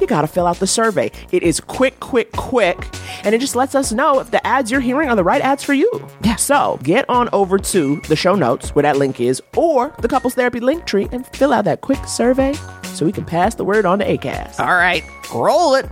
you 0.00 0.06
got 0.06 0.22
to 0.22 0.26
fill 0.26 0.46
out 0.46 0.56
the 0.56 0.66
survey. 0.66 1.10
It 1.32 1.42
is 1.42 1.60
quick, 1.60 2.00
quick, 2.00 2.32
quick. 2.32 2.78
And 3.24 3.34
it 3.34 3.40
just 3.40 3.56
lets 3.56 3.74
us 3.74 3.92
know 3.92 4.20
if 4.20 4.30
the 4.30 4.44
ads 4.46 4.70
you're 4.70 4.80
hearing 4.80 5.08
are 5.08 5.16
the 5.16 5.24
right 5.24 5.42
ads 5.42 5.62
for 5.62 5.74
you. 5.74 5.90
Yeah. 6.22 6.36
So 6.36 6.78
get 6.82 7.08
on 7.08 7.28
over 7.32 7.58
to 7.58 7.96
the 8.08 8.16
show 8.16 8.34
notes 8.34 8.74
where 8.74 8.82
that 8.82 8.96
link 8.96 9.20
is 9.20 9.42
or 9.56 9.94
the 9.98 10.08
couples 10.08 10.34
therapy 10.34 10.60
link 10.60 10.86
tree 10.86 11.08
and 11.12 11.26
fill 11.28 11.52
out 11.52 11.64
that 11.66 11.80
quick 11.80 12.04
survey 12.06 12.54
so 12.94 13.04
we 13.04 13.12
can 13.12 13.24
pass 13.24 13.54
the 13.54 13.64
word 13.64 13.86
on 13.86 13.98
to 13.98 14.04
ACAST. 14.06 14.60
All 14.60 14.66
right, 14.66 15.04
roll 15.34 15.74
it. 15.74 15.86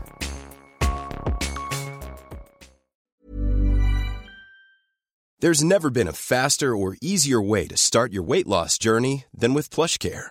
There's 5.41 5.63
never 5.63 5.89
been 5.89 6.09
a 6.09 6.13
faster 6.13 6.75
or 6.75 6.97
easier 7.01 7.41
way 7.41 7.69
to 7.69 7.77
start 7.77 8.13
your 8.13 8.25
weight 8.25 8.49
loss 8.49 8.77
journey 8.77 9.27
than 9.33 9.55
with 9.55 9.71
PlushCare. 9.71 10.31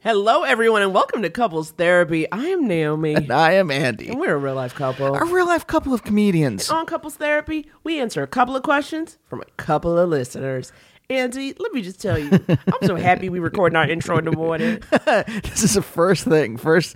Hello, 0.00 0.44
everyone, 0.44 0.82
and 0.82 0.94
welcome 0.94 1.22
to 1.22 1.30
Couples 1.30 1.72
Therapy. 1.72 2.30
I 2.30 2.46
am 2.46 2.68
Naomi, 2.68 3.14
And 3.14 3.32
I 3.32 3.52
am 3.54 3.70
Andy. 3.70 4.08
and 4.08 4.20
we're 4.20 4.34
a 4.34 4.38
real 4.38 4.54
life 4.54 4.74
couple. 4.74 5.14
A 5.14 5.24
real 5.24 5.46
life 5.46 5.66
couple 5.66 5.92
of 5.92 6.04
comedians. 6.04 6.70
On 6.70 6.86
Couples 6.86 7.16
Therapy, 7.16 7.66
we 7.82 7.98
answer 8.00 8.22
a 8.22 8.28
couple 8.28 8.54
of 8.54 8.62
questions 8.62 9.18
from 9.28 9.40
a 9.40 9.44
couple 9.56 9.98
of 9.98 10.08
listeners. 10.08 10.72
Andy, 11.10 11.52
let 11.58 11.72
me 11.72 11.82
just 11.82 12.00
tell 12.00 12.16
you, 12.18 12.30
I'm 12.48 12.86
so 12.86 12.94
happy 12.94 13.28
we 13.28 13.40
recording 13.40 13.76
our 13.76 13.88
intro 13.88 14.18
in 14.18 14.26
the 14.26 14.32
morning. 14.32 14.80
this 15.06 15.64
is 15.64 15.74
the 15.74 15.82
first 15.82 16.24
thing. 16.24 16.58
First, 16.58 16.94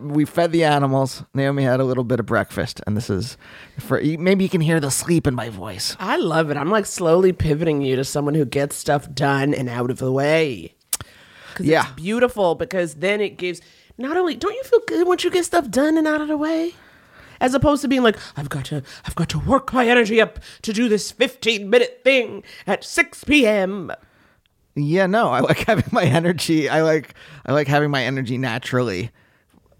we 0.00 0.24
fed 0.24 0.52
the 0.52 0.62
animals. 0.64 1.24
Naomi 1.34 1.64
had 1.64 1.80
a 1.80 1.84
little 1.84 2.04
bit 2.04 2.20
of 2.20 2.26
breakfast, 2.26 2.80
and 2.86 2.96
this 2.96 3.10
is 3.10 3.36
for 3.80 4.00
maybe 4.00 4.44
you 4.44 4.50
can 4.50 4.60
hear 4.60 4.78
the 4.80 4.90
sleep 4.92 5.26
in 5.26 5.34
my 5.34 5.48
voice. 5.48 5.96
I 5.98 6.16
love 6.18 6.50
it. 6.50 6.56
I'm 6.56 6.70
like 6.70 6.86
slowly 6.86 7.32
pivoting 7.32 7.82
you 7.82 7.96
to 7.96 8.04
someone 8.04 8.34
who 8.34 8.44
gets 8.44 8.76
stuff 8.76 9.12
done 9.12 9.54
and 9.54 9.68
out 9.68 9.90
of 9.90 9.98
the 9.98 10.12
way. 10.12 10.74
'Cause 11.54 11.66
Yeah. 11.66 11.82
it's 11.84 11.92
beautiful 11.92 12.54
because 12.54 12.94
then 12.94 13.20
it 13.20 13.36
gives 13.38 13.60
not 13.98 14.16
only 14.16 14.34
don't 14.34 14.54
you 14.54 14.62
feel 14.64 14.80
good 14.86 15.06
once 15.06 15.24
you 15.24 15.30
get 15.30 15.44
stuff 15.44 15.70
done 15.70 15.96
and 15.96 16.06
out 16.06 16.20
of 16.20 16.28
the 16.28 16.36
way? 16.36 16.74
As 17.40 17.52
opposed 17.54 17.82
to 17.82 17.88
being 17.88 18.02
like, 18.02 18.16
I've 18.36 18.48
got 18.48 18.64
to 18.66 18.82
I've 19.06 19.14
got 19.14 19.28
to 19.30 19.38
work 19.38 19.72
my 19.72 19.86
energy 19.88 20.20
up 20.20 20.38
to 20.62 20.72
do 20.72 20.88
this 20.88 21.10
15 21.10 21.68
minute 21.68 22.00
thing 22.04 22.42
at 22.66 22.84
6 22.84 23.24
p.m. 23.24 23.92
Yeah, 24.76 25.06
no, 25.06 25.28
I 25.30 25.40
like 25.40 25.58
having 25.66 25.84
my 25.92 26.04
energy. 26.04 26.68
I 26.68 26.82
like 26.82 27.14
I 27.46 27.52
like 27.52 27.68
having 27.68 27.90
my 27.90 28.02
energy 28.04 28.38
naturally 28.38 29.10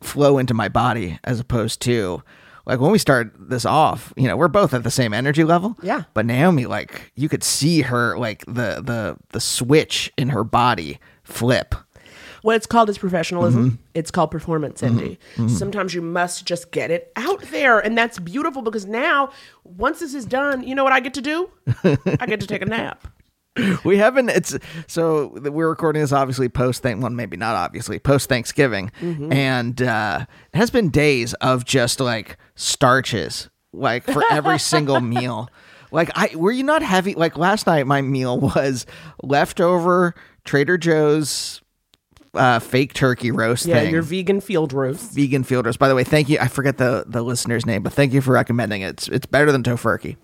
flow 0.00 0.38
into 0.38 0.52
my 0.54 0.68
body 0.68 1.18
as 1.24 1.40
opposed 1.40 1.80
to 1.82 2.22
like 2.66 2.80
when 2.80 2.90
we 2.90 2.98
start 2.98 3.32
this 3.38 3.64
off, 3.64 4.12
you 4.16 4.26
know, 4.26 4.36
we're 4.36 4.48
both 4.48 4.72
at 4.74 4.84
the 4.84 4.90
same 4.90 5.12
energy 5.14 5.44
level. 5.44 5.76
Yeah. 5.82 6.04
But 6.14 6.26
Naomi, 6.26 6.64
like, 6.66 7.12
you 7.14 7.28
could 7.28 7.44
see 7.44 7.82
her 7.82 8.16
like 8.18 8.44
the 8.46 8.82
the 8.84 9.16
the 9.30 9.40
switch 9.40 10.12
in 10.16 10.30
her 10.30 10.44
body 10.44 10.98
flip. 11.24 11.74
What 12.42 12.56
it's 12.56 12.66
called 12.66 12.90
is 12.90 12.98
professionalism. 12.98 13.70
Mm-hmm. 13.70 13.76
It's 13.94 14.10
called 14.10 14.30
performance, 14.30 14.82
Andy. 14.82 15.18
Sometimes 15.48 15.94
you 15.94 16.02
must 16.02 16.44
just 16.44 16.72
get 16.72 16.90
it 16.90 17.10
out 17.16 17.40
there. 17.44 17.78
And 17.80 17.96
that's 17.96 18.18
beautiful 18.18 18.60
because 18.60 18.84
now, 18.84 19.30
once 19.64 20.00
this 20.00 20.12
is 20.12 20.26
done, 20.26 20.62
you 20.62 20.74
know 20.74 20.84
what 20.84 20.92
I 20.92 21.00
get 21.00 21.14
to 21.14 21.22
do? 21.22 21.48
I 22.20 22.26
get 22.26 22.40
to 22.40 22.46
take 22.46 22.60
a 22.60 22.66
nap. 22.66 23.08
We 23.84 23.98
haven't. 23.98 24.28
It's 24.30 24.58
so 24.88 25.28
we're 25.40 25.70
recording 25.70 26.02
this 26.02 26.12
obviously 26.12 26.48
post 26.48 26.82
thank 26.82 27.00
well 27.00 27.10
maybe 27.10 27.36
not 27.36 27.54
obviously 27.54 28.00
post 28.00 28.28
Thanksgiving, 28.28 28.90
and 29.00 29.80
uh, 29.80 30.26
it 30.52 30.58
has 30.58 30.70
been 30.70 30.90
days 30.90 31.34
of 31.34 31.64
just 31.64 32.00
like 32.00 32.36
starches 32.56 33.48
like 33.72 34.02
for 34.02 34.24
every 34.30 34.58
single 34.72 35.00
meal. 35.00 35.48
Like 35.92 36.10
I 36.16 36.34
were 36.34 36.50
you 36.50 36.64
not 36.64 36.82
heavy? 36.82 37.14
Like 37.14 37.38
last 37.38 37.68
night, 37.68 37.86
my 37.86 38.02
meal 38.02 38.40
was 38.40 38.86
leftover 39.22 40.16
Trader 40.44 40.76
Joe's 40.78 41.60
uh, 42.34 42.58
fake 42.58 42.92
turkey 42.94 43.30
roast 43.30 43.66
Yeah, 43.66 43.80
thing. 43.80 43.92
your 43.92 44.02
vegan 44.02 44.40
field 44.40 44.72
roast. 44.72 45.12
vegan 45.14 45.44
field 45.44 45.66
roast. 45.66 45.78
By 45.78 45.88
the 45.88 45.94
way, 45.94 46.04
thank 46.04 46.28
you. 46.28 46.38
I 46.40 46.48
forget 46.48 46.78
the 46.78 47.04
the 47.06 47.22
listener's 47.22 47.64
name, 47.66 47.82
but 47.82 47.92
thank 47.92 48.12
you 48.12 48.20
for 48.20 48.32
recommending 48.32 48.82
it. 48.82 48.88
It's 48.88 49.08
it's 49.08 49.26
better 49.26 49.50
than 49.52 49.62
Tofurky. 49.62 50.16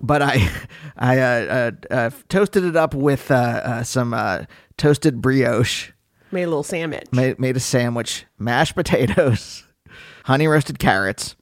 But 0.00 0.22
I 0.22 0.48
I 0.96 1.18
uh, 1.18 1.70
uh, 1.90 1.94
uh, 1.94 2.10
toasted 2.28 2.64
it 2.64 2.76
up 2.76 2.94
with 2.94 3.30
uh, 3.30 3.34
uh, 3.34 3.82
some 3.82 4.14
uh, 4.14 4.44
toasted 4.76 5.20
brioche. 5.20 5.90
Made 6.30 6.42
a 6.44 6.48
little 6.48 6.62
sandwich. 6.62 7.06
Made 7.12 7.38
made 7.38 7.56
a 7.56 7.60
sandwich, 7.60 8.24
mashed 8.38 8.74
potatoes, 8.74 9.64
honey 10.24 10.46
roasted 10.46 10.78
carrots, 10.78 11.36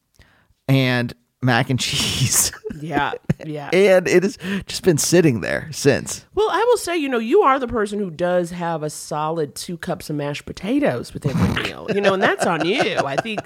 and 0.68 1.12
mac 1.42 1.70
and 1.70 1.78
cheese. 1.78 2.52
Yeah, 2.80 3.12
yeah. 3.46 3.70
and 3.72 4.06
it 4.06 4.22
has 4.22 4.36
just 4.66 4.82
been 4.82 4.98
sitting 4.98 5.40
there 5.40 5.68
since. 5.72 6.26
well, 6.34 6.48
I 6.50 6.62
will 6.64 6.76
say, 6.76 6.96
you 6.96 7.08
know, 7.08 7.18
you 7.18 7.42
are 7.42 7.58
the 7.58 7.68
person 7.68 7.98
who 7.98 8.10
does 8.10 8.50
have 8.50 8.82
a 8.82 8.90
solid 8.90 9.54
two 9.54 9.78
cups 9.78 10.10
of 10.10 10.16
mashed 10.16 10.44
potatoes 10.44 11.14
with 11.14 11.24
every 11.26 11.62
meal. 11.62 11.86
You 11.94 12.00
know, 12.00 12.14
and 12.14 12.22
that's 12.22 12.44
on 12.46 12.66
you. 12.66 12.80
I 12.98 13.16
think 13.16 13.40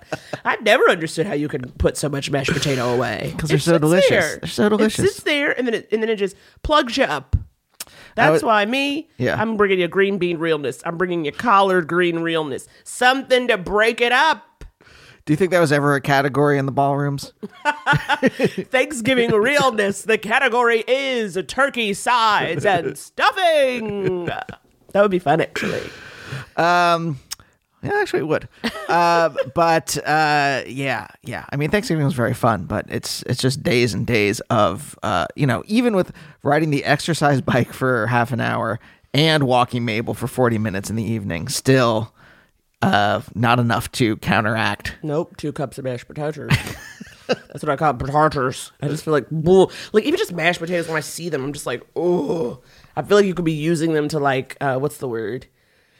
I've 0.45 0.63
never 0.63 0.89
understood 0.91 1.27
how 1.27 1.35
you 1.35 1.49
can 1.49 1.71
put 1.73 1.97
so 1.97 2.09
much 2.09 2.31
mashed 2.31 2.53
potato 2.53 2.93
away 2.95 3.35
'Cause 3.39 3.51
they're 3.51 3.59
so 3.59 3.79
delicious. 3.79 4.09
there. 4.11 4.39
They're 4.43 4.49
so 4.49 4.69
delicious. 4.69 4.99
It 5.05 5.09
sits 5.13 5.23
there, 5.23 5.57
and 5.57 5.67
then 5.67 5.75
it, 5.75 5.89
and 5.93 6.03
then 6.03 6.09
it 6.11 6.17
just 6.17 6.35
plugs 6.63 6.97
you 6.97 7.05
up. 7.05 7.37
That's 8.17 8.43
would- 8.43 8.49
why 8.49 8.65
me, 8.67 9.09
Yeah. 9.19 9.41
I'm 9.41 9.57
bringing 9.57 9.79
you 9.79 9.87
green 9.89 10.19
bean 10.19 10.39
realness. 10.39 10.83
I'm 10.85 10.99
bringing 10.99 11.25
you 11.25 11.31
collard 11.33 11.87
green 11.87 12.19
realness. 12.19 12.67
Something 12.83 13.47
to 13.49 13.57
break 13.59 14.01
it 14.01 14.11
up. 14.13 14.45
Do 15.25 15.33
you 15.33 15.37
think 15.37 15.51
that 15.51 15.61
was 15.61 15.73
ever 15.73 15.95
a 15.95 16.01
category 16.01 16.59
in 16.59 16.67
the 16.67 16.73
ballrooms? 16.73 17.33
Thanksgiving 18.71 19.31
realness. 19.31 20.03
The 20.03 20.19
category 20.19 20.83
is 20.89 21.39
turkey 21.47 21.95
sides 21.95 22.65
and 22.65 22.97
stuffing. 22.99 24.25
That 24.27 24.59
would 24.95 25.11
be 25.11 25.19
fun, 25.19 25.41
actually. 25.41 25.89
Um, 26.57 27.19
yeah, 27.83 27.95
actually, 27.95 28.21
it 28.21 28.29
would. 28.29 28.49
uh, 28.89 29.31
but 29.55 29.97
uh, 30.07 30.63
yeah, 30.67 31.09
yeah. 31.23 31.47
I 31.51 31.57
mean, 31.57 31.71
Thanksgiving 31.71 32.05
was 32.05 32.15
very 32.15 32.35
fun, 32.35 32.65
but 32.65 32.87
it's 32.89 33.23
it's 33.23 33.41
just 33.41 33.63
days 33.63 33.95
and 33.95 34.07
days 34.07 34.41
of 34.51 34.99
uh, 35.03 35.27
you 35.35 35.47
know, 35.47 35.63
even 35.67 35.95
with 35.97 36.13
riding 36.43 36.71
the 36.71 36.85
exercise 36.85 37.41
bike 37.41 37.73
for 37.73 38.07
half 38.07 38.33
an 38.33 38.41
hour 38.41 38.79
and 39.15 39.45
walking 39.45 39.85
Mabel 39.85 40.13
for 40.15 40.27
forty 40.27 40.59
minutes 40.59 40.91
in 40.91 40.97
the 40.97 41.05
evening, 41.05 41.49
still 41.49 42.13
uh, 42.83 43.21
not 43.35 43.59
enough 43.59 43.91
to 43.93 44.17
counteract. 44.19 44.97
Nope, 45.03 45.37
two 45.37 45.53
cups 45.53 45.79
of 45.79 45.85
mashed 45.85 46.09
potatoes. 46.09 46.51
That's 47.27 47.63
what 47.63 47.71
I 47.71 47.77
call 47.77 47.95
potatoes. 47.95 48.73
I 48.83 48.89
just 48.89 49.05
feel 49.05 49.13
like, 49.13 49.29
bull. 49.31 49.71
like 49.93 50.05
even 50.05 50.19
just 50.19 50.33
mashed 50.33 50.59
potatoes. 50.61 50.89
When 50.89 50.97
I 50.97 51.01
see 51.01 51.29
them, 51.29 51.45
I'm 51.45 51.53
just 51.53 51.67
like, 51.67 51.83
oh. 51.95 52.61
I 52.97 53.03
feel 53.03 53.19
like 53.19 53.27
you 53.27 53.35
could 53.35 53.45
be 53.45 53.53
using 53.53 53.93
them 53.93 54.09
to 54.09 54.19
like, 54.19 54.57
uh, 54.61 54.79
what's 54.79 54.99
the 54.99 55.09
word? 55.09 55.47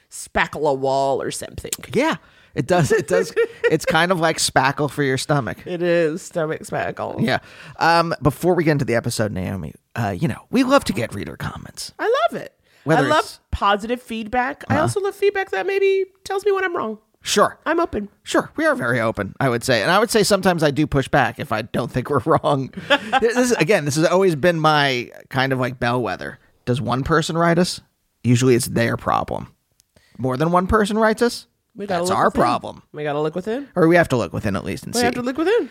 Spackle 0.09 0.69
a 0.69 0.73
wall 0.73 1.21
or 1.21 1.31
something. 1.31 1.71
Yeah, 1.93 2.17
it 2.53 2.67
does. 2.67 2.91
It 2.91 3.07
does. 3.07 3.33
it's 3.63 3.85
kind 3.85 4.11
of 4.11 4.19
like 4.19 4.37
spackle 4.37 4.89
for 4.91 5.03
your 5.03 5.17
stomach. 5.17 5.65
It 5.65 5.81
is 5.81 6.21
stomach 6.21 6.61
spackle. 6.63 7.21
Yeah. 7.25 7.39
Um, 7.77 8.13
before 8.21 8.53
we 8.55 8.63
get 8.65 8.73
into 8.73 8.85
the 8.85 8.95
episode, 8.95 9.31
Naomi, 9.31 9.73
uh, 9.95 10.15
you 10.17 10.27
know, 10.27 10.47
we 10.51 10.63
love 10.63 10.83
to 10.85 10.93
get 10.93 11.13
reader 11.13 11.37
comments. 11.37 11.93
I 11.97 12.03
love. 12.03 12.20
Whether 12.83 13.05
I 13.05 13.09
love 13.09 13.39
positive 13.51 14.01
feedback. 14.01 14.63
I 14.67 14.73
uh-huh. 14.73 14.81
also 14.83 14.99
love 15.01 15.15
feedback 15.15 15.51
that 15.51 15.67
maybe 15.67 16.05
tells 16.23 16.45
me 16.45 16.51
when 16.51 16.63
I'm 16.63 16.75
wrong. 16.75 16.99
Sure. 17.23 17.59
I'm 17.65 17.79
open. 17.79 18.09
Sure, 18.23 18.51
we 18.55 18.65
are 18.65 18.73
very 18.73 18.99
open. 18.99 19.35
I 19.39 19.49
would 19.49 19.63
say, 19.63 19.83
and 19.83 19.91
I 19.91 19.99
would 19.99 20.09
say 20.09 20.23
sometimes 20.23 20.63
I 20.63 20.71
do 20.71 20.87
push 20.87 21.07
back 21.07 21.39
if 21.39 21.51
I 21.51 21.61
don't 21.61 21.91
think 21.91 22.09
we're 22.09 22.21
wrong. 22.25 22.73
this 23.21 23.37
is, 23.37 23.51
again, 23.53 23.85
this 23.85 23.95
has 23.95 24.05
always 24.05 24.35
been 24.35 24.59
my 24.59 25.11
kind 25.29 25.53
of 25.53 25.59
like 25.59 25.79
bellwether. 25.79 26.39
Does 26.65 26.81
one 26.81 27.03
person 27.03 27.37
write 27.37 27.59
us? 27.59 27.81
Usually, 28.23 28.55
it's 28.55 28.67
their 28.67 28.97
problem. 28.97 29.53
More 30.17 30.37
than 30.37 30.51
one 30.51 30.67
person 30.67 30.97
writes 30.97 31.21
us. 31.21 31.47
We 31.75 31.87
gotta 31.87 32.01
That's 32.01 32.09
look 32.09 32.17
our 32.17 32.25
within. 32.25 32.41
problem. 32.41 32.83
We 32.91 33.03
gotta 33.03 33.21
look 33.21 33.35
within. 33.35 33.67
Or 33.75 33.87
we 33.87 33.95
have 33.95 34.09
to 34.09 34.17
look 34.17 34.33
within 34.33 34.55
at 34.55 34.63
least 34.63 34.83
and 34.83 34.93
We 34.93 34.99
see. 34.99 35.03
We 35.03 35.05
have 35.05 35.15
to 35.15 35.21
look 35.21 35.37
within. 35.37 35.69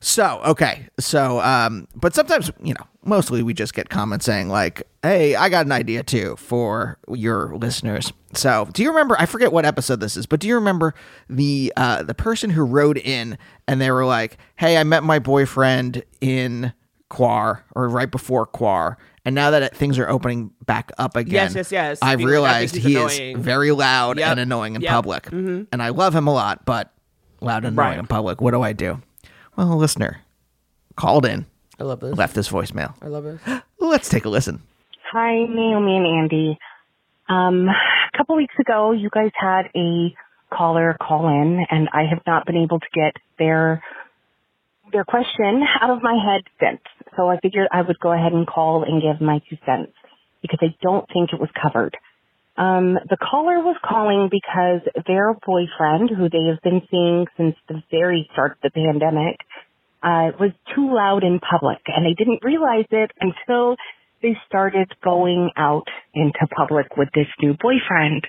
So, 0.00 0.40
okay. 0.44 0.86
So, 1.00 1.40
um, 1.40 1.88
but 1.94 2.14
sometimes, 2.14 2.50
you 2.62 2.74
know, 2.74 2.86
mostly 3.04 3.42
we 3.42 3.52
just 3.54 3.74
get 3.74 3.88
comments 3.88 4.24
saying, 4.26 4.48
like, 4.48 4.86
hey, 5.02 5.34
I 5.34 5.48
got 5.48 5.66
an 5.66 5.72
idea 5.72 6.02
too 6.02 6.36
for 6.36 6.98
your 7.12 7.56
listeners. 7.56 8.12
So, 8.34 8.68
do 8.72 8.82
you 8.82 8.90
remember? 8.90 9.16
I 9.18 9.26
forget 9.26 9.52
what 9.52 9.64
episode 9.64 10.00
this 10.00 10.16
is, 10.16 10.26
but 10.26 10.38
do 10.40 10.46
you 10.48 10.54
remember 10.54 10.94
the 11.28 11.72
uh, 11.76 12.02
the 12.02 12.14
person 12.14 12.50
who 12.50 12.64
wrote 12.64 12.96
in 12.98 13.38
and 13.66 13.80
they 13.80 13.90
were 13.90 14.04
like, 14.06 14.38
hey, 14.56 14.76
I 14.76 14.84
met 14.84 15.02
my 15.02 15.18
boyfriend 15.18 16.04
in 16.20 16.72
Quar 17.08 17.64
or 17.74 17.88
right 17.88 18.10
before 18.10 18.46
Quar. 18.46 18.98
And 19.24 19.34
now 19.34 19.50
that 19.50 19.76
things 19.76 19.98
are 19.98 20.08
opening 20.08 20.52
back 20.64 20.90
up 20.96 21.14
again, 21.16 21.32
Yes, 21.52 21.54
yes, 21.54 21.72
yes. 21.72 21.98
I've 22.00 22.22
realized 22.22 22.74
he 22.76 22.94
he's 22.94 23.18
is 23.18 23.36
very 23.42 23.72
loud 23.72 24.18
Yep. 24.18 24.30
and 24.30 24.40
annoying 24.40 24.74
in 24.74 24.80
Yep. 24.82 24.88
Mm-hmm. 24.90 24.94
public. 24.96 25.28
And 25.72 25.82
I 25.82 25.88
love 25.90 26.14
him 26.14 26.26
a 26.28 26.32
lot, 26.32 26.64
but 26.64 26.92
loud 27.40 27.64
and 27.64 27.74
annoying 27.74 27.88
Right. 27.90 27.98
in 27.98 28.06
public. 28.06 28.40
What 28.40 28.52
do 28.52 28.62
I 28.62 28.72
do? 28.72 29.02
Well, 29.58 29.72
a 29.72 29.74
listener 29.74 30.20
called 30.94 31.26
in, 31.26 31.44
I 31.80 31.82
love 31.82 31.98
this. 31.98 32.16
left 32.16 32.36
this 32.36 32.48
voicemail. 32.48 32.94
I 33.02 33.08
love 33.08 33.26
it. 33.26 33.40
Let's 33.80 34.08
take 34.08 34.24
a 34.24 34.28
listen. 34.28 34.62
Hi, 35.10 35.34
Naomi 35.34 35.96
and 35.96 36.06
Andy. 36.06 36.58
Um, 37.28 37.66
a 37.68 38.16
couple 38.16 38.36
weeks 38.36 38.54
ago, 38.60 38.92
you 38.92 39.10
guys 39.12 39.32
had 39.34 39.62
a 39.74 40.14
caller 40.54 40.96
call 41.02 41.26
in, 41.26 41.66
and 41.72 41.88
I 41.92 42.04
have 42.08 42.20
not 42.24 42.46
been 42.46 42.56
able 42.56 42.78
to 42.78 42.86
get 42.94 43.16
their 43.36 43.82
their 44.92 45.04
question 45.04 45.64
out 45.82 45.90
of 45.90 46.04
my 46.04 46.16
head 46.24 46.42
since. 46.60 46.80
So 47.16 47.28
I 47.28 47.40
figured 47.40 47.66
I 47.72 47.82
would 47.82 47.98
go 47.98 48.12
ahead 48.12 48.32
and 48.32 48.46
call 48.46 48.84
and 48.84 49.02
give 49.02 49.20
my 49.20 49.40
two 49.50 49.56
cents 49.66 49.92
because 50.40 50.60
I 50.62 50.72
don't 50.80 51.04
think 51.12 51.32
it 51.32 51.40
was 51.40 51.50
covered. 51.60 51.96
Um, 52.58 52.98
the 53.08 53.16
caller 53.16 53.60
was 53.62 53.76
calling 53.86 54.28
because 54.28 54.82
their 55.06 55.32
boyfriend, 55.46 56.10
who 56.10 56.28
they 56.28 56.50
have 56.50 56.60
been 56.60 56.82
seeing 56.90 57.26
since 57.36 57.54
the 57.68 57.80
very 57.88 58.28
start 58.32 58.58
of 58.58 58.58
the 58.62 58.70
pandemic, 58.70 59.38
uh, 60.02 60.30
was 60.38 60.52
too 60.74 60.94
loud 60.94 61.24
in 61.24 61.40
public, 61.40 61.78
and 61.86 62.06
they 62.06 62.14
didn't 62.14 62.44
realize 62.44 62.86
it 62.90 63.10
until 63.20 63.76
they 64.22 64.36
started 64.46 64.90
going 65.02 65.50
out 65.56 65.86
into 66.14 66.38
public 66.56 66.96
with 66.96 67.08
this 67.14 67.26
new 67.40 67.54
boyfriend. 67.60 68.26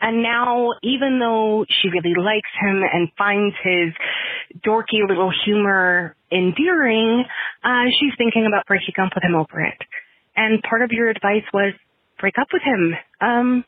And 0.00 0.22
now, 0.22 0.70
even 0.82 1.18
though 1.18 1.64
she 1.68 1.88
really 1.88 2.14
likes 2.16 2.50
him 2.60 2.82
and 2.82 3.08
finds 3.18 3.54
his 3.62 3.92
dorky 4.64 5.06
little 5.08 5.32
humor 5.44 6.14
endearing, 6.30 7.24
uh, 7.64 7.84
she's 7.98 8.12
thinking 8.18 8.46
about 8.46 8.66
breaking 8.66 8.94
up 9.02 9.12
with 9.14 9.24
him 9.24 9.34
over 9.34 9.60
it. 9.60 9.78
And 10.36 10.62
part 10.62 10.82
of 10.82 10.90
your 10.92 11.08
advice 11.08 11.44
was 11.52 11.74
break 12.20 12.34
up 12.40 12.48
with 12.52 12.62
him. 12.62 12.94
Um, 13.20 13.64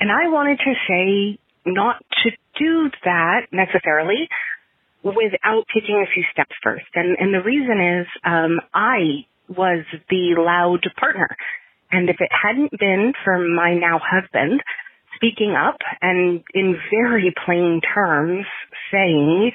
and 0.00 0.10
I 0.10 0.28
wanted 0.28 0.58
to 0.58 0.74
say 0.88 1.38
not 1.66 1.96
to 2.24 2.30
do 2.58 2.90
that 3.04 3.46
necessarily 3.52 4.28
without 5.04 5.64
taking 5.72 6.02
a 6.02 6.12
few 6.12 6.24
steps 6.32 6.56
first. 6.62 6.88
And, 6.94 7.16
and 7.20 7.34
the 7.34 7.42
reason 7.44 8.00
is, 8.00 8.06
um, 8.24 8.60
I 8.72 9.26
was 9.48 9.84
the 10.08 10.34
loud 10.38 10.80
partner. 10.98 11.28
And 11.92 12.08
if 12.08 12.16
it 12.18 12.30
hadn't 12.32 12.72
been 12.78 13.12
for 13.24 13.38
my 13.38 13.74
now 13.74 14.00
husband 14.02 14.60
speaking 15.16 15.54
up 15.54 15.76
and 16.00 16.42
in 16.54 16.76
very 16.90 17.32
plain 17.44 17.80
terms 17.94 18.46
saying, 18.90 19.52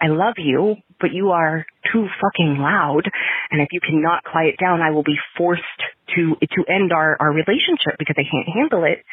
I 0.00 0.08
love 0.08 0.34
you, 0.38 0.76
but 1.00 1.12
you 1.12 1.30
are 1.30 1.64
too 1.92 2.06
fucking 2.20 2.58
loud. 2.58 3.02
And 3.50 3.60
if 3.60 3.68
you 3.72 3.80
cannot 3.80 4.24
quiet 4.24 4.56
down, 4.58 4.80
I 4.80 4.90
will 4.90 5.02
be 5.02 5.16
forced 5.36 5.62
to, 6.16 6.34
to 6.40 6.72
end 6.72 6.92
our, 6.92 7.16
our 7.20 7.32
relationship 7.32 7.96
because 7.98 8.16
I 8.18 8.24
can't 8.24 8.48
handle 8.52 8.84
it. 8.84 9.04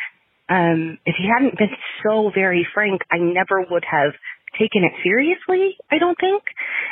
Um, 0.49 0.97
if 1.05 1.15
he 1.17 1.27
hadn't 1.27 1.57
been 1.57 1.75
so 2.03 2.31
very 2.33 2.65
frank, 2.73 3.01
I 3.11 3.17
never 3.17 3.65
would 3.69 3.83
have 3.89 4.13
taken 4.59 4.83
it 4.83 4.93
seriously, 5.03 5.77
I 5.91 5.99
don't 5.99 6.17
think. 6.19 6.43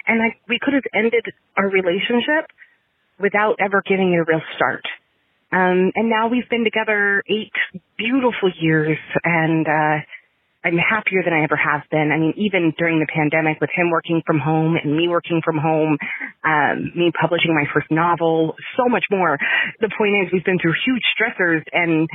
And 0.07 0.21
I, 0.21 0.35
we 0.47 0.59
could 0.61 0.73
have 0.73 0.83
ended 0.93 1.25
our 1.57 1.69
relationship 1.69 2.49
without 3.19 3.55
ever 3.59 3.81
giving 3.87 4.13
it 4.13 4.17
a 4.17 4.25
real 4.27 4.41
start. 4.55 4.83
Um, 5.51 5.91
and 5.95 6.09
now 6.09 6.27
we've 6.27 6.49
been 6.49 6.63
together 6.63 7.23
eight 7.29 7.53
beautiful 7.97 8.51
years 8.59 8.97
and, 9.23 9.67
uh, 9.67 10.03
I'm 10.65 10.81
happier 10.81 11.21
than 11.23 11.31
I 11.31 11.43
ever 11.43 11.55
have 11.55 11.85
been. 11.91 12.09
I 12.11 12.17
mean, 12.17 12.33
even 12.37 12.73
during 12.75 12.97
the 12.97 13.05
pandemic 13.05 13.61
with 13.61 13.69
him 13.69 13.91
working 13.91 14.23
from 14.25 14.39
home 14.39 14.75
and 14.81 14.97
me 14.97 15.07
working 15.07 15.41
from 15.45 15.61
home, 15.61 15.95
um, 16.43 16.91
me 16.97 17.13
publishing 17.13 17.53
my 17.53 17.69
first 17.71 17.85
novel, 17.91 18.55
so 18.75 18.89
much 18.89 19.05
more. 19.11 19.37
The 19.79 19.93
point 19.95 20.25
is 20.25 20.33
we've 20.33 20.43
been 20.43 20.57
through 20.57 20.73
huge 20.83 21.05
stressors 21.13 21.61
and 21.71 22.09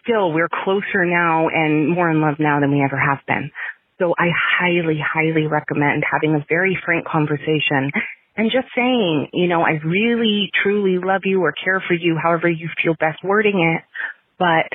still 0.00 0.32
we're 0.32 0.48
closer 0.64 1.04
now 1.04 1.48
and 1.48 1.92
more 1.92 2.10
in 2.10 2.22
love 2.22 2.36
now 2.38 2.60
than 2.60 2.72
we 2.72 2.82
ever 2.82 2.96
have 2.96 3.20
been. 3.28 3.50
So 3.98 4.14
I 4.18 4.28
highly, 4.34 4.98
highly 5.00 5.46
recommend 5.46 6.04
having 6.10 6.34
a 6.34 6.44
very 6.48 6.78
frank 6.84 7.06
conversation 7.06 7.90
and 8.36 8.50
just 8.50 8.68
saying, 8.76 9.28
you 9.32 9.48
know, 9.48 9.62
I 9.62 9.80
really, 9.84 10.50
truly 10.62 10.98
love 11.02 11.22
you 11.24 11.40
or 11.42 11.52
care 11.52 11.82
for 11.86 11.94
you, 11.94 12.18
however 12.22 12.48
you 12.48 12.68
feel 12.82 12.94
best 13.00 13.24
wording 13.24 13.76
it, 13.76 13.82
but 14.38 14.68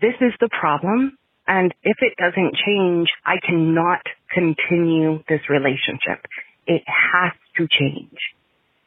this 0.00 0.14
is 0.20 0.32
the 0.40 0.48
problem. 0.58 1.16
And 1.46 1.72
if 1.82 1.96
it 2.00 2.14
doesn't 2.18 2.56
change, 2.66 3.08
I 3.24 3.36
cannot 3.44 4.02
continue 4.32 5.22
this 5.28 5.40
relationship. 5.48 6.26
It 6.66 6.82
has 6.86 7.32
to 7.56 7.68
change. 7.68 8.18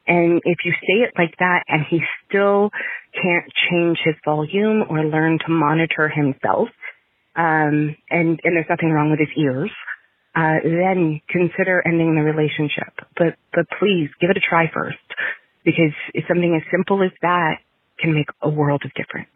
And 0.07 0.41
if 0.43 0.59
you 0.65 0.73
say 0.73 1.03
it 1.07 1.13
like 1.17 1.35
that 1.39 1.63
and 1.67 1.85
he 1.89 2.01
still 2.27 2.69
can't 3.13 3.51
change 3.69 3.97
his 4.03 4.15
volume 4.25 4.83
or 4.89 5.05
learn 5.05 5.39
to 5.39 5.51
monitor 5.51 6.09
himself, 6.09 6.69
um, 7.35 7.95
and, 8.09 8.39
and 8.43 8.55
there's 8.55 8.69
nothing 8.69 8.91
wrong 8.91 9.11
with 9.11 9.19
his 9.19 9.29
ears, 9.37 9.71
uh, 10.35 10.59
then 10.63 11.21
consider 11.29 11.81
ending 11.85 12.15
the 12.15 12.21
relationship. 12.21 12.93
But, 13.17 13.35
but 13.53 13.65
please 13.79 14.09
give 14.19 14.29
it 14.29 14.37
a 14.37 14.41
try 14.41 14.69
first 14.73 14.97
because 15.63 15.91
something 16.27 16.55
as 16.55 16.63
simple 16.71 17.03
as 17.03 17.11
that 17.21 17.57
can 17.99 18.13
make 18.13 18.27
a 18.41 18.49
world 18.49 18.83
of 18.85 18.93
difference. 18.93 19.29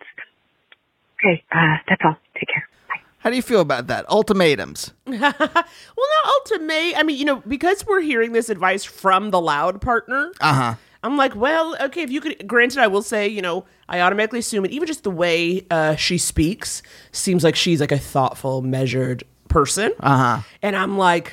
Okay, 1.23 1.43
uh, 1.51 1.77
that's 1.87 2.01
all. 2.03 2.17
Take 2.35 2.49
care. 2.53 2.67
Bye. 2.89 3.01
How 3.19 3.29
do 3.29 3.35
you 3.35 3.41
feel 3.41 3.61
about 3.61 3.87
that? 3.87 4.09
Ultimatums. 4.09 4.93
Well, 5.07 6.07
not 6.23 6.33
ultimate. 6.33 6.93
I 6.97 7.03
mean, 7.03 7.17
you 7.17 7.25
know, 7.25 7.41
because 7.47 7.85
we're 7.85 8.01
hearing 8.01 8.33
this 8.33 8.49
advice 8.49 8.83
from 8.83 9.31
the 9.31 9.41
loud 9.41 9.81
partner. 9.81 10.31
Uh 10.39 10.53
huh. 10.53 10.75
I'm 11.05 11.17
like, 11.17 11.35
well, 11.35 11.75
okay, 11.81 12.01
if 12.01 12.09
you 12.09 12.19
could, 12.21 12.47
granted, 12.47 12.79
I 12.79 12.87
will 12.87 13.01
say, 13.03 13.27
you 13.27 13.41
know, 13.41 13.65
I 13.87 14.01
automatically 14.01 14.39
assume 14.39 14.65
it, 14.65 14.71
even 14.71 14.87
just 14.87 15.03
the 15.03 15.11
way 15.11 15.65
uh, 15.69 15.95
she 15.95 16.17
speaks 16.17 16.81
seems 17.11 17.43
like 17.43 17.55
she's 17.55 17.79
like 17.79 17.91
a 17.91 17.99
thoughtful, 17.99 18.61
measured 18.61 19.23
person. 19.47 19.93
Uh 19.99 20.17
huh. 20.17 20.41
And 20.61 20.75
I'm 20.75 20.97
like, 20.97 21.31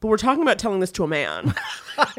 but 0.00 0.08
we're 0.08 0.16
talking 0.18 0.42
about 0.42 0.58
telling 0.58 0.80
this 0.80 0.90
to 0.92 1.04
a 1.04 1.06
man. 1.08 1.54
but, 1.96 2.16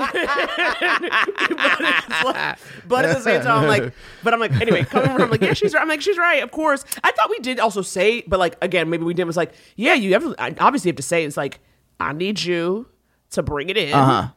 like- 2.26 2.58
but 2.88 3.06
at 3.06 3.16
the 3.18 3.22
same 3.22 3.42
time, 3.42 3.64
I'm 3.64 3.68
like, 3.68 3.94
but 4.24 4.34
I'm 4.34 4.40
like, 4.40 4.54
anyway, 4.62 4.84
coming 4.84 5.10
from, 5.12 5.22
I'm 5.24 5.30
like, 5.30 5.42
yeah, 5.42 5.54
she's 5.54 5.74
right. 5.74 5.82
I'm 5.82 5.88
like, 5.90 6.02
she's 6.02 6.18
right, 6.18 6.42
of 6.44 6.52
course. 6.52 6.84
I 7.04 7.12
thought 7.12 7.30
we 7.30 7.40
did 7.40 7.60
also 7.60 7.82
say, 7.82 8.22
but 8.28 8.40
like, 8.40 8.56
again, 8.62 8.90
maybe 8.90 9.04
we 9.04 9.14
didn't. 9.14 9.28
was 9.28 9.38
like, 9.38 9.54
yeah, 9.76 9.94
you 9.94 10.14
have, 10.14 10.26
I 10.40 10.56
obviously 10.60 10.90
have 10.90 10.96
to 10.98 11.04
say, 11.04 11.26
it's 11.26 11.38
like, 11.38 11.60
I 12.00 12.14
need 12.14 12.42
you 12.42 12.88
to 13.32 13.44
bring 13.44 13.70
it 13.70 13.78
in, 13.78 13.94
Uh 13.94 14.06
huh. 14.06 14.28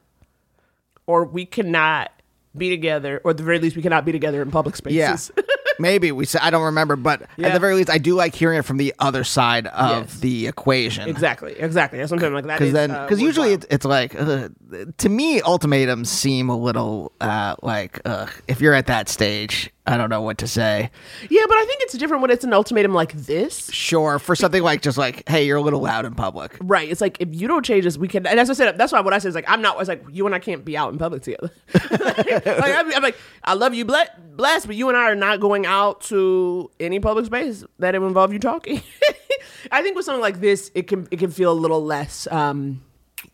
or 1.07 1.25
we 1.25 1.47
cannot 1.47 2.11
be 2.59 2.71
together, 2.71 3.21
or 3.25 3.31
at 3.33 3.37
the 3.37 3.43
very 3.43 3.59
least, 3.59 3.77
we 3.77 3.83
cannot 3.83 4.05
be 4.05 4.13
together 4.13 4.43
in 4.43 4.51
public 4.51 4.77
spaces. 4.77 5.31
Yeah. 5.37 5.43
Maybe 5.81 6.11
we 6.11 6.25
said 6.25 6.41
I 6.43 6.51
don't 6.51 6.65
remember, 6.65 6.97
but 6.97 7.23
at 7.39 7.53
the 7.53 7.61
very 7.61 7.75
least, 7.77 7.89
I 7.89 7.99
do 7.99 8.15
like 8.17 8.35
hearing 8.35 8.59
it 8.59 8.65
from 8.65 8.79
the 8.79 8.93
other 8.99 9.23
side 9.23 9.69
of 9.69 10.07
Yes. 10.09 10.19
the 10.21 10.47
equation. 10.49 11.09
Exactly, 11.09 11.53
exactly. 11.57 12.01
That's 12.01 12.09
something 12.11 12.33
like 12.35 12.47
that. 12.47 12.59
Because 12.59 12.73
then, 12.73 12.91
uh, 12.91 13.05
because 13.05 13.23
usually 13.23 13.53
it's, 13.53 13.67
it's 13.71 13.85
like, 13.85 14.21
uh, 14.21 14.49
to 14.97 15.09
me, 15.09 15.41
ultimatums 15.41 16.11
seem 16.11 16.49
a 16.49 16.57
little 16.59 17.13
uh, 17.21 17.55
like, 17.63 18.01
uh, 18.05 18.27
if 18.49 18.61
you're 18.61 18.75
at 18.75 18.87
that 18.87 19.09
stage, 19.09 19.71
I 19.89 19.97
don't 19.97 20.11
know 20.11 20.21
what 20.21 20.37
to 20.39 20.47
say. 20.47 20.91
yeah, 21.31 21.43
but 21.49 21.57
I 21.57 21.65
think 21.65 21.81
it's 21.81 21.97
different 21.97 22.21
when 22.21 22.31
it's 22.31 22.45
an 22.45 22.53
ultimatum 22.53 22.93
like 22.93 23.13
this. 23.13 23.71
Sure, 23.73 24.19
for 24.19 24.37
something 24.37 24.63
like 24.63 24.83
just 24.83 24.99
like, 24.99 25.27
hey, 25.27 25.47
you're 25.47 25.57
a 25.57 25.63
little 25.63 25.81
loud 25.81 26.05
in 26.05 26.15
public. 26.15 26.57
Right. 26.61 26.91
It's 26.91 27.01
like 27.01 27.17
if 27.21 27.29
you 27.33 27.49
don't 27.49 27.65
change 27.65 27.85
this, 27.85 27.97
we 27.97 28.07
can. 28.07 28.27
And 28.27 28.39
as 28.39 28.51
I 28.51 28.53
said, 28.53 28.77
that's 28.77 28.93
why 28.93 29.01
what 29.01 29.15
I 29.15 29.19
said 29.19 29.31
is 29.31 29.35
like 29.35 29.49
I'm 29.49 29.63
not. 29.63 29.77
I 29.77 29.79
was 29.79 29.89
like 29.89 30.05
you 30.11 30.27
and 30.27 30.35
I 30.35 30.41
can't 30.41 30.63
be 30.63 30.77
out 30.77 30.93
in 30.93 30.99
public 30.99 31.23
together. 31.23 31.51
like, 31.91 32.75
I'm, 32.75 32.93
I'm 32.93 33.03
like 33.03 33.17
I 33.45 33.55
love 33.55 33.73
you, 33.73 33.87
bless, 33.87 34.11
bless, 34.37 34.67
but 34.67 34.77
you 34.77 34.89
and 34.89 34.99
I 34.99 35.05
are 35.05 35.15
not 35.15 35.41
going 35.41 35.65
out 35.65 36.03
to 36.03 36.71
any 36.79 37.01
public 37.01 37.25
space 37.25 37.65
that 37.79 37.99
will 37.99 38.09
involve 38.09 38.33
you 38.33 38.39
talking. 38.39 38.83
I 39.73 39.83
think 39.83 39.97
with 39.97 40.05
something 40.05 40.21
like 40.21 40.41
this, 40.41 40.71
it 40.75 40.87
can 40.87 41.09
it 41.11 41.19
can 41.19 41.31
feel 41.31 41.51
a 41.51 41.55
little 41.55 41.83
less 41.83 42.27
um, 42.31 42.83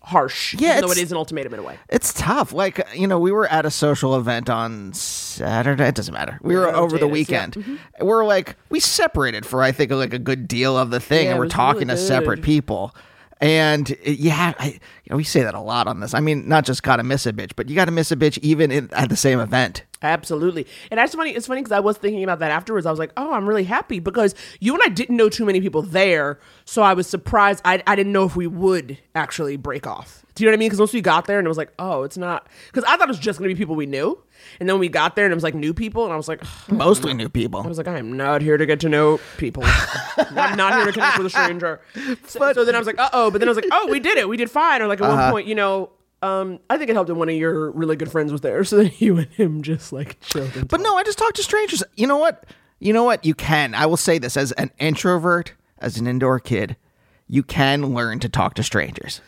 harsh. 0.02 0.54
Yeah, 0.58 0.80
though 0.80 0.90
it's- 0.90 1.10
an 1.10 1.16
ultimatum 1.16 1.54
in 1.54 1.60
a 1.60 1.62
way. 1.62 1.78
It's 1.88 2.12
tough. 2.12 2.52
Like, 2.52 2.86
you 2.94 3.06
know, 3.06 3.18
we 3.18 3.32
were 3.32 3.46
at 3.48 3.66
a 3.66 3.70
social 3.70 4.16
event 4.16 4.48
on 4.50 4.92
Saturday. 4.92 5.84
It 5.88 5.94
doesn't 5.94 6.14
matter. 6.14 6.38
We 6.42 6.56
were 6.56 6.68
over 6.68 6.98
the 6.98 7.06
Jada's, 7.06 7.08
yeah. 7.08 7.12
weekend. 7.12 7.78
We're 8.00 8.24
like, 8.24 8.56
we 8.70 8.80
separated 8.80 9.46
for, 9.46 9.62
I 9.62 9.72
think, 9.72 9.90
like 9.90 10.12
a 10.14 10.18
good 10.18 10.48
deal 10.48 10.76
of 10.78 10.90
the 10.90 11.00
thing, 11.00 11.26
Yeah, 11.26 11.30
and 11.32 11.38
we're 11.38 11.48
talking 11.48 11.88
really 11.88 12.00
to 12.00 12.06
separate 12.06 12.42
people. 12.42 12.94
And 13.40 13.90
uh, 13.90 14.10
yeah, 14.10 14.54
I, 14.58 14.66
you 14.66 15.10
know, 15.10 15.16
we 15.16 15.24
say 15.24 15.42
that 15.42 15.54
a 15.54 15.60
lot 15.60 15.86
on 15.86 16.00
this. 16.00 16.14
I 16.14 16.20
mean, 16.20 16.48
not 16.48 16.64
just 16.64 16.82
gotta 16.82 17.02
miss 17.02 17.26
a 17.26 17.32
bitch, 17.32 17.52
but 17.56 17.68
you 17.68 17.74
gotta 17.74 17.90
miss 17.90 18.10
a 18.12 18.16
bitch 18.16 18.38
even 18.38 18.70
in, 18.70 18.88
at 18.92 19.08
the 19.08 19.16
same 19.16 19.40
event. 19.40 19.82
Absolutely. 20.04 20.66
And 20.90 20.98
that's 20.98 21.14
funny. 21.14 21.30
It's 21.30 21.46
funny 21.46 21.62
because 21.62 21.72
I 21.72 21.80
was 21.80 21.96
thinking 21.96 22.22
about 22.22 22.38
that 22.40 22.50
afterwards. 22.50 22.86
I 22.86 22.90
was 22.90 22.98
like, 22.98 23.12
oh, 23.16 23.32
I'm 23.32 23.48
really 23.48 23.64
happy 23.64 23.98
because 23.98 24.34
you 24.60 24.74
and 24.74 24.82
I 24.84 24.88
didn't 24.88 25.16
know 25.16 25.28
too 25.28 25.44
many 25.44 25.60
people 25.60 25.82
there. 25.82 26.38
So 26.66 26.82
I 26.82 26.92
was 26.92 27.06
surprised. 27.06 27.62
I, 27.64 27.82
I 27.86 27.96
didn't 27.96 28.12
know 28.12 28.24
if 28.24 28.36
we 28.36 28.46
would 28.46 28.98
actually 29.14 29.56
break 29.56 29.86
off. 29.86 30.20
Do 30.34 30.42
you 30.42 30.48
know 30.48 30.52
what 30.52 30.56
I 30.56 30.58
mean? 30.58 30.66
Because 30.68 30.80
once 30.80 30.92
we 30.92 31.00
got 31.00 31.26
there 31.26 31.38
and 31.38 31.46
it 31.46 31.48
was 31.48 31.56
like, 31.56 31.72
oh, 31.78 32.02
it's 32.02 32.18
not. 32.18 32.48
Because 32.66 32.84
I 32.84 32.96
thought 32.96 33.08
it 33.08 33.12
was 33.12 33.18
just 33.20 33.38
going 33.38 33.48
to 33.48 33.54
be 33.54 33.58
people 33.58 33.76
we 33.76 33.86
knew. 33.86 34.20
And 34.60 34.68
then 34.68 34.78
we 34.80 34.88
got 34.88 35.14
there 35.16 35.24
and 35.24 35.32
it 35.32 35.34
was 35.36 35.44
like 35.44 35.54
new 35.54 35.72
people. 35.72 36.04
And 36.04 36.12
I 36.12 36.16
was 36.16 36.28
like, 36.28 36.42
Mostly 36.68 37.14
new 37.14 37.28
people. 37.28 37.60
I 37.60 37.66
was 37.68 37.78
like, 37.78 37.88
I 37.88 37.98
am 37.98 38.14
not 38.16 38.42
here 38.42 38.56
to 38.56 38.66
get 38.66 38.80
to 38.80 38.88
know 38.88 39.20
people. 39.38 39.62
I'm 40.16 40.56
not 40.56 40.74
here 40.74 40.84
to 40.86 40.92
connect 40.92 41.18
with 41.18 41.28
a 41.28 41.30
stranger. 41.30 41.80
So, 42.26 42.52
so 42.52 42.64
then 42.64 42.74
I 42.74 42.78
was 42.78 42.86
like, 42.86 42.98
uh 42.98 43.08
oh. 43.12 43.30
But 43.30 43.38
then 43.38 43.48
I 43.48 43.52
was 43.52 43.56
like, 43.56 43.68
oh, 43.72 43.86
we 43.90 44.00
did 44.00 44.18
it. 44.18 44.28
We 44.28 44.36
did 44.36 44.50
fine. 44.50 44.82
Or 44.82 44.86
like 44.88 45.00
at 45.00 45.06
Uh-huh. 45.08 45.22
one 45.22 45.30
point, 45.32 45.46
you 45.46 45.54
know, 45.54 45.90
um, 46.24 46.58
I 46.70 46.76
think 46.78 46.90
it 46.90 46.94
helped 46.94 47.08
that 47.08 47.14
one 47.14 47.28
of 47.28 47.34
your 47.34 47.70
really 47.72 47.96
good 47.96 48.10
friends 48.10 48.32
was 48.32 48.40
there. 48.40 48.62
So 48.64 48.76
that 48.78 49.00
you 49.00 49.18
and 49.18 49.28
him 49.28 49.62
just 49.62 49.92
like 49.92 50.20
chilled. 50.20 50.56
and 50.56 50.68
But 50.68 50.80
no, 50.80 50.96
I 50.96 51.02
just 51.04 51.18
talked 51.18 51.36
to 51.36 51.42
strangers. 51.42 51.82
You 51.96 52.06
know 52.06 52.16
what? 52.18 52.44
You 52.80 52.92
know 52.92 53.04
what? 53.04 53.24
You 53.24 53.34
can. 53.34 53.74
I 53.74 53.86
will 53.86 53.96
say 53.96 54.18
this 54.18 54.36
as 54.36 54.52
an 54.52 54.70
introvert, 54.78 55.52
as 55.78 55.96
an 55.98 56.06
indoor 56.06 56.40
kid, 56.40 56.76
you 57.28 57.42
can 57.42 57.94
learn 57.94 58.18
to 58.20 58.28
talk 58.28 58.54
to 58.54 58.62
strangers. 58.62 59.20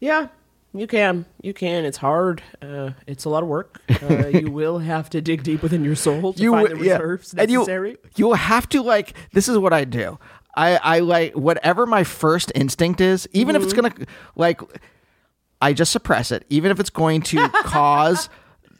Yeah, 0.00 0.28
you 0.74 0.86
can. 0.86 1.26
You 1.42 1.52
can. 1.54 1.84
It's 1.84 1.98
hard. 1.98 2.42
Uh, 2.62 2.90
it's 3.06 3.24
a 3.24 3.28
lot 3.28 3.42
of 3.42 3.48
work. 3.48 3.80
Uh, 4.02 4.28
you 4.28 4.50
will 4.60 4.78
have 4.78 5.10
to 5.10 5.20
dig 5.20 5.42
deep 5.42 5.62
within 5.62 5.84
your 5.84 5.94
soul 5.96 6.32
to 6.34 6.50
find 6.50 6.68
the 6.80 6.84
yeah. 6.84 6.94
reserves 6.98 7.34
And 7.34 7.50
you- 7.50 7.58
necessary. 7.58 7.96
You, 8.16 8.26
will 8.28 8.34
have 8.34 8.68
to 8.70 8.82
like. 8.82 9.14
This 9.32 9.48
is 9.48 9.58
what 9.58 9.72
I 9.72 9.84
do. 9.84 10.18
I 10.54 10.76
I 10.76 10.98
like 11.00 11.34
whatever 11.34 11.86
my 11.86 12.04
first 12.04 12.52
instinct 12.54 13.00
is, 13.00 13.28
even 13.32 13.56
if 13.56 13.62
it's 13.62 13.72
Mm-hmm. 13.74 13.96
gonna 13.96 14.06
like. 14.36 14.60
I 15.62 15.72
just 15.72 15.92
suppress 15.92 16.30
it, 16.32 16.44
even 16.50 16.70
if 16.70 16.78
it's 16.80 16.90
going 16.90 17.22
to 17.22 17.48
cause 17.64 18.28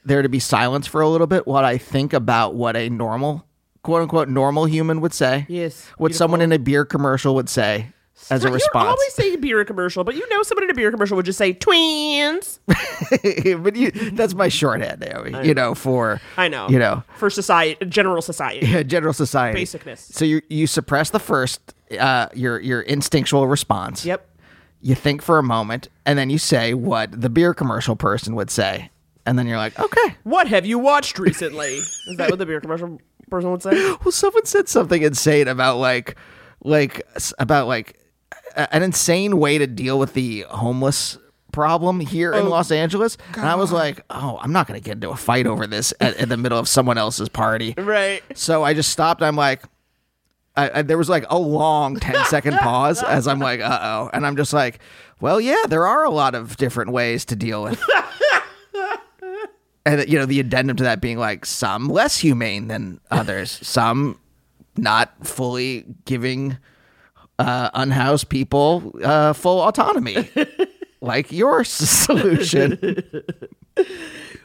there 0.05 0.21
to 0.23 0.29
be 0.29 0.41
silence 0.41 0.87
for 0.87 1.01
a 1.01 1.09
little 1.09 1.27
bit. 1.29 1.47
What 1.47 1.65
I 1.65 1.79
think 1.79 2.13
about 2.13 2.55
what 2.55 2.77
a 2.77 2.91
normal, 2.91 3.47
quote 3.83 4.03
unquote, 4.03 4.29
normal 4.29 4.65
human 4.67 5.01
would 5.01 5.15
say. 5.15 5.47
Yes, 5.49 5.87
What 5.97 6.15
someone 6.15 6.41
in 6.41 6.53
a 6.53 6.59
beer 6.59 6.85
commercial 6.85 7.35
would 7.37 7.49
say 7.49 7.87
as 8.31 8.45
a 8.45 8.49
You 8.49 8.55
response. 8.55 8.87
always 8.89 9.13
say 9.15 9.37
beer 9.37 9.65
commercial, 9.65 10.05
but 10.05 10.15
you 10.17 10.29
know 10.29 10.43
somebody 10.43 10.65
in 10.67 10.71
a 10.71 10.75
beer 10.75 10.91
commercial 10.91 11.17
would 11.17 11.25
just 11.27 11.39
say 11.39 11.53
twins. 11.53 12.61
but 12.67 13.77
you, 13.77 13.91
that's 14.13 14.35
my 14.35 14.49
shorthand, 14.49 15.01
Naomi. 15.01 15.47
You 15.47 15.55
know, 15.55 15.75
for 15.75 16.21
I 16.37 16.49
know. 16.49 16.69
you 16.69 16.79
know, 16.79 17.03
for 17.17 17.31
society, 17.31 17.85
general 17.87 18.23
society. 18.23 18.67
yeah, 18.67 18.83
general 18.83 19.13
society, 19.13 19.61
Basicness. 19.63 19.99
So 20.13 20.25
you 20.25 20.43
you 20.49 20.67
suppress 20.67 21.11
the 21.11 21.19
first, 21.21 21.61
uh, 21.99 22.29
your 22.35 22.61
your 22.61 22.81
instinctual 22.83 23.47
response. 23.49 24.05
Yep. 24.05 24.29
You 24.83 24.95
think 24.95 25.23
for 25.23 25.39
a 25.39 25.43
moment, 25.43 25.89
and 26.05 26.19
then 26.19 26.29
you 26.29 26.39
say 26.39 26.75
what 26.75 27.19
the 27.21 27.31
beer 27.31 27.55
commercial 27.55 27.97
person 27.97 28.35
would 28.35 28.51
say, 28.51 28.91
and 29.25 29.39
then 29.39 29.47
you're 29.47 29.57
like, 29.57 29.79
okay. 29.79 30.17
What 30.25 30.49
have 30.49 30.67
you 30.67 30.79
watched 30.79 31.19
recently? 31.19 31.69
Is 31.77 32.17
that 32.19 32.29
what 32.31 32.39
the 32.39 32.47
beer 32.47 32.61
commercial 32.61 33.01
person 33.31 33.51
would 33.53 33.63
say? 33.63 33.71
Well, 34.05 34.11
someone 34.11 34.45
said 34.45 34.69
something 34.69 35.01
insane 35.03 35.47
about 35.49 35.79
like, 35.79 36.17
like 36.65 37.07
about 37.39 37.69
like 37.69 37.99
a- 38.57 38.75
an 38.75 38.83
insane 38.83 39.39
way 39.39 39.59
to 39.59 39.67
deal 39.67 39.99
with 39.99 40.15
the 40.15 40.45
homeless 40.51 41.17
problem 41.53 42.01
here 42.01 42.33
in 42.33 42.47
oh, 42.47 42.49
Los 42.49 42.71
Angeles, 42.71 43.19
and 43.35 43.45
I 43.45 43.55
was 43.55 43.71
like, 43.73 44.01
oh, 44.11 44.39
I'm 44.41 44.53
not 44.53 44.67
gonna 44.67 44.81
get 44.81 44.93
into 44.93 45.11
a 45.11 45.17
fight 45.17 45.47
over 45.47 45.67
this 45.67 45.93
at, 46.01 46.17
in 46.17 46.29
the 46.29 46.37
middle 46.37 46.59
of 46.59 46.67
someone 46.67 46.99
else's 46.99 47.29
party. 47.29 47.75
Right. 47.83 48.23
So 48.35 48.65
I 48.65 48.73
just 48.75 48.91
stopped. 48.91 49.23
I'm 49.23 49.37
like, 49.37 49.63
I, 50.57 50.79
I, 50.79 50.83
there 50.83 50.99
was 50.99 51.09
like 51.09 51.25
a 51.31 51.39
long 51.39 51.97
10 51.97 52.25
second 52.27 52.57
pause 52.59 53.03
as 53.03 53.27
I'm 53.27 53.39
like, 53.39 53.61
uh 53.61 53.79
oh. 53.83 54.11
And 54.13 54.27
I'm 54.27 54.37
just 54.37 54.53
like, 54.53 54.81
well, 55.21 55.41
yeah, 55.41 55.65
there 55.69 55.87
are 55.87 56.05
a 56.05 56.11
lot 56.11 56.35
of 56.35 56.57
different 56.57 56.93
ways 56.93 57.25
to 57.27 57.37
deal 57.37 57.63
with. 57.63 57.83
and, 59.87 60.09
you 60.09 60.19
know, 60.19 60.27
the 60.27 60.41
addendum 60.41 60.77
to 60.77 60.85
that 60.85 61.01
being 61.01 61.19
like 61.19 61.47
some 61.47 61.89
less 61.89 62.19
humane 62.19 62.69
than 62.69 63.01
others, 63.11 63.59
some 63.67 64.19
not 64.77 65.27
fully 65.27 65.87
giving 66.05 66.59
uh, 67.39 67.71
unhoused 67.75 68.29
people 68.29 68.95
uh, 69.03 69.33
full 69.33 69.61
autonomy. 69.61 70.29
like 71.01 71.33
your 71.33 71.65
solution. 71.65 73.03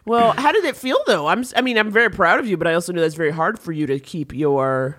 Well, 0.06 0.32
how 0.32 0.54
did 0.54 0.64
it 0.64 0.78
feel 0.78 0.98
though? 1.06 1.28
I'm. 1.28 1.44
I 1.54 1.62
mean, 1.62 1.78
I'm 1.78 1.92
very 1.92 2.10
proud 2.10 2.40
of 2.40 2.48
you, 2.48 2.56
but 2.56 2.66
I 2.66 2.74
also 2.74 2.94
know 2.94 3.02
that's 3.02 3.16
very 3.16 3.32
hard 3.32 3.60
for 3.60 3.74
you 3.74 3.86
to 3.88 4.00
keep 4.00 4.34
your 4.34 4.98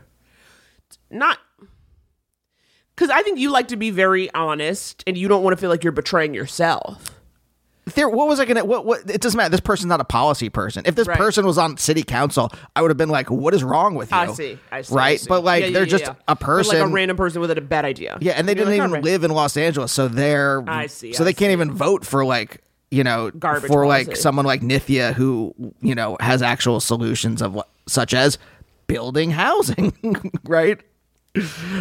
not 1.10 1.38
because 2.94 3.10
I 3.10 3.22
think 3.22 3.38
you 3.38 3.50
like 3.50 3.68
to 3.68 3.76
be 3.76 3.90
very 3.90 4.32
honest, 4.34 5.04
and 5.06 5.16
you 5.16 5.28
don't 5.28 5.42
want 5.44 5.56
to 5.56 5.60
feel 5.60 5.70
like 5.70 5.84
you're 5.84 5.92
betraying 5.92 6.34
yourself. 6.34 7.14
there 7.94 8.08
what 8.08 8.28
was 8.28 8.38
I 8.38 8.44
gonna 8.44 8.64
what 8.66 8.84
what 8.84 9.08
it 9.10 9.20
doesn't 9.22 9.36
matter. 9.38 9.48
This 9.50 9.60
person's 9.60 9.88
not 9.88 10.00
a 10.00 10.04
policy 10.04 10.50
person. 10.50 10.82
If 10.84 10.94
this 10.94 11.08
Right. 11.08 11.16
person 11.16 11.46
was 11.46 11.56
on 11.56 11.76
city 11.78 12.02
council, 12.02 12.50
I 12.76 12.82
would 12.82 12.90
have 12.90 12.98
been 12.98 13.08
like, 13.08 13.30
What 13.30 13.54
is 13.54 13.64
wrong 13.64 13.94
with 13.94 14.10
you? 14.10 14.16
I 14.18 14.26
see. 14.26 14.58
I 14.70 14.82
see. 14.82 14.92
I 14.94 14.96
Right? 14.96 15.20
see. 15.20 15.26
But 15.28 15.42
like 15.42 15.64
Yeah, 15.64 15.70
they're 15.70 15.82
yeah, 15.84 15.88
just 15.88 16.04
yeah. 16.04 16.10
a 16.28 16.34
But, 16.36 16.40
person 16.40 16.78
like 16.80 16.88
a 16.90 16.92
random 16.92 17.16
person 17.16 17.40
with 17.40 17.50
a 17.50 17.60
bad 17.62 17.84
idea. 17.86 18.18
Yeah, 18.20 18.32
and 18.32 18.46
they 18.46 18.54
didn't 18.54 18.76
like, 18.78 18.88
even 18.88 19.00
live 19.02 19.24
in 19.24 19.30
Los 19.30 19.56
Angeles, 19.56 19.90
so 19.92 20.06
they're 20.08 20.62
I 20.68 20.86
see, 20.86 21.12
So 21.14 21.22
I 21.22 21.26
they 21.26 21.32
can't 21.32 21.52
even 21.52 21.72
vote 21.72 22.04
for 22.04 22.24
like 22.26 22.62
you 22.90 23.04
know 23.04 23.30
Garbage 23.30 23.68
for 23.68 23.86
like 23.86 24.16
someone 24.16 24.44
like 24.44 24.60
Nithya 24.60 25.14
who 25.14 25.54
you 25.80 25.94
know 25.94 26.16
has 26.20 26.42
actual 26.42 26.80
solutions 26.80 27.40
of 27.40 27.54
what 27.54 27.68
such 27.86 28.12
as 28.12 28.36
building 28.88 29.30
housing, 29.30 29.92
right? 30.44 30.80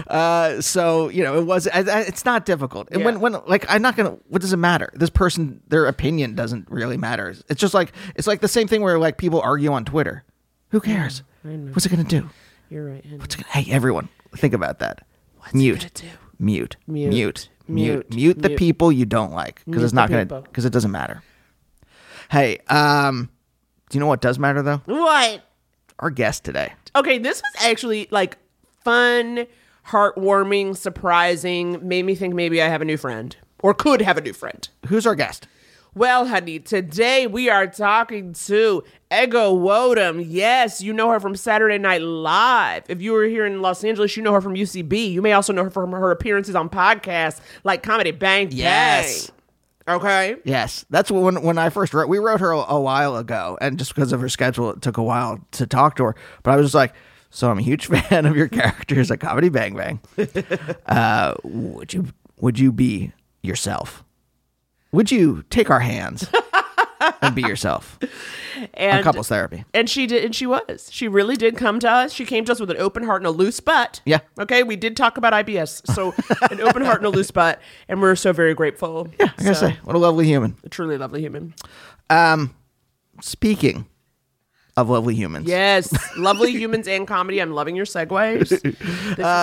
Uh, 0.08 0.62
so 0.62 1.10
you 1.10 1.24
know 1.24 1.40
it 1.40 1.46
was. 1.46 1.68
I- 1.68 1.80
I- 1.80 2.02
It's 2.02 2.26
not 2.26 2.46
difficult, 2.46 2.90
and 2.92 3.04
when 3.04 3.20
when 3.20 3.38
like 3.48 3.66
I'm 3.70 3.82
not 3.82 3.96
gonna. 3.96 4.18
What 4.28 4.42
does 4.42 4.54
it 4.54 4.58
matter? 4.58 4.92
This 4.94 5.10
person, 5.10 5.62
their 5.68 5.88
opinion 5.88 6.36
doesn't 6.36 6.70
really 6.70 6.98
matter. 6.98 7.34
It's 7.50 7.60
just 7.60 7.74
like 7.74 7.92
it's 8.16 8.28
like 8.28 8.42
the 8.42 8.48
same 8.48 8.68
thing 8.68 8.82
where 8.82 9.00
like 9.00 9.18
people 9.18 9.42
argue 9.42 9.72
on 9.74 9.84
Twitter. 9.86 10.24
Who 10.70 10.80
cares? 10.80 11.24
What's 11.44 11.86
it 11.86 11.90
gonna 11.90 12.04
do? 12.04 12.30
You're 12.70 12.86
right. 12.86 13.04
What's 13.18 13.34
it 13.36 13.44
gonna, 13.44 13.54
hey, 13.64 13.72
everyone, 13.72 14.10
think 14.36 14.54
about 14.54 14.80
that. 14.80 15.00
do? 15.54 15.60
Mute. 15.64 15.90
Mute. 16.40 16.76
Mute. 16.88 17.10
Mute. 17.18 17.50
Mute. 17.68 18.14
Mute 18.14 18.42
the 18.42 18.50
people 18.58 18.92
you 18.92 19.06
don't 19.06 19.32
like 19.32 19.64
because 19.66 19.82
it's 19.84 19.94
not 19.94 20.10
gonna 20.10 20.42
because 20.42 20.66
it 20.66 20.74
doesn't 20.74 20.92
matter. 20.92 21.24
Hey, 22.30 22.60
um, 22.68 23.30
do 23.90 23.98
you 23.98 24.02
know 24.02 24.08
what 24.08 24.22
does 24.22 24.38
matter 24.38 24.62
though? 24.62 24.82
What? 24.86 25.42
Our 26.00 26.10
guest 26.10 26.44
today. 26.44 26.74
Okay, 26.96 27.18
this 27.18 27.42
was 27.42 27.66
actually 27.66 28.08
like 28.12 28.38
fun, 28.84 29.48
heartwarming, 29.88 30.78
surprising. 30.78 31.88
Made 31.88 32.06
me 32.06 32.16
think 32.16 32.34
maybe 32.36 32.62
I 32.62 32.68
have 32.68 32.82
a 32.82 32.86
new 32.86 32.98
friend 32.98 33.36
or 33.60 33.74
could 33.74 34.02
have 34.02 34.18
a 34.18 34.22
new 34.22 34.34
friend. 34.34 34.68
Who's 34.88 35.08
our 35.08 35.16
guest? 35.16 35.48
Well, 35.96 36.28
honey, 36.28 36.60
today 36.60 37.26
we 37.26 37.50
are 37.50 37.66
talking 37.66 38.34
to 38.34 38.84
Ego 39.12 39.58
Nwodim. 39.58 40.24
Yes, 40.28 40.80
you 40.80 40.94
know 40.94 41.10
her 41.10 41.20
from 41.20 41.36
Saturday 41.36 41.80
Night 41.80 42.04
Live. 42.04 42.84
If 42.88 43.02
you 43.02 43.14
were 43.14 43.24
here 43.24 43.48
in 43.48 43.64
Los 43.64 43.84
Angeles, 43.84 44.16
you 44.16 44.22
know 44.22 44.34
her 44.34 44.42
from 44.42 44.54
UCB. 44.54 45.12
You 45.12 45.24
may 45.24 45.34
also 45.34 45.54
know 45.54 45.64
her 45.64 45.72
from 45.72 45.92
her 45.94 46.12
appearances 46.12 46.56
on 46.56 46.70
podcasts 46.70 47.42
like 47.64 47.82
Comedy 47.82 48.12
Bang 48.12 48.50
Yes. 48.52 49.32
Okay. 49.88 50.36
Yes, 50.44 50.86
that's 50.90 51.10
when 51.10 51.42
when 51.44 51.58
I 51.58 51.70
first 51.70 51.94
wrote. 51.94 52.10
We 52.10 52.18
wrote 52.20 52.42
her 52.42 52.52
a, 52.52 52.58
a 52.58 52.80
while 52.82 53.16
ago, 53.16 53.58
and 53.62 53.78
just 53.80 53.96
because 53.96 54.12
of 54.12 54.20
her 54.20 54.28
schedule, 54.30 54.72
it 54.72 54.82
took 54.82 54.98
a 54.98 55.04
while 55.04 55.40
to 55.52 55.66
talk 55.66 55.96
to 55.98 56.04
her. 56.04 56.16
But 56.44 56.52
I 56.52 56.58
was 56.58 56.66
just 56.66 56.76
like, 56.76 56.94
"So 57.30 57.50
I'm 57.50 57.60
a 57.60 57.62
huge 57.62 57.86
fan 58.10 58.26
of 58.26 58.36
your 58.36 58.50
characters 58.50 59.10
at 59.12 59.20
Comedy 59.22 59.50
Bang 59.50 59.76
Bang. 59.76 60.00
Uh, 60.88 61.36
would 61.44 61.94
you 61.94 62.08
would 62.40 62.60
you 62.60 62.72
be 62.72 63.12
yourself? 63.44 64.04
Would 64.92 65.12
you 65.12 65.44
take 65.50 65.70
our 65.70 65.80
hands 65.82 66.30
and 67.22 67.36
be 67.36 67.42
yourself. 67.42 68.00
and 68.74 69.04
couples 69.04 69.28
therapy. 69.28 69.64
And 69.74 69.90
she 69.90 70.08
did, 70.08 70.24
and 70.26 70.36
she 70.36 70.46
was. 70.46 70.90
She 70.92 71.08
really 71.08 71.36
did 71.36 71.58
come 71.58 71.80
to 71.80 71.90
us. 71.90 72.14
She 72.14 72.26
came 72.26 72.46
to 72.46 72.52
us 72.52 72.60
with 72.60 72.72
an 72.72 72.78
open 72.78 73.04
heart 73.04 73.22
and 73.22 73.28
a 73.28 73.32
loose 73.32 73.60
butt. 73.60 74.02
Yeah. 74.06 74.20
Okay. 74.40 74.64
We 74.64 74.76
did 74.76 74.98
talk 74.98 75.18
about 75.18 75.34
IBS, 75.34 75.94
so 75.94 76.14
an 76.52 76.62
open 76.62 76.84
heart 76.84 76.98
and 76.98 77.06
a 77.06 77.10
loose 77.10 77.32
butt, 77.32 77.62
and 77.88 78.02
we're 78.02 78.16
so 78.16 78.34
very 78.34 78.54
grateful. 78.54 79.10
Yeah, 79.20 79.32
I 79.38 79.44
gotta 79.44 79.56
say, 79.56 79.78
what 79.84 79.96
a 79.96 80.00
lovely 80.00 80.26
human. 80.26 80.56
a 80.64 80.70
truly 80.70 80.98
lovely 80.98 81.22
human. 81.22 81.54
Um 82.10 82.54
Speaking 83.22 83.88
of 84.78 84.90
lovely 84.90 85.16
humans. 85.16 85.48
Yes, 85.48 85.92
lovely 86.18 86.52
humans 86.54 86.88
and 86.88 87.08
comedy. 87.08 87.40
I'm 87.40 87.52
loving 87.52 87.76
your 87.76 87.86
segues. 87.86 88.50
This 88.50 88.64
is 88.64 88.76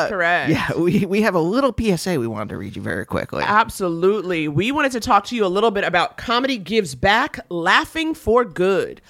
correct. 0.08 0.50
Uh, 0.50 0.52
Yeah, 0.52 0.72
we, 0.78 1.04
we 1.04 1.22
have 1.22 1.34
a 1.34 1.40
little 1.40 1.74
PSA 1.78 2.18
we 2.18 2.26
wanted 2.26 2.50
to 2.50 2.56
read 2.56 2.76
you 2.76 2.82
very 2.82 3.04
quickly. 3.04 3.42
Absolutely. 3.44 4.48
We 4.48 4.72
wanted 4.72 4.92
to 4.92 5.00
talk 5.00 5.24
to 5.26 5.36
you 5.36 5.44
a 5.44 5.48
little 5.48 5.70
bit 5.70 5.84
about 5.84 6.16
Comedy 6.16 6.56
Gives 6.56 6.94
Back 6.94 7.40
Laughing 7.50 8.14
for 8.14 8.44
Good. 8.44 9.02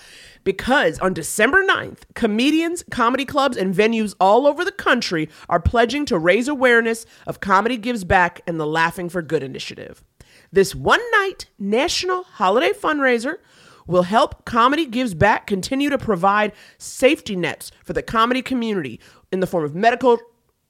Because 0.42 0.98
on 0.98 1.14
December 1.14 1.64
9th, 1.64 2.00
comedians, 2.14 2.84
comedy 2.90 3.24
clubs, 3.24 3.56
and 3.56 3.74
venues 3.74 4.14
all 4.20 4.46
over 4.46 4.62
the 4.62 4.72
country 4.72 5.30
are 5.48 5.58
pledging 5.60 6.04
to 6.06 6.18
raise 6.18 6.48
awareness 6.48 7.06
of 7.26 7.40
Comedy 7.40 7.78
Gives 7.78 8.04
Back 8.04 8.42
and 8.46 8.60
the 8.60 8.66
Laughing 8.66 9.08
for 9.08 9.22
Good 9.22 9.42
initiative. 9.42 10.04
This 10.52 10.74
one 10.74 11.00
night 11.12 11.46
national 11.58 12.24
holiday 12.24 12.72
fundraiser 12.72 13.36
will 13.86 14.02
help 14.04 14.44
Comedy 14.44 14.86
Gives 14.86 15.14
Back 15.14 15.46
continue 15.46 15.90
to 15.90 15.98
provide 15.98 16.52
safety 16.78 17.36
nets 17.36 17.70
for 17.84 17.92
the 17.92 18.02
comedy 18.02 18.42
community 18.42 19.00
in 19.32 19.40
the 19.40 19.46
form 19.46 19.64
of 19.64 19.74
medical 19.74 20.18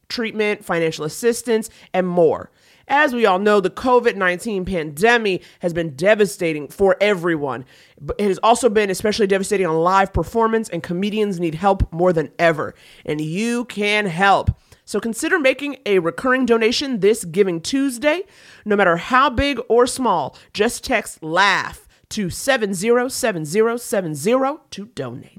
treatment, 0.09 0.64
financial 0.64 1.04
assistance, 1.04 1.71
and 1.92 2.06
more. 2.06 2.50
As 2.87 3.14
we 3.14 3.25
all 3.25 3.38
know, 3.38 3.61
the 3.61 3.71
COVID 3.71 4.14
19 4.16 4.64
pandemic 4.66 5.42
has 5.61 5.73
been 5.73 5.97
devastating 5.97 6.68
for 6.68 6.97
everyone. 7.00 7.64
But 8.00 8.16
it 8.18 8.28
has 8.28 8.38
also 8.42 8.68
been 8.68 8.90
especially 8.90 9.26
devastating 9.26 9.66
on 9.66 9.76
live 9.76 10.12
performance, 10.12 10.68
and 10.68 10.83
comedians 10.83 11.40
need 11.40 11.54
help 11.54 11.90
more 11.92 12.12
than 12.12 12.30
ever. 12.38 12.75
And 13.06 13.21
you 13.21 13.64
can 13.64 14.06
help. 14.06 14.50
So 14.85 15.00
consider 15.00 15.38
making 15.38 15.78
a 15.87 15.99
recurring 15.99 16.44
donation 16.44 17.00
this 17.00 17.25
Giving 17.25 17.62
Tuesday. 17.62 18.25
No 18.66 18.76
matter 18.76 18.99
how 18.99 19.30
big 19.30 19.59
or 19.68 19.87
small, 19.87 20.37
just 20.52 20.85
text 20.85 21.23
LAUGH 21.23 21.84
to 22.14 22.30
707070 22.30 24.59
to 24.71 24.87
donate. 24.94 25.38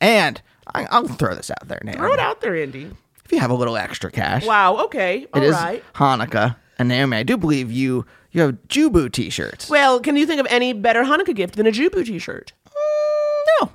And 0.00 0.42
I, 0.74 0.86
I'll 0.90 1.06
throw 1.08 1.34
this 1.34 1.50
out 1.50 1.66
there 1.68 1.80
now. 1.84 1.92
Throw 1.94 2.12
it 2.12 2.18
out 2.20 2.40
there, 2.40 2.56
Andy. 2.56 2.90
If 3.24 3.32
you 3.32 3.38
have 3.40 3.50
a 3.50 3.54
little 3.54 3.76
extra 3.76 4.10
cash, 4.10 4.46
Wow, 4.46 4.84
okay. 4.84 5.22
it 5.22 5.28
all 5.32 5.50
right. 5.50 5.78
is 5.78 5.84
Hanukkah. 5.94 6.56
And 6.78 6.88
Naomi, 6.88 7.18
I 7.18 7.22
do 7.22 7.36
believe 7.36 7.70
you 7.70 8.06
you 8.32 8.40
have 8.42 8.52
Jubu 8.68 9.10
t-shirts. 9.12 9.68
Well, 9.68 9.98
can 10.00 10.16
you 10.16 10.24
think 10.24 10.40
of 10.40 10.46
any 10.50 10.72
better 10.72 11.02
Hanukkah 11.02 11.34
gift 11.34 11.56
than 11.56 11.66
a 11.66 11.72
Jubu 11.72 12.06
t-shirt? 12.06 12.52
no, 13.60 13.70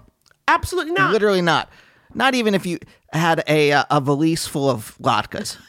Absolutely 0.48 0.94
not. 0.94 1.12
literally 1.12 1.42
not. 1.42 1.70
Not 2.14 2.34
even 2.36 2.56
if 2.56 2.66
you 2.66 2.80
had 3.14 3.44
a 3.48 3.72
uh, 3.74 3.84
a 3.92 4.00
valise 4.02 4.48
full 4.48 4.70
of 4.70 4.98
latkes. 5.02 5.58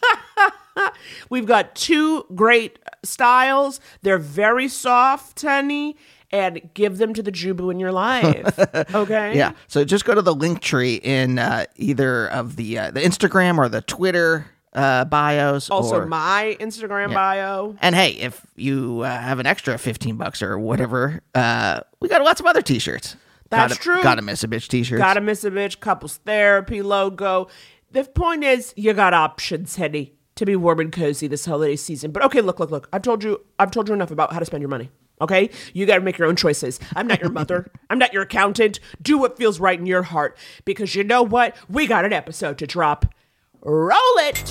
We've 1.31 1.47
got 1.47 1.75
two 1.75 2.25
great 2.35 2.79
styles. 3.03 3.81
They're 4.03 4.19
very 4.19 4.69
soft, 4.69 5.41
honey, 5.43 5.97
and 6.31 6.61
give 6.75 6.99
them 6.99 7.15
to 7.15 7.23
the 7.23 7.33
Jubu 7.33 7.71
in 7.71 7.79
your 7.81 7.93
life. 7.93 8.59
Okay? 8.95 9.37
yeah. 9.37 9.53
So 9.69 9.85
just 9.85 10.05
go 10.05 10.15
to 10.15 10.23
the 10.23 10.35
link 10.35 10.61
tree 10.61 10.95
in 10.97 11.39
uh, 11.39 11.67
either 11.77 12.29
of 12.29 12.57
the 12.57 12.79
uh, 12.79 12.91
the 12.91 13.01
Instagram 13.01 13.59
or 13.59 13.69
the 13.69 13.83
Twitter 13.83 14.47
uh, 14.73 15.05
bios. 15.05 15.71
Also, 15.71 16.01
or, 16.03 16.07
my 16.07 16.57
Instagram 16.61 17.13
bio. 17.13 17.77
and 17.81 17.95
hey, 17.95 18.11
if 18.11 18.45
you 18.57 19.01
uh, 19.01 19.11
have 19.11 19.39
an 19.39 19.47
extra 19.47 19.79
fifteen 19.79 20.17
bucks 20.17 20.43
or 20.43 20.59
whatever, 20.59 21.21
uh, 21.35 21.81
we 22.01 22.09
got 22.09 22.23
lots 22.23 22.41
of 22.41 22.47
other 22.47 22.63
t-shirts. 22.63 23.17
That's 23.51 23.75
Gotta- 23.75 23.83
true. 23.83 24.03
Gotta 24.03 24.23
miss 24.23 24.43
a 24.45 24.49
bitch 24.49 24.69
T-shirt. 24.69 24.99
Gotta 24.99 25.21
miss 25.21 25.45
a 25.45 25.51
bitch, 25.51 25.81
couples 25.81 26.19
therapy 26.25 26.83
logo. 26.83 27.49
The 27.93 28.05
point 28.05 28.45
is, 28.45 28.75
you 28.77 28.93
got 28.93 29.15
options, 29.15 29.77
honey, 29.77 30.15
to 30.35 30.45
be 30.45 30.57
warm 30.57 30.81
and 30.81 30.93
cozy 30.93 31.29
this 31.29 31.47
holiday 31.47 31.77
season. 31.77 32.11
But 32.11 32.25
okay, 32.25 32.41
look, 32.41 32.59
look, 32.61 32.71
look. 32.71 32.89
I've 32.93 33.03
told 33.03 33.23
you, 33.23 33.41
I've 33.59 33.71
told 33.71 33.89
you 33.89 33.95
enough 33.95 34.11
about 34.11 34.33
how 34.33 34.39
to 34.41 34.45
spend 34.45 34.63
your 34.63 34.69
money. 34.69 34.91
Okay, 35.21 35.51
you 35.73 35.87
got 35.87 35.97
to 35.97 36.03
make 36.03 36.19
your 36.19 36.29
own 36.29 36.37
choices. 36.37 36.79
I'm 36.95 37.07
not 37.07 37.21
your 37.21 37.31
mother. 37.31 37.71
I'm 37.91 37.99
not 37.99 38.13
your 38.13 38.23
accountant. 38.23 38.81
Do 39.01 39.17
what 39.19 39.39
feels 39.39 39.59
right 39.59 39.79
in 39.79 39.87
your 39.87 40.03
heart, 40.03 40.37
because 40.65 40.95
you 40.95 41.05
know 41.05 41.23
what? 41.23 41.57
We 41.69 41.87
got 41.87 42.05
an 42.05 42.13
episode 42.13 42.59
to 42.59 42.67
drop. 42.67 43.07
Roll 43.63 43.97
it. 44.19 44.43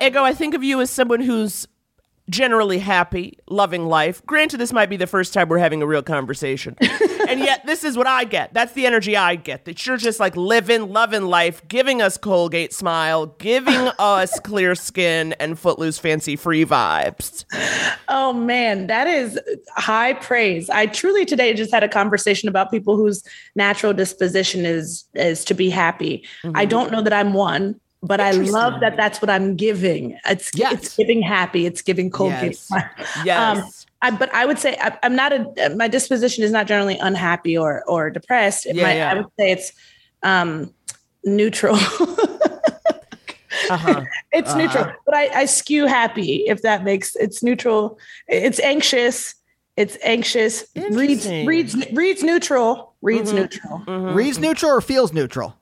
Ego, 0.00 0.24
I 0.24 0.32
think 0.34 0.54
of 0.54 0.64
you 0.64 0.80
as 0.80 0.90
someone 0.90 1.20
who's 1.20 1.68
generally 2.30 2.78
happy, 2.78 3.38
loving 3.48 3.86
life. 3.86 4.24
Granted, 4.26 4.58
this 4.58 4.72
might 4.72 4.88
be 4.88 4.96
the 4.96 5.06
first 5.06 5.34
time 5.34 5.48
we're 5.48 5.58
having 5.58 5.82
a 5.82 5.86
real 5.86 6.02
conversation. 6.02 6.76
and 7.34 7.44
yet, 7.44 7.66
this 7.66 7.84
is 7.84 7.96
what 7.96 8.06
I 8.06 8.24
get. 8.24 8.52
That's 8.54 8.72
the 8.72 8.86
energy 8.86 9.16
I 9.16 9.34
get. 9.36 9.64
That 9.64 9.86
you're 9.86 9.96
just 9.96 10.20
like 10.20 10.36
living, 10.36 10.92
loving 10.92 11.24
life, 11.24 11.66
giving 11.68 12.00
us 12.00 12.16
Colgate 12.16 12.72
smile, 12.72 13.26
giving 13.26 13.74
us 13.98 14.38
clear 14.40 14.74
skin 14.74 15.32
and 15.34 15.58
footloose 15.58 15.98
fancy 15.98 16.36
free 16.36 16.64
vibes. 16.64 17.44
Oh 18.08 18.32
man, 18.32 18.86
that 18.86 19.06
is 19.06 19.38
high 19.76 20.14
praise. 20.14 20.70
I 20.70 20.86
truly 20.86 21.24
today 21.24 21.54
just 21.54 21.72
had 21.72 21.84
a 21.84 21.88
conversation 21.88 22.48
about 22.48 22.70
people 22.70 22.96
whose 22.96 23.22
natural 23.54 23.92
disposition 23.92 24.64
is 24.64 25.04
is 25.14 25.44
to 25.46 25.54
be 25.54 25.70
happy. 25.70 26.24
I 26.54 26.64
don't 26.64 26.90
know 26.92 27.02
that 27.02 27.12
I'm 27.12 27.32
one, 27.32 27.80
but 28.02 28.20
I 28.20 28.32
love 28.32 28.80
that 28.80 28.96
that's 28.96 29.20
what 29.22 29.30
I'm 29.30 29.56
giving. 29.56 30.18
It's 30.26 30.50
Yes. 30.54 30.72
it's 30.74 30.96
giving 30.96 31.22
happy. 31.22 31.66
It's 31.66 31.82
giving 31.82 32.10
Colgate. 32.10 32.42
Yes. 32.52 32.58
smile. 32.60 32.90
Yes. 33.24 33.58
Um, 33.58 33.70
I, 34.04 34.10
but 34.10 34.32
I 34.34 34.44
would 34.44 34.58
say 34.58 34.76
I, 34.78 34.98
I'm 35.02 35.16
not 35.16 35.32
a. 35.32 35.74
My 35.76 35.88
disposition 35.88 36.44
is 36.44 36.50
not 36.50 36.66
generally 36.66 36.98
unhappy 36.98 37.56
or 37.56 37.82
or 37.88 38.10
depressed. 38.10 38.66
It 38.66 38.76
Yeah, 38.76 38.82
might, 38.82 38.96
yeah. 38.96 39.10
I 39.10 39.14
would 39.14 39.26
say 39.40 39.50
it's 39.52 39.72
um, 40.22 40.72
neutral. 41.24 41.78
Uh-huh. 43.70 44.04
it's 44.32 44.54
neutral, 44.56 44.92
but 45.06 45.14
I, 45.14 45.28
I 45.28 45.44
skew 45.46 45.86
happy 45.86 46.44
if 46.48 46.60
that 46.62 46.82
makes 46.84 47.14
it's 47.16 47.42
neutral. 47.42 47.98
It's 48.26 48.58
anxious. 48.60 49.36
It's 49.76 49.96
anxious. 50.02 50.66
Reads 50.74 51.26
reads 51.26 51.92
reads 51.92 52.22
neutral. 52.22 52.94
Reads 53.00 53.32
neutral. 53.32 53.78
Reads 53.86 54.38
neutral 54.38 54.72
or 54.72 54.80
feels 54.80 55.12
neutral? 55.12 55.54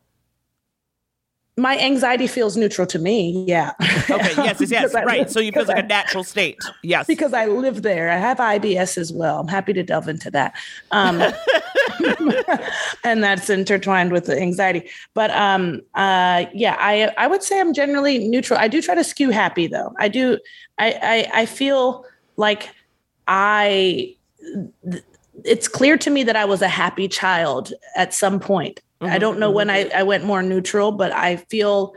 My 1.58 1.78
anxiety 1.78 2.26
feels 2.26 2.56
neutral 2.56 2.86
to 2.86 2.98
me. 2.98 3.44
Yeah. 3.46 3.72
Okay, 4.08 4.32
yes, 4.36 4.58
yes, 4.60 4.70
yes. 4.70 4.94
Right. 4.94 5.30
So 5.30 5.38
you 5.38 5.52
feel 5.52 5.66
like 5.66 5.76
a 5.76 5.84
I- 5.84 5.86
natural 5.86 6.24
state. 6.24 6.58
Yes. 6.82 7.06
because 7.06 7.34
I 7.34 7.44
live 7.46 7.82
there. 7.82 8.10
I 8.10 8.16
have 8.16 8.38
IBS 8.38 8.96
as 8.96 9.12
well. 9.12 9.40
I'm 9.40 9.48
happy 9.48 9.74
to 9.74 9.82
delve 9.82 10.08
into 10.08 10.30
that. 10.30 10.54
Um, 10.92 11.20
and 13.04 13.22
that's 13.22 13.50
intertwined 13.50 14.12
with 14.12 14.26
the 14.26 14.40
anxiety. 14.40 14.88
But 15.14 15.30
um, 15.32 15.82
uh, 15.94 16.46
yeah, 16.54 16.76
I 16.78 17.12
I 17.18 17.26
would 17.26 17.42
say 17.42 17.60
I'm 17.60 17.74
generally 17.74 18.18
neutral. 18.18 18.58
I 18.58 18.68
do 18.68 18.80
try 18.80 18.94
to 18.94 19.04
skew 19.04 19.30
happy 19.30 19.66
though. 19.66 19.92
I 19.98 20.08
do. 20.08 20.38
I 20.78 21.28
I, 21.34 21.42
I 21.42 21.46
feel 21.46 22.04
like 22.36 22.70
I. 23.28 24.16
It's 25.44 25.66
clear 25.68 25.98
to 25.98 26.10
me 26.10 26.22
that 26.24 26.36
I 26.36 26.44
was 26.44 26.62
a 26.62 26.68
happy 26.68 27.08
child 27.08 27.72
at 27.96 28.14
some 28.14 28.38
point. 28.38 28.80
I 29.10 29.18
don't 29.18 29.38
know 29.38 29.48
mm-hmm, 29.48 29.56
when 29.56 29.70
I, 29.70 29.84
mm-hmm. 29.84 29.98
I 29.98 30.02
went 30.02 30.24
more 30.24 30.42
neutral, 30.42 30.92
but 30.92 31.12
I 31.12 31.36
feel 31.36 31.94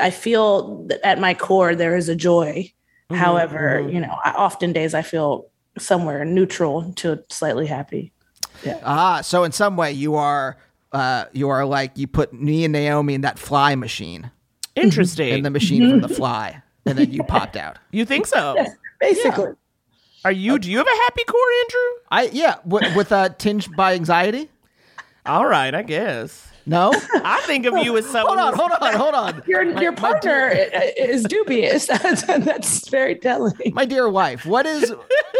I 0.00 0.10
feel 0.10 0.84
that 0.86 1.00
at 1.04 1.20
my 1.20 1.34
core 1.34 1.74
there 1.74 1.96
is 1.96 2.08
a 2.08 2.16
joy. 2.16 2.72
Mm-hmm, 3.10 3.14
However, 3.16 3.86
you 3.90 4.00
know, 4.00 4.16
I, 4.24 4.32
often 4.32 4.72
days 4.72 4.94
I 4.94 5.02
feel 5.02 5.50
somewhere 5.78 6.24
neutral 6.24 6.92
to 6.94 7.22
slightly 7.30 7.66
happy. 7.66 8.12
Ah, 8.84 9.20
so 9.20 9.44
in 9.44 9.52
some 9.52 9.76
way 9.76 9.92
you 9.92 10.14
are 10.14 10.56
uh, 10.92 11.24
you 11.32 11.48
are 11.48 11.66
like 11.66 11.98
you 11.98 12.06
put 12.06 12.32
me 12.32 12.64
and 12.64 12.72
Naomi 12.72 13.14
in 13.14 13.22
that 13.22 13.38
fly 13.38 13.74
machine, 13.74 14.30
Interesting. 14.76 15.34
in 15.34 15.42
the 15.42 15.50
machine 15.50 15.90
from 15.90 16.00
the 16.00 16.08
fly, 16.08 16.62
and 16.86 16.96
then 16.96 17.12
you 17.12 17.22
popped 17.24 17.56
out. 17.56 17.78
you 17.90 18.04
think 18.04 18.26
so? 18.26 18.56
Basically, 19.00 19.52
Are 20.24 20.32
you? 20.32 20.58
Do 20.58 20.70
you 20.70 20.78
have 20.78 20.86
a 20.86 21.02
happy 21.02 21.24
core, 21.24 21.40
Andrew? 21.62 22.00
I 22.10 22.30
yeah, 22.32 22.54
w- 22.66 22.96
with 22.96 23.12
a 23.12 23.34
tinge 23.36 23.70
by 23.72 23.94
anxiety. 23.94 24.48
All 25.26 25.46
right, 25.46 25.74
I 25.74 25.82
guess. 25.82 26.48
No, 26.66 26.92
I 27.14 27.42
think 27.44 27.66
of 27.66 27.76
you 27.84 27.96
as 27.98 28.06
someone. 28.08 28.38
hold 28.38 28.54
on, 28.54 28.58
hold 28.58 28.72
on, 28.80 28.94
hold 28.94 29.14
on. 29.14 29.42
your 29.46 29.62
your 29.82 29.92
partner 29.92 30.48
is 30.96 31.22
dubious. 31.24 31.86
That's, 31.86 32.22
that's 32.26 32.88
very 32.88 33.16
telling. 33.16 33.52
My 33.74 33.84
dear 33.84 34.08
wife, 34.08 34.46
what 34.46 34.64
is 34.64 34.90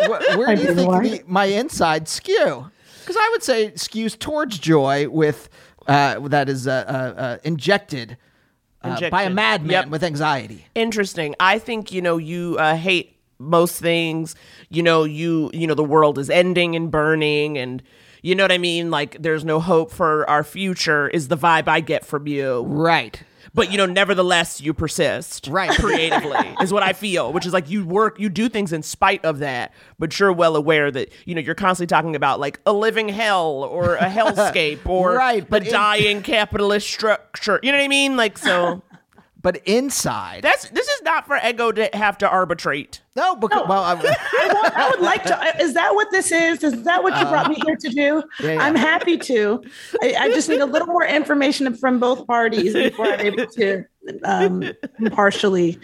wh- 0.03 0.09
where 0.37 0.49
My 0.49 0.55
do 0.55 0.63
you 0.63 0.75
think 0.75 1.03
the, 1.03 1.23
my 1.27 1.47
inside 1.47 2.09
skew? 2.09 2.71
Because 3.01 3.17
I 3.19 3.29
would 3.33 3.43
say 3.43 3.71
skews 3.71 4.19
towards 4.19 4.59
joy 4.59 5.09
with 5.09 5.49
uh, 5.87 6.19
that 6.29 6.51
is 6.51 6.67
uh, 6.69 6.85
uh, 6.87 7.21
uh, 7.21 7.39
injected, 7.43 8.19
uh, 8.83 9.09
by 9.09 9.23
a 9.23 9.31
madman 9.31 9.71
Yep. 9.71 9.89
with 9.89 10.05
anxiety. 10.05 10.67
interesting. 10.75 11.35
I 11.41 11.59
think 11.59 11.91
you 11.91 12.03
know 12.03 12.19
you 12.19 12.57
uh, 12.59 12.77
hate 12.77 13.17
most 13.39 13.81
things. 13.81 14.35
You 14.69 14.83
know 14.83 15.05
you 15.05 15.51
you 15.55 15.67
know 15.67 15.75
the 15.75 15.85
world 15.85 16.19
is 16.19 16.29
ending 16.29 16.77
and 16.77 16.91
burning, 16.91 17.57
and 17.57 17.83
you 18.25 18.35
know 18.35 18.43
what 18.45 18.51
I 18.53 18.59
mean. 18.59 18.91
Like 18.91 19.17
there's 19.21 19.45
no 19.45 19.61
hope 19.61 19.93
for 19.93 20.29
our 20.29 20.43
future. 20.43 21.09
Is 21.09 21.29
the 21.29 21.37
vibe 21.37 21.69
I 21.69 21.81
get 21.81 22.05
from 22.05 22.27
you. 22.27 22.63
Right. 22.63 23.23
but 23.53 23.71
you 23.71 23.77
know, 23.79 23.87
nevertheless, 23.87 24.61
you 24.61 24.73
persist. 24.75 25.47
Right. 25.55 25.71
Creatively 25.71 26.57
is 26.61 26.73
what 26.73 26.83
I 26.83 26.93
feel, 26.95 27.33
which 27.33 27.47
is 27.47 27.53
like 27.53 27.69
you 27.71 27.85
work, 27.87 28.19
you 28.19 28.29
do 28.29 28.49
things 28.49 28.73
in 28.73 28.83
spite 28.83 29.25
of 29.25 29.39
that, 29.41 29.73
but 29.99 30.19
you're 30.19 30.33
well 30.33 30.57
aware 30.57 30.91
that, 30.91 31.13
you 31.27 31.35
know, 31.35 31.41
you're 31.43 31.55
constantly 31.55 31.87
talking 31.87 32.17
about 32.17 32.41
like 32.41 32.59
a 32.67 32.73
living 32.73 33.09
hell 33.11 33.63
or 33.63 33.97
a 33.97 34.09
hellscape 34.19 34.85
or 34.87 35.13
Right, 35.15 35.49
but 35.49 35.63
the 35.63 35.69
in- 35.69 35.73
dying 35.75 36.23
capitalist 36.23 36.89
structure. 36.89 37.61
You 37.63 37.71
know 37.73 37.79
what 37.79 37.85
I 37.85 37.89
mean? 37.89 38.17
Like, 38.17 38.39
so 38.39 38.83
But 39.45 39.61
inside, 39.67 40.41
that's, 40.41 40.71
this 40.71 40.89
is 40.89 41.03
not 41.03 41.27
for 41.27 41.39
ego 41.47 41.71
to 41.71 41.91
have 41.93 42.17
to 42.19 42.29
arbitrate. 42.29 43.03
no, 43.15 43.37
because 43.37 43.69
well, 43.69 43.85
I, 43.85 43.93
I, 44.41 44.55
want, 44.55 44.75
I 44.75 44.89
would 44.89 45.01
like 45.01 45.23
to. 45.25 45.57
Is 45.61 45.75
that 45.75 45.95
what 45.95 46.11
this 46.11 46.33
is? 46.33 46.65
Is 46.65 46.83
that 46.85 47.03
what 47.03 47.15
you 47.21 47.27
brought 47.27 47.51
me 47.51 47.57
here 47.67 47.77
to 47.77 47.89
do? 47.91 48.23
Yeah, 48.41 48.53
yeah. 48.53 48.63
I'm 48.63 48.75
happy 48.75 49.19
to. 49.19 49.63
I, 50.03 50.15
I 50.19 50.29
just 50.31 50.49
need 50.49 50.63
a 50.63 50.65
little 50.65 50.89
more 50.89 51.05
information 51.05 51.75
from 51.77 52.01
both 52.01 52.27
parties 52.27 52.73
before 52.73 53.05
I'm 53.05 53.21
able 53.21 53.47
to 53.49 53.85
um, 54.25 54.65
impartially 54.99 55.79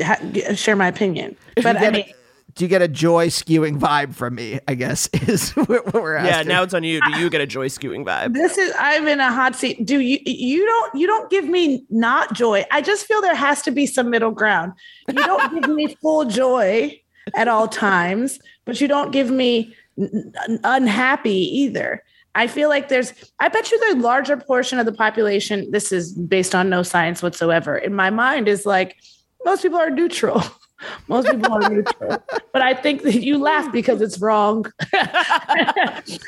ha- 0.00 0.54
share 0.54 0.74
my 0.74 0.88
opinion. 0.88 1.36
But 1.56 1.76
I 1.76 1.90
mean, 1.90 2.06
a- 2.08 2.14
do 2.58 2.64
you 2.64 2.68
get 2.68 2.82
a 2.82 2.88
joy 2.88 3.28
skewing 3.28 3.78
vibe 3.78 4.16
from 4.16 4.34
me? 4.34 4.58
I 4.66 4.74
guess 4.74 5.08
is 5.12 5.52
what 5.52 5.94
we're 5.94 6.16
asking. 6.16 6.48
Yeah, 6.50 6.56
now 6.56 6.64
it's 6.64 6.74
on 6.74 6.82
you. 6.82 7.00
Do 7.00 7.20
you 7.20 7.30
get 7.30 7.40
a 7.40 7.46
joy 7.46 7.68
skewing 7.68 8.04
vibe? 8.04 8.34
this 8.34 8.58
is 8.58 8.74
I'm 8.76 9.06
in 9.06 9.20
a 9.20 9.32
hot 9.32 9.54
seat. 9.54 9.86
Do 9.86 10.00
you 10.00 10.18
you 10.26 10.66
don't 10.66 10.94
you 10.96 11.06
don't 11.06 11.30
give 11.30 11.44
me 11.44 11.86
not 11.88 12.34
joy. 12.34 12.64
I 12.72 12.82
just 12.82 13.06
feel 13.06 13.22
there 13.22 13.36
has 13.36 13.62
to 13.62 13.70
be 13.70 13.86
some 13.86 14.10
middle 14.10 14.32
ground. 14.32 14.72
You 15.06 15.14
don't 15.14 15.54
give 15.54 15.70
me 15.70 15.94
full 16.02 16.24
joy 16.24 17.00
at 17.36 17.46
all 17.46 17.68
times, 17.68 18.40
but 18.64 18.80
you 18.80 18.88
don't 18.88 19.12
give 19.12 19.30
me 19.30 19.72
n- 19.96 20.32
n- 20.48 20.60
unhappy 20.64 21.60
either. 21.60 22.02
I 22.34 22.48
feel 22.48 22.68
like 22.68 22.88
there's 22.88 23.12
I 23.38 23.48
bet 23.48 23.70
you 23.70 23.94
the 23.94 24.00
larger 24.00 24.36
portion 24.36 24.80
of 24.80 24.86
the 24.86 24.92
population 24.92 25.70
this 25.70 25.92
is 25.92 26.12
based 26.12 26.56
on 26.56 26.68
no 26.68 26.82
science 26.82 27.22
whatsoever. 27.22 27.78
In 27.78 27.94
my 27.94 28.10
mind 28.10 28.48
is 28.48 28.66
like 28.66 28.96
most 29.44 29.62
people 29.62 29.78
are 29.78 29.90
neutral. 29.90 30.42
Most 31.08 31.28
people 31.28 31.52
are 31.52 31.68
neutral, 31.68 32.22
but 32.52 32.62
I 32.62 32.74
think 32.74 33.02
that 33.02 33.22
you 33.22 33.38
laugh 33.38 33.72
because 33.72 34.00
it's 34.00 34.18
wrong. 34.20 34.66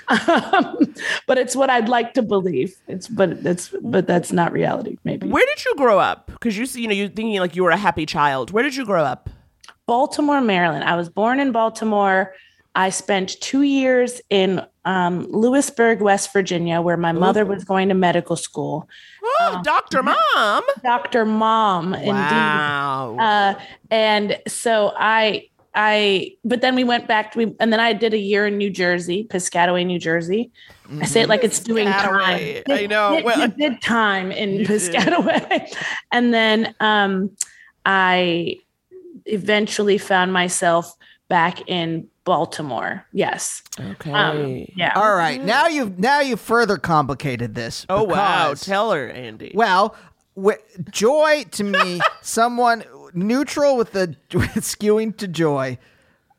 um, 0.09 0.95
but 1.27 1.39
it's 1.39 1.55
what 1.55 1.71
I'd 1.71 1.89
like 1.89 2.15
to 2.15 2.23
believe. 2.23 2.75
It's 2.89 3.09
but 3.09 3.31
it's 3.31 3.73
but 3.83 4.07
that's 4.07 4.33
not 4.33 4.53
reality. 4.53 4.97
Maybe 5.05 5.29
Where 5.29 5.47
did 5.47 5.65
you 5.65 5.75
grow 5.77 5.99
up? 5.99 6.27
Because 6.27 6.59
you 6.59 6.67
see, 6.67 6.83
you 6.83 6.89
know, 6.89 6.95
you're 6.95 7.09
thinking 7.09 7.39
like 7.41 7.55
you 7.57 7.63
were 7.65 7.71
a 7.71 7.77
happy 7.77 8.07
child. 8.07 8.51
Where 8.51 8.63
did 8.63 8.77
you 8.77 8.85
grow 8.85 9.05
up? 9.05 9.31
Baltimore, 9.87 10.41
Maryland. 10.41 10.85
I 10.85 10.97
was 10.97 11.09
born 11.09 11.41
in 11.41 11.53
Baltimore. 11.53 12.33
I 12.75 12.91
spent 12.91 13.41
two 13.41 13.63
years 13.63 14.21
in 14.31 14.65
um, 14.85 15.27
Lewisburg, 15.31 16.01
West 16.01 16.33
Virginia, 16.33 16.81
where 16.81 16.97
my 16.97 17.13
mother 17.13 17.45
was 17.45 17.65
going 17.65 17.89
to 17.89 17.95
medical 17.95 18.37
school. 18.37 18.89
Oh, 19.41 19.61
Dr. 19.65 20.03
Mom. 20.35 20.63
Dr. 20.83 21.25
Mom, 21.25 21.95
indeed. 21.95 22.09
Wow. 22.09 23.17
Uh, 23.19 23.61
and 23.91 24.39
so 24.47 24.93
I, 24.97 25.49
I, 25.75 26.37
but 26.45 26.61
then 26.61 26.75
we 26.77 26.85
went 26.85 27.09
back 27.09 27.33
to, 27.33 27.39
we, 27.39 27.55
and 27.59 27.73
then 27.73 27.81
I 27.81 27.93
did 27.93 28.15
a 28.15 28.19
year 28.19 28.47
in 28.47 28.57
New 28.57 28.71
Jersey, 28.71 29.25
Piscataway, 29.29 29.85
New 29.85 29.99
Jersey. 29.99 30.51
I 31.01 31.05
say 31.07 31.21
it 31.21 31.29
like 31.29 31.45
it's 31.45 31.61
doing 31.61 31.87
time. 31.87 32.63
I 32.69 32.87
know. 32.87 33.17
Did, 33.17 33.25
Well- 33.25 33.39
did, 33.39 33.57
did 33.57 33.83
time 33.83 34.33
in 34.33 34.57
did. 34.59 34.67
Piscataway. 34.69 35.73
and 36.11 36.35
then 36.35 36.75
um, 36.81 37.31
I 37.87 38.57
eventually 39.27 39.99
found 39.99 40.33
myself 40.33 40.97
back 41.29 41.69
in 41.69 42.09
Baltimore. 42.25 43.05
Yes. 43.13 43.63
okay. 43.79 44.13
Um, 44.13 44.67
yeah. 44.77 44.93
All 44.95 45.15
right, 45.15 45.43
now 45.43 45.67
you've 45.69 45.99
now 45.99 46.21
you've 46.21 46.41
further 46.41 46.77
complicated 46.77 47.55
this. 47.55 47.87
oh, 47.89 48.05
wow. 48.05 48.49
because- 48.51 48.61
Tell 48.63 48.93
her, 48.93 49.09
Andy. 49.09 49.53
Well, 49.55 49.95
w- 50.37 50.59
joy 50.91 51.45
to 51.53 51.65
me, 51.65 52.01
someone 52.23 52.85
neutral 53.15 53.77
with 53.77 53.93
the 53.93 54.15
with 54.35 54.51
skewing 54.57 55.17
to 55.19 55.27
joy. 55.29 55.79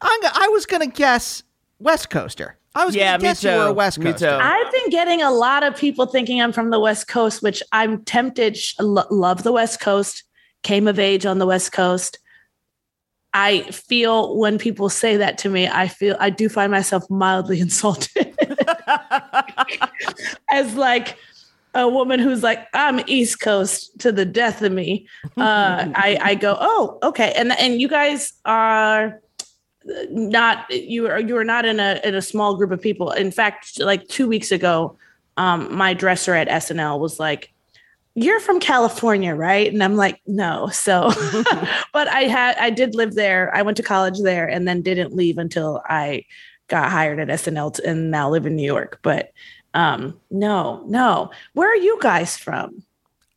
I'm, 0.01 0.21
go- 0.21 0.29
I 0.33 0.47
was 0.49 0.65
gonna 0.65 0.87
guess 0.87 1.43
West 1.79 2.09
Coaster. 2.09 2.57
I 2.73 2.85
was 2.85 2.95
Yeah, 2.95 3.11
gonna 3.13 3.17
me 3.17 3.23
guess 3.23 3.43
you 3.43 3.49
were 3.49 3.65
a 3.65 3.67
too. 3.69 3.73
West 3.73 3.99
Me 3.99 4.11
Coaster. 4.11 4.29
too. 4.29 4.35
I've 4.41 4.71
been 4.71 4.89
getting 4.91 5.21
a 5.21 5.29
lot 5.31 5.63
of 5.63 5.75
people 5.75 6.05
thinking 6.05 6.41
I'm 6.41 6.53
from 6.53 6.69
the 6.69 6.79
West 6.79 7.07
Coast, 7.09 7.43
which 7.43 7.61
I'm 7.73 8.03
tempted. 8.05 8.55
sh- 8.55 8.75
lo- 8.79 9.03
love 9.09 9.43
the 9.43 9.51
West 9.51 9.81
Coast. 9.81 10.23
Came 10.63 10.87
of 10.87 10.97
age 10.99 11.25
on 11.25 11.37
the 11.39 11.45
West 11.45 11.71
Coast. 11.73 12.17
I 13.33 13.61
feel 13.71 14.37
when 14.37 14.57
people 14.57 14.89
say 14.89 15.17
that 15.17 15.37
to 15.39 15.49
me, 15.49 15.67
I 15.67 15.87
feel 15.87 16.17
I 16.19 16.29
do 16.29 16.49
find 16.49 16.71
myself 16.71 17.09
mildly 17.09 17.59
insulted. 17.61 18.35
As 20.51 20.75
like 20.75 21.17
a 21.73 21.87
woman 21.87 22.19
who's 22.19 22.43
like, 22.43 22.67
I'm 22.73 23.01
East 23.07 23.39
Coast 23.39 23.97
to 23.99 24.11
the 24.11 24.25
death 24.25 24.61
of 24.61 24.71
me. 24.71 25.07
Uh, 25.37 25.89
I, 25.95 26.17
I 26.21 26.35
go, 26.35 26.57
oh, 26.59 26.99
okay. 27.03 27.33
And 27.37 27.57
and 27.57 27.79
you 27.79 27.87
guys 27.87 28.33
are 28.45 29.21
not 29.85 30.69
you 30.69 31.07
are 31.07 31.19
you 31.19 31.37
are 31.37 31.43
not 31.43 31.65
in 31.65 31.79
a 31.79 31.99
in 32.03 32.15
a 32.15 32.21
small 32.21 32.55
group 32.55 32.71
of 32.71 32.81
people. 32.81 33.11
In 33.11 33.31
fact, 33.31 33.79
like 33.79 34.07
two 34.07 34.27
weeks 34.27 34.51
ago, 34.51 34.97
um, 35.37 35.73
my 35.73 35.93
dresser 35.93 36.35
at 36.35 36.47
SNL 36.47 36.99
was 36.99 37.19
like, 37.19 37.53
"You're 38.15 38.39
from 38.39 38.59
California, 38.59 39.33
right?" 39.35 39.71
And 39.71 39.83
I'm 39.83 39.95
like, 39.95 40.21
"No." 40.27 40.67
So, 40.71 41.11
but 41.93 42.07
I 42.07 42.21
had 42.23 42.57
I 42.57 42.69
did 42.69 42.95
live 42.95 43.15
there. 43.15 43.53
I 43.55 43.61
went 43.61 43.77
to 43.77 43.83
college 43.83 44.19
there, 44.21 44.47
and 44.47 44.67
then 44.67 44.81
didn't 44.81 45.15
leave 45.15 45.37
until 45.37 45.81
I 45.87 46.25
got 46.67 46.89
hired 46.91 47.19
at 47.19 47.27
SNL 47.27 47.75
t- 47.75 47.83
and 47.85 48.11
now 48.11 48.29
live 48.29 48.45
in 48.45 48.55
New 48.55 48.65
York. 48.65 48.99
But 49.01 49.31
um, 49.73 50.19
no, 50.29 50.83
no. 50.87 51.31
Where 51.53 51.71
are 51.71 51.75
you 51.75 51.97
guys 52.01 52.37
from? 52.37 52.83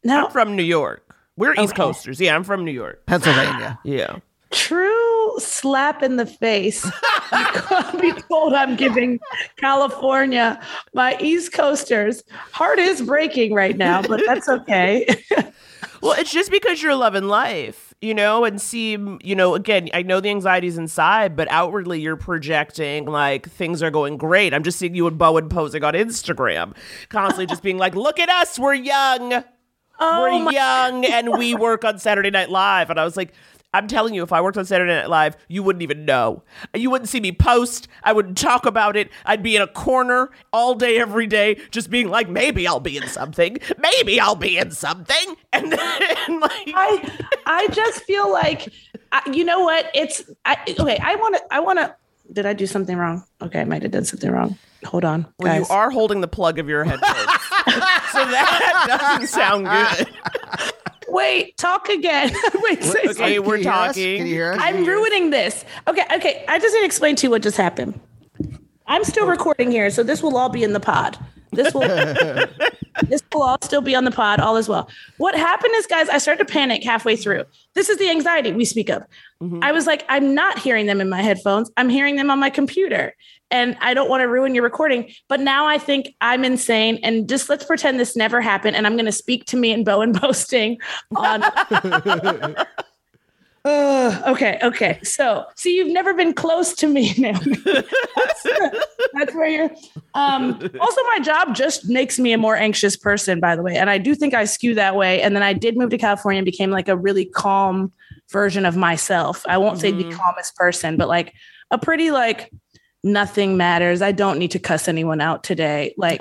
No, 0.04 0.26
I'm 0.26 0.30
from 0.30 0.56
New 0.56 0.62
York. 0.62 1.16
We're 1.36 1.54
East 1.54 1.74
Coasters. 1.74 2.20
Yeah, 2.20 2.36
I'm 2.36 2.44
from 2.44 2.64
New 2.64 2.72
York. 2.72 3.04
Pennsylvania. 3.06 3.78
Yeah. 3.84 4.18
true 4.50 5.13
slap 5.38 6.02
in 6.02 6.16
the 6.16 6.26
face. 6.26 6.84
be 8.00 8.12
told 8.28 8.54
I'm 8.54 8.76
giving 8.76 9.18
California 9.56 10.60
my 10.92 11.16
East 11.20 11.52
Coasters. 11.52 12.22
Heart 12.52 12.78
is 12.78 13.02
breaking 13.02 13.54
right 13.54 13.76
now, 13.76 14.02
but 14.02 14.20
that's 14.26 14.48
okay. 14.48 15.06
Well, 16.04 16.12
it's 16.18 16.30
just 16.30 16.50
because 16.50 16.82
you're 16.82 16.94
loving 16.94 17.24
life, 17.24 17.94
you 18.02 18.12
know, 18.12 18.44
and 18.44 18.60
seem, 18.60 19.18
you 19.22 19.34
know, 19.34 19.54
again, 19.54 19.88
I 19.94 20.02
know 20.02 20.20
the 20.20 20.28
anxiety's 20.28 20.76
inside, 20.76 21.34
but 21.34 21.48
outwardly 21.50 21.98
you're 21.98 22.18
projecting 22.18 23.06
like 23.06 23.48
things 23.48 23.82
are 23.82 23.90
going 23.90 24.18
great. 24.18 24.52
I'm 24.52 24.62
just 24.62 24.78
seeing 24.78 24.94
you 24.94 25.06
and 25.06 25.16
Bowen 25.16 25.48
posing 25.48 25.82
on 25.82 25.94
Instagram, 25.94 26.76
constantly 27.08 27.46
just 27.46 27.62
being 27.62 27.78
like, 27.78 27.94
look 27.94 28.20
at 28.20 28.28
us, 28.28 28.58
we're 28.58 28.74
young. 28.74 29.30
we're 29.30 29.44
oh 29.98 30.50
young 30.50 31.06
and 31.06 31.38
we 31.38 31.54
work 31.54 31.86
on 31.86 31.98
Saturday 31.98 32.30
Night 32.30 32.50
Live. 32.50 32.90
And 32.90 33.00
I 33.00 33.04
was 33.04 33.16
like, 33.16 33.32
I'm 33.74 33.88
telling 33.88 34.14
you, 34.14 34.22
if 34.22 34.32
I 34.32 34.40
worked 34.40 34.56
on 34.56 34.64
Saturday 34.64 34.94
Night 34.94 35.10
Live, 35.10 35.36
you 35.48 35.64
wouldn't 35.64 35.82
even 35.82 36.04
know. 36.04 36.44
You 36.72 36.90
wouldn't 36.90 37.08
see 37.08 37.18
me 37.18 37.32
post. 37.32 37.88
I 38.04 38.12
wouldn't 38.12 38.38
talk 38.38 38.66
about 38.66 38.96
it. 38.96 39.10
I'd 39.26 39.42
be 39.42 39.56
in 39.56 39.62
a 39.62 39.66
corner 39.66 40.30
all 40.52 40.76
day, 40.76 40.98
every 40.98 41.26
day, 41.26 41.56
just 41.72 41.90
being 41.90 42.08
like, 42.08 42.28
maybe 42.28 42.68
I'll 42.68 42.78
be 42.78 42.96
in 42.96 43.08
something. 43.08 43.58
Maybe 43.78 44.20
I'll 44.20 44.36
be 44.36 44.56
in 44.56 44.70
something. 44.70 45.36
And 45.54 45.70
then, 45.70 46.40
like, 46.40 46.72
I 46.74 47.12
I 47.46 47.68
just 47.68 48.02
feel 48.02 48.32
like 48.32 48.72
I, 49.12 49.22
you 49.32 49.44
know 49.44 49.60
what? 49.60 49.88
It's 49.94 50.24
I, 50.44 50.56
okay. 50.80 50.98
I 51.00 51.14
want 51.14 51.36
to. 51.36 51.42
I 51.52 51.60
want 51.60 51.78
to. 51.78 51.94
Did 52.32 52.44
I 52.44 52.54
do 52.54 52.66
something 52.66 52.96
wrong? 52.96 53.24
Okay, 53.40 53.60
I 53.60 53.64
might 53.64 53.82
have 53.82 53.92
done 53.92 54.04
something 54.04 54.32
wrong. 54.32 54.58
Hold 54.84 55.04
on, 55.04 55.26
well, 55.38 55.56
you 55.56 55.66
are 55.70 55.90
holding 55.90 56.20
the 56.20 56.28
plug 56.28 56.58
of 56.58 56.68
your 56.68 56.84
headphones. 56.84 57.16
so 58.12 58.24
that 58.24 58.84
doesn't 58.88 59.28
sound 59.28 59.66
good. 59.66 60.08
Wait, 61.14 61.56
talk 61.56 61.88
again. 61.88 62.32
Wait, 62.62 62.82
say 62.82 62.98
Okay, 63.04 63.12
something. 63.12 63.44
we're 63.44 63.58
Can 63.58 63.62
you 63.62 63.70
hear 63.70 63.72
us? 63.72 63.86
talking. 63.88 64.18
Can 64.18 64.26
you 64.26 64.34
hear 64.34 64.52
us? 64.52 64.58
I'm 64.60 64.84
ruining 64.84 65.30
this. 65.30 65.64
Okay, 65.86 66.02
okay. 66.12 66.44
I 66.48 66.58
just 66.58 66.74
need 66.74 66.80
to 66.80 66.86
explain 66.86 67.14
to 67.16 67.26
you 67.26 67.30
what 67.30 67.40
just 67.42 67.56
happened. 67.56 67.98
I'm 68.86 69.04
still 69.04 69.26
recording 69.26 69.70
here, 69.70 69.90
so 69.90 70.02
this 70.02 70.22
will 70.22 70.36
all 70.36 70.48
be 70.48 70.64
in 70.64 70.72
the 70.72 70.80
pod. 70.80 71.16
This 71.54 71.72
will 71.72 71.88
this 73.08 73.22
will 73.32 73.42
all 73.42 73.58
still 73.62 73.80
be 73.80 73.94
on 73.94 74.04
the 74.04 74.10
pod, 74.10 74.40
all 74.40 74.56
as 74.56 74.68
well. 74.68 74.88
What 75.18 75.34
happened 75.34 75.72
is, 75.76 75.86
guys, 75.86 76.08
I 76.08 76.18
started 76.18 76.46
to 76.46 76.52
panic 76.52 76.84
halfway 76.84 77.16
through. 77.16 77.44
This 77.74 77.88
is 77.88 77.98
the 77.98 78.08
anxiety 78.10 78.52
we 78.52 78.64
speak 78.64 78.88
of. 78.88 79.02
Mm-hmm. 79.42 79.60
I 79.62 79.72
was 79.72 79.86
like, 79.86 80.04
I'm 80.08 80.34
not 80.34 80.58
hearing 80.58 80.86
them 80.86 81.00
in 81.00 81.08
my 81.08 81.22
headphones. 81.22 81.70
I'm 81.76 81.88
hearing 81.88 82.16
them 82.16 82.30
on 82.30 82.38
my 82.38 82.50
computer. 82.50 83.14
And 83.50 83.76
I 83.80 83.94
don't 83.94 84.08
want 84.08 84.22
to 84.22 84.28
ruin 84.28 84.54
your 84.54 84.64
recording. 84.64 85.12
But 85.28 85.40
now 85.40 85.66
I 85.66 85.78
think 85.78 86.14
I'm 86.20 86.44
insane. 86.44 86.98
And 87.02 87.28
just 87.28 87.48
let's 87.48 87.64
pretend 87.64 88.00
this 88.00 88.16
never 88.16 88.40
happened. 88.40 88.76
And 88.76 88.86
I'm 88.86 88.94
going 88.94 89.04
to 89.06 89.12
speak 89.12 89.44
to 89.46 89.56
me 89.56 89.72
and 89.72 89.84
Bowen 89.84 90.12
posting 90.14 90.78
on 91.14 91.44
Ugh, 93.64 94.22
okay, 94.28 94.58
okay. 94.62 94.98
So, 95.02 95.46
see, 95.56 95.76
you've 95.76 95.92
never 95.92 96.14
been 96.14 96.34
close 96.34 96.74
to 96.76 96.86
me, 96.86 97.14
Naomi. 97.18 97.56
that's, 97.64 98.46
that's 99.14 99.34
where 99.34 99.46
you're. 99.46 99.70
Um, 100.14 100.54
also, 100.80 101.00
my 101.04 101.18
job 101.22 101.54
just 101.54 101.88
makes 101.88 102.18
me 102.18 102.32
a 102.32 102.38
more 102.38 102.56
anxious 102.56 102.96
person, 102.96 103.40
by 103.40 103.56
the 103.56 103.62
way, 103.62 103.76
and 103.76 103.88
I 103.88 103.98
do 103.98 104.14
think 104.14 104.34
I 104.34 104.44
skew 104.44 104.74
that 104.74 104.96
way. 104.96 105.22
And 105.22 105.34
then 105.34 105.42
I 105.42 105.52
did 105.52 105.76
move 105.76 105.90
to 105.90 105.98
California 105.98 106.38
and 106.38 106.44
became 106.44 106.70
like 106.70 106.88
a 106.88 106.96
really 106.96 107.24
calm 107.24 107.92
version 108.30 108.66
of 108.66 108.76
myself. 108.76 109.44
I 109.48 109.58
won't 109.58 109.80
say 109.80 109.90
the 109.90 110.10
calmest 110.12 110.56
person, 110.56 110.96
but 110.96 111.08
like 111.08 111.32
a 111.70 111.78
pretty 111.78 112.10
like 112.10 112.50
nothing 113.02 113.56
matters. 113.56 114.02
I 114.02 114.12
don't 114.12 114.38
need 114.38 114.50
to 114.52 114.58
cuss 114.58 114.88
anyone 114.88 115.20
out 115.20 115.44
today. 115.44 115.94
Like 115.96 116.20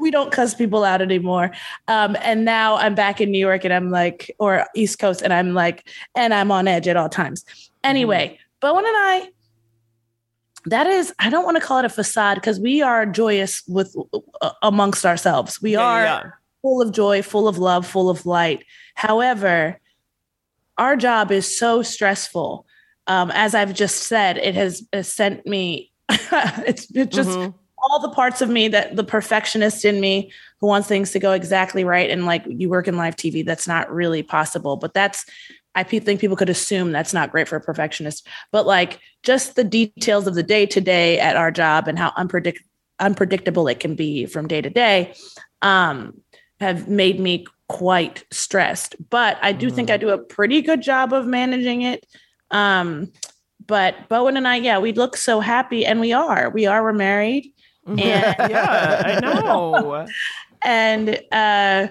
we 0.00 0.10
don't 0.10 0.32
cuss 0.32 0.54
people 0.54 0.84
out 0.84 1.02
anymore. 1.02 1.50
Um, 1.88 2.16
and 2.22 2.44
now 2.44 2.76
I'm 2.76 2.94
back 2.94 3.20
in 3.20 3.30
New 3.30 3.38
York 3.38 3.64
and 3.64 3.72
I'm 3.72 3.90
like, 3.90 4.34
or 4.38 4.66
East 4.74 4.98
Coast, 4.98 5.22
and 5.22 5.32
I'm 5.32 5.54
like, 5.54 5.88
and 6.14 6.32
I'm 6.34 6.50
on 6.50 6.66
edge 6.68 6.88
at 6.88 6.96
all 6.96 7.08
times. 7.08 7.44
Anyway, 7.84 8.38
Bowen 8.60 8.84
and 8.86 8.96
I, 8.96 9.28
that 10.66 10.86
is, 10.86 11.12
I 11.18 11.30
don't 11.30 11.44
want 11.44 11.56
to 11.56 11.62
call 11.62 11.78
it 11.78 11.84
a 11.84 11.88
facade 11.88 12.36
because 12.36 12.60
we 12.60 12.82
are 12.82 13.06
joyous 13.06 13.62
with 13.66 13.94
uh, 14.42 14.50
amongst 14.62 15.06
ourselves. 15.06 15.60
We 15.62 15.72
Yeah, 15.72 15.80
are 15.84 16.02
yeah. 16.04 16.22
full 16.62 16.82
of 16.82 16.92
joy, 16.92 17.22
full 17.22 17.48
of 17.48 17.56
love, 17.58 17.86
full 17.86 18.10
of 18.10 18.26
light. 18.26 18.64
However, 18.94 19.80
our 20.76 20.96
job 20.96 21.30
is 21.30 21.58
so 21.58 21.82
stressful. 21.82 22.66
Um, 23.06 23.30
as 23.34 23.54
I've 23.54 23.74
just 23.74 24.04
said, 24.04 24.36
it 24.38 24.54
has, 24.54 24.86
has 24.92 25.08
sent 25.08 25.46
me. 25.46 25.90
it's 26.10 26.90
it 26.94 27.10
just 27.10 27.30
Mhm. 27.30 27.54
All 27.82 28.00
the 28.00 28.10
parts 28.10 28.40
of 28.40 28.48
me 28.48 28.68
that 28.68 28.96
the 28.96 29.04
perfectionist 29.04 29.84
in 29.84 30.00
me 30.00 30.30
who 30.60 30.66
wants 30.66 30.88
things 30.88 31.10
to 31.12 31.18
go 31.18 31.32
exactly 31.32 31.84
right. 31.84 32.10
And 32.10 32.26
like 32.26 32.44
you 32.46 32.68
work 32.68 32.88
in 32.88 32.96
live 32.96 33.16
TV, 33.16 33.44
that's 33.44 33.66
not 33.66 33.92
really 33.92 34.22
possible. 34.22 34.76
But 34.76 34.94
that's 34.94 35.24
I 35.74 35.84
think 35.84 36.20
people 36.20 36.36
could 36.36 36.50
assume 36.50 36.90
that's 36.90 37.14
not 37.14 37.30
great 37.30 37.46
for 37.46 37.56
a 37.56 37.60
perfectionist. 37.60 38.26
But 38.50 38.66
like 38.66 39.00
just 39.22 39.54
the 39.54 39.64
details 39.64 40.26
of 40.26 40.34
the 40.34 40.42
day 40.42 40.66
to 40.66 40.80
day 40.80 41.20
at 41.20 41.36
our 41.36 41.50
job 41.50 41.86
and 41.86 41.98
how 41.98 42.10
unpredict- 42.12 42.64
unpredictable 42.98 43.68
it 43.68 43.80
can 43.80 43.94
be 43.94 44.26
from 44.26 44.48
day 44.48 44.60
to 44.60 44.70
day 44.70 45.14
um, 45.62 46.20
have 46.58 46.88
made 46.88 47.20
me 47.20 47.46
quite 47.68 48.24
stressed. 48.32 48.96
But 49.10 49.38
I 49.42 49.52
do 49.52 49.70
think 49.70 49.90
I 49.90 49.96
do 49.96 50.10
a 50.10 50.18
pretty 50.18 50.60
good 50.60 50.82
job 50.82 51.12
of 51.12 51.26
managing 51.26 51.82
it. 51.82 52.04
Um, 52.50 53.12
but 53.64 54.08
Bowen 54.08 54.36
and 54.36 54.48
I, 54.48 54.56
yeah, 54.56 54.80
we 54.80 54.92
look 54.92 55.16
so 55.16 55.38
happy, 55.38 55.86
and 55.86 56.00
we 56.00 56.12
are. 56.12 56.50
We 56.50 56.66
are. 56.66 56.82
We're 56.82 56.92
married, 56.92 57.52
and 57.86 57.98
yeah, 57.98 59.02
I 59.06 59.20
know. 59.20 60.06
and 60.62 61.20
uh, 61.32 61.88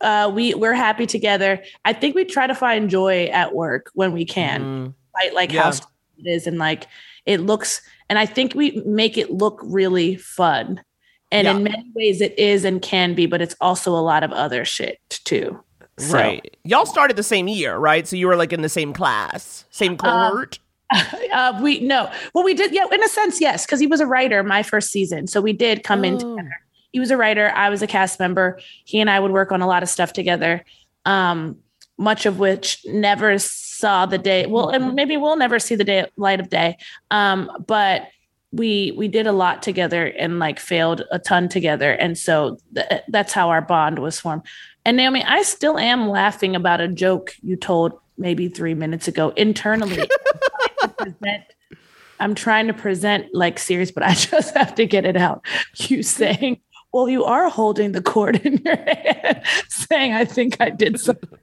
uh, 0.00 0.30
we 0.34 0.54
we're 0.54 0.74
happy 0.74 1.06
together. 1.06 1.62
I 1.84 1.92
think 1.92 2.14
we 2.14 2.24
try 2.24 2.46
to 2.46 2.54
find 2.54 2.88
joy 2.90 3.26
at 3.26 3.54
work 3.54 3.90
when 3.94 4.12
we 4.12 4.24
can, 4.24 4.62
Mhm. 4.62 4.94
right? 5.16 5.34
Like 5.34 5.52
Yeah. 5.52 5.62
how 5.64 5.68
it 5.70 6.26
is, 6.26 6.46
and 6.46 6.58
like 6.58 6.86
it 7.26 7.40
looks. 7.40 7.80
And 8.08 8.18
I 8.18 8.26
think 8.26 8.54
we 8.54 8.82
make 8.84 9.16
it 9.16 9.30
look 9.30 9.58
really 9.62 10.16
fun. 10.16 10.82
And 11.30 11.46
Yeah. 11.46 11.56
in 11.56 11.62
many 11.62 11.90
ways, 11.94 12.20
it 12.20 12.38
is 12.38 12.64
and 12.64 12.82
can 12.82 13.14
be, 13.14 13.24
but 13.26 13.40
it's 13.40 13.56
also 13.60 13.92
a 13.92 14.02
lot 14.02 14.22
of 14.22 14.32
other 14.32 14.64
shit 14.66 14.98
too. 15.08 15.62
So- 15.98 16.14
Right. 16.14 16.56
Y'all 16.64 16.84
started 16.86 17.16
the 17.16 17.22
same 17.22 17.48
year, 17.48 17.76
right? 17.76 18.06
So 18.06 18.16
you 18.16 18.26
were 18.26 18.36
like 18.36 18.52
in 18.52 18.60
the 18.62 18.68
same 18.68 18.92
class, 18.92 19.64
same 19.70 19.96
cohort. 19.96 20.58
Uh, 21.32 21.58
we 21.62 21.80
no. 21.80 22.12
Well, 22.34 22.44
we 22.44 22.52
did. 22.52 22.74
Yeah, 22.74 22.84
in 22.92 23.02
a 23.02 23.08
sense, 23.08 23.40
yes, 23.40 23.64
because 23.64 23.80
he 23.80 23.86
was 23.86 24.00
a 24.00 24.06
writer 24.06 24.42
my 24.42 24.62
first 24.62 24.90
season, 24.90 25.26
so 25.26 25.40
we 25.40 25.54
did 25.54 25.82
come 25.82 26.04
in 26.04 26.16
Oh. 26.16 26.18
together. 26.36 26.56
He 26.92 27.00
was 27.00 27.10
a 27.10 27.16
writer. 27.16 27.50
I 27.54 27.70
was 27.70 27.80
a 27.80 27.86
cast 27.86 28.20
member. 28.20 28.60
He 28.84 29.00
and 29.00 29.08
I 29.08 29.18
would 29.18 29.30
work 29.32 29.50
on 29.50 29.62
a 29.62 29.66
lot 29.66 29.82
of 29.82 29.88
stuff 29.88 30.12
together. 30.12 30.62
Um, 31.06 31.56
much 31.96 32.26
of 32.26 32.38
which 32.38 32.84
never 32.86 33.38
saw 33.38 34.04
the 34.04 34.18
day. 34.18 34.44
Well, 34.44 34.68
and 34.68 34.94
maybe 34.94 35.16
we'll 35.16 35.36
never 35.36 35.58
see 35.58 35.74
the 35.74 35.84
day 35.84 36.04
light 36.18 36.38
of 36.38 36.50
day. 36.50 36.76
Um, 37.10 37.50
but 37.66 38.08
we 38.52 38.92
we 38.94 39.08
did 39.08 39.26
a 39.26 39.32
lot 39.32 39.62
together 39.62 40.04
and 40.08 40.38
like 40.38 40.60
failed 40.60 41.02
a 41.10 41.18
ton 41.18 41.48
together, 41.48 41.92
and 41.92 42.18
so 42.18 42.58
th- 42.74 43.00
that's 43.08 43.32
how 43.32 43.48
our 43.48 43.62
bond 43.62 44.00
was 44.00 44.20
formed. 44.20 44.42
And 44.84 44.98
Naomi, 44.98 45.24
I 45.24 45.42
still 45.42 45.78
am 45.78 46.10
laughing 46.10 46.54
about 46.54 46.82
a 46.82 46.88
joke 46.88 47.34
you 47.42 47.56
told 47.56 47.92
maybe 48.22 48.48
three 48.48 48.74
minutes 48.74 49.08
ago 49.08 49.30
internally. 49.36 50.08
present 50.96 51.44
I'm 52.22 52.36
trying 52.36 52.68
to 52.68 52.72
present 52.72 53.34
like 53.34 53.58
serious, 53.58 53.90
but 53.90 54.04
I 54.04 54.14
just 54.14 54.56
have 54.56 54.74
to 54.76 54.86
get 54.86 55.04
it 55.04 55.16
out. 55.16 55.44
You 55.76 56.02
saying, 56.02 56.60
well, 56.92 57.08
you 57.08 57.24
are 57.24 57.48
holding 57.48 57.92
the 57.92 58.00
cord 58.02 58.36
in 58.46 58.58
your 58.64 58.76
hand, 58.76 59.42
saying, 59.68 60.12
I 60.12 60.24
think 60.24 60.56
I 60.60 60.70
did 60.70 61.00
something. 61.00 61.38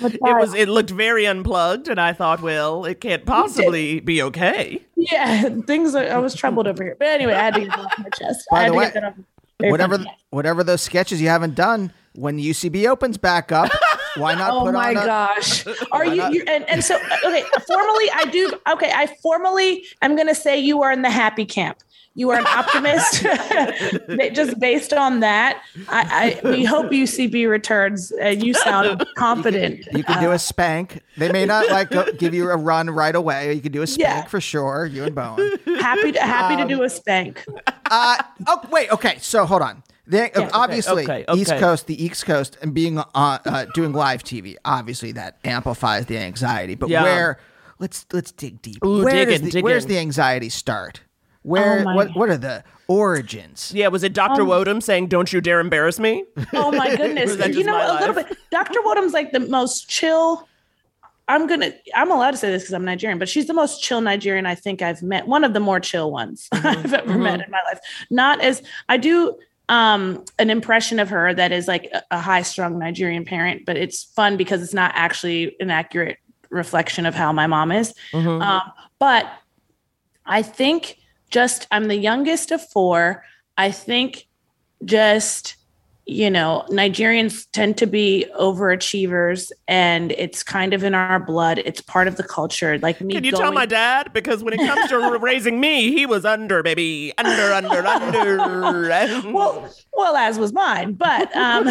But 0.00 0.14
It 0.14 0.20
was 0.22 0.54
it 0.54 0.68
looked 0.68 0.90
very 0.90 1.26
unplugged 1.26 1.88
and 1.88 2.00
I 2.00 2.12
thought, 2.12 2.40
well, 2.42 2.84
it 2.84 3.00
can't 3.00 3.26
possibly 3.26 3.98
be 3.98 4.22
okay. 4.22 4.80
yeah, 4.94 5.48
things 5.66 5.96
are, 5.96 6.04
I 6.04 6.18
was 6.18 6.34
troubled 6.34 6.68
over 6.68 6.84
here. 6.84 6.96
But 6.96 7.08
anyway, 7.08 7.32
I 7.32 7.42
had 7.42 7.54
to 7.54 7.60
get 7.60 7.70
that 7.70 7.78
off 7.80 7.98
my 7.98 8.10
chest. 8.10 8.46
By 8.50 8.58
I 8.58 8.62
had 8.62 8.68
the 8.68 8.72
to 8.72 8.78
way, 8.78 8.84
get 8.84 8.94
that 8.94 9.04
off. 9.04 9.14
Very 9.58 9.72
whatever 9.72 9.96
funny. 9.98 10.16
whatever 10.30 10.62
those 10.62 10.82
sketches 10.82 11.20
you 11.20 11.28
haven't 11.28 11.56
done 11.56 11.92
when 12.14 12.36
the 12.36 12.48
UCB 12.50 12.86
opens 12.86 13.16
back 13.18 13.50
up, 13.50 13.72
why 14.16 14.34
not 14.34 14.50
Oh 14.50 14.64
put 14.64 14.74
my 14.74 14.90
on 14.90 14.96
a, 14.96 15.06
gosh. 15.06 15.64
Are 15.92 16.04
you, 16.06 16.22
you 16.30 16.44
and, 16.46 16.68
and 16.68 16.84
so 16.84 16.96
okay, 17.24 17.44
formally 17.66 18.10
I 18.14 18.24
do 18.30 18.52
okay, 18.72 18.90
I 18.94 19.06
formally 19.22 19.84
I'm 20.02 20.16
gonna 20.16 20.34
say 20.34 20.58
you 20.58 20.82
are 20.82 20.92
in 20.92 21.02
the 21.02 21.10
happy 21.10 21.44
camp. 21.44 21.78
You 22.14 22.30
are 22.30 22.38
an 22.40 22.46
optimist. 22.48 23.22
Just 24.34 24.58
based 24.58 24.92
on 24.92 25.20
that, 25.20 25.62
I, 25.88 26.40
I 26.44 26.50
we 26.50 26.64
hope 26.64 26.86
UCB 26.86 27.48
returns. 27.48 28.10
And 28.10 28.42
you 28.42 28.54
sound 28.54 29.06
confident. 29.16 29.86
You 29.92 30.02
can 30.02 30.20
do 30.20 30.32
a 30.32 30.38
spank. 30.38 31.00
They 31.16 31.30
may 31.30 31.44
not 31.46 31.68
like 31.70 31.90
go, 31.90 32.10
give 32.12 32.34
you 32.34 32.50
a 32.50 32.56
run 32.56 32.90
right 32.90 33.14
away. 33.14 33.52
You 33.54 33.60
can 33.60 33.70
do 33.70 33.82
a 33.82 33.86
spank 33.86 34.00
Yeah. 34.24 34.24
for 34.24 34.40
sure. 34.40 34.86
You 34.86 35.04
and 35.04 35.14
Bowen. 35.14 35.58
happy 35.80 36.10
to 36.10 36.20
happy 36.20 36.60
Um, 36.60 36.68
to 36.68 36.74
do 36.74 36.82
a 36.82 36.88
spank. 36.90 37.44
Uh, 37.88 38.20
oh 38.48 38.62
wait, 38.70 38.90
okay. 38.90 39.18
So 39.20 39.46
hold 39.46 39.62
on. 39.62 39.84
The, 40.08 40.50
obviously, 40.54 41.04
okay, 41.04 41.24
East 41.34 41.50
okay. 41.50 41.60
Coast, 41.60 41.86
the 41.86 42.02
East 42.02 42.24
Coast, 42.24 42.56
and 42.62 42.72
being 42.72 42.98
on 42.98 43.40
uh, 43.44 43.66
doing 43.74 43.92
live 43.92 44.24
TV, 44.24 44.56
obviously 44.64 45.12
that 45.12 45.38
amplifies 45.44 46.06
the 46.06 46.18
anxiety. 46.18 46.74
But 46.74 46.88
Yeah. 46.88 47.02
where? 47.02 47.38
Let's 47.78 48.06
let's 48.12 48.32
dig 48.32 48.60
deep. 48.62 48.84
Ooh, 48.84 49.04
Where 49.04 49.12
dig 49.14 49.28
does 49.28 49.38
in, 49.40 49.44
the, 49.44 49.50
dig 49.52 49.64
where's 49.64 49.84
in. 49.84 49.90
the 49.90 49.98
anxiety 49.98 50.48
start? 50.48 51.02
Where? 51.42 51.84
Oh 51.86 51.94
what? 51.94 52.10
What 52.16 52.28
are 52.30 52.36
the 52.36 52.64
origins? 52.88 53.70
Yeah, 53.74 53.88
was 53.88 54.02
it 54.02 54.12
Dr. 54.14 54.42
Um, 54.42 54.48
Nwodim 54.48 54.82
saying, 54.82 55.08
Don't 55.08 55.32
you 55.32 55.40
dare 55.40 55.60
embarrass 55.60 55.98
me? 56.00 56.24
Oh 56.52 56.72
my 56.72 56.96
goodness. 56.96 57.36
You 57.56 57.64
know, 57.64 57.72
my 57.72 57.86
a 57.96 58.00
little 58.00 58.14
bit. 58.14 58.36
Dr. 58.50 58.80
Nwodim's 58.80 59.12
like 59.12 59.32
the 59.32 59.40
most 59.40 59.88
chill. 59.88 60.48
I'm 61.28 61.46
gonna 61.46 61.72
I'm 61.94 62.10
allowed 62.10 62.30
to 62.32 62.36
say 62.38 62.50
this 62.50 62.62
because 62.62 62.72
I'm 62.74 62.84
Nigerian, 62.86 63.18
but 63.18 63.28
she's 63.28 63.46
the 63.46 63.54
most 63.54 63.82
chill 63.82 64.00
Nigerian 64.00 64.46
I 64.46 64.54
think 64.54 64.80
I've 64.82 65.02
met. 65.02 65.28
One 65.28 65.44
of 65.44 65.52
the 65.52 65.60
more 65.60 65.78
chill 65.78 66.10
ones 66.10 66.48
I've 66.52 66.92
ever 66.94 67.18
met 67.18 67.40
in 67.44 67.50
my 67.50 67.60
life. 67.70 67.80
Not 68.10 68.40
as 68.40 68.62
I 68.88 68.96
do 68.96 69.36
um 69.68 70.24
an 70.38 70.50
impression 70.50 70.98
of 70.98 71.10
her 71.10 71.34
that 71.34 71.52
is 71.52 71.68
like 71.68 71.90
a, 71.92 72.02
a 72.10 72.20
high 72.20 72.42
strung 72.42 72.78
Nigerian 72.78 73.24
parent, 73.24 73.66
but 73.66 73.76
it's 73.76 74.04
fun 74.04 74.36
because 74.36 74.62
it's 74.62 74.74
not 74.74 74.92
actually 74.94 75.56
an 75.60 75.70
accurate 75.70 76.18
reflection 76.50 77.04
of 77.06 77.14
how 77.14 77.32
my 77.32 77.46
mom 77.46 77.70
is. 77.72 77.94
Mhm. 78.12 78.42
Um, 78.42 78.72
but 78.98 79.26
I 80.24 80.42
think 80.42 80.98
just 81.30 81.66
I'm 81.70 81.88
the 81.88 81.96
youngest 81.96 82.50
of 82.50 82.66
four. 82.70 83.24
I 83.56 83.70
think 83.70 84.26
just 84.84 85.56
you 86.10 86.30
know 86.30 86.64
Nigerians 86.70 87.46
tend 87.52 87.76
to 87.76 87.86
be 87.86 88.24
overachievers, 88.40 89.52
and 89.68 90.10
it's 90.12 90.42
kind 90.42 90.72
of 90.72 90.82
in 90.82 90.94
our 90.94 91.20
blood. 91.20 91.58
It's 91.58 91.82
part 91.82 92.08
of 92.08 92.16
the 92.16 92.22
culture. 92.22 92.78
Like 92.78 93.02
me, 93.02 93.12
Can 93.14 93.24
you 93.24 93.32
tell 93.32 93.52
my 93.52 93.66
dad? 93.66 94.14
Because 94.14 94.42
when 94.42 94.54
it 94.54 94.66
comes 94.66 94.88
to 94.88 95.18
raising 95.20 95.60
me, 95.60 95.92
he 95.92 96.06
was 96.06 96.24
under, 96.24 96.62
baby. 96.62 97.12
Under, 97.18 97.52
under, 97.52 97.86
under. 97.86 98.38
well, 99.34 99.70
well, 99.92 100.16
as 100.16 100.38
was 100.38 100.54
mine, 100.54 100.94
but 100.94 101.30
um, 101.36 101.64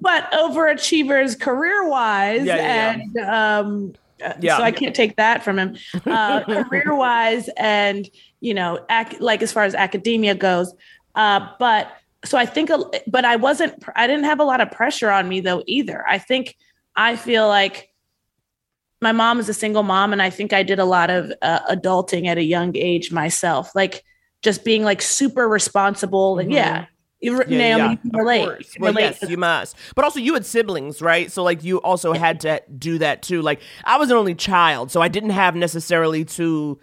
but 0.00 0.28
overachievers 0.32 1.40
career 1.40 1.88
wise, 1.88 2.44
Yeah, 2.44 2.56
yeah, 2.56 2.92
and 2.94 3.16
um, 3.18 3.92
uh, 4.24 4.32
Yeah. 4.40 4.56
so 4.56 4.64
I 4.64 4.72
can't 4.72 4.96
take 4.96 5.14
that 5.14 5.44
from 5.44 5.60
him. 5.60 5.76
Uh, 6.04 6.42
career 6.64 6.92
wise, 6.92 7.48
and 7.56 8.10
you 8.40 8.52
know, 8.52 8.84
ac- 8.90 9.18
like 9.20 9.42
as 9.42 9.52
far 9.52 9.62
as 9.62 9.76
academia 9.76 10.34
goes, 10.34 10.74
uh, 11.14 11.50
but 11.60 11.88
so 12.26 12.36
I 12.36 12.44
think, 12.46 12.68
a- 12.70 12.84
but 13.06 13.24
I 13.24 13.36
wasn't, 13.36 13.82
I 13.94 14.06
didn't 14.06 14.24
have 14.24 14.40
a 14.40 14.44
lot 14.44 14.60
of 14.60 14.70
pressure 14.70 15.10
on 15.10 15.28
me 15.28 15.40
though 15.40 15.62
either. 15.66 16.04
I 16.08 16.18
think 16.18 16.56
I 16.96 17.16
feel 17.16 17.48
like 17.48 17.88
my 19.00 19.12
mom 19.12 19.38
is 19.38 19.48
a 19.48 19.54
single 19.54 19.82
mom 19.82 20.10
and 20.14 20.22
i 20.22 20.30
think 20.30 20.54
i 20.54 20.62
did 20.62 20.78
a 20.78 20.84
lot 20.86 21.10
of 21.10 21.30
uh, 21.42 21.60
adulting 21.74 22.26
at 22.26 22.38
a 22.38 22.42
young 22.42 22.74
age 22.74 23.12
myself 23.12 23.70
like 23.74 24.02
just 24.42 24.64
being 24.64 24.82
like 24.84 25.02
super 25.02 25.46
responsible 25.46 26.38
and 26.38 26.48
Mhm. 26.50 26.54
yeah, 26.54 26.86
you, 27.20 27.36
Yeah, 27.46 27.58
Naomi, 27.76 27.98
yeah, 28.04 28.10
relate, 28.18 28.46
Well, 28.80 28.92
relate 28.92 29.16
yes, 29.20 29.30
you 29.30 29.36
must. 29.36 29.76
But 29.94 30.04
also, 30.04 30.18
you 30.20 30.34
had 30.34 30.44
siblings, 30.46 31.02
right? 31.02 31.32
So, 31.32 31.42
like, 31.42 31.64
you 31.64 31.78
also 31.78 32.12
had 32.12 32.40
to 32.40 32.62
do 32.78 32.98
that 32.98 33.22
too. 33.22 33.40
Like, 33.42 33.60
I 33.84 33.96
was 33.98 34.10
an 34.10 34.16
only 34.18 34.34
child, 34.34 34.90
so 34.92 35.00
I 35.00 35.08
didn't 35.08 35.30
have 35.30 35.56
necessarily 35.56 36.24
to 36.26 36.78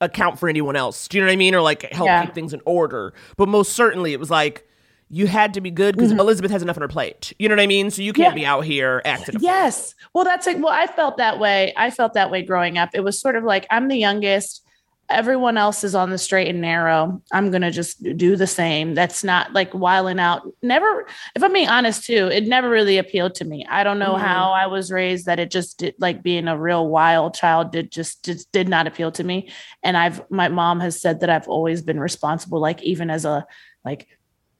account 0.00 0.38
for 0.38 0.48
anyone 0.48 0.76
else. 0.76 1.08
Do 1.08 1.16
you 1.16 1.22
know 1.22 1.28
what 1.28 1.32
I 1.32 1.36
mean? 1.36 1.54
Or 1.54 1.60
like 1.62 1.82
help 1.92 2.06
Yeah. 2.08 2.24
keep 2.26 2.34
things 2.34 2.52
in 2.52 2.60
order. 2.66 3.14
But 3.36 3.48
most 3.48 3.72
certainly, 3.72 4.12
it 4.12 4.20
was 4.20 4.30
like 4.30 4.67
you 5.10 5.26
had 5.26 5.54
to 5.54 5.60
be 5.60 5.70
good 5.70 5.96
because 5.96 6.12
Elizabeth 6.12 6.50
has 6.50 6.62
enough 6.62 6.76
on 6.76 6.82
her 6.82 6.88
plate. 6.88 7.32
You 7.38 7.48
know 7.48 7.54
what 7.54 7.62
I 7.62 7.66
mean? 7.66 7.90
So 7.90 8.02
you 8.02 8.12
can't 8.12 8.28
Mm-hmm. 8.30 8.38
Yeah. 8.38 8.42
be 8.42 8.46
out 8.46 8.64
here 8.64 9.02
acting. 9.04 9.36
Yes. 9.40 9.94
Well, 10.14 10.24
that's 10.24 10.46
like, 10.46 10.58
well, 10.58 10.68
I 10.72 10.86
felt 10.86 11.16
that 11.16 11.38
way. 11.38 11.72
I 11.76 11.90
felt 11.90 12.14
that 12.14 12.30
way 12.30 12.42
growing 12.42 12.76
up. 12.78 12.90
It 12.92 13.00
was 13.00 13.18
sort 13.20 13.36
of 13.36 13.44
like, 13.44 13.66
I'm 13.70 13.88
the 13.88 13.96
youngest. 13.96 14.64
Everyone 15.10 15.56
else 15.56 15.84
is 15.84 15.94
on 15.94 16.10
the 16.10 16.18
straight 16.18 16.48
and 16.48 16.60
narrow. 16.60 17.22
I'm 17.32 17.50
going 17.50 17.62
to 17.62 17.70
just 17.70 18.02
do 18.18 18.36
the 18.36 18.46
same. 18.46 18.94
That's 18.94 19.24
not 19.24 19.54
like 19.54 19.72
whiling 19.72 20.20
out. 20.20 20.42
Never, 20.62 21.06
if 21.34 21.42
I'm 21.42 21.54
being 21.54 21.68
honest 21.68 22.04
too, 22.04 22.28
it 22.30 22.44
never 22.46 22.68
really 22.68 22.98
appealed 22.98 23.34
to 23.36 23.46
me. 23.46 23.64
I 23.70 23.84
don't 23.84 23.98
know 23.98 24.16
Mhm. 24.16 24.20
how 24.20 24.50
I 24.52 24.66
was 24.66 24.92
raised 24.92 25.24
that 25.24 25.38
it 25.38 25.50
just 25.50 25.78
did, 25.78 25.94
like 25.98 26.22
being 26.22 26.46
a 26.46 26.58
real 26.58 26.86
wild 26.86 27.32
child 27.32 27.72
did 27.72 27.90
just, 27.90 28.22
just 28.26 28.52
did 28.52 28.68
not 28.68 28.86
appeal 28.86 29.10
to 29.12 29.24
me. 29.24 29.50
And 29.82 29.96
I've, 29.96 30.20
my 30.30 30.48
mom 30.48 30.80
has 30.80 31.00
said 31.00 31.20
that 31.20 31.30
I've 31.30 31.48
always 31.48 31.80
been 31.80 31.98
responsible, 31.98 32.60
like 32.60 32.82
even 32.82 33.08
as 33.08 33.24
a, 33.24 33.46
like 33.86 34.08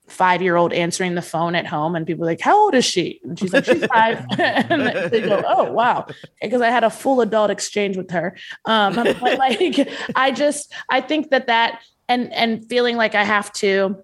five 0.09 0.43
year 0.43 0.57
old 0.57 0.73
answering 0.73 1.15
the 1.15 1.23
phone 1.23 1.55
at 1.55 1.67
home 1.67 1.95
and 1.95 2.07
people 2.07 2.25
are 2.25 2.27
like, 2.27 2.41
How 2.41 2.59
old 2.59 2.75
is 2.75 2.85
she? 2.85 3.21
And 3.25 3.39
she's 3.39 3.53
like, 3.53 3.65
She's 3.65 3.85
five. 3.87 4.25
and 4.39 5.11
they 5.11 5.21
go, 5.21 5.43
Oh, 5.47 5.71
wow. 5.71 6.07
Because 6.41 6.63
I 6.63 6.71
had 6.71 6.85
a 6.85 6.91
full 6.91 7.21
adult 7.21 7.51
exchange 7.51 7.97
with 7.97 8.11
her. 8.11 8.37
Um, 8.65 8.95
but 8.95 9.23
like, 9.39 9.89
I 10.15 10.31
just, 10.31 10.73
I 10.91 11.01
think 11.01 11.31
that 11.31 11.47
that, 11.47 11.83
and, 12.09 12.33
and 12.33 12.67
feeling 12.69 12.97
like 12.97 13.15
I 13.15 13.25
have 13.25 13.53
to 13.55 14.03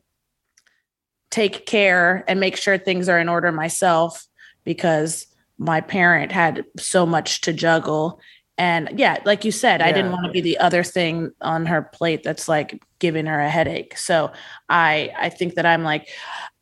take 1.31 1.67
care 1.67 2.25
and 2.29 2.39
make 2.39 2.57
sure 2.57 2.79
things 2.79 3.09
are 3.09 3.19
in 3.19 3.29
order 3.29 3.51
myself 3.51 4.27
because 4.65 5.27
my 5.59 5.81
parent 5.81 6.33
had 6.33 6.65
so 6.79 7.07
much 7.07 7.41
to 7.43 7.53
juggle. 7.53 8.21
And 8.57 8.99
yeah, 8.99 9.19
like 9.25 9.45
you 9.45 9.51
said, 9.51 9.83
I 9.83 9.91
didn't 9.91 10.13
want 10.13 10.27
to 10.27 10.31
be 10.31 10.41
the 10.41 10.59
other 10.59 10.85
thing 10.85 11.33
on 11.41 11.67
her 11.67 11.83
plate 11.83 12.23
that's 12.23 12.49
like 12.49 12.81
giving 13.01 13.27
her 13.27 13.41
a 13.41 13.51
headache. 13.51 13.99
So 13.99 14.33
I 14.69 15.13
I 15.19 15.29
think 15.29 15.55
that 15.55 15.67
I'm 15.67 15.83
like, 15.83 16.09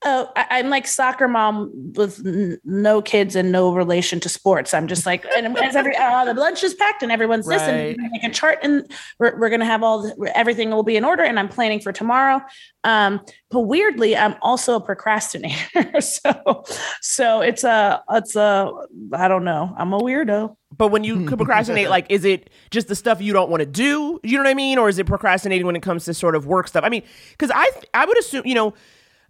oh, 0.04 0.30
I, 0.36 0.46
I'm 0.50 0.68
like 0.70 0.86
soccer 0.86 1.28
mom 1.28 1.70
with 1.94 2.24
n- 2.26 2.58
no 2.64 3.00
kids 3.02 3.36
and 3.36 3.52
no 3.52 3.74
relation 3.74 4.20
to 4.20 4.28
sports. 4.28 4.74
I'm 4.74 4.86
just 4.88 5.06
like, 5.06 5.24
and 5.36 5.56
as 5.58 5.76
every 5.76 5.96
uh, 5.96 6.24
the 6.24 6.34
lunch 6.34 6.62
is 6.62 6.74
packed 6.74 7.02
and 7.02 7.12
everyone's 7.12 7.46
Right. 7.46 7.58
listening, 7.58 8.10
make 8.12 8.24
a 8.24 8.30
chart 8.30 8.58
and 8.62 8.90
we're, 9.18 9.38
we're 9.38 9.50
gonna 9.50 9.64
have 9.64 9.82
all 9.82 10.02
the, 10.02 10.32
everything 10.36 10.70
will 10.70 10.82
be 10.82 10.96
in 10.96 11.04
order. 11.04 11.22
And 11.22 11.38
I'm 11.38 11.48
planning 11.48 11.80
for 11.80 11.92
tomorrow. 11.92 12.40
Um, 12.84 13.20
but 13.50 13.60
weirdly, 13.60 14.16
I'm 14.16 14.34
also 14.42 14.76
a 14.76 14.80
procrastinator. 14.80 16.00
so 16.00 16.64
so 17.00 17.40
it's 17.40 17.64
a 17.64 18.02
it's 18.10 18.34
a 18.36 18.70
I 19.12 19.28
don't 19.28 19.44
know. 19.44 19.72
I'm 19.76 19.92
a 19.92 20.00
weirdo. 20.00 20.56
But 20.76 20.88
when 20.88 21.04
you 21.04 21.26
procrastinate, 21.26 21.90
like, 21.96 22.06
is 22.08 22.24
it 22.24 22.48
just 22.70 22.88
the 22.88 22.94
stuff 22.96 23.20
you 23.20 23.34
don't 23.34 23.50
want 23.50 23.60
to 23.60 23.66
do? 23.66 24.18
You 24.22 24.38
know 24.38 24.44
what 24.44 24.50
I 24.50 24.54
mean? 24.54 24.78
Or 24.78 24.88
is 24.88 24.98
it 24.98 25.06
procrastinating 25.06 25.66
when 25.66 25.76
it 25.76 25.82
comes 25.82 26.06
to 26.06 26.14
sort 26.14 26.34
of 26.34 26.46
work 26.46 26.66
stuff? 26.66 26.82
I 26.82 26.88
mean, 26.88 27.02
because 27.32 27.50
I, 27.54 27.70
I 27.92 28.06
would 28.06 28.18
assume, 28.18 28.46
you 28.46 28.54
know, 28.54 28.72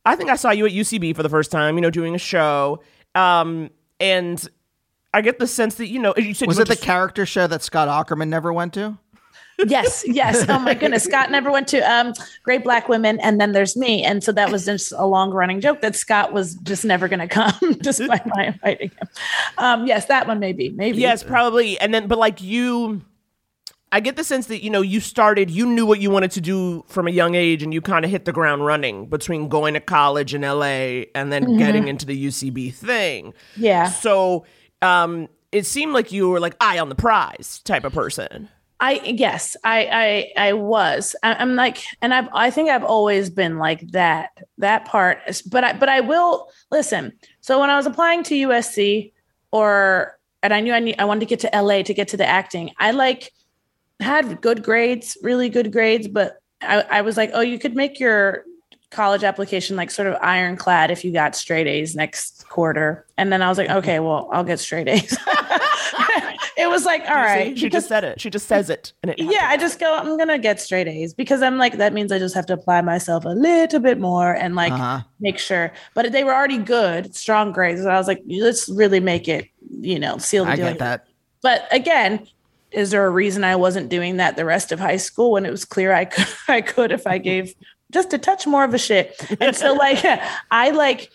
I 0.04 0.16
think 0.16 0.30
I 0.30 0.36
saw 0.36 0.50
you 0.50 0.66
at 0.66 0.72
UCB 0.72 1.14
for 1.14 1.22
the 1.22 1.28
first 1.28 1.50
time, 1.50 1.76
you 1.76 1.80
know, 1.80 1.90
doing 1.90 2.14
a 2.14 2.18
show. 2.18 2.82
Um, 3.14 3.70
and 4.00 4.48
I 5.14 5.20
get 5.20 5.38
the 5.38 5.46
sense 5.46 5.76
that, 5.76 5.86
you 5.88 5.98
know, 6.00 6.14
you 6.16 6.34
said 6.34 6.48
Was 6.48 6.56
you 6.56 6.62
it 6.62 6.68
the 6.68 6.76
to- 6.76 6.82
character 6.82 7.24
show 7.26 7.46
that 7.46 7.62
Scott 7.62 7.88
Aukerman 7.88 8.28
never 8.28 8.52
went 8.52 8.74
to? 8.74 8.98
Yes, 9.66 10.02
yes. 10.08 10.44
Oh 10.48 10.58
my 10.58 10.74
goodness. 10.74 11.04
Scott 11.04 11.30
never 11.30 11.52
went 11.52 11.68
to 11.68 11.78
um 11.80 12.14
Great 12.42 12.64
Black 12.64 12.88
Women 12.88 13.20
and 13.20 13.40
then 13.40 13.52
there's 13.52 13.76
me. 13.76 14.02
And 14.02 14.24
so 14.24 14.32
that 14.32 14.50
was 14.50 14.64
just 14.64 14.92
a 14.96 15.06
long 15.06 15.30
running 15.30 15.60
joke 15.60 15.82
that 15.82 15.94
Scott 15.94 16.32
was 16.32 16.54
just 16.56 16.84
never 16.84 17.06
gonna 17.06 17.28
come 17.28 17.52
despite 17.80 18.26
my 18.26 18.46
inviting 18.46 18.88
him. 18.88 19.08
Um 19.58 19.86
yes, 19.86 20.06
that 20.06 20.26
one 20.26 20.40
maybe. 20.40 20.70
Maybe. 20.70 20.98
Yes, 20.98 21.22
probably. 21.22 21.78
And 21.78 21.94
then, 21.94 22.08
but 22.08 22.18
like 22.18 22.42
you, 22.42 23.02
I 23.92 24.00
get 24.00 24.16
the 24.16 24.24
sense 24.24 24.46
that, 24.46 24.64
you 24.64 24.70
know, 24.70 24.80
you 24.80 25.00
started, 25.00 25.50
you 25.50 25.66
knew 25.66 25.84
what 25.84 26.00
you 26.00 26.10
wanted 26.10 26.30
to 26.32 26.40
do 26.40 26.82
from 26.88 27.06
a 27.06 27.10
young 27.10 27.34
age 27.34 27.62
and 27.62 27.74
you 27.74 27.82
kind 27.82 28.06
of 28.06 28.10
hit 28.10 28.24
the 28.24 28.32
ground 28.32 28.64
running 28.64 29.06
between 29.06 29.48
going 29.48 29.74
to 29.74 29.80
college 29.80 30.34
in 30.34 30.40
LA 30.40 31.04
and 31.14 31.30
then 31.30 31.58
getting 31.58 31.88
into 31.88 32.06
the 32.06 32.26
UCB 32.26 32.72
thing. 32.72 33.34
Yeah. 33.54 33.90
So 33.90 34.46
um, 34.80 35.28
it 35.52 35.66
seemed 35.66 35.92
like 35.92 36.10
you 36.10 36.30
were 36.30 36.40
like 36.40 36.56
eye 36.58 36.78
on 36.78 36.88
the 36.88 36.94
prize 36.94 37.60
type 37.64 37.84
of 37.84 37.92
person. 37.92 38.48
I 38.80 38.94
yes, 39.04 39.56
I 39.62 40.32
I 40.36 40.48
I 40.48 40.52
was. 40.54 41.14
I, 41.22 41.34
I'm 41.34 41.54
like, 41.54 41.84
and 42.00 42.12
I've 42.12 42.28
I 42.34 42.50
think 42.50 42.68
I've 42.68 42.82
always 42.82 43.30
been 43.30 43.58
like 43.58 43.86
that. 43.92 44.30
That 44.58 44.86
part, 44.86 45.18
but 45.48 45.62
I 45.62 45.72
but 45.74 45.88
I 45.88 46.00
will 46.00 46.50
listen. 46.72 47.12
So 47.42 47.60
when 47.60 47.70
I 47.70 47.76
was 47.76 47.86
applying 47.86 48.24
to 48.24 48.34
USC, 48.34 49.12
or 49.52 50.18
and 50.42 50.52
I 50.52 50.60
knew 50.60 50.72
I 50.72 50.80
need 50.80 50.96
I 50.98 51.04
wanted 51.04 51.20
to 51.20 51.26
get 51.26 51.38
to 51.40 51.50
LA 51.54 51.82
to 51.82 51.94
get 51.94 52.08
to 52.08 52.16
the 52.16 52.26
acting. 52.26 52.72
I 52.80 52.90
like 52.90 53.30
had 54.02 54.40
good 54.40 54.62
grades, 54.62 55.16
really 55.22 55.48
good 55.48 55.72
grades, 55.72 56.08
but 56.08 56.38
I, 56.60 56.82
I 56.82 57.00
was 57.02 57.16
like, 57.16 57.30
oh, 57.34 57.40
you 57.40 57.58
could 57.58 57.74
make 57.74 57.98
your 57.98 58.44
college 58.90 59.24
application 59.24 59.74
like 59.74 59.90
sort 59.90 60.06
of 60.06 60.14
ironclad 60.20 60.90
if 60.90 61.02
you 61.04 61.12
got 61.12 61.34
straight 61.34 61.66
A's 61.66 61.96
next 61.96 62.46
quarter. 62.48 63.06
And 63.16 63.32
then 63.32 63.40
I 63.40 63.48
was 63.48 63.56
like, 63.56 63.70
okay, 63.70 64.00
well, 64.00 64.28
I'll 64.32 64.44
get 64.44 64.60
straight 64.60 64.86
A's. 64.86 65.16
it 66.56 66.68
was 66.68 66.84
like, 66.84 67.02
all 67.08 67.16
right. 67.16 67.54
See, 67.54 67.60
she 67.60 67.66
because- 67.66 67.84
just 67.84 67.88
said 67.88 68.04
it. 68.04 68.20
She 68.20 68.30
just 68.30 68.46
says 68.48 68.70
it, 68.70 68.92
and 69.02 69.10
it. 69.12 69.18
yeah, 69.18 69.46
I 69.48 69.56
just 69.56 69.78
go, 69.78 69.94
I'm 69.96 70.16
gonna 70.18 70.38
get 70.38 70.60
straight 70.60 70.86
A's 70.88 71.14
because 71.14 71.42
I'm 71.42 71.56
like, 71.58 71.78
that 71.78 71.92
means 71.92 72.12
I 72.12 72.18
just 72.18 72.34
have 72.34 72.46
to 72.46 72.52
apply 72.52 72.80
myself 72.82 73.24
a 73.24 73.30
little 73.30 73.80
bit 73.80 73.98
more 73.98 74.34
and 74.34 74.54
like 74.54 74.72
Uh-huh. 74.72 75.00
make 75.20 75.38
sure. 75.38 75.72
But 75.94 76.12
they 76.12 76.22
were 76.24 76.34
already 76.34 76.58
good, 76.58 77.14
strong 77.14 77.52
grades. 77.52 77.82
So 77.82 77.88
I 77.90 77.96
was 77.98 78.06
like, 78.08 78.22
let's 78.28 78.68
really 78.68 79.00
make 79.00 79.26
it, 79.28 79.48
you 79.70 79.98
know, 79.98 80.18
seal 80.18 80.44
the 80.44 80.50
I 80.52 80.56
deal. 80.56 80.68
get 80.68 80.78
that. 80.80 81.06
But 81.42 81.66
again, 81.72 82.26
is 82.72 82.90
there 82.90 83.06
a 83.06 83.10
reason 83.10 83.44
I 83.44 83.56
wasn't 83.56 83.88
doing 83.88 84.16
that 84.16 84.36
the 84.36 84.44
rest 84.44 84.72
of 84.72 84.80
high 84.80 84.96
school 84.96 85.32
when 85.32 85.46
it 85.46 85.50
was 85.50 85.64
clear 85.64 85.92
I 85.92 86.04
could 86.04 86.28
I 86.48 86.60
could 86.60 86.92
if 86.92 87.06
I 87.06 87.18
gave 87.18 87.54
just 87.90 88.12
a 88.12 88.18
touch 88.18 88.46
more 88.46 88.64
of 88.64 88.72
a 88.72 88.78
shit. 88.78 89.14
And 89.40 89.54
so 89.54 89.74
like 89.74 90.04
I 90.50 90.70
like 90.70 91.10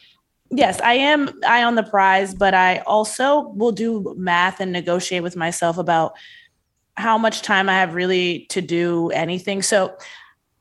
yes, 0.49 0.79
I 0.81 0.93
am 0.93 1.29
eye 1.45 1.63
on 1.63 1.75
the 1.75 1.83
prize, 1.83 2.33
but 2.33 2.53
I 2.53 2.77
also 2.79 3.49
will 3.49 3.71
do 3.71 4.15
math 4.17 4.59
and 4.59 4.71
negotiate 4.71 5.23
with 5.23 5.35
myself 5.35 5.77
about 5.77 6.13
how 6.95 7.17
much 7.17 7.41
time 7.41 7.69
I 7.69 7.73
have 7.73 7.93
really 7.93 8.45
to 8.49 8.61
do 8.61 9.09
anything. 9.11 9.61
So 9.61 9.95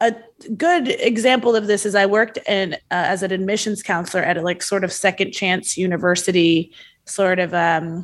a 0.01 0.15
good 0.57 0.89
example 0.89 1.57
of 1.57 1.67
this 1.67 1.87
is 1.87 1.95
I 1.95 2.07
worked 2.07 2.39
in 2.47 2.75
uh, 2.75 2.77
as 2.91 3.23
an 3.23 3.33
admissions 3.33 3.83
counselor 3.83 4.23
at 4.23 4.37
a 4.37 4.43
like 4.43 4.63
sort 4.63 4.85
of 4.85 4.93
second 4.93 5.33
chance 5.33 5.77
university 5.77 6.73
sort 7.07 7.39
of 7.39 7.55
um 7.55 8.03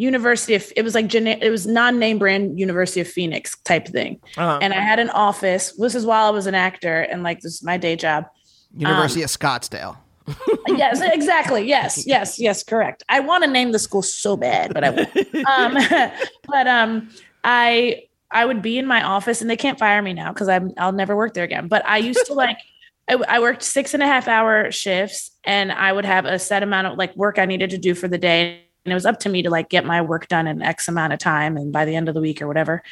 university 0.00 0.54
of 0.54 0.72
it 0.76 0.82
was 0.82 0.94
like 0.94 1.12
it 1.14 1.50
was 1.50 1.66
non-name 1.66 2.18
brand 2.18 2.58
university 2.58 3.00
of 3.00 3.08
phoenix 3.08 3.56
type 3.64 3.86
thing 3.88 4.20
Uh-huh. 4.36 4.58
and 4.62 4.72
i 4.72 4.80
had 4.80 4.98
an 5.00 5.10
office 5.10 5.72
this 5.76 5.94
is 5.96 6.06
while 6.06 6.26
i 6.26 6.30
was 6.30 6.46
an 6.46 6.54
actor 6.54 7.00
and 7.10 7.22
like 7.24 7.40
this 7.40 7.54
is 7.54 7.62
my 7.62 7.76
day 7.76 7.96
job 7.96 8.24
University 8.76 9.22
Um, 9.22 9.24
of 9.24 9.30
Scottsdale. 9.30 9.96
yes, 10.68 11.00
exactly. 11.00 11.66
Yes, 11.66 12.06
yes, 12.06 12.38
yes, 12.38 12.62
correct. 12.62 13.02
I 13.08 13.20
want 13.20 13.44
to 13.44 13.50
name 13.50 13.72
the 13.72 13.78
school 13.78 14.02
so 14.02 14.36
bad, 14.36 14.74
but 14.74 14.84
I 14.84 14.90
won't. 14.90 15.16
um, 15.48 15.72
but 16.46 16.66
um, 16.66 17.08
I 17.44 18.02
I 18.30 18.44
would 18.44 18.60
be 18.60 18.76
in 18.78 18.86
my 18.86 19.02
office, 19.02 19.40
and 19.40 19.48
they 19.48 19.56
can't 19.56 19.78
fire 19.78 20.02
me 20.02 20.12
now 20.12 20.30
because 20.34 20.48
I'm 20.50 20.72
I'll 20.76 20.92
never 20.92 21.16
work 21.16 21.32
there 21.32 21.44
again. 21.44 21.66
But 21.68 21.82
I 21.86 21.96
used 21.98 22.26
to 22.26 22.34
like. 22.34 22.58
I, 23.10 23.14
I 23.36 23.40
worked 23.40 23.62
six 23.62 23.94
and 23.94 24.02
a 24.02 24.06
half 24.06 24.28
hour 24.28 24.70
shifts, 24.70 25.30
and 25.44 25.72
I 25.72 25.90
would 25.94 26.04
have 26.04 26.26
a 26.26 26.38
set 26.38 26.62
amount 26.62 26.88
of 26.88 26.98
like 26.98 27.16
work 27.16 27.38
I 27.38 27.46
needed 27.46 27.70
to 27.70 27.78
do 27.78 27.94
for 27.94 28.06
the 28.06 28.18
day, 28.18 28.64
and 28.84 28.92
it 28.92 28.94
was 28.94 29.06
up 29.06 29.20
to 29.20 29.28
me 29.28 29.42
to 29.42 29.50
like 29.50 29.68
get 29.68 29.84
my 29.84 30.00
work 30.00 30.28
done 30.28 30.46
in 30.46 30.62
X 30.62 30.88
amount 30.88 31.12
of 31.12 31.18
time, 31.18 31.56
and 31.56 31.72
by 31.72 31.84
the 31.84 31.94
end 31.94 32.08
of 32.08 32.14
the 32.14 32.20
week 32.20 32.40
or 32.40 32.48
whatever. 32.48 32.82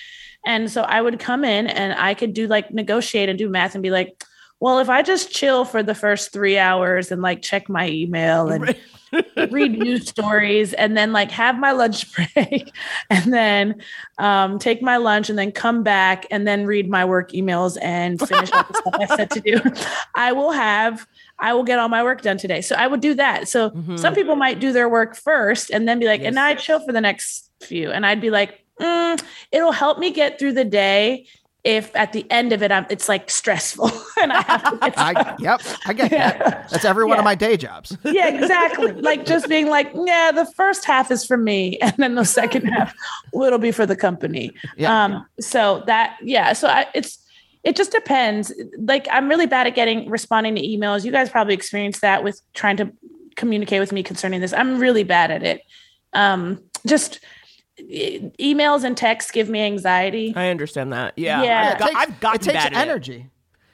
And 0.45 0.71
so 0.71 0.83
I 0.83 1.01
would 1.01 1.19
come 1.19 1.45
in, 1.45 1.67
and 1.67 1.95
I 1.99 2.15
could 2.15 2.35
do 2.35 2.47
like 2.47 2.73
negotiate 2.73 3.29
and 3.29 3.39
do 3.39 3.49
math, 3.49 3.75
and 3.75 3.83
be 3.83 3.91
like, 3.91 4.23
well, 4.59 4.79
if 4.79 4.89
I 4.89 5.03
just 5.03 5.31
chill 5.31 5.65
for 5.65 5.83
the 5.83 5.95
first 5.95 6.33
three 6.33 6.57
hours 6.57 7.13
and 7.13 7.21
like 7.21 7.43
check 7.43 7.69
my 7.69 7.89
email 7.89 8.49
and 8.49 8.75
read 9.51 9.79
news 9.79 10.09
stories 10.09 10.73
and 10.73 10.97
then 10.97 11.13
like 11.13 11.31
have 11.31 11.59
my 11.59 11.73
lunch 11.73 12.07
break 12.35 12.73
and 13.11 13.33
then 13.35 13.83
um, 14.19 14.59
take 14.59 14.81
my 14.81 14.97
lunch 14.97 15.29
and 15.29 15.39
then 15.39 15.53
come 15.53 15.83
back 15.83 16.25
and 16.31 16.49
then 16.49 16.65
read 16.65 16.89
my 16.89 17.05
work 17.05 17.33
emails 17.33 17.77
and 17.83 18.19
finish 18.19 18.51
up 18.53 18.69
the 18.69 18.75
stuff 18.75 18.95
I 18.99 19.17
said 19.17 19.31
to 19.33 19.41
do, 19.41 19.61
I 20.15 20.33
will 20.33 20.53
have. 20.53 21.07
I 21.39 21.53
will 21.53 21.65
get 21.65 21.79
all 21.79 21.91
my 21.91 22.03
work 22.03 22.23
done 22.23 22.39
today. 22.39 22.63
So 22.63 22.77
I 22.77 22.87
would 22.87 23.01
do 23.01 23.13
that. 23.13 23.49
So 23.49 23.73
some 23.97 24.15
people 24.15 24.37
might 24.37 24.59
do 24.59 24.73
their 24.73 24.89
work 24.89 25.17
first 25.17 25.69
and 25.71 25.87
then 25.87 25.99
be 25.99 26.07
like, 26.07 26.23
and 26.23 26.35
now 26.35 26.47
I 26.47 26.55
chill 26.55 26.81
for 26.81 26.93
the 26.93 27.01
next 27.03 27.51
few. 27.61 27.91
And 27.91 28.07
I'd 28.07 28.23
be 28.23 28.31
like, 28.31 28.65
mm, 28.81 29.23
it'll 29.53 29.73
help 29.73 29.99
me 29.99 30.11
get 30.11 30.39
through 30.39 30.53
the 30.55 30.65
day 30.65 31.27
if 31.67 31.95
at 31.97 32.13
the 32.13 32.25
end 32.31 32.53
of 32.53 32.63
it 32.63 32.71
I'm 32.71 32.87
it's 32.89 33.09
like 33.09 33.29
stressful 33.29 33.91
and 34.23 34.33
I 34.33 34.41
have 34.43 34.71
to 34.71 34.79
get 34.79 34.95
I 34.97 35.37
yep, 35.41 35.61
I 35.85 35.93
get 35.93 36.11
that. 36.13 36.71
That's 36.71 36.85
every 36.85 37.05
one 37.05 37.19
of 37.19 37.25
my 37.25 37.35
day 37.35 37.57
jobs. 37.57 37.99
yeah, 38.05 38.29
exactly. 38.29 38.93
Like 38.93 39.27
just 39.27 39.49
being 39.49 39.67
like, 39.67 39.91
yeah, 39.93 40.31
the 40.31 40.47
first 40.47 40.85
half 40.85 41.11
is 41.11 41.27
for 41.27 41.37
me, 41.37 41.77
and 41.79 41.93
then 41.99 42.15
the 42.15 42.25
second 42.25 42.67
half 42.73 42.95
will 43.33 43.59
be 43.59 43.73
for 43.73 43.85
the 43.85 43.97
company. 43.97 44.53
Yeah. 44.77 45.05
Um, 45.05 45.27
so 45.41 45.83
that 45.89 46.17
yeah, 46.23 46.53
so 46.53 46.69
I, 46.69 46.87
it's 46.95 47.19
it 47.65 47.75
just 47.75 47.91
depends. 47.91 48.53
Like 48.79 49.09
I'm 49.11 49.29
really 49.29 49.47
bad 49.47 49.67
at 49.67 49.75
getting 49.75 50.09
responding 50.09 50.55
to 50.55 50.63
emails. 50.63 51.05
You 51.05 51.11
guys 51.11 51.29
probably 51.29 51.55
experienced 51.55 52.01
that 52.03 52.23
with 52.23 52.41
trying 52.55 52.77
to 52.77 52.93
communicate 53.35 53.81
with 53.81 53.91
me 53.91 54.05
concerning 54.05 54.41
this. 54.41 54.53
I'm 54.53 54.79
really 54.79 55.03
bad 55.03 55.33
at 55.33 55.43
it. 55.43 55.63
Um, 56.13 56.63
just 56.87 57.19
emails 57.79 58.85
and 58.85 58.97
texts 58.97 59.31
give 59.31 59.49
me 59.49 59.61
anxiety. 59.63 60.33
I 60.37 60.49
understand 60.51 60.93
that. 60.93 61.15
Yeah, 61.17 61.43
Yeah. 61.43 61.71
I've, 61.75 61.79
got, 61.79 61.87
takes, 61.89 62.01
I've 62.01 62.21
gotten 62.21 62.41
it 62.41 62.45
takes 62.45 62.55
bad 62.65 62.67
at 62.67 62.73
it. 62.73 62.77
energy. 62.79 63.31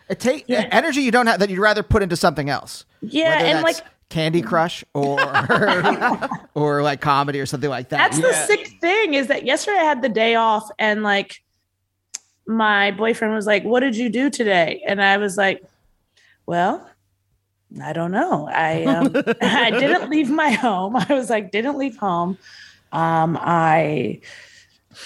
It, 0.09 0.20
takes 0.20 0.44
energy 0.48 1.00
you 1.03 1.11
don't 1.11 1.26
have 1.26 1.38
that 1.40 1.48
you'd 1.48 1.59
rather 1.61 1.82
put 1.82 2.03
into 2.03 2.16
something 2.16 2.50
else. 2.50 2.84
Yeah, 3.00 3.42
and 3.42 3.62
like 3.62 3.76
Candy 4.11 4.42
Crush 4.42 4.84
or 4.92 5.18
or 6.55 6.82
like 6.82 7.00
comedy 7.00 7.40
or 7.40 7.46
something 7.46 7.70
like 7.70 7.88
that. 7.90 7.96
That's 7.98 8.16
You- 8.18 8.24
the 8.28 8.32
sick 8.34 8.66
thing 8.80 9.14
is 9.14 9.28
that 9.28 9.44
yesterday 9.46 9.78
I 9.78 9.84
had 9.84 10.03
the 10.03 10.09
day 10.11 10.34
off 10.34 10.68
and 10.78 11.03
like 11.03 11.42
my 12.46 12.90
boyfriend 12.90 13.34
was 13.34 13.46
like, 13.46 13.62
What 13.64 13.80
did 13.80 13.96
you 13.96 14.09
do 14.11 14.28
today? 14.28 14.82
And 14.86 15.00
I 15.00 15.16
was 15.16 15.36
like, 15.38 15.62
Well, 16.44 16.86
I 17.82 17.92
don't 17.94 18.11
know. 18.11 18.48
I 18.53 18.84
um, 18.84 19.07
I 19.40 19.70
didn't 19.70 20.11
leave 20.11 20.28
my 20.28 20.50
home. 20.50 20.96
I 21.09 21.14
was 21.14 21.30
like, 21.30 21.50
didn't 21.53 21.78
leave 21.78 21.96
home. 21.96 22.36
Um, 22.93 23.38
I 23.40 24.20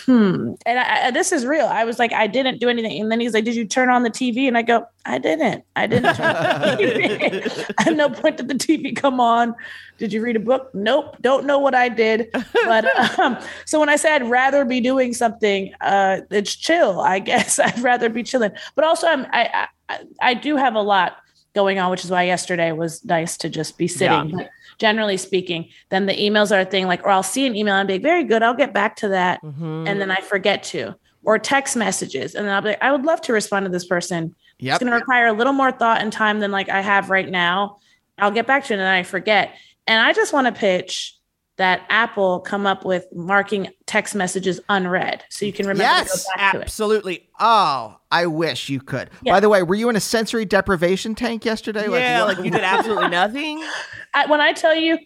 hmm. 0.04 0.54
And 0.64 0.78
I, 0.78 1.06
I, 1.06 1.10
this 1.10 1.32
is 1.32 1.46
real. 1.46 1.66
I 1.66 1.84
was 1.84 1.98
like, 1.98 2.12
I 2.12 2.26
didn't 2.26 2.58
do 2.58 2.68
anything. 2.68 3.00
And 3.00 3.10
then 3.10 3.20
he's 3.20 3.34
like, 3.34 3.44
Did 3.44 3.54
you 3.54 3.64
turn 3.64 3.88
on 3.88 4.02
the 4.02 4.10
TV? 4.10 4.48
And 4.48 4.58
I 4.58 4.62
go, 4.62 4.86
I 5.04 5.18
didn't. 5.18 5.64
I 5.76 5.86
didn't 5.86 6.14
turn 6.14 6.36
on 6.36 6.60
the 6.60 6.76
TV. 6.82 7.74
At 7.86 7.94
no 7.94 8.10
point 8.10 8.36
did 8.36 8.48
the 8.48 8.54
TV 8.54 8.94
come 8.94 9.20
on. 9.20 9.54
Did 9.98 10.12
you 10.12 10.22
read 10.22 10.36
a 10.36 10.40
book? 10.40 10.70
Nope. 10.74 11.16
Don't 11.20 11.46
know 11.46 11.58
what 11.58 11.74
I 11.74 11.88
did. 11.88 12.28
But 12.64 12.86
um, 13.18 13.38
so 13.64 13.80
when 13.80 13.88
I 13.88 13.96
say 13.96 14.14
I'd 14.14 14.28
rather 14.28 14.64
be 14.64 14.80
doing 14.80 15.14
something, 15.14 15.72
uh, 15.80 16.20
it's 16.30 16.54
chill. 16.54 17.00
I 17.00 17.18
guess 17.18 17.58
I'd 17.58 17.78
rather 17.78 18.08
be 18.08 18.22
chilling. 18.22 18.52
But 18.74 18.84
also, 18.84 19.06
I'm 19.06 19.26
I 19.32 19.68
I, 19.88 19.98
I 20.20 20.34
do 20.34 20.56
have 20.56 20.74
a 20.74 20.82
lot 20.82 21.18
going 21.54 21.78
on, 21.78 21.90
which 21.90 22.04
is 22.04 22.10
why 22.10 22.24
yesterday 22.24 22.72
was 22.72 23.04
nice 23.04 23.36
to 23.38 23.48
just 23.48 23.78
be 23.78 23.88
sitting. 23.88 24.36
But 24.36 24.50
generally 24.78 25.16
speaking, 25.16 25.68
then 25.88 26.06
the 26.06 26.14
emails 26.14 26.54
are 26.54 26.60
a 26.60 26.64
thing 26.64 26.86
like, 26.86 27.04
or 27.04 27.10
I'll 27.10 27.22
see 27.22 27.46
an 27.46 27.56
email 27.56 27.74
and 27.74 27.86
be 27.86 27.94
like, 27.94 28.02
very 28.02 28.24
good, 28.24 28.42
I'll 28.42 28.54
get 28.54 28.74
back 28.74 28.96
to 28.96 29.08
that. 29.08 29.42
Mm-hmm. 29.42 29.86
And 29.86 30.00
then 30.00 30.10
I 30.10 30.20
forget 30.20 30.62
to, 30.64 30.94
or 31.24 31.38
text 31.38 31.76
messages. 31.76 32.34
And 32.34 32.46
then 32.46 32.54
I'll 32.54 32.62
be 32.62 32.68
like, 32.70 32.82
I 32.82 32.92
would 32.92 33.04
love 33.04 33.20
to 33.22 33.32
respond 33.32 33.64
to 33.66 33.70
this 33.70 33.86
person. 33.86 34.34
Yep. 34.58 34.74
It's 34.74 34.82
going 34.82 34.92
to 34.92 34.98
require 34.98 35.26
a 35.26 35.32
little 35.32 35.52
more 35.52 35.72
thought 35.72 36.00
and 36.00 36.12
time 36.12 36.40
than 36.40 36.50
like 36.50 36.68
I 36.68 36.80
have 36.80 37.10
right 37.10 37.28
now. 37.28 37.78
I'll 38.18 38.30
get 38.30 38.46
back 38.46 38.64
to 38.64 38.72
it 38.72 38.76
and 38.76 38.80
then 38.80 38.94
I 38.94 39.02
forget. 39.02 39.54
And 39.86 40.00
I 40.00 40.12
just 40.12 40.32
want 40.32 40.46
to 40.46 40.52
pitch 40.52 41.15
that 41.56 41.82
Apple 41.88 42.40
come 42.40 42.66
up 42.66 42.84
with 42.84 43.06
marking 43.14 43.68
text 43.86 44.14
messages 44.14 44.60
unread 44.68 45.24
so 45.30 45.46
you 45.46 45.52
can 45.54 45.66
remember 45.66 45.82
Yes, 45.84 46.10
to 46.24 46.28
go 46.28 46.36
back 46.36 46.52
to 46.52 46.58
it. 46.58 46.62
absolutely. 46.64 47.28
Oh, 47.40 47.96
I 48.10 48.26
wish 48.26 48.68
you 48.68 48.80
could. 48.80 49.08
Yeah. 49.22 49.32
By 49.32 49.40
the 49.40 49.48
way, 49.48 49.62
were 49.62 49.74
you 49.74 49.88
in 49.88 49.96
a 49.96 50.00
sensory 50.00 50.44
deprivation 50.44 51.14
tank 51.14 51.44
yesterday? 51.46 51.88
yeah, 51.90 52.24
what- 52.24 52.36
like 52.36 52.44
you 52.44 52.50
did 52.50 52.60
absolutely 52.62 53.08
nothing. 53.08 53.64
I, 54.14 54.26
when 54.26 54.40
I 54.40 54.52
tell 54.52 54.74
you, 54.74 54.98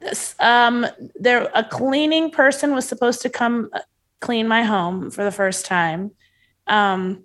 this, 0.00 0.34
um, 0.38 0.86
there 1.14 1.50
a 1.54 1.64
cleaning 1.64 2.30
person 2.30 2.74
was 2.74 2.86
supposed 2.86 3.22
to 3.22 3.30
come 3.30 3.70
uh, 3.72 3.80
clean 4.20 4.46
my 4.46 4.62
home 4.62 5.10
for 5.10 5.24
the 5.24 5.30
first 5.32 5.64
time, 5.64 6.10
um, 6.66 7.24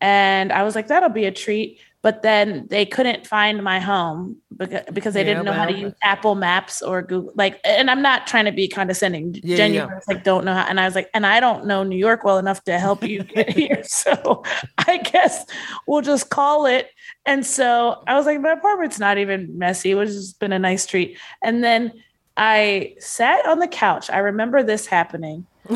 and 0.00 0.52
I 0.52 0.62
was 0.64 0.74
like, 0.74 0.88
that'll 0.88 1.08
be 1.08 1.24
a 1.26 1.32
treat. 1.32 1.78
But 2.06 2.22
then 2.22 2.68
they 2.70 2.86
couldn't 2.86 3.26
find 3.26 3.64
my 3.64 3.80
home 3.80 4.36
because, 4.56 4.82
because 4.92 5.14
they 5.14 5.22
Yeah, 5.22 5.30
didn't 5.34 5.44
know 5.44 5.52
how 5.52 5.64
to 5.64 5.76
use 5.76 5.92
Apple 6.04 6.36
Maps 6.36 6.80
or 6.80 7.02
Google. 7.02 7.32
Like, 7.34 7.58
and 7.64 7.90
I'm 7.90 8.00
not 8.00 8.28
trying 8.28 8.44
to 8.44 8.52
be 8.52 8.68
condescending. 8.68 9.34
Yeah, 9.42 9.56
Genuinely, 9.56 9.92
yeah. 9.96 10.14
like 10.14 10.22
don't 10.22 10.44
know 10.44 10.54
how. 10.54 10.66
And 10.68 10.78
I 10.78 10.84
was 10.84 10.94
like, 10.94 11.10
and 11.14 11.26
I 11.26 11.40
don't 11.40 11.66
know 11.66 11.82
New 11.82 11.96
York 11.98 12.22
well 12.22 12.38
enough 12.38 12.62
to 12.62 12.78
help 12.78 13.02
you 13.02 13.24
get 13.34 13.50
here. 13.50 13.82
So 13.82 14.44
I 14.78 14.98
guess 14.98 15.46
we'll 15.88 16.00
just 16.00 16.30
call 16.30 16.66
it. 16.66 16.90
And 17.26 17.44
so 17.44 18.04
I 18.06 18.14
was 18.14 18.24
like, 18.24 18.40
my 18.40 18.52
apartment's 18.52 19.00
not 19.00 19.18
even 19.18 19.58
messy, 19.58 19.96
which 19.96 20.10
has 20.10 20.32
been 20.32 20.52
a 20.52 20.60
nice 20.60 20.86
treat. 20.86 21.18
And 21.42 21.64
then 21.64 21.92
I 22.36 22.94
sat 23.00 23.44
on 23.46 23.58
the 23.58 23.66
couch. 23.66 24.10
I 24.10 24.18
remember 24.18 24.62
this 24.62 24.86
happening. 24.86 25.44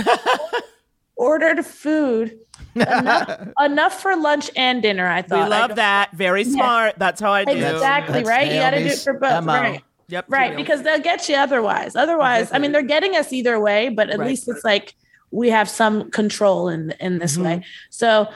Ordered 1.20 1.66
food 1.66 2.38
enough, 2.74 3.48
enough 3.60 4.00
for 4.00 4.16
lunch 4.16 4.50
and 4.56 4.80
dinner. 4.80 5.06
I 5.06 5.20
We 5.20 5.28
thought. 5.28 5.52
I 5.52 5.66
love 5.66 5.76
that. 5.76 6.12
Very 6.12 6.44
smart. 6.44 6.94
That's 6.98 7.20
how 7.20 7.30
I 7.30 7.44
do. 7.44 7.52
Exactly 7.52 8.14
That's 8.14 8.28
right. 8.28 8.46
You 8.50 8.58
got 8.58 8.70
to 8.70 8.78
do 8.78 8.86
it 8.86 8.98
for 8.98 9.12
both. 9.12 9.44
MO. 9.44 9.52
Right. 9.52 9.82
Yep. 10.08 10.24
Right. 10.28 10.56
Because 10.56 10.82
they'll 10.82 10.98
get 11.00 11.28
you 11.28 11.36
otherwise. 11.36 11.94
Otherwise, 11.94 12.50
I 12.52 12.58
mean, 12.58 12.72
they're 12.72 12.82
getting 12.82 13.16
us 13.16 13.32
either 13.34 13.60
way, 13.60 13.90
but 13.90 14.08
at 14.10 14.18
Right. 14.18 14.28
least 14.28 14.48
it's 14.48 14.64
like 14.64 14.94
we 15.30 15.50
have 15.50 15.68
some 15.68 16.10
control 16.10 16.68
in 16.70 16.92
in 17.00 17.18
this 17.18 17.34
Mm-hmm. 17.34 17.44
way. 17.44 17.64
So 17.90 18.26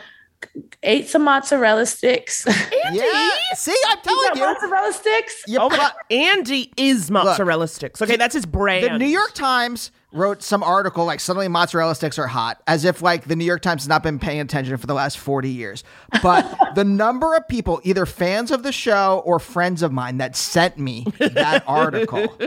ate 0.82 1.08
some 1.08 1.22
mozzarella 1.24 1.86
sticks. 1.86 2.44
yeah. 2.92 3.30
See, 3.54 3.74
I'm 3.88 3.98
telling 4.02 4.36
you. 4.36 4.40
mozzarella 4.42 4.92
sticks. 4.92 5.42
you 5.46 5.58
Oh 5.58 5.70
my 5.70 5.76
God. 5.78 5.92
Andy 6.10 6.70
is 6.76 7.10
mozzarella 7.10 7.66
sticks. 7.66 8.02
Okay, 8.02 8.16
that's 8.16 8.34
his 8.34 8.44
brand. 8.46 8.84
The 8.84 8.98
New 8.98 9.06
York 9.06 9.32
Times 9.32 9.90
wrote 10.14 10.42
some 10.42 10.62
article 10.62 11.04
like 11.04 11.20
suddenly 11.20 11.48
mozzarella 11.48 11.94
sticks 11.94 12.18
are 12.18 12.26
hot, 12.28 12.62
as 12.66 12.84
if 12.84 13.02
like 13.02 13.24
the 13.24 13.36
New 13.36 13.44
York 13.44 13.60
Times 13.60 13.82
has 13.82 13.88
not 13.88 14.02
been 14.02 14.18
paying 14.18 14.40
attention 14.40 14.76
for 14.76 14.86
the 14.86 14.94
last 14.94 15.18
40 15.18 15.50
years. 15.50 15.84
But 16.22 16.46
the 16.74 16.84
number 16.84 17.34
of 17.34 17.46
people, 17.48 17.80
either 17.84 18.06
fans 18.06 18.50
of 18.50 18.62
the 18.62 18.72
show 18.72 19.22
or 19.26 19.38
friends 19.38 19.82
of 19.82 19.92
mine, 19.92 20.18
that 20.18 20.36
sent 20.36 20.78
me 20.78 21.06
that 21.18 21.64
article 21.66 22.28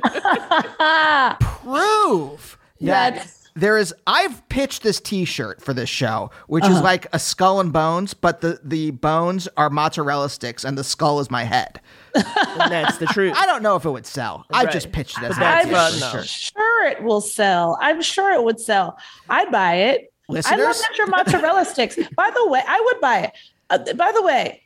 prove 1.61 2.57
that 2.79 3.13
That's- 3.15 3.33
there 3.55 3.77
is 3.77 3.93
I've 4.05 4.47
pitched 4.49 4.83
this 4.83 5.01
t-shirt 5.01 5.63
for 5.63 5.73
this 5.73 5.89
show, 5.89 6.29
which 6.45 6.63
is 6.63 6.75
uh-huh. 6.75 6.83
like 6.83 7.07
a 7.11 7.17
skull 7.17 7.59
and 7.59 7.73
bones, 7.73 8.13
but 8.13 8.41
the, 8.41 8.59
the 8.63 8.91
bones 8.91 9.47
are 9.57 9.71
mozzarella 9.71 10.29
sticks 10.29 10.63
and 10.63 10.77
the 10.77 10.83
skull 10.83 11.19
is 11.19 11.31
my 11.31 11.43
head. 11.43 11.81
And 12.15 12.71
that's 12.71 12.97
the 12.97 13.05
truth. 13.07 13.33
I 13.37 13.45
don't 13.45 13.61
know 13.63 13.75
if 13.75 13.85
it 13.85 13.89
would 13.91 14.05
sell. 14.05 14.45
I 14.51 14.63
Right. 14.63 14.73
just 14.73 14.91
pitched 14.91 15.17
it 15.17 15.23
as 15.25 15.37
But 15.37 15.65
a 15.65 15.69
that's 15.69 15.93
t-shirt. 15.95 16.01
fun, 16.01 16.19
though. 16.19 16.23
Sure, 16.23 16.87
it 16.87 17.03
will 17.03 17.21
sell. 17.21 17.77
I'm 17.81 18.01
sure 18.01 18.31
it 18.33 18.43
would 18.43 18.59
sell. 18.59 18.97
I'd 19.29 19.51
buy 19.51 19.75
it. 19.75 20.11
I 20.29 20.33
love 20.33 20.35
Listeners? 20.45 20.81
that 20.81 20.97
your 20.97 21.07
mozzarella 21.07 21.65
sticks. 21.73 21.95
By 22.15 22.29
the 22.33 22.47
way, 22.47 22.61
I 22.67 22.81
would 22.85 23.01
buy 23.01 23.19
it. 23.19 23.31
Uh, 23.69 23.93
by 23.93 24.11
the 24.11 24.21
way, 24.23 24.63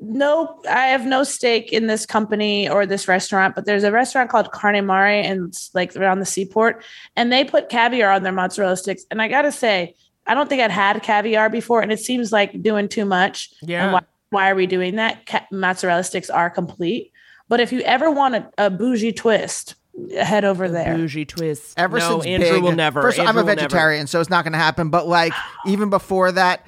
no, 0.00 0.60
I 0.68 0.86
have 0.88 1.06
no 1.06 1.24
stake 1.24 1.72
in 1.72 1.86
this 1.86 2.04
company 2.06 2.68
or 2.68 2.84
this 2.86 3.08
restaurant, 3.08 3.54
but 3.54 3.64
there's 3.66 3.82
a 3.84 3.90
restaurant 3.92 4.30
called 4.30 4.52
Carne 4.52 4.84
Mare 4.84 5.06
and 5.22 5.48
it's 5.48 5.74
like 5.74 5.96
around 5.96 6.18
the 6.20 6.26
seaport, 6.26 6.84
and 7.16 7.32
they 7.32 7.44
put 7.44 7.68
caviar 7.68 8.10
on 8.10 8.22
their 8.22 8.32
mozzarella 8.32 8.76
sticks. 8.76 9.04
And 9.10 9.22
I 9.22 9.28
gotta 9.28 9.52
say, 9.52 9.94
I 10.26 10.34
don't 10.34 10.48
think 10.48 10.60
I'd 10.60 10.70
had 10.70 11.02
caviar 11.02 11.48
before, 11.48 11.80
and 11.82 11.90
it 11.92 12.00
seems 12.00 12.30
like 12.32 12.60
doing 12.62 12.88
too 12.88 13.04
much. 13.04 13.50
Yeah. 13.62 14.00
And 14.30 14.36
why, 14.36 14.44
why 14.44 14.50
are 14.50 14.54
we 14.54 14.66
doing 14.66 14.96
that? 14.96 15.26
Ca- 15.26 15.46
mozzarella 15.52 16.04
sticks 16.04 16.30
are 16.30 16.50
complete. 16.50 17.12
But 17.48 17.60
if 17.60 17.72
you 17.72 17.80
ever 17.80 18.10
want 18.10 18.34
a, 18.34 18.50
a 18.58 18.70
bougie 18.70 19.12
twist, 19.12 19.76
head 20.18 20.44
over 20.44 20.68
there. 20.68 20.96
Bougie 20.96 21.24
twist. 21.24 21.78
Ever 21.78 21.98
no, 21.98 22.10
since 22.20 22.26
Andrew 22.26 22.50
Big, 22.54 22.62
will 22.62 22.72
never. 22.72 23.02
First, 23.02 23.18
I'm 23.20 23.28
a 23.28 23.40
will 23.40 23.46
never. 23.46 23.60
vegetarian, 23.60 24.06
so 24.06 24.20
it's 24.20 24.30
not 24.30 24.44
going 24.44 24.52
to 24.52 24.58
happen. 24.58 24.90
But 24.90 25.06
like 25.06 25.32
even 25.66 25.90
before 25.90 26.32
that, 26.32 26.66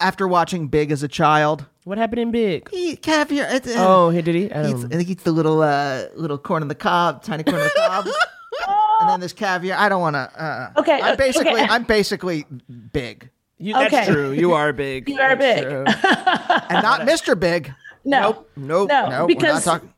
after 0.00 0.26
watching 0.26 0.68
Big 0.68 0.90
as 0.90 1.02
a 1.02 1.08
child, 1.08 1.66
What 1.84 1.98
happened 1.98 2.20
in 2.20 2.30
Big? 2.30 2.68
he 2.70 2.96
caviar. 2.96 3.46
uh, 3.46 3.54
uh, 3.56 3.60
Oh, 3.76 4.10
he 4.10 4.22
did 4.22 4.34
he? 4.34 4.50
I 4.50 4.70
eats. 4.70 4.84
I 4.84 4.88
think 4.88 5.06
he 5.06 5.12
eats 5.12 5.22
the 5.24 5.32
little 5.32 5.62
uh, 5.62 6.06
little 6.16 6.38
corn 6.38 6.62
on 6.62 6.68
the 6.68 6.74
cob, 6.74 7.22
tiny 7.22 7.44
corn 7.44 7.56
on 7.56 7.62
the 7.64 7.70
cob, 7.76 8.06
and 9.00 9.10
then 9.10 9.20
there's 9.20 9.32
caviar. 9.34 9.78
I 9.78 9.88
don't 9.90 10.00
want 10.00 10.14
to. 10.14 10.20
Uh, 10.42 10.70
Okay, 10.78 11.00
I'm 11.02 11.16
basically 11.16 11.52
okay. 11.52 11.66
I'm 11.68 11.84
basically 11.84 12.44
big 12.92 13.28
You, 13.58 13.74
that's 13.74 13.94
Okay. 13.94 14.06
true. 14.06 14.32
You 14.32 14.52
are 14.54 14.72
big. 14.84 15.08
You 15.08 15.20
are 15.20 15.36
That's 15.36 15.60
big. 15.60 15.72
and 16.70 16.82
not 16.82 17.00
Mr. 17.02 17.38
Big. 17.38 17.72
No, 18.04 18.20
Nope. 18.20 18.50
Nope. 18.56 18.88
No, 18.90 19.08
nope, 19.08 19.28
because- 19.28 19.42
we're 19.48 19.52
not 19.52 19.62
talking. 19.80 19.94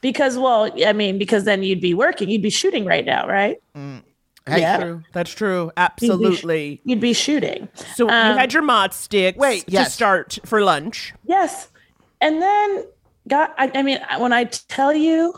because 0.00 0.36
well, 0.36 0.70
I 0.86 0.92
mean, 0.92 1.18
because 1.18 1.44
then 1.44 1.62
you'd 1.62 1.80
be 1.80 1.94
working, 1.94 2.28
you'd 2.28 2.42
be 2.42 2.50
shooting 2.50 2.84
right 2.84 3.04
now, 3.04 3.26
right? 3.26 3.56
Hey, 3.74 4.60
Yeah. 4.60 4.78
True. 4.78 5.02
That's 5.12 5.30
true. 5.30 5.64
You'd 5.64 5.68
be 5.68 5.72
sh- 5.72 5.74
Absolutely. 5.78 6.80
you'd 6.84 7.00
be 7.00 7.12
shooting. 7.12 7.68
So 7.94 8.04
you 8.04 8.10
Um, 8.10 8.36
had 8.36 8.52
your 8.52 8.62
mod 8.62 8.92
sticks. 8.94 9.38
Wait, 9.38 9.66
to 9.66 9.72
yes. 9.72 9.94
start 9.94 10.38
for 10.44 10.60
lunch. 10.62 11.14
Yes, 11.24 11.68
and 12.20 12.40
then 12.42 12.84
got. 13.28 13.54
I, 13.58 13.70
I 13.74 13.82
mean, 13.82 14.00
when 14.18 14.32
I 14.32 14.44
tell 14.44 14.94
you, 14.94 15.34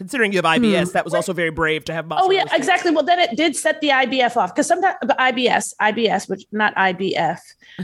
Considering 0.00 0.32
you 0.32 0.38
have 0.38 0.46
IBS, 0.46 0.92
that 0.92 1.04
was 1.04 1.12
also 1.12 1.34
very 1.34 1.50
brave 1.50 1.84
to 1.84 1.92
have 1.92 2.06
oh 2.10 2.30
yeah, 2.30 2.46
exactly. 2.54 2.90
Well, 2.90 3.04
then 3.04 3.18
it 3.18 3.36
did 3.36 3.54
set 3.54 3.82
the 3.82 3.90
IBF 3.90 4.34
off 4.34 4.54
because 4.54 4.66
sometimes 4.66 4.96
IBS, 5.02 5.74
IBS, 5.78 6.26
which 6.26 6.46
not 6.52 6.74
IBF, 6.74 7.38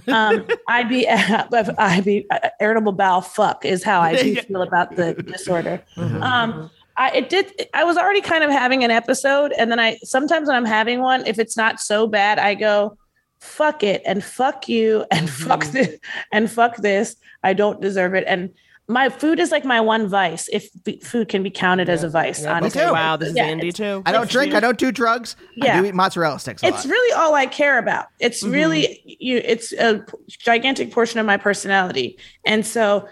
um, 0.09 0.47
IBF, 0.71 1.75
IB, 1.77 2.27
uh, 2.31 2.49
irritable 2.59 2.93
bowel 2.93 3.21
fuck 3.21 3.67
is 3.67 3.85
how 3.85 4.01
I 4.01 4.17
do 4.17 4.35
feel 4.35 4.63
about 4.63 4.97
the 4.97 5.13
disorder. 5.27 5.83
Um, 5.99 6.71
I 6.97 7.11
it 7.11 7.29
did. 7.29 7.53
I 7.75 7.85
was 7.85 7.99
already 7.99 8.23
kind 8.23 8.43
of 8.43 8.51
having 8.51 8.83
an 8.83 8.91
episode, 8.91 9.53
and 9.53 9.71
then 9.71 9.79
I 9.79 9.99
sometimes 10.03 10.49
when 10.49 10.57
I'm 10.57 10.65
having 10.65 11.01
one, 11.01 11.27
if 11.27 11.39
it's 11.39 11.55
not 11.55 11.81
so 11.81 12.07
bad, 12.07 12.39
I 12.39 12.55
go, 12.55 12.97
"Fuck 13.41 13.83
it," 13.83 14.01
and 14.07 14.25
"fuck 14.25 14.71
you," 14.71 15.05
and 15.11 15.29
"fuck 15.29 15.67
this," 15.67 15.99
and 16.33 16.51
"fuck 16.51 16.79
this." 16.79 17.17
I 17.43 17.53
don't 17.53 17.79
deserve 17.83 18.15
it, 18.15 18.25
and 18.27 18.55
my 18.89 19.09
food 19.09 19.41
is 19.41 19.51
like 19.51 19.65
my 19.65 19.81
one 19.81 20.07
vice. 20.07 20.49
If 20.53 20.69
b- 20.85 21.01
food 21.01 21.29
can 21.29 21.43
be 21.43 21.51
counted 21.51 21.89
as 21.89 22.05
a 22.05 22.09
vice, 22.09 22.45
honestly. 22.45 22.81
too. 22.81 22.93
Wow, 22.93 23.17
this 23.17 23.31
is 23.31 23.37
Yeah, 23.37 23.45
Andy 23.45 23.73
too. 23.73 24.03
I 24.07 24.13
don't 24.13 24.31
drink. 24.31 24.55
I 24.55 24.61
don't 24.61 24.79
do 24.79 24.93
drugs. 24.93 25.35
I 25.61 25.81
do 25.81 25.87
eat 25.87 25.95
mozzarella 25.95 26.39
sticks. 26.39 26.63
A 26.63 26.69
It's 26.69 26.85
lot. 26.85 26.93
really 26.93 27.13
all 27.15 27.35
I 27.35 27.47
care 27.47 27.79
about. 27.79 28.07
It's 28.21 28.45
really 28.45 28.83
mm-hmm. 28.83 29.11
you. 29.19 29.41
It's 29.45 29.73
a 29.73 30.05
gigantic 30.29 30.93
portion 30.93 31.19
of 31.19 31.27
my 31.27 31.37
personality, 31.37 32.19
and 32.45 32.65
so 32.65 33.09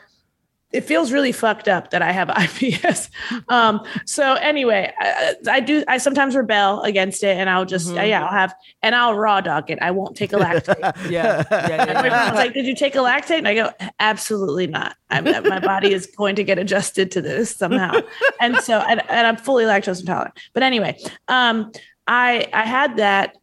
it 0.74 0.82
feels 0.82 1.12
really 1.12 1.30
fucked 1.30 1.68
up 1.68 1.90
that 1.90 2.02
I 2.02 2.10
have 2.10 2.28
IBS. 2.44 3.08
Um, 3.48 3.80
so 4.04 4.34
anyway, 4.34 4.92
I, 4.98 5.34
I 5.48 5.60
do. 5.60 5.84
I 5.86 5.98
sometimes 5.98 6.34
rebel 6.34 6.82
against 6.82 7.22
it, 7.22 7.36
and 7.36 7.48
I'll 7.48 7.64
just 7.64 7.94
yeah, 7.94 8.24
I'll 8.24 8.32
have 8.32 8.54
and 8.82 8.94
I'll 8.94 9.14
raw 9.14 9.40
dog 9.40 9.70
it. 9.70 9.78
I 9.80 9.92
won't 9.92 10.16
take 10.16 10.32
a 10.32 10.36
Lactaid. 10.36 10.74
Yeah. 11.14 11.44
Yeah. 11.50 11.68
yeah, 11.68 11.84
yeah. 11.86 12.00
friend's 12.00 12.34
like, 12.34 12.54
"Did 12.54 12.66
you 12.66 12.74
take 12.74 12.94
a 12.94 12.98
Lactaid?" 12.98 13.38
And 13.38 13.48
I 13.48 13.54
go, 13.54 13.70
"Absolutely 14.00 14.66
not. 14.66 14.96
I'm, 15.10 15.24
my 15.24 15.60
body 15.60 15.92
is 15.92 16.06
going 16.06 16.34
to 16.36 16.44
get 16.44 16.58
adjusted 16.58 17.10
to 17.12 17.22
this 17.22 17.54
somehow." 17.54 17.92
and 18.40 18.56
so, 18.56 18.78
and, 18.80 19.02
and 19.08 19.26
I'm 19.26 19.36
fully 19.36 19.64
lactose 19.64 20.00
intolerant. 20.00 20.38
But 20.54 20.62
anyway, 20.62 20.98
um, 21.28 21.70
I 22.06 22.48
I 22.52 22.62
had 22.62 22.96
that. 22.96 23.36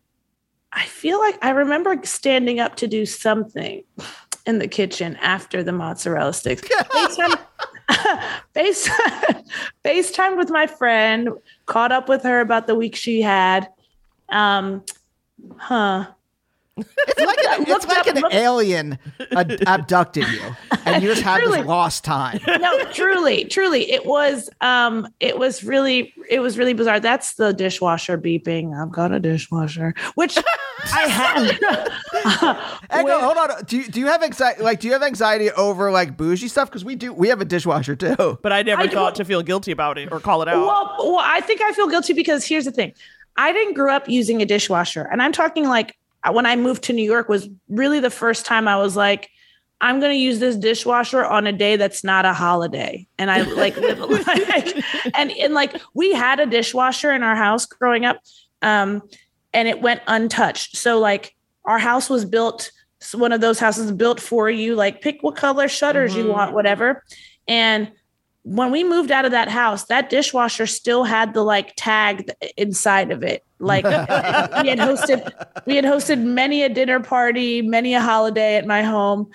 I 0.74 0.86
feel 0.86 1.20
like 1.20 1.38
I 1.44 1.52
remember 1.52 2.00
standing 2.04 2.60
up 2.60 2.76
to 2.78 2.88
do 2.88 3.06
something 3.06 3.84
in 4.46 4.60
the 4.60 4.68
kitchen 4.68 5.16
after 5.18 5.64
the 5.64 5.72
mozzarella 5.72 6.34
sticks. 6.34 6.62
FaceTime, 6.70 7.40
Face, 8.54 8.90
FaceTime 9.86 10.38
with 10.38 10.50
my 10.50 10.68
friend, 10.68 11.30
caught 11.66 11.92
up 11.92 12.10
with 12.10 12.24
her 12.24 12.40
about 12.40 12.68
the 12.68 12.76
week 12.76 12.96
she 12.96 13.22
had. 13.22 13.68
Um, 14.30 14.84
huh. 15.58 16.08
It's 16.78 17.20
like 17.20 17.38
an, 17.60 17.66
it's 17.68 17.86
like 17.88 17.98
up- 17.98 18.08
an 18.08 18.22
looked- 18.22 18.34
alien 18.34 18.98
ad- 19.36 19.62
abducted 19.68 20.26
you, 20.28 20.56
and 20.86 21.04
you 21.04 21.10
just 21.10 21.22
have 21.22 21.42
Truly. 21.42 21.60
this 21.60 21.68
lost 21.68 22.04
time. 22.06 22.40
no 22.48 22.84
truly 22.92 23.44
truly 23.46 23.92
it 23.92 24.06
was 24.06 24.50
um 24.62 25.08
it 25.20 25.38
was 25.38 25.64
really 25.66 26.14
it 26.30 26.40
was 26.40 26.58
really 26.58 26.74
bizarre 26.74 27.00
that's 27.02 27.34
the 27.36 27.52
dishwasher 27.54 28.18
beeping 28.18 28.74
i've 28.82 28.92
got 28.92 29.12
a 29.12 29.20
dishwasher 29.20 29.94
which 30.16 30.38
i 30.94 31.02
had 31.08 32.58
Echo, 32.90 33.20
hold 33.20 33.38
on. 33.38 33.64
Do 33.66 33.78
you, 33.78 33.84
do 33.88 34.00
you 34.00 34.08
have 34.08 34.24
anxiety? 34.24 34.64
Like, 34.64 34.80
do 34.80 34.88
you 34.88 34.94
have 34.94 35.04
anxiety 35.04 35.52
over 35.52 35.92
like 35.92 36.18
bougie 36.18 36.48
stuff? 36.48 36.70
Because 36.70 36.84
we 36.86 36.96
do. 36.96 37.14
We 37.14 37.28
have 37.30 37.42
a 37.42 37.46
dishwasher 37.46 37.96
too. 37.96 38.40
But 38.42 38.52
I 38.52 38.64
never 38.64 38.82
I 38.84 38.88
thought 38.88 38.94
don't- 38.94 39.16
to 39.18 39.26
feel 39.26 39.42
guilty 39.44 39.72
about 39.72 39.98
it 39.98 40.12
or 40.12 40.20
call 40.20 40.42
it 40.42 40.48
out. 40.48 40.66
well, 40.66 40.96
well 41.00 41.20
i 41.22 41.42
think 41.42 41.62
i 41.62 41.72
feel 41.74 41.88
guilty 41.88 42.14
because 42.14 42.46
here's 42.46 42.66
the 42.66 42.72
thing 42.72 42.94
i 43.38 43.52
didn't 43.52 43.74
grow 43.74 43.94
up 43.94 44.08
using 44.10 44.42
a 44.42 44.46
dishwasher 44.46 45.04
and 45.12 45.22
i'm 45.22 45.32
talking 45.32 45.68
like 45.68 45.96
when 46.30 46.46
i 46.46 46.56
moved 46.56 46.84
to 46.84 46.94
new 46.94 47.04
york 47.04 47.30
was 47.30 47.50
really 47.70 48.00
the 48.00 48.10
first 48.10 48.46
time 48.46 48.68
i 48.68 48.78
was 48.78 48.96
like 48.96 49.30
I'm 49.82 50.00
gonna 50.00 50.14
use 50.14 50.40
this 50.40 50.56
dishwasher 50.56 51.26
on 51.26 51.48
a 51.48 51.52
day 51.52 51.76
that's 51.76 52.04
not 52.04 52.24
a 52.24 52.34
holiday, 52.34 53.08
and 53.18 53.32
I 53.32 53.42
like, 53.42 53.76
live, 53.78 54.00
like 54.00 54.84
and 55.16 55.32
and 55.32 55.54
like 55.56 55.76
we 55.96 56.14
had 56.14 56.40
a 56.40 56.46
dishwasher 56.46 57.12
in 57.12 57.24
our 57.24 57.36
house 57.36 57.66
growing 57.66 58.06
up, 58.06 58.20
um, 58.62 59.02
and 59.54 59.68
it 59.68 59.82
went 59.82 60.02
untouched. 60.06 60.78
So 60.78 61.00
like 61.00 61.36
our 61.66 61.80
house 61.80 62.12
was 62.12 62.26
built, 62.26 62.72
one 63.16 63.32
of 63.32 63.42
those 63.42 63.60
houses 63.60 63.92
built 63.92 64.20
for 64.20 64.52
you, 64.52 64.76
like 64.76 65.02
pick 65.02 65.24
what 65.24 65.36
color 65.36 65.68
shutters 65.68 66.16
you 66.16 66.28
want, 66.28 66.54
whatever. 66.54 67.04
And 67.48 67.92
when 68.44 68.72
we 68.72 68.84
moved 68.84 69.12
out 69.12 69.26
of 69.26 69.32
that 69.32 69.50
house, 69.50 69.86
that 69.86 70.10
dishwasher 70.10 70.66
still 70.66 71.04
had 71.04 71.34
the 71.34 71.44
like 71.44 71.74
tag 71.76 72.32
inside 72.58 73.12
of 73.12 73.24
it. 73.24 73.44
Like 73.60 73.84
we 73.84 73.90
had 74.70 74.80
hosted, 74.80 75.32
we 75.66 75.76
had 75.76 75.86
hosted 75.86 76.22
many 76.24 76.64
a 76.64 76.70
dinner 76.70 77.00
party, 77.00 77.62
many 77.62 77.94
a 77.94 78.02
holiday 78.02 78.56
at 78.56 78.66
my 78.66 78.82
home. 78.82 79.30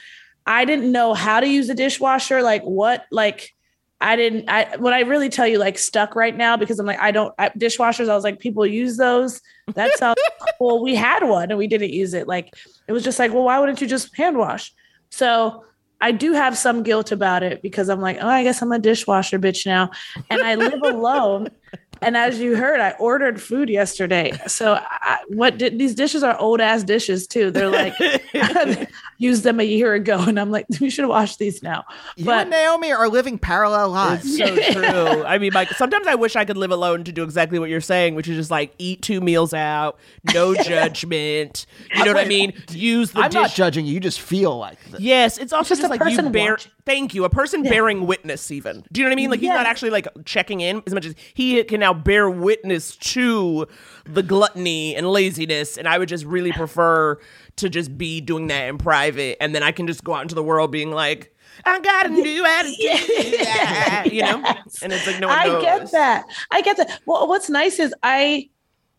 I 0.44 0.64
didn't 0.64 0.90
know 0.90 1.14
how 1.14 1.40
to 1.40 1.46
use 1.46 1.68
a 1.68 1.74
dishwasher. 1.74 2.42
Like 2.42 2.62
what, 2.62 3.04
like 3.12 3.52
I 4.00 4.16
didn't. 4.16 4.48
I 4.48 4.76
when 4.76 4.92
I 4.92 5.00
really 5.00 5.28
tell 5.28 5.46
you, 5.46 5.58
like 5.58 5.78
stuck 5.78 6.16
right 6.16 6.36
now 6.36 6.56
because 6.56 6.78
I'm 6.78 6.86
like 6.86 6.98
I 6.98 7.12
don't 7.12 7.32
I, 7.38 7.50
dishwashers. 7.50 8.08
I 8.08 8.14
was 8.14 8.24
like 8.24 8.40
people 8.40 8.66
use 8.66 8.96
those. 8.96 9.40
That 9.74 9.96
sounds 9.98 10.20
cool. 10.58 10.82
We 10.82 10.94
had 10.96 11.24
one 11.24 11.50
and 11.50 11.58
we 11.58 11.66
didn't 11.66 11.90
use 11.90 12.12
it. 12.12 12.26
Like 12.26 12.54
it 12.88 12.92
was 12.92 13.04
just 13.04 13.18
like, 13.18 13.32
well, 13.32 13.44
why 13.44 13.58
wouldn't 13.58 13.80
you 13.80 13.86
just 13.86 14.14
hand 14.16 14.36
wash? 14.36 14.74
So 15.10 15.64
I 16.00 16.12
do 16.12 16.32
have 16.32 16.58
some 16.58 16.82
guilt 16.82 17.10
about 17.10 17.42
it 17.42 17.62
because 17.62 17.88
I'm 17.88 18.00
like, 18.00 18.18
oh, 18.20 18.28
I 18.28 18.42
guess 18.42 18.60
I'm 18.60 18.72
a 18.72 18.78
dishwasher 18.78 19.38
bitch 19.38 19.64
now, 19.66 19.90
and 20.30 20.42
I 20.42 20.54
live 20.54 20.82
alone. 20.82 21.48
And 22.02 22.14
as 22.14 22.38
you 22.38 22.56
heard, 22.56 22.78
I 22.78 22.90
ordered 22.98 23.40
food 23.40 23.70
yesterday. 23.70 24.32
So 24.46 24.74
I, 24.74 25.18
what 25.28 25.56
did 25.56 25.78
these 25.78 25.94
dishes 25.94 26.22
are 26.22 26.38
old 26.38 26.60
ass 26.60 26.82
dishes 26.82 27.26
too. 27.26 27.50
They're 27.50 27.70
like 27.70 27.94
used 29.18 29.42
them 29.44 29.60
a 29.60 29.64
year 29.64 29.94
ago, 29.94 30.18
and 30.26 30.38
I'm 30.38 30.50
like, 30.50 30.66
we 30.80 30.90
should 30.90 31.06
wash 31.06 31.36
these 31.36 31.62
now. 31.62 31.84
You 32.16 32.24
But 32.26 32.42
and 32.42 32.50
Naomi 32.50 32.92
are 32.92 33.08
living 33.08 33.38
parallel 33.38 33.90
lives. 33.90 34.24
It's 34.38 34.66
so 34.66 34.72
true. 34.72 35.24
I 35.24 35.38
mean, 35.38 35.52
like 35.52 35.70
sometimes 35.70 36.06
I 36.06 36.14
wish 36.14 36.36
I 36.36 36.44
could 36.44 36.56
live 36.56 36.70
alone 36.70 37.04
to 37.04 37.12
do 37.12 37.22
exactly 37.22 37.58
what 37.58 37.70
you're 37.70 37.80
saying, 37.80 38.14
which 38.14 38.28
is 38.28 38.36
just 38.36 38.50
like 38.50 38.74
eat 38.78 39.02
two 39.02 39.20
meals 39.20 39.54
out, 39.54 39.98
no 40.34 40.54
judgment. 40.62 41.66
You 41.94 42.04
know 42.04 42.12
what 42.12 42.24
I 42.24 42.28
mean? 42.28 42.52
Use 42.70 43.12
the 43.12 43.20
I'm 43.20 43.30
dish. 43.30 43.34
not 43.34 43.50
judging 43.52 43.86
you. 43.86 43.94
You 43.94 44.00
just 44.00 44.20
feel 44.20 44.56
like 44.56 44.82
this. 44.90 45.00
Yes, 45.00 45.38
it's 45.38 45.52
also 45.52 45.70
Just 45.70 45.80
just, 45.82 45.90
like 45.90 46.00
you 46.00 46.04
person 46.16 46.32
bear. 46.32 46.52
watching. 46.52 46.72
Thank 46.84 47.14
you, 47.14 47.24
a 47.24 47.30
person 47.30 47.62
bearing 47.64 48.06
witness. 48.06 48.50
Even 48.52 48.84
do 48.92 49.00
you 49.00 49.04
know 49.04 49.10
what 49.10 49.14
I 49.14 49.16
mean? 49.16 49.30
Like 49.30 49.40
he's 49.40 49.48
not 49.48 49.66
actually 49.66 49.90
like 49.90 50.06
checking 50.24 50.60
in 50.60 50.82
as 50.86 50.94
much 50.94 51.04
as 51.04 51.14
he 51.34 51.62
can 51.64 51.80
now 51.80 51.92
bear 51.92 52.30
witness 52.30 52.94
to 52.96 53.66
the 54.04 54.22
gluttony 54.22 54.94
and 54.94 55.10
laziness. 55.10 55.76
And 55.76 55.88
I 55.88 55.98
would 55.98 56.08
just 56.08 56.24
really 56.24 56.52
prefer 56.52 57.18
to 57.56 57.68
just 57.68 57.96
be 57.96 58.20
doing 58.20 58.48
that 58.48 58.68
in 58.68 58.78
private, 58.78 59.36
and 59.42 59.54
then 59.54 59.62
I 59.62 59.72
can 59.72 59.86
just 59.86 60.04
go 60.04 60.14
out 60.14 60.22
into 60.22 60.34
the 60.34 60.42
world 60.42 60.70
being 60.70 60.90
like. 60.90 61.32
I 61.64 61.80
got 61.80 62.06
a 62.06 62.08
new 62.10 62.44
attitude, 62.44 63.38
yeah, 63.40 64.04
you 64.04 64.20
know, 64.20 64.44
and 64.82 64.92
it's 64.92 65.06
like 65.06 65.18
no 65.18 65.28
one 65.28 65.38
I 65.38 65.46
knows. 65.46 65.62
get 65.62 65.92
that. 65.92 66.26
I 66.50 66.60
get 66.60 66.76
that. 66.76 67.00
Well, 67.06 67.26
what's 67.26 67.48
nice 67.48 67.78
is 67.78 67.94
I 68.02 68.50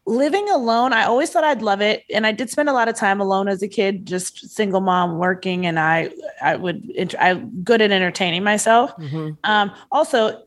living 0.08 0.50
alone. 0.50 0.92
I 0.92 1.04
always 1.04 1.30
thought 1.30 1.44
I'd 1.44 1.62
love 1.62 1.82
it, 1.82 2.04
and 2.12 2.26
I 2.26 2.32
did 2.32 2.50
spend 2.50 2.68
a 2.68 2.74
lot 2.74 2.88
of 2.88 2.96
time 2.96 3.22
alone 3.22 3.48
as 3.48 3.62
a 3.62 3.68
kid, 3.68 4.08
just 4.08 4.50
single 4.50 4.82
mom 4.82 5.20
working, 5.20 5.68
and 5.68 5.80
I 5.80 6.10
I 6.42 6.56
would 6.56 7.16
I'm 7.20 7.62
good 7.64 7.82
at 7.82 7.92
entertaining 7.92 8.44
myself. 8.44 8.92
Um, 9.44 9.72
also, 9.92 10.42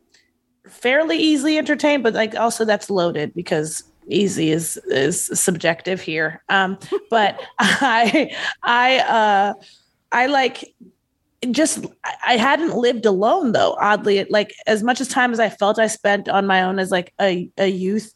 fairly 0.68 1.16
easily 1.16 1.58
entertained, 1.58 2.02
but 2.02 2.14
like 2.14 2.34
also 2.34 2.64
that's 2.64 2.90
loaded 2.90 3.34
because 3.34 3.84
easy 4.10 4.50
is 4.50 4.76
is 4.88 5.30
subjective 5.34 6.00
here. 6.00 6.42
Um, 6.48 6.78
but 7.10 7.40
I 7.58 8.34
I 8.62 8.98
uh 8.98 9.54
I 10.12 10.26
like 10.26 10.74
just 11.50 11.86
I- 12.24 12.36
hadn't 12.36 12.76
lived 12.76 13.06
alone 13.06 13.52
though. 13.52 13.76
Oddly, 13.80 14.24
like 14.30 14.52
as 14.66 14.82
much 14.82 15.00
as 15.00 15.08
time 15.08 15.32
as 15.32 15.40
I 15.40 15.48
felt 15.48 15.78
I 15.78 15.86
spent 15.86 16.28
on 16.28 16.46
my 16.46 16.62
own 16.62 16.78
as 16.78 16.90
like 16.90 17.12
a, 17.20 17.48
a 17.58 17.66
youth, 17.68 18.12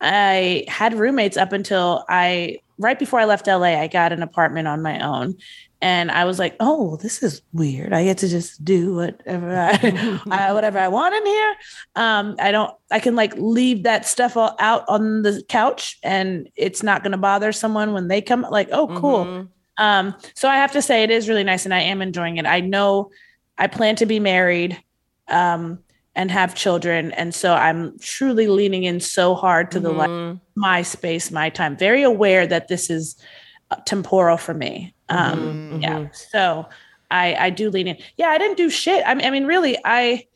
I 0.00 0.64
had 0.68 0.94
roommates 0.94 1.36
up 1.36 1.52
until 1.52 2.04
I 2.08 2.58
right 2.78 2.98
before 2.98 3.20
I 3.20 3.24
left 3.24 3.46
LA. 3.46 3.80
I 3.80 3.88
got 3.88 4.12
an 4.12 4.22
apartment 4.22 4.68
on 4.68 4.82
my 4.82 5.00
own, 5.00 5.36
and 5.82 6.10
I 6.10 6.24
was 6.24 6.38
like, 6.38 6.56
"Oh, 6.60 6.96
this 6.96 7.22
is 7.22 7.42
weird. 7.52 7.92
I 7.92 8.04
get 8.04 8.18
to 8.18 8.28
just 8.28 8.64
do 8.64 8.94
whatever 8.94 9.56
I, 9.56 10.20
I 10.30 10.52
whatever 10.52 10.78
I 10.78 10.88
want 10.88 11.14
in 11.14 11.26
here. 11.26 11.54
Um, 11.96 12.36
I 12.38 12.50
don't. 12.50 12.74
I 12.90 13.00
can 13.00 13.16
like 13.16 13.34
leave 13.36 13.84
that 13.84 14.06
stuff 14.06 14.36
all 14.36 14.56
out 14.58 14.84
on 14.88 15.22
the 15.22 15.42
couch, 15.48 15.98
and 16.02 16.48
it's 16.56 16.82
not 16.82 17.02
going 17.02 17.12
to 17.12 17.18
bother 17.18 17.52
someone 17.52 17.92
when 17.92 18.08
they 18.08 18.20
come. 18.20 18.46
Like, 18.50 18.68
oh, 18.72 18.88
cool. 18.88 19.48
Um, 19.78 20.14
so 20.34 20.48
I 20.48 20.56
have 20.56 20.72
to 20.72 20.82
say 20.82 21.02
it 21.02 21.10
is 21.10 21.28
really 21.28 21.44
nice 21.44 21.64
and 21.64 21.72
I 21.72 21.80
am 21.80 22.02
enjoying 22.02 22.36
it. 22.36 22.44
I 22.44 22.60
know 22.60 23.10
I 23.56 23.66
plan 23.66 23.96
to 23.96 24.06
be 24.06 24.20
married 24.20 24.78
um 25.28 25.78
and 26.14 26.30
have 26.30 26.54
children. 26.54 27.12
And 27.12 27.34
so 27.34 27.54
I'm 27.54 27.98
truly 27.98 28.48
leaning 28.48 28.84
in 28.84 29.00
so 29.00 29.34
hard 29.34 29.70
to 29.70 29.80
the 29.80 29.90
like 29.90 30.38
my 30.54 30.82
space, 30.82 31.30
my 31.30 31.48
time. 31.50 31.76
Very 31.76 32.02
aware 32.02 32.46
that 32.46 32.68
this 32.68 32.90
is 32.90 33.16
uh, 33.70 33.76
temporal 33.86 34.36
for 34.36 34.52
me. 34.52 34.94
Um 35.10 35.80
yeah. 35.82 36.08
So 36.12 36.66
I 37.10 37.34
I 37.34 37.50
do 37.50 37.70
lean 37.70 37.88
in. 37.88 37.96
Yeah, 38.16 38.28
I 38.28 38.38
didn't 38.38 38.56
do 38.56 38.70
shit. 38.70 39.02
I 39.06 39.14
mean, 39.14 39.26
I 39.26 39.30
mean 39.30 39.44
really 39.46 39.76
I 39.84 40.26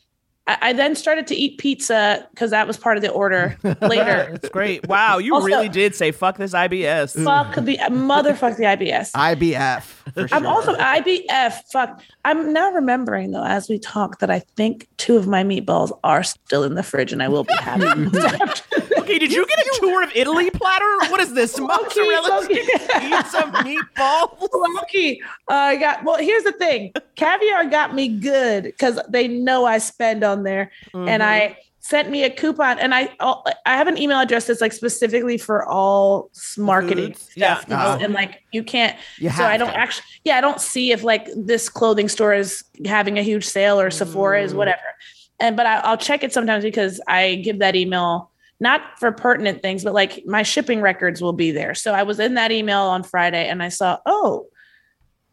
I 0.46 0.58
I 0.60 0.72
then 0.74 0.94
started 0.94 1.26
to 1.28 1.34
eat 1.34 1.56
pizza 1.58 2.26
because 2.30 2.50
that 2.50 2.66
was 2.66 2.76
part 2.76 2.96
of 2.98 3.02
the 3.02 3.08
order 3.10 3.56
later. 3.80 4.30
It's 4.34 4.48
great. 4.50 4.86
Wow, 4.86 5.16
you 5.18 5.34
Also- 5.34 5.46
really 5.46 5.68
did 5.70 5.94
say 5.94 6.10
fuck 6.12 6.36
this 6.36 6.52
IBS. 6.52 7.24
Fuck 7.24 7.54
the 7.64 7.78
motherfuck 7.88 8.56
the 8.58 8.64
IBS. 8.64 9.12
IBF. 9.12 9.82
For 10.12 10.28
sure. 10.28 10.36
I'm 10.36 10.46
also 10.46 10.74
IBF. 10.76 11.62
Fuck. 11.72 12.02
I'm 12.26 12.52
now 12.52 12.70
remembering 12.72 13.30
though, 13.30 13.44
as 13.44 13.70
we 13.70 13.78
talk, 13.78 14.18
that 14.18 14.30
I 14.30 14.40
think 14.40 14.86
two 14.98 15.16
of 15.16 15.26
my 15.26 15.42
meatballs 15.44 15.98
are 16.04 16.22
still 16.22 16.62
in 16.62 16.74
the 16.74 16.82
fridge, 16.82 17.10
and 17.12 17.22
I 17.22 17.28
will 17.28 17.44
be 17.44 17.54
having. 17.60 18.10
them. 18.10 18.38
Okay, 18.98 19.18
did 19.18 19.32
you 19.32 19.46
get 19.46 19.58
a 19.58 19.78
tour 19.80 20.02
of 20.02 20.10
Italy 20.14 20.50
platter? 20.50 21.10
What 21.10 21.20
is 21.20 21.32
this? 21.34 21.58
Mozzarella 21.58 22.42
sticks, 22.44 22.70
pizza, 22.98 23.42
meatballs? 23.64 24.48
Lucky. 24.74 25.22
Uh, 25.50 25.54
I 25.54 25.76
got. 25.76 26.04
Well, 26.04 26.16
here's 26.16 26.44
the 26.44 26.52
thing. 26.52 26.92
Caviar 27.16 27.66
got 27.66 27.94
me 27.94 28.08
good 28.08 28.64
because 28.64 28.98
they 29.08 29.28
know 29.28 29.64
I 29.64 29.78
spend 29.78 30.24
on 30.24 30.42
there, 30.42 30.70
and 30.92 31.22
I 31.22 31.40
mm-hmm. 31.40 31.60
sent 31.80 32.10
me 32.10 32.24
a 32.24 32.30
coupon, 32.30 32.78
and 32.78 32.94
I 32.94 33.14
I 33.20 33.76
have 33.76 33.88
an 33.88 33.98
email 33.98 34.20
address 34.20 34.46
that's 34.46 34.60
like 34.60 34.72
specifically 34.72 35.38
for 35.38 35.66
all 35.66 36.30
marketing 36.56 37.12
foods? 37.14 37.30
Yeah. 37.36 37.54
stuff, 37.54 37.66
because- 37.66 37.78
uh-huh. 37.78 38.04
and 38.04 38.14
like 38.14 38.42
you 38.52 38.62
can't. 38.62 38.96
You 39.18 39.30
so 39.30 39.44
I 39.44 39.56
don't 39.56 39.70
to. 39.70 39.76
actually. 39.76 40.06
Yeah, 40.24 40.36
I 40.36 40.40
don't 40.40 40.60
see 40.60 40.92
if 40.92 41.02
like 41.02 41.28
this 41.36 41.68
clothing 41.68 42.08
store 42.08 42.34
is 42.34 42.64
having 42.84 43.18
a 43.18 43.22
huge 43.22 43.44
sale 43.44 43.80
or 43.80 43.90
Sephora 43.90 44.42
is 44.42 44.52
mm. 44.52 44.56
whatever. 44.56 44.80
And 45.40 45.56
but 45.56 45.66
I, 45.66 45.78
I'll 45.78 45.96
check 45.96 46.22
it 46.22 46.32
sometimes 46.32 46.64
because 46.64 47.00
I 47.08 47.36
give 47.36 47.58
that 47.58 47.74
email 47.76 48.30
not 48.60 48.98
for 48.98 49.12
pertinent 49.12 49.62
things, 49.62 49.84
but 49.84 49.94
like 49.94 50.24
my 50.26 50.42
shipping 50.42 50.80
records 50.80 51.20
will 51.20 51.32
be 51.32 51.50
there. 51.50 51.74
So 51.74 51.92
I 51.92 52.04
was 52.04 52.20
in 52.20 52.34
that 52.34 52.52
email 52.52 52.82
on 52.82 53.02
Friday 53.02 53.48
and 53.48 53.62
I 53.62 53.68
saw, 53.68 53.98
oh, 54.06 54.46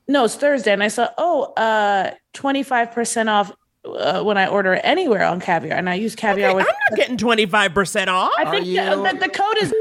no, 0.07 0.26
it's 0.26 0.36
Thursday. 0.36 0.74
And 0.74 0.84
I 0.84 0.88
saw, 0.88 1.09
oh, 1.17 1.53
uh, 1.53 2.11
25% 2.34 3.28
off 3.28 3.51
uh, 3.86 4.24
when 4.24 4.38
I 4.38 4.47
order 4.47 4.74
anywhere 4.76 5.24
on 5.24 5.39
caviar. 5.39 5.78
And 5.78 5.89
I 5.89 5.95
use 5.95 6.15
caviar 6.15 6.51
Okay, 6.51 6.59
I'm 6.59 6.65
not 6.89 6.97
getting 6.97 7.17
25% 7.17 8.07
off. 8.07 8.32
I 8.38 8.49
think 8.51 8.78
Are 8.78 8.95
the, 8.95 9.13
the, 9.13 9.19
the 9.28 9.30
code 9.30 9.57
is 9.61 9.74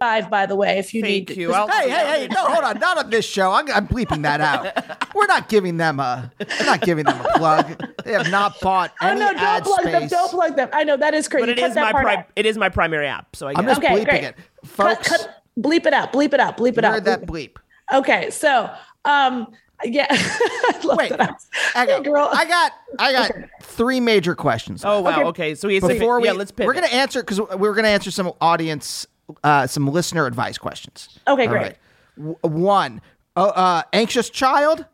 five, 0.00 0.28
by 0.30 0.46
the 0.46 0.56
way, 0.56 0.78
if 0.78 0.92
you 0.94 1.02
Thank 1.02 1.28
need 1.28 1.36
you. 1.36 1.52
I'll- 1.52 1.68
Hey, 1.68 1.88
hey, 1.88 2.20
hey! 2.22 2.28
No, 2.28 2.46
hold 2.46 2.64
on. 2.64 2.78
Not 2.80 2.98
on 2.98 3.10
this 3.10 3.24
show. 3.24 3.52
I'm, 3.52 3.70
I'm 3.70 3.86
bleeping 3.86 4.22
that 4.22 4.40
out. 4.40 5.14
We're 5.14 5.26
not 5.26 5.48
giving 5.48 5.76
them 5.76 6.00
a. 6.00 6.32
We're 6.58 6.66
not 6.66 6.80
giving 6.80 7.04
them 7.04 7.20
a 7.20 7.38
plug. 7.38 7.84
They 8.04 8.12
have 8.12 8.30
not 8.30 8.58
bought 8.60 8.92
any. 9.02 9.20
Oh 9.20 9.24
no! 9.24 9.32
Don't 9.32 9.38
ad 9.40 9.62
plug 9.62 9.84
them! 9.84 10.08
Don't 10.08 10.30
plug 10.30 10.56
them! 10.56 10.68
I 10.72 10.82
know 10.84 10.96
that 10.96 11.14
is 11.14 11.28
crazy. 11.28 11.42
but 11.42 11.48
it 11.50 11.58
Cut 11.60 11.70
is 11.70 11.76
my 11.76 11.92
part 11.92 12.04
pri- 12.04 12.26
it 12.34 12.46
is 12.46 12.56
my 12.58 12.68
primary 12.70 13.06
app, 13.06 13.36
so 13.36 13.46
I 13.46 13.52
I'm 13.56 13.66
just 13.66 13.78
Okay, 13.78 13.88
bleeping 13.94 14.04
great. 14.06 14.24
it, 14.24 14.36
Cut, 14.36 14.66
folks. 14.96 15.08
cut, 15.08 15.42
bleep 15.58 15.86
it 15.86 15.92
out. 15.92 16.12
Bleep 16.12 16.32
it 16.32 16.40
out. 16.40 16.56
Bleep 16.56 16.78
it 16.78 16.84
out. 16.84 16.94
heard 16.94 17.04
that 17.04 17.22
bleep 17.26 17.44
it- 17.50 17.54
bleep. 17.54 17.98
Okay, 17.98 18.30
so 18.30 18.70
um, 19.04 19.48
yeah. 19.84 20.06
I 20.10 20.80
love 20.84 20.96
Wait, 20.98 21.10
that. 21.10 21.44
I 21.74 21.86
got, 21.86 21.98
Hey, 21.98 22.02
girl. 22.04 22.28
I 22.32 22.44
got, 22.46 22.72
I 22.98 23.12
got 23.12 23.30
three 23.62 24.00
major 24.00 24.34
questions. 24.34 24.82
Oh 24.84 25.00
wow. 25.02 25.10
Okay. 25.20 25.24
Okay, 25.28 25.54
so 25.54 25.68
he's 25.68 25.86
before 25.86 26.20
we, 26.20 26.26
yeah, 26.28 26.32
let's 26.32 26.50
pivot. 26.52 26.66
we're 26.68 26.74
gonna 26.74 26.86
answer 26.86 27.22
because 27.22 27.40
we're 27.58 27.74
gonna 27.74 27.88
answer 27.88 28.10
some 28.10 28.32
audience 28.40 29.06
uh, 29.44 29.66
some 29.66 29.86
listener 29.86 30.26
advice 30.26 30.58
questions. 30.58 31.18
Okay, 31.26 31.46
great. 31.46 31.62
right. 31.62 31.78
W- 32.16 32.36
one, 32.42 33.00
oh, 33.36 33.48
uh, 33.50 33.82
anxious 33.92 34.30
child? 34.30 34.84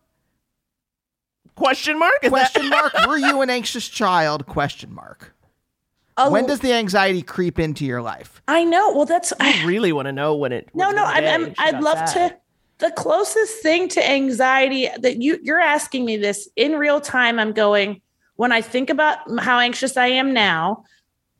Question 1.54 1.98
mark? 1.98 2.18
Is 2.22 2.28
Question 2.28 2.68
mark. 2.68 2.92
Were 3.06 3.16
you 3.16 3.40
an 3.40 3.50
anxious 3.50 3.88
child? 3.88 4.46
Question 4.46 4.94
mark. 4.94 5.34
Oh, 6.18 6.30
When 6.30 6.46
does 6.46 6.60
the 6.60 6.72
anxiety 6.72 7.22
creep 7.22 7.58
into 7.58 7.84
your 7.84 8.00
life? 8.00 8.40
I 8.48 8.64
know? 8.64 8.92
Well, 8.94 9.04
that's 9.04 9.32
I 9.38 9.64
really 9.66 9.92
want 9.92 10.06
to 10.06 10.12
know 10.12 10.34
when 10.34 10.52
it. 10.52 10.68
no, 10.74 10.90
no. 10.90 11.04
I'm, 11.04 11.24
I'm, 11.24 11.54
I'd 11.58 11.82
love 11.82 11.98
sad. 12.08 12.30
to. 12.30 12.36
The 12.78 12.90
closest 12.90 13.62
thing 13.62 13.88
to 13.88 14.06
anxiety 14.06 14.88
that 14.98 15.22
you 15.22 15.38
you're 15.42 15.60
asking 15.60 16.04
me 16.04 16.18
this 16.18 16.46
in 16.56 16.72
real 16.72 17.00
time. 17.00 17.38
I'm 17.38 17.52
going 17.52 18.02
when 18.36 18.52
I 18.52 18.60
think 18.60 18.90
about 18.90 19.18
how 19.40 19.58
anxious 19.58 19.96
I 19.96 20.08
am 20.08 20.34
now, 20.34 20.84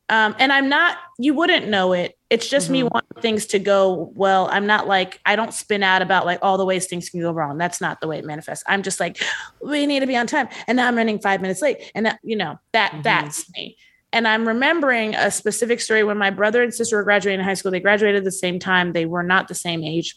um, 0.09 0.35
and 0.39 0.51
I'm 0.51 0.71
not. 0.71 0.97
You 1.19 1.35
wouldn't 1.35 1.69
know 1.69 1.93
it. 1.93 2.16
It's 2.29 2.49
just 2.49 2.71
me 2.71 2.81
Mm-hmm. 2.81 2.89
wanting 2.93 3.23
things 3.23 3.47
to 3.47 3.59
go 3.61 4.11
well. 4.15 4.49
I'm 4.51 4.67
not 4.67 4.89
like 4.89 5.21
I 5.25 5.37
don't 5.37 5.55
spin 5.55 5.83
out 5.83 6.03
about 6.03 6.27
like 6.27 6.41
all 6.43 6.59
the 6.59 6.65
ways 6.65 6.87
things 6.87 7.09
can 7.09 7.21
go 7.21 7.31
wrong. 7.33 7.57
That's 7.57 7.81
not 7.81 8.01
the 8.01 8.09
way 8.09 8.19
it 8.19 8.25
manifests. 8.25 8.65
I'm 8.67 8.83
just 8.83 8.99
like 8.99 9.23
we 9.63 9.87
need 9.87 10.01
to 10.01 10.07
be 10.07 10.17
on 10.17 10.27
time, 10.27 10.49
and 10.67 10.77
now 10.77 10.89
I'm 10.89 10.97
running 10.97 11.21
five 11.21 11.41
minutes 11.41 11.63
late, 11.63 11.79
and 11.95 12.07
that, 12.07 12.19
you 12.23 12.37
know 12.37 12.59
that 12.73 12.91
Mm-hmm. 12.93 13.03
that's 13.03 13.51
me. 13.53 13.77
And 14.13 14.27
I'm 14.27 14.47
remembering 14.49 15.15
a 15.15 15.31
specific 15.31 15.81
story 15.81 16.03
when 16.03 16.17
my 16.17 16.31
brother 16.31 16.63
and 16.63 16.73
sister 16.73 16.97
were 16.97 17.03
graduating 17.05 17.45
high 17.45 17.55
school. 17.55 17.71
They 17.71 17.81
graduated 17.81 18.19
at 18.19 18.25
the 18.25 18.33
same 18.33 18.59
time. 18.59 18.93
They 18.93 19.05
were 19.07 19.23
not 19.23 19.49
the 19.49 19.55
same 19.55 19.85
age. 19.85 20.17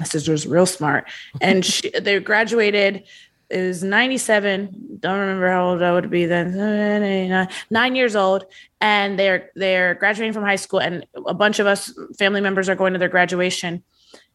My 0.00 0.04
sister 0.06 0.32
was 0.32 0.46
real 0.46 0.66
smart, 0.66 1.08
and 1.40 1.64
she, 1.72 1.90
they 1.90 2.18
graduated. 2.20 3.04
It 3.48 3.62
was 3.62 3.82
97. 3.82 4.98
Don't 5.00 5.20
remember 5.20 5.48
how 5.48 5.68
old 5.68 5.82
I 5.82 5.92
would 5.92 6.10
be 6.10 6.26
then. 6.26 6.56
Nine- 6.56 7.48
Nine 7.70 7.94
years 7.94 8.16
old, 8.16 8.44
and 8.80 9.18
they're 9.18 9.50
they're 9.54 9.94
graduating 9.94 10.32
from 10.32 10.42
high 10.44 10.56
school, 10.56 10.80
and 10.80 11.06
a 11.26 11.34
bunch 11.34 11.58
of 11.58 11.66
us 11.66 11.92
family 12.18 12.40
members 12.40 12.68
are 12.68 12.74
going 12.74 12.92
to 12.92 12.98
their 12.98 13.08
graduation. 13.08 13.82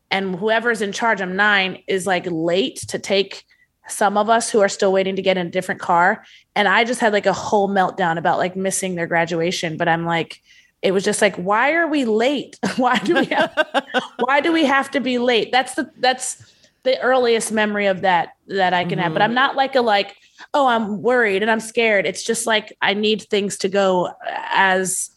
And 0.09 0.36
whoever's 0.36 0.82
in 0.82 0.91
charge, 0.91 1.22
I'm 1.22 1.36
nine, 1.36 1.84
is 1.88 2.05
like 2.05 2.26
late 2.30 2.78
to 2.89 2.99
take 2.99 3.45
some 3.88 4.18
of 4.18 4.30
us 4.30 4.49
who 4.49 4.59
are 4.59 4.70
still 4.70 4.91
waiting 4.91 5.16
to 5.16 5.22
get 5.22 5.38
in 5.38 5.47
a 5.47 5.49
different 5.49 5.82
car. 5.82 6.24
And 6.55 6.68
I 6.68 6.84
just 6.84 6.99
had 6.99 7.14
like 7.14 7.26
a 7.26 7.34
whole 7.34 7.70
meltdown 7.70 8.18
about 8.18 8.38
like 8.38 8.55
missing 8.55 8.95
their 8.95 9.07
graduation. 9.07 9.78
But 9.78 9.88
I'm 9.88 10.05
like, 10.05 10.41
it 10.82 10.91
was 10.91 11.03
just 11.03 11.22
like, 11.22 11.36
why 11.36 11.74
are 11.74 11.88
we 11.88 12.05
late? 12.05 12.59
why 12.78 12.97
do 12.99 13.16
we 13.16 13.26
have 13.26 13.91
why 14.20 14.41
do 14.41 14.51
we 14.51 14.66
have 14.66 14.91
to 14.91 14.99
be 14.99 15.18
late? 15.18 15.51
That's 15.51 15.76
the 15.76 15.91
that's 15.97 16.43
the 16.84 16.99
earliest 17.01 17.51
memory 17.51 17.86
of 17.86 18.01
that 18.01 18.29
that 18.47 18.73
I 18.73 18.86
can 18.86 18.97
have. 18.99 19.13
But 19.13 19.21
I'm 19.21 19.29
mm-hmm. 19.29 19.36
not 19.36 19.55
like 19.55 19.75
a 19.75 19.82
like, 19.82 20.15
oh, 20.53 20.67
I'm 20.67 21.01
worried 21.01 21.41
and 21.41 21.51
I'm 21.51 21.59
scared. 21.59 22.05
It's 22.05 22.23
just 22.23 22.47
like 22.47 22.75
I 22.82 22.93
need 22.93 23.23
things 23.23 23.57
to 23.59 23.69
go 23.69 24.11
as 24.53 25.09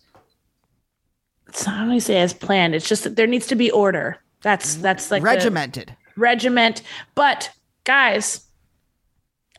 it's 1.49 1.67
not 1.67 1.83
only 1.83 2.01
say 2.01 2.21
as 2.21 2.35
planned. 2.35 2.75
It's 2.75 2.89
just 2.89 3.05
that 3.05 3.17
there 3.17 3.29
needs 3.29 3.47
to 3.47 3.55
be 3.55 3.71
order. 3.71 4.19
That's 4.43 4.75
mm-hmm. 4.75 4.83
that's 4.83 5.11
like 5.11 5.23
Regimented. 5.23 5.97
regiment. 6.17 6.83
But 7.15 7.51
guys, 7.85 8.45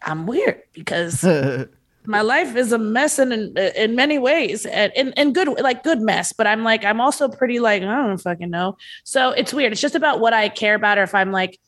I'm 0.01 0.27
weird 0.27 0.61
because 0.73 1.23
my 2.05 2.21
life 2.21 2.55
is 2.55 2.71
a 2.71 2.77
mess 2.77 3.17
in 3.17 3.31
in, 3.31 3.57
in 3.57 3.95
many 3.95 4.19
ways, 4.19 4.65
and 4.65 4.91
in, 4.95 5.13
in 5.13 5.33
good 5.33 5.47
like 5.61 5.83
good 5.83 6.01
mess. 6.01 6.33
But 6.33 6.47
I'm 6.47 6.63
like 6.63 6.83
I'm 6.83 6.99
also 6.99 7.29
pretty 7.29 7.59
like 7.59 7.81
I 7.81 7.85
don't 7.85 8.17
fucking 8.17 8.49
know. 8.49 8.77
So 9.03 9.31
it's 9.31 9.53
weird. 9.53 9.71
It's 9.71 9.81
just 9.81 9.95
about 9.95 10.19
what 10.19 10.33
I 10.33 10.49
care 10.49 10.75
about, 10.75 10.97
or 10.97 11.03
if 11.03 11.15
I'm 11.15 11.31
like, 11.31 11.59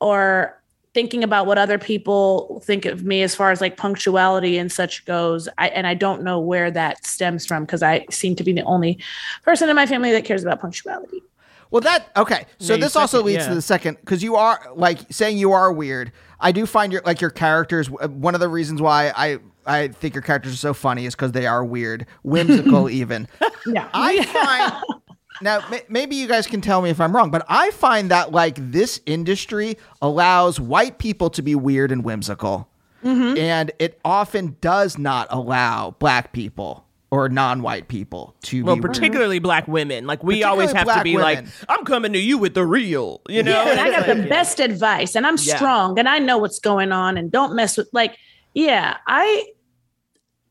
or 0.00 0.60
thinking 0.94 1.24
about 1.24 1.46
what 1.46 1.58
other 1.58 1.76
people 1.78 2.60
think 2.64 2.84
of 2.84 3.02
me 3.04 3.22
as 3.22 3.34
far 3.34 3.50
as 3.50 3.60
like 3.60 3.76
punctuality 3.76 4.56
and 4.58 4.70
such 4.70 5.04
goes. 5.06 5.48
I 5.58 5.68
and 5.68 5.86
I 5.86 5.94
don't 5.94 6.22
know 6.22 6.38
where 6.38 6.70
that 6.70 7.04
stems 7.06 7.44
from 7.44 7.64
because 7.64 7.82
I 7.82 8.06
seem 8.10 8.36
to 8.36 8.44
be 8.44 8.52
the 8.52 8.62
only 8.62 8.98
person 9.42 9.68
in 9.68 9.74
my 9.76 9.86
family 9.86 10.12
that 10.12 10.24
cares 10.24 10.42
about 10.44 10.60
punctuality. 10.60 11.22
Well, 11.70 11.80
that 11.80 12.10
okay. 12.16 12.46
So 12.58 12.74
Yeah, 12.74 12.80
this 12.80 12.94
also 12.94 13.18
second- 13.18 13.26
leads 13.26 13.42
yeah. 13.44 13.48
to 13.48 13.54
the 13.56 13.62
second 13.62 13.96
because 14.00 14.22
you 14.22 14.36
are 14.36 14.60
like 14.76 15.00
saying 15.10 15.36
you 15.38 15.50
are 15.52 15.72
weird. 15.72 16.12
I 16.38 16.52
do 16.52 16.66
find 16.66 16.92
your 16.92 17.02
like 17.04 17.20
your 17.20 17.30
characters. 17.30 17.90
One 17.90 18.34
of 18.34 18.40
the 18.40 18.48
reasons 18.48 18.80
why 18.80 19.12
I 19.16 19.38
I 19.66 19.88
think 19.88 20.14
your 20.14 20.22
characters 20.22 20.52
are 20.52 20.58
so 20.58 20.74
funny 20.74 21.06
is 21.06 21.14
because 21.16 21.32
they 21.32 21.46
are 21.46 21.64
weird, 21.64 22.06
whimsical, 22.22 22.88
even. 23.00 23.26
Yeah. 23.66 23.88
I 23.94 24.22
find 24.84 25.00
now 25.44 25.60
ma- 25.70 25.78
maybe 25.88 26.16
you 26.16 26.26
guys 26.26 26.46
can 26.48 26.60
tell 26.60 26.82
me 26.82 26.90
if 26.90 27.00
I'm 27.00 27.14
wrong, 27.14 27.30
but 27.30 27.44
I 27.48 27.70
find 27.70 28.10
that 28.10 28.32
like 28.32 28.56
this 28.72 29.00
industry 29.06 29.76
allows 30.02 30.58
white 30.58 30.98
people 30.98 31.30
to 31.30 31.42
be 31.42 31.54
weird 31.54 31.92
and 31.92 32.02
whimsical, 32.04 32.68
Mm-hmm. 33.04 33.36
and 33.36 33.70
it 33.78 34.00
often 34.04 34.56
does 34.62 34.96
not 34.96 35.26
allow 35.30 35.94
black 35.98 36.32
people 36.32 36.86
or 37.10 37.28
non-white 37.28 37.86
people 37.86 38.34
to 38.44 38.64
Well, 38.64 38.76
be 38.76 38.80
particularly 38.82 39.38
black 39.38 39.68
women. 39.68 40.06
Like 40.06 40.24
we 40.24 40.42
always 40.42 40.72
have 40.72 40.88
to 40.90 41.02
be 41.04 41.14
black 41.14 41.44
like. 41.44 41.46
I'm 41.68 41.84
coming 41.84 42.12
to 42.14 42.18
you 42.18 42.38
with 42.38 42.54
the 42.54 42.64
real. 42.64 43.20
You 43.28 43.42
know. 43.42 43.52
Yeah, 43.52 43.70
and 43.72 43.80
I 43.80 43.90
got 43.90 44.08
like, 44.08 44.16
the 44.16 44.22
yeah. 44.24 44.28
best 44.28 44.58
advice, 44.58 45.14
and 45.14 45.26
I'm 45.26 45.36
Yeah. 45.38 45.56
strong, 45.56 45.98
and 45.98 46.08
I 46.08 46.18
know 46.18 46.38
what's 46.38 46.58
going 46.58 46.92
on, 46.92 47.18
and 47.18 47.30
don't 47.30 47.54
mess 47.54 47.76
with 47.76 47.88
like, 47.92 48.16
yeah, 48.54 48.96
I. 49.06 49.44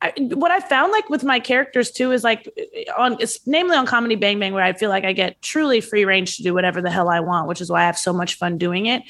I, 0.04 0.12
what 0.34 0.52
I 0.52 0.60
found 0.60 0.92
like 0.92 1.10
with 1.10 1.24
my 1.24 1.40
characters 1.40 1.90
too 1.90 2.12
is 2.12 2.26
like 2.26 2.50
on 2.98 3.16
it's 3.22 3.40
namely 3.48 3.78
on 3.78 3.86
comedy 3.86 4.16
bang 4.16 4.38
bang 4.38 4.54
where 4.54 4.64
I 4.64 4.74
feel 4.74 4.90
like 4.90 5.06
I 5.06 5.14
get 5.14 5.42
truly 5.42 5.80
free 5.80 6.04
range 6.04 6.36
to 6.38 6.44
do 6.44 6.54
whatever 6.54 6.82
the 6.82 6.92
hell 6.92 7.08
I 7.08 7.22
want, 7.22 7.48
which 7.48 7.62
is 7.62 7.72
why 7.72 7.84
I 7.84 7.86
have 7.86 7.98
so 7.98 8.12
much 8.12 8.36
fun 8.36 8.58
doing 8.58 8.86
it. 8.86 9.04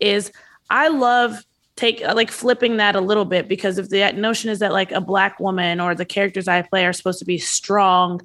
Is 0.00 0.32
I 0.70 0.88
love 0.88 1.44
take 1.76 2.00
like 2.00 2.30
flipping 2.30 2.78
that 2.78 2.96
a 2.96 3.00
little 3.00 3.26
bit 3.26 3.46
because 3.46 3.76
if 3.76 3.90
the 3.90 4.10
notion 4.12 4.48
is 4.48 4.60
that 4.60 4.72
like 4.72 4.90
a 4.90 5.02
black 5.02 5.38
woman 5.38 5.80
or 5.80 5.94
the 5.94 6.06
characters 6.06 6.48
I 6.48 6.62
play 6.62 6.86
are 6.86 6.94
supposed 6.94 7.18
to 7.18 7.26
be 7.26 7.36
strong, 7.36 8.22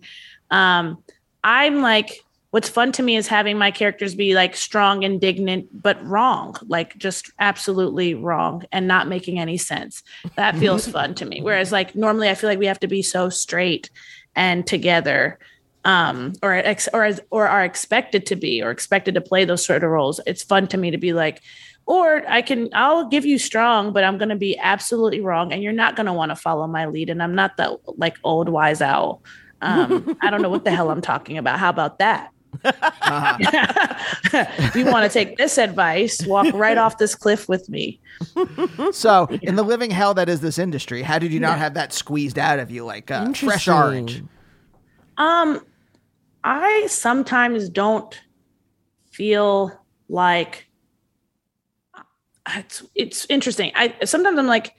um, 0.49 1.03
I'm 1.43 1.81
like, 1.81 2.23
what's 2.53 2.69
fun 2.69 2.91
to 2.91 3.01
me 3.01 3.15
is 3.15 3.27
having 3.27 3.57
my 3.57 3.71
characters 3.71 4.13
be 4.13 4.35
like 4.35 4.55
strong, 4.55 5.01
indignant, 5.01 5.67
but 5.73 5.99
wrong, 6.05 6.55
like 6.67 6.95
just 6.99 7.31
absolutely 7.39 8.13
wrong 8.13 8.63
and 8.71 8.87
not 8.87 9.07
making 9.07 9.39
any 9.39 9.57
sense. 9.57 10.03
That 10.35 10.55
feels 10.59 10.87
fun 10.87 11.15
to 11.15 11.25
me. 11.25 11.41
Whereas 11.41 11.71
like 11.71 11.95
normally 11.95 12.29
I 12.29 12.35
feel 12.35 12.47
like 12.47 12.59
we 12.59 12.67
have 12.67 12.79
to 12.81 12.87
be 12.87 13.01
so 13.01 13.29
straight 13.29 13.89
and 14.35 14.67
together 14.67 15.39
um 15.83 16.33
or 16.43 16.53
ex- 16.53 16.87
or 16.93 17.03
as- 17.03 17.21
or 17.31 17.47
are 17.47 17.65
expected 17.65 18.27
to 18.27 18.35
be 18.35 18.61
or 18.61 18.69
expected 18.69 19.15
to 19.15 19.21
play 19.21 19.45
those 19.45 19.65
sort 19.65 19.83
of 19.83 19.89
roles 19.89 20.21
it's 20.25 20.41
fun 20.41 20.65
to 20.65 20.77
me 20.77 20.89
to 20.91 20.97
be 20.97 21.11
like 21.11 21.41
or 21.85 22.23
i 22.29 22.41
can 22.41 22.69
i'll 22.73 23.09
give 23.09 23.25
you 23.25 23.37
strong 23.37 23.91
but 23.91 24.01
i'm 24.01 24.17
going 24.17 24.29
to 24.29 24.35
be 24.37 24.57
absolutely 24.59 25.19
wrong 25.19 25.51
and 25.51 25.61
you're 25.61 25.73
not 25.73 25.97
going 25.97 26.05
to 26.05 26.13
want 26.13 26.29
to 26.29 26.37
follow 26.37 26.65
my 26.67 26.85
lead 26.85 27.09
and 27.09 27.21
i'm 27.21 27.35
not 27.35 27.57
the 27.57 27.77
like 27.97 28.15
old 28.23 28.47
wise 28.47 28.81
owl 28.81 29.21
um 29.61 30.17
i 30.21 30.29
don't 30.29 30.41
know 30.41 30.49
what 30.49 30.63
the 30.63 30.71
hell 30.71 30.89
i'm 30.89 31.01
talking 31.01 31.37
about 31.37 31.59
how 31.59 31.69
about 31.69 31.99
that 31.99 32.32
if 32.63 34.75
you 34.77 34.85
want 34.85 35.03
to 35.03 35.09
take 35.09 35.37
this 35.37 35.57
advice 35.57 36.25
walk 36.25 36.53
right 36.53 36.77
off 36.77 36.97
this 36.97 37.15
cliff 37.15 37.49
with 37.49 37.69
me 37.69 37.99
So, 38.91 39.27
in 39.41 39.55
the 39.55 39.63
living 39.63 39.91
hell 39.91 40.13
that 40.13 40.29
is 40.29 40.41
this 40.41 40.59
industry, 40.59 41.01
how 41.01 41.19
did 41.19 41.33
you 41.33 41.39
not 41.39 41.57
have 41.57 41.73
that 41.75 41.93
squeezed 41.93 42.37
out 42.37 42.59
of 42.59 42.71
you 42.71 42.85
like 42.85 43.11
uh, 43.11 43.31
fresh 43.33 43.67
orange? 43.67 44.23
Um, 45.17 45.65
I 46.43 46.87
sometimes 46.87 47.69
don't 47.69 48.19
feel 49.11 49.71
like 50.09 50.67
it's 52.49 52.83
it's 52.95 53.25
interesting. 53.29 53.71
I 53.75 53.95
sometimes 54.03 54.37
I'm 54.37 54.47
like 54.47 54.75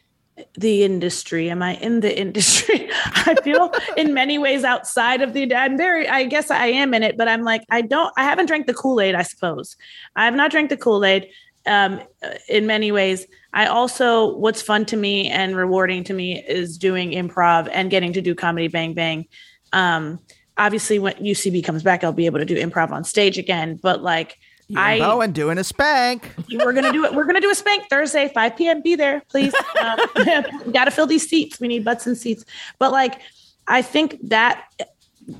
the 0.56 0.84
industry. 0.84 1.50
Am 1.50 1.62
I 1.62 1.74
in 1.76 2.00
the 2.00 2.16
industry? 2.16 2.88
I 3.04 3.36
feel 3.42 3.72
in 3.96 4.14
many 4.14 4.38
ways 4.38 4.64
outside 4.64 5.22
of 5.22 5.32
the. 5.32 5.54
I'm 5.54 5.76
very. 5.76 6.08
I 6.08 6.24
guess 6.24 6.50
I 6.50 6.66
am 6.66 6.94
in 6.94 7.02
it, 7.02 7.16
but 7.16 7.28
I'm 7.28 7.42
like 7.42 7.64
I 7.70 7.82
don't. 7.82 8.12
I 8.16 8.24
haven't 8.24 8.46
drank 8.46 8.66
the 8.66 8.74
Kool 8.74 9.00
Aid. 9.00 9.14
I 9.14 9.22
suppose 9.22 9.76
I 10.16 10.24
have 10.24 10.34
not 10.34 10.50
drank 10.50 10.70
the 10.70 10.76
Kool 10.76 11.04
Aid. 11.04 11.28
Um, 11.66 12.02
in 12.48 12.66
many 12.66 12.92
ways, 12.92 13.26
I 13.54 13.66
also 13.66 14.36
what's 14.36 14.60
fun 14.60 14.84
to 14.86 14.96
me 14.96 15.30
and 15.30 15.56
rewarding 15.56 16.04
to 16.04 16.14
me 16.14 16.44
is 16.46 16.76
doing 16.76 17.12
improv 17.12 17.68
and 17.72 17.90
getting 17.90 18.12
to 18.12 18.20
do 18.20 18.34
comedy 18.34 18.68
bang 18.68 18.92
bang. 18.92 19.26
Um, 19.72 20.20
obviously, 20.58 20.98
when 20.98 21.14
UCB 21.14 21.64
comes 21.64 21.82
back, 21.82 22.04
I'll 22.04 22.12
be 22.12 22.26
able 22.26 22.40
to 22.40 22.44
do 22.44 22.56
improv 22.56 22.90
on 22.90 23.04
stage 23.04 23.38
again. 23.38 23.78
But 23.82 24.02
like, 24.02 24.36
I 24.76 24.98
Bowen 24.98 25.32
doing 25.32 25.58
a 25.58 25.64
spank. 25.64 26.34
we're 26.52 26.72
gonna 26.72 26.92
do 26.92 27.04
it. 27.04 27.14
We're 27.14 27.24
gonna 27.24 27.40
do 27.40 27.50
a 27.50 27.54
spank 27.54 27.88
Thursday, 27.88 28.30
5 28.32 28.56
p.m. 28.56 28.82
Be 28.82 28.94
there, 28.94 29.22
please. 29.28 29.54
Um, 29.80 29.98
we 30.16 30.24
gotta 30.72 30.90
fill 30.90 31.06
these 31.06 31.28
seats. 31.28 31.60
We 31.60 31.68
need 31.68 31.84
butts 31.84 32.06
and 32.06 32.16
seats. 32.16 32.44
But 32.78 32.92
like, 32.92 33.20
I 33.66 33.82
think 33.82 34.18
that 34.28 34.64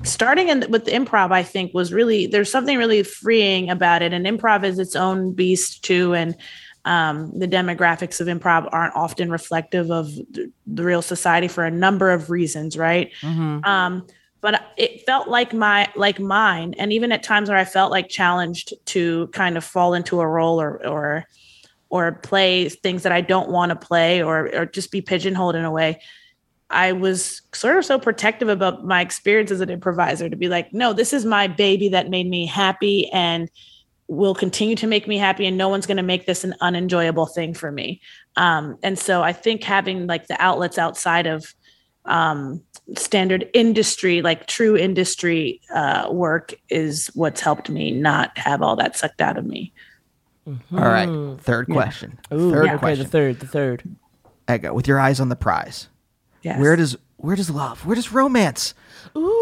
starting 0.03 0.49
in 0.49 0.65
with 0.69 0.85
the 0.85 0.91
improv, 0.91 1.31
I 1.31 1.43
think 1.43 1.73
was 1.73 1.93
really 1.93 2.27
there's 2.27 2.51
something 2.51 2.77
really 2.77 3.03
freeing 3.03 3.69
about 3.69 4.01
it. 4.01 4.13
And 4.13 4.25
improv 4.25 4.63
is 4.63 4.79
its 4.79 4.95
own 4.95 5.33
beast 5.33 5.83
too. 5.83 6.13
And 6.13 6.35
um, 6.85 7.31
the 7.37 7.47
demographics 7.47 8.21
of 8.21 8.27
improv 8.27 8.69
aren't 8.71 8.95
often 8.95 9.31
reflective 9.31 9.89
of 9.91 10.13
the, 10.15 10.51
the 10.67 10.83
real 10.83 11.01
society 11.01 11.47
for 11.47 11.65
a 11.65 11.71
number 11.71 12.11
of 12.11 12.29
reasons, 12.29 12.77
right? 12.77 13.11
Um, 13.63 14.07
but 14.45 14.61
it 14.77 15.03
felt 15.07 15.27
like 15.27 15.55
my 15.55 15.91
like 15.95 16.19
mine, 16.19 16.75
and 16.77 16.93
even 16.93 17.11
at 17.11 17.23
times 17.23 17.49
where 17.49 17.57
I 17.57 17.65
felt 17.65 17.89
like 17.89 18.09
challenged 18.09 18.75
to 18.93 19.25
kind 19.29 19.57
of 19.57 19.63
fall 19.63 19.95
into 19.95 20.21
a 20.21 20.27
role 20.27 20.61
or 20.61 20.85
or 20.85 21.25
or 21.89 22.11
play 22.11 22.69
things 22.69 23.01
that 23.01 23.11
I 23.11 23.21
don't 23.21 23.49
want 23.49 23.71
to 23.71 23.75
play 23.75 24.21
or 24.21 24.55
or 24.55 24.67
just 24.67 24.91
be 24.91 25.01
pigeonholed 25.01 25.55
in 25.55 25.65
a 25.65 25.71
way. 25.71 25.99
I 26.69 26.91
was 26.91 27.41
sort 27.55 27.75
of 27.77 27.85
so 27.85 27.97
protective 27.97 28.47
about 28.47 28.85
my 28.85 29.01
experience 29.01 29.49
as 29.49 29.61
an 29.61 29.71
improviser 29.71 30.29
to 30.29 30.35
be 30.35 30.47
like, 30.47 30.71
no, 30.71 30.93
this 30.93 31.11
is 31.11 31.25
my 31.25 31.47
baby 31.47 31.89
that 31.89 32.11
made 32.11 32.29
me 32.29 32.45
happy 32.45 33.09
and 33.11 33.49
will 34.07 34.35
continue 34.35 34.75
to 34.75 34.85
make 34.85 35.07
me 35.07 35.17
happy 35.17 35.47
and 35.47 35.57
no 35.57 35.69
one's 35.69 35.87
going 35.87 35.97
to 35.97 36.03
make 36.03 36.27
this 36.27 36.43
an 36.43 36.53
unenjoyable 36.61 37.25
thing 37.25 37.55
for 37.55 37.71
me 37.71 37.99
um, 38.35 38.77
and 38.83 38.99
so 38.99 39.23
i 39.23 39.33
think 39.33 39.63
having 39.63 40.05
like 40.05 40.27
the 40.27 40.39
outlets 40.39 40.77
outside 40.77 41.25
of 41.25 41.55
um, 42.05 42.61
standard 42.95 43.49
industry 43.53 44.21
like 44.21 44.47
true 44.47 44.77
industry 44.77 45.59
uh, 45.73 46.07
work 46.11 46.53
is 46.69 47.07
what's 47.15 47.41
helped 47.41 47.69
me 47.69 47.91
not 47.91 48.37
have 48.37 48.61
all 48.61 48.75
that 48.75 48.95
sucked 48.95 49.21
out 49.21 49.37
of 49.37 49.45
me 49.45 49.73
All 50.47 50.79
right. 50.79 51.39
Third 51.41 51.67
question. 51.67 52.19
Ooh, 52.31 52.51
third 52.51 52.67
okay, 52.67 52.77
question. 52.77 53.03
the 53.03 53.09
third, 53.09 53.39
the 53.39 53.47
third. 53.47 53.83
Ego, 54.51 54.73
with 54.73 54.87
your 54.87 54.99
eyes 54.99 55.19
on 55.19 55.29
the 55.29 55.35
prize. 55.35 55.87
yes. 56.43 56.59
Where 56.59 56.75
does 56.75 56.95
where 57.17 57.35
does 57.35 57.49
love, 57.49 57.85
where 57.85 57.95
does 57.95 58.11
romance 58.11 58.75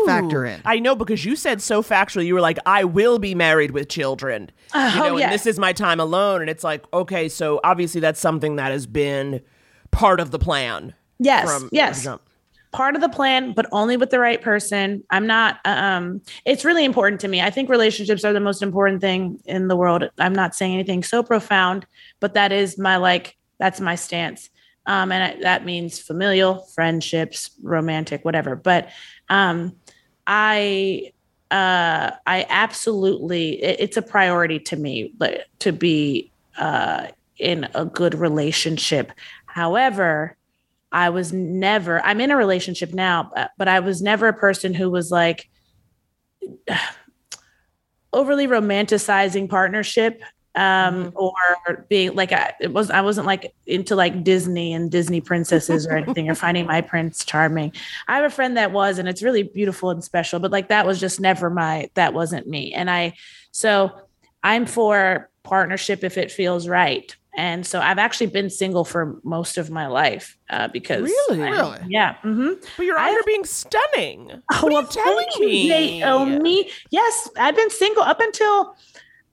factor 0.05 0.45
in? 0.45 0.61
I 0.63 0.79
know 0.79 0.95
because 0.95 1.25
you 1.25 1.35
said 1.35 1.61
so 1.61 1.83
factually. 1.83 2.25
You 2.25 2.35
were 2.35 2.41
like, 2.41 2.57
"I 2.65 2.85
will 2.85 3.19
be 3.19 3.35
married 3.35 3.71
with 3.71 3.89
children." 3.89 4.51
you 4.73 4.79
oh, 4.79 4.93
know, 4.95 5.17
yes. 5.17 5.23
and 5.23 5.33
this 5.33 5.45
is 5.45 5.59
my 5.59 5.73
time 5.73 5.99
alone. 5.99 6.39
And 6.41 6.49
it's 6.49 6.63
like, 6.63 6.85
okay, 6.93 7.27
so 7.27 7.59
obviously 7.63 7.99
that's 7.99 8.19
something 8.19 8.55
that 8.55 8.71
has 8.71 8.85
been 8.85 9.41
part 9.91 10.19
of 10.21 10.31
the 10.31 10.39
plan. 10.39 10.93
yes 11.19 11.51
from 11.51 11.69
yes 11.73 12.03
jump. 12.03 12.21
Part 12.73 12.95
of 12.95 13.01
the 13.01 13.09
plan 13.09 13.53
but 13.53 13.67
only 13.71 13.95
with 13.95 14.09
the 14.09 14.19
right 14.19 14.41
person. 14.41 15.03
I'm 15.09 15.27
not 15.27 15.59
um 15.65 16.21
it's 16.45 16.65
really 16.65 16.83
important 16.83 17.21
to 17.21 17.27
me. 17.27 17.41
I 17.41 17.49
think 17.49 17.69
relationships 17.69 18.25
are 18.25 18.33
the 18.33 18.39
most 18.39 18.61
important 18.61 18.99
thing 18.99 19.39
in 19.45 19.67
the 19.67 19.75
world. 19.75 20.09
I'm 20.17 20.33
not 20.33 20.55
saying 20.55 20.73
anything 20.73 21.03
so 21.03 21.23
profound 21.23 21.85
but 22.19 22.33
that 22.33 22.51
is 22.51 22.77
my 22.77 22.97
like 22.97 23.37
that's 23.59 23.79
my 23.79 23.95
stance. 23.95 24.49
Um 24.85 25.11
and 25.11 25.23
I, 25.23 25.41
that 25.43 25.65
means 25.65 25.99
familial 25.99 26.67
friendships 26.75 27.51
romantic 27.61 28.25
whatever. 28.25 28.55
But 28.55 28.89
um 29.29 29.75
i 30.25 31.11
uh 31.51 32.11
i 32.25 32.45
absolutely 32.49 33.61
it- 33.63 33.79
it's 33.79 33.97
a 33.97 34.01
priority 34.01 34.59
to 34.59 34.75
me 34.75 35.13
to 35.59 35.71
be 35.71 36.31
uh 36.57 37.07
in 37.37 37.67
a 37.75 37.85
good 37.85 38.15
relationship. 38.15 39.11
However 39.45 40.35
I 40.93 41.09
was 41.09 41.33
never, 41.33 41.99
I'm 42.05 42.21
in 42.21 42.31
a 42.31 42.37
relationship 42.37 42.93
now, 42.93 43.31
but- 43.35 43.51
but 43.57 43.67
I 43.67 43.79
was 43.81 44.01
never 44.01 44.27
a 44.27 44.33
person 44.33 44.73
who 44.73 44.89
was 44.89 45.11
like 45.11 45.49
overly 48.13 48.47
romanticizing 48.47 49.49
partnership 49.49 50.21
um 50.55 51.11
or 51.15 51.87
being 51.89 52.13
like 52.13 52.31
I, 52.31 52.53
it 52.61 52.71
was 52.71 52.91
I 52.91 53.01
wasn't 53.01 53.25
like 53.25 53.55
into 53.65 53.95
like 53.95 54.23
Disney 54.23 54.71
and 54.73 54.91
Disney 54.91 55.19
princesses 55.19 55.87
or 55.87 55.97
anything 55.97 56.29
or 56.29 56.35
finding 56.35 56.67
my 56.67 56.81
prince 56.81 57.25
charming. 57.25 57.73
I 58.07 58.17
have 58.17 58.25
a 58.25 58.29
friend 58.29 58.55
that 58.57 58.71
was 58.71 58.99
and 58.99 59.09
it's 59.09 59.23
really 59.23 59.41
beautiful 59.41 59.89
and 59.89 60.03
special 60.03 60.39
but 60.39 60.51
like 60.51 60.67
that 60.67 60.85
was 60.85 60.99
just 60.99 61.19
never 61.19 61.49
my 61.49 61.89
that 61.95 62.13
wasn't 62.13 62.45
me. 62.47 62.71
And 62.71 62.87
I 62.87 63.13
so 63.51 63.93
I'm 64.43 64.67
for 64.67 65.31
partnership 65.41 66.03
if 66.03 66.19
it 66.19 66.31
feels 66.31 66.67
right. 66.67 67.15
And 67.35 67.65
so 67.65 67.79
I've 67.79 67.97
actually 67.97 68.27
been 68.27 68.49
single 68.49 68.85
for 68.85 69.19
most 69.23 69.57
of 69.57 69.71
my 69.71 69.87
life 69.87 70.37
uh, 70.49 70.67
because 70.67 71.01
Really? 71.29 71.43
I- 71.43 71.49
Really? 71.49 71.79
yeah. 71.87 72.15
hmm 72.21 72.49
But 72.77 72.85
your 72.85 72.97
eyes 72.97 73.15
are 73.15 73.23
being 73.25 73.43
stunning. 73.45 74.31
Oh, 74.53 74.67
well, 74.67 74.81
you 74.83 74.87
telling 74.91 75.25
thank 75.29 75.39
you, 75.39 76.39
me? 76.41 76.69
Yes, 76.91 77.29
I've 77.37 77.55
been 77.55 77.69
single 77.71 78.03
up 78.03 78.19
until 78.19 78.75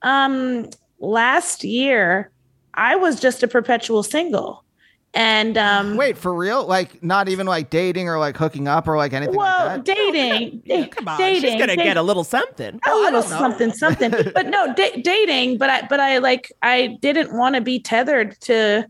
um 0.02 0.68
last 0.98 1.64
year. 1.64 2.30
I 2.74 2.96
was 2.96 3.20
just 3.20 3.42
a 3.42 3.48
perpetual 3.48 4.02
single. 4.02 4.64
And 5.12 5.58
um 5.58 5.96
Wait, 5.96 6.16
for 6.16 6.32
real? 6.32 6.64
Like 6.66 7.02
not 7.02 7.28
even 7.28 7.46
like 7.46 7.68
dating 7.68 8.08
or 8.08 8.18
like 8.18 8.36
hooking 8.36 8.68
up 8.68 8.86
or 8.86 8.96
like 8.96 9.12
anything 9.12 9.34
well, 9.34 9.66
like 9.66 9.84
that? 9.84 9.96
dating, 9.96 10.62
Yeah, 10.66 10.86
come 10.86 11.08
on, 11.08 11.18
dating, 11.18 11.50
she's 11.50 11.58
gonna 11.58 11.74
date- 11.74 11.82
get 11.84 11.96
a 11.96 12.02
little 12.02 12.22
something. 12.22 12.78
a 12.86 12.94
little 12.94 13.22
something, 13.22 13.72
something. 13.72 14.10
but 14.34 14.46
no, 14.46 14.72
da- 14.74 15.02
dating. 15.02 15.58
But 15.58 15.70
I, 15.70 15.86
but 15.88 15.98
I 15.98 16.18
like, 16.18 16.52
I 16.62 16.98
didn't 17.00 17.36
want 17.36 17.56
to 17.56 17.60
be 17.60 17.80
tethered 17.80 18.40
to. 18.42 18.86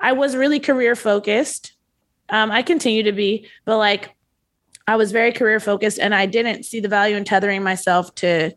I 0.00 0.12
was 0.12 0.34
really 0.34 0.60
career 0.60 0.96
focused. 0.96 1.74
Um, 2.30 2.50
I 2.50 2.62
continue 2.62 3.02
to 3.02 3.12
be, 3.12 3.46
but 3.66 3.76
like, 3.76 4.14
I 4.88 4.96
was 4.96 5.12
very 5.12 5.32
career 5.32 5.60
focused, 5.60 5.98
and 5.98 6.14
I 6.14 6.24
didn't 6.26 6.64
see 6.64 6.80
the 6.80 6.88
value 6.88 7.16
in 7.16 7.24
tethering 7.24 7.62
myself 7.62 8.14
to 8.16 8.52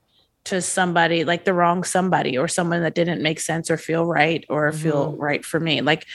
to 0.46 0.62
somebody 0.62 1.26
like 1.26 1.44
the 1.44 1.54
wrong 1.54 1.84
somebody 1.84 2.38
or 2.38 2.48
someone 2.48 2.82
that 2.82 2.96
didn't 2.96 3.22
make 3.22 3.38
sense 3.42 3.70
or 3.70 3.76
feel 3.76 4.06
right 4.06 4.46
or 4.48 4.72
feel 4.72 5.14
right 5.18 5.44
for 5.44 5.60
me. 5.60 5.82
Like, 5.82 6.06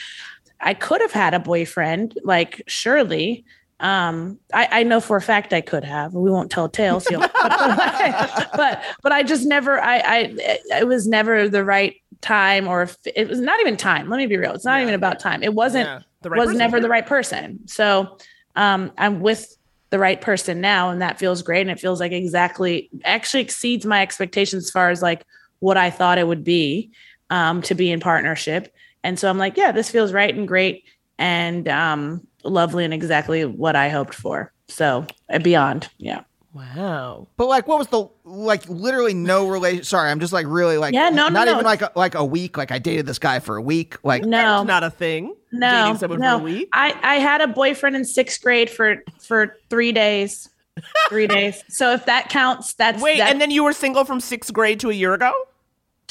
I 0.63 0.73
could 0.73 1.01
have 1.01 1.11
had 1.11 1.33
a 1.33 1.39
boyfriend, 1.39 2.17
like 2.23 2.63
surely. 2.67 3.45
Um, 3.79 4.39
I, 4.53 4.67
I 4.71 4.83
know 4.83 5.01
for 5.01 5.17
a 5.17 5.21
fact 5.21 5.51
I 5.51 5.59
could 5.59 5.83
have. 5.83 6.13
We 6.13 6.31
won't 6.31 6.49
tell 6.49 6.69
tales, 6.69 7.09
you 7.11 7.17
know. 7.19 7.27
but 7.43 8.81
but 9.03 9.11
I 9.11 9.23
just 9.23 9.45
never. 9.45 9.79
I 9.79 9.97
I 9.97 10.35
it 10.79 10.87
was 10.87 11.05
never 11.05 11.49
the 11.49 11.65
right 11.65 11.95
time, 12.21 12.67
or 12.67 12.83
if 12.83 12.97
it 13.05 13.27
was 13.27 13.39
not 13.39 13.59
even 13.59 13.75
time. 13.75 14.09
Let 14.09 14.17
me 14.17 14.25
be 14.25 14.37
real. 14.37 14.53
It's 14.53 14.65
not 14.65 14.81
even 14.81 14.93
about 14.93 15.19
time. 15.19 15.43
It 15.43 15.53
wasn't. 15.53 15.87
Yeah, 15.87 15.99
the 16.21 16.29
right 16.29 16.39
was 16.39 16.47
person. 16.47 16.59
never 16.59 16.79
the 16.79 16.89
right 16.89 17.05
person. 17.05 17.67
So 17.67 18.17
um, 18.55 18.91
I'm 18.97 19.19
with 19.19 19.57
the 19.89 19.99
right 19.99 20.21
person 20.21 20.61
now, 20.61 20.89
and 20.89 21.01
that 21.01 21.19
feels 21.19 21.41
great. 21.41 21.61
And 21.61 21.69
it 21.69 21.79
feels 21.79 21.99
like 21.99 22.13
exactly 22.13 22.89
actually 23.03 23.41
exceeds 23.41 23.85
my 23.85 24.01
expectations 24.01 24.63
as 24.63 24.71
far 24.71 24.89
as 24.89 25.01
like 25.01 25.25
what 25.59 25.77
I 25.77 25.89
thought 25.89 26.17
it 26.17 26.27
would 26.27 26.43
be 26.43 26.91
um, 27.29 27.61
to 27.63 27.75
be 27.75 27.91
in 27.91 27.99
partnership. 27.99 28.73
And 29.03 29.19
so 29.19 29.29
I'm 29.29 29.37
like, 29.37 29.57
yeah, 29.57 29.71
this 29.71 29.89
feels 29.89 30.13
right 30.13 30.33
and 30.33 30.47
great 30.47 30.83
and 31.17 31.67
um, 31.67 32.25
lovely 32.43 32.85
and 32.85 32.93
exactly 32.93 33.45
what 33.45 33.75
I 33.75 33.89
hoped 33.89 34.13
for. 34.15 34.51
So 34.67 35.05
uh, 35.29 35.39
beyond, 35.39 35.89
yeah. 35.97 36.21
Wow. 36.53 37.27
But 37.35 37.47
like, 37.47 37.67
what 37.67 37.79
was 37.79 37.87
the 37.87 38.07
like? 38.23 38.69
Literally 38.69 39.13
no 39.15 39.47
relation. 39.49 39.83
Sorry, 39.83 40.11
I'm 40.11 40.19
just 40.19 40.31
like 40.33 40.45
really 40.47 40.77
like. 40.77 40.93
Yeah, 40.93 41.09
no, 41.09 41.27
no, 41.27 41.29
not 41.29 41.45
no. 41.45 41.53
even 41.53 41.65
like 41.65 41.81
a, 41.81 41.91
like 41.95 42.13
a 42.13 42.23
week. 42.23 42.57
Like 42.57 42.71
I 42.71 42.77
dated 42.77 43.07
this 43.07 43.17
guy 43.17 43.39
for 43.39 43.57
a 43.57 43.61
week. 43.61 43.95
Like 44.03 44.23
No, 44.23 44.61
It's 44.61 44.67
not 44.67 44.83
a 44.83 44.91
thing. 44.91 45.35
no, 45.51 45.83
Dating 45.85 45.97
someone 45.97 46.19
no. 46.19 46.37
for 46.37 46.41
a 46.41 46.43
week. 46.45 46.69
I 46.71 46.95
I 47.01 47.15
had 47.15 47.41
a 47.41 47.47
boyfriend 47.47 47.95
in 47.95 48.05
sixth 48.05 48.41
grade 48.41 48.69
for 48.69 49.03
for 49.19 49.57
three 49.71 49.91
days, 49.91 50.47
three 51.09 51.25
days. 51.25 51.63
So 51.69 51.91
if 51.91 52.05
that 52.05 52.29
counts, 52.29 52.73
that's 52.75 53.01
Wait, 53.01 53.17
that, 53.17 53.31
and 53.31 53.41
then 53.41 53.49
you 53.49 53.63
were 53.63 53.73
single 53.73 54.05
from 54.05 54.19
sixth 54.19 54.53
grade 54.53 54.79
to 54.81 54.91
a 54.91 54.93
year 54.93 55.15
ago? 55.15 55.33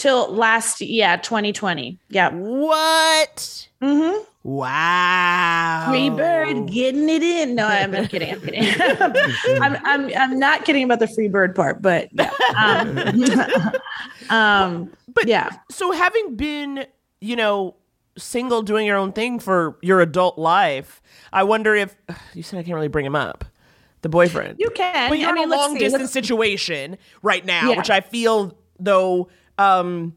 Till 0.02 0.34
last 0.34 0.80
yeah 0.80 1.16
2020. 1.16 1.96
Yeah. 2.08 2.30
What? 2.30 3.68
Mm-hmm. 3.80 4.24
Wow. 4.42 5.86
Free 5.90 6.10
bird 6.10 6.66
getting 6.66 7.08
it 7.08 7.22
in. 7.22 7.54
No, 7.54 7.66
I'm 7.66 7.92
not 7.92 8.10
kidding. 8.10 8.32
I'm 8.32 8.40
kidding. 8.40 8.64
I'm, 9.62 9.76
I'm 9.84 10.10
I'm 10.16 10.38
not 10.38 10.64
kidding 10.64 10.82
about 10.82 10.98
the 10.98 11.06
free 11.06 11.28
bird 11.28 11.54
part, 11.54 11.80
but 11.80 12.08
yeah. 12.12 12.30
Um, 12.58 12.98
um 14.36 14.90
But 15.14 15.28
yeah. 15.28 15.50
So 15.70 15.92
having 15.92 16.34
been, 16.34 16.86
you 17.20 17.36
know, 17.36 17.76
single 18.18 18.62
doing 18.62 18.84
your 18.86 18.96
own 18.96 19.12
thing 19.12 19.38
for 19.38 19.78
your 19.82 20.00
adult 20.00 20.36
life, 20.36 21.00
I 21.32 21.44
wonder 21.44 21.76
if 21.76 21.94
you 22.34 22.42
said 22.42 22.58
I 22.58 22.64
can't 22.64 22.74
really 22.74 22.88
bring 22.88 23.06
him 23.06 23.14
up. 23.16 23.44
The 24.00 24.08
boyfriend. 24.08 24.56
You 24.58 24.70
can. 24.70 25.10
But 25.10 25.20
you're 25.20 25.30
I 25.30 25.32
mean, 25.32 25.44
in 25.44 25.52
a 25.52 25.56
long 25.56 25.74
see. 25.74 25.78
distance 25.78 26.00
Let's- 26.02 26.12
situation 26.12 26.98
right 27.22 27.44
now, 27.46 27.70
Yeah. 27.70 27.76
which 27.76 27.90
I 27.90 28.00
feel 28.00 28.58
though 28.80 29.28
um 29.62 30.16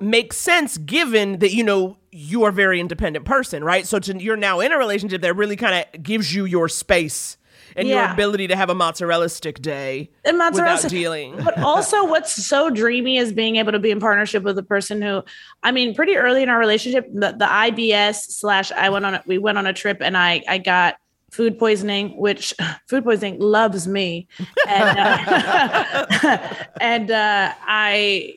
makes 0.00 0.36
sense 0.36 0.78
given 0.78 1.38
that 1.40 1.52
you 1.52 1.64
know 1.64 1.96
you 2.10 2.44
are 2.44 2.48
a 2.50 2.52
very 2.52 2.80
independent 2.80 3.24
person, 3.24 3.62
right? 3.62 3.86
So 3.86 3.98
to, 3.98 4.18
you're 4.18 4.36
now 4.36 4.60
in 4.60 4.72
a 4.72 4.78
relationship 4.78 5.20
that 5.22 5.34
really 5.34 5.56
kind 5.56 5.84
of 5.94 6.02
gives 6.02 6.34
you 6.34 6.44
your 6.46 6.68
space 6.68 7.36
and 7.76 7.86
your 7.86 8.02
ability 8.04 8.46
to 8.48 8.56
have 8.56 8.70
a 8.70 8.74
mozzarella 8.74 9.28
stick 9.28 9.60
day 9.60 10.10
And 10.24 10.38
mozzarella 10.38 10.72
without 10.74 10.78
stick- 10.88 10.90
dealing. 10.90 11.36
but 11.44 11.58
also 11.58 12.04
what's 12.12 12.32
so 12.46 12.70
dreamy 12.70 13.18
is 13.18 13.32
being 13.32 13.56
able 13.56 13.72
to 13.72 13.78
be 13.78 13.90
in 13.90 14.00
partnership 14.00 14.42
with 14.42 14.56
a 14.58 14.62
person 14.62 15.02
who 15.02 15.22
i 15.62 15.70
mean 15.70 15.94
pretty 15.94 16.16
early 16.16 16.42
in 16.42 16.48
our 16.48 16.58
relationship 16.58 17.06
the, 17.12 17.32
the 17.32 17.44
ibs 17.44 18.16
slash 18.16 18.72
i 18.72 18.88
went 18.88 19.04
on 19.04 19.14
a, 19.16 19.22
we 19.26 19.36
went 19.38 19.58
on 19.58 19.66
a 19.66 19.72
trip 19.74 19.98
and 20.00 20.16
i 20.16 20.42
i 20.48 20.56
got 20.58 20.96
food 21.30 21.58
poisoning 21.58 22.16
which 22.16 22.54
food 22.88 23.04
poisoning 23.04 23.38
loves 23.40 23.86
me 23.86 24.26
and 24.66 24.98
uh, 24.98 26.54
and 26.80 27.10
uh 27.10 27.52
i 27.66 28.34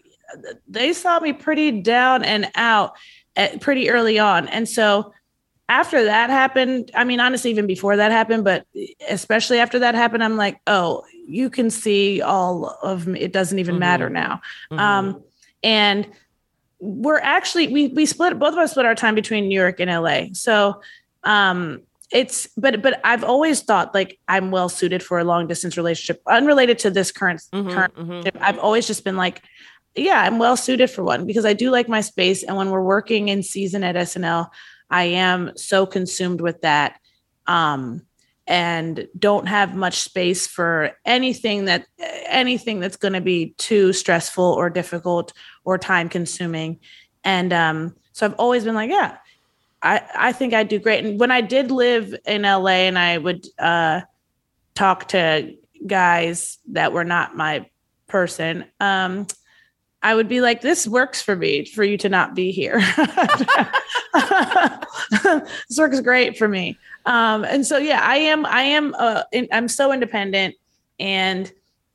they 0.67 0.93
saw 0.93 1.19
me 1.19 1.33
pretty 1.33 1.81
down 1.81 2.23
and 2.23 2.49
out 2.55 2.95
at, 3.35 3.61
pretty 3.61 3.89
early 3.89 4.19
on 4.19 4.47
and 4.47 4.67
so 4.67 5.13
after 5.69 6.03
that 6.03 6.29
happened, 6.29 6.91
I 6.93 7.05
mean, 7.05 7.21
honestly, 7.21 7.49
even 7.49 7.65
before 7.65 7.95
that 7.95 8.11
happened, 8.11 8.43
but 8.43 8.65
especially 9.07 9.57
after 9.57 9.79
that 9.79 9.95
happened, 9.95 10.21
I'm 10.21 10.35
like, 10.35 10.59
oh, 10.67 11.05
you 11.25 11.49
can 11.49 11.69
see 11.69 12.21
all 12.21 12.77
of 12.83 13.07
me. 13.07 13.21
It 13.21 13.31
doesn't 13.31 13.57
even 13.57 13.79
matter 13.79 14.09
now. 14.09 14.41
Um, 14.71 15.23
and 15.63 16.09
we're 16.81 17.19
actually 17.19 17.67
we 17.67 17.87
we 17.87 18.05
split 18.05 18.37
both 18.39 18.53
of 18.53 18.59
us 18.59 18.71
split 18.71 18.85
our 18.85 18.95
time 18.95 19.15
between 19.15 19.47
New 19.47 19.57
York 19.57 19.79
and 19.79 19.89
LA. 19.89 20.33
So 20.33 20.81
um 21.23 21.81
it's 22.11 22.47
but 22.57 22.81
but 22.81 22.99
I've 23.03 23.23
always 23.23 23.61
thought 23.61 23.93
like 23.93 24.19
I'm 24.27 24.51
well 24.51 24.69
suited 24.69 25.01
for 25.03 25.19
a 25.19 25.23
long 25.23 25.47
distance 25.47 25.77
relationship, 25.77 26.21
unrelated 26.27 26.79
to 26.79 26.89
this 26.91 27.11
current 27.11 27.41
current 27.51 27.93
relationship. 27.97 28.37
I've 28.41 28.59
always 28.59 28.87
just 28.87 29.03
been 29.03 29.17
like, 29.17 29.41
yeah, 29.95 30.21
I'm 30.21 30.37
well 30.39 30.57
suited 30.57 30.89
for 30.89 31.03
one 31.03 31.25
because 31.25 31.45
I 31.45 31.53
do 31.53 31.71
like 31.71 31.87
my 31.87 32.01
space. 32.01 32.43
And 32.43 32.57
when 32.57 32.69
we're 32.69 32.83
working 32.83 33.29
in 33.29 33.43
season 33.43 33.83
at 33.83 33.95
SNL, 33.95 34.49
I 34.89 35.03
am 35.03 35.51
so 35.55 35.85
consumed 35.85 36.41
with 36.41 36.61
that. 36.61 36.99
um, 37.47 38.01
and 38.47 39.07
don't 39.17 39.47
have 39.47 39.75
much 39.75 40.01
space 40.01 40.47
for 40.47 40.91
anything 41.05 41.65
that 41.65 41.85
anything 42.25 42.79
that's 42.79 42.97
going 42.97 43.13
to 43.13 43.21
be 43.21 43.53
too 43.57 43.93
stressful 43.93 44.43
or 44.43 44.69
difficult 44.69 45.31
or 45.63 45.77
time 45.77 46.09
consuming. 46.09 46.79
And 47.23 47.53
um, 47.53 47.95
so 48.11 48.25
I've 48.25 48.33
always 48.33 48.63
been 48.65 48.75
like, 48.75 48.89
yeah, 48.89 49.17
I, 49.81 50.01
I 50.15 50.31
think 50.31 50.53
I 50.53 50.63
do 50.63 50.79
great. 50.79 51.03
And 51.03 51.19
when 51.19 51.31
I 51.31 51.41
did 51.41 51.71
live 51.71 52.15
in 52.25 52.43
LA 52.43 52.85
and 52.87 52.99
I 52.99 53.17
would 53.17 53.45
uh, 53.57 54.01
talk 54.75 55.07
to 55.09 55.55
guys 55.85 56.59
that 56.69 56.93
were 56.93 57.03
not 57.03 57.35
my 57.35 57.67
person, 58.07 58.65
um, 58.79 59.27
I 60.03 60.15
would 60.15 60.27
be 60.27 60.41
like, 60.41 60.61
this 60.61 60.87
works 60.87 61.21
for 61.21 61.35
me 61.35 61.65
for 61.65 61.83
you 61.83 61.97
to 61.99 62.09
not 62.09 62.35
be 62.35 62.51
here. 62.51 62.79
this 65.69 65.77
works 65.77 65.99
great 66.01 66.37
for 66.37 66.47
me. 66.47 66.77
Um, 67.05 67.43
and 67.43 67.65
so, 67.65 67.77
yeah, 67.77 68.01
I 68.01 68.17
am, 68.17 68.45
I 68.45 68.61
am, 68.63 68.95
uh, 68.97 69.23
in, 69.31 69.47
I'm 69.51 69.67
so 69.67 69.91
independent 69.91 70.55
and 70.99 71.47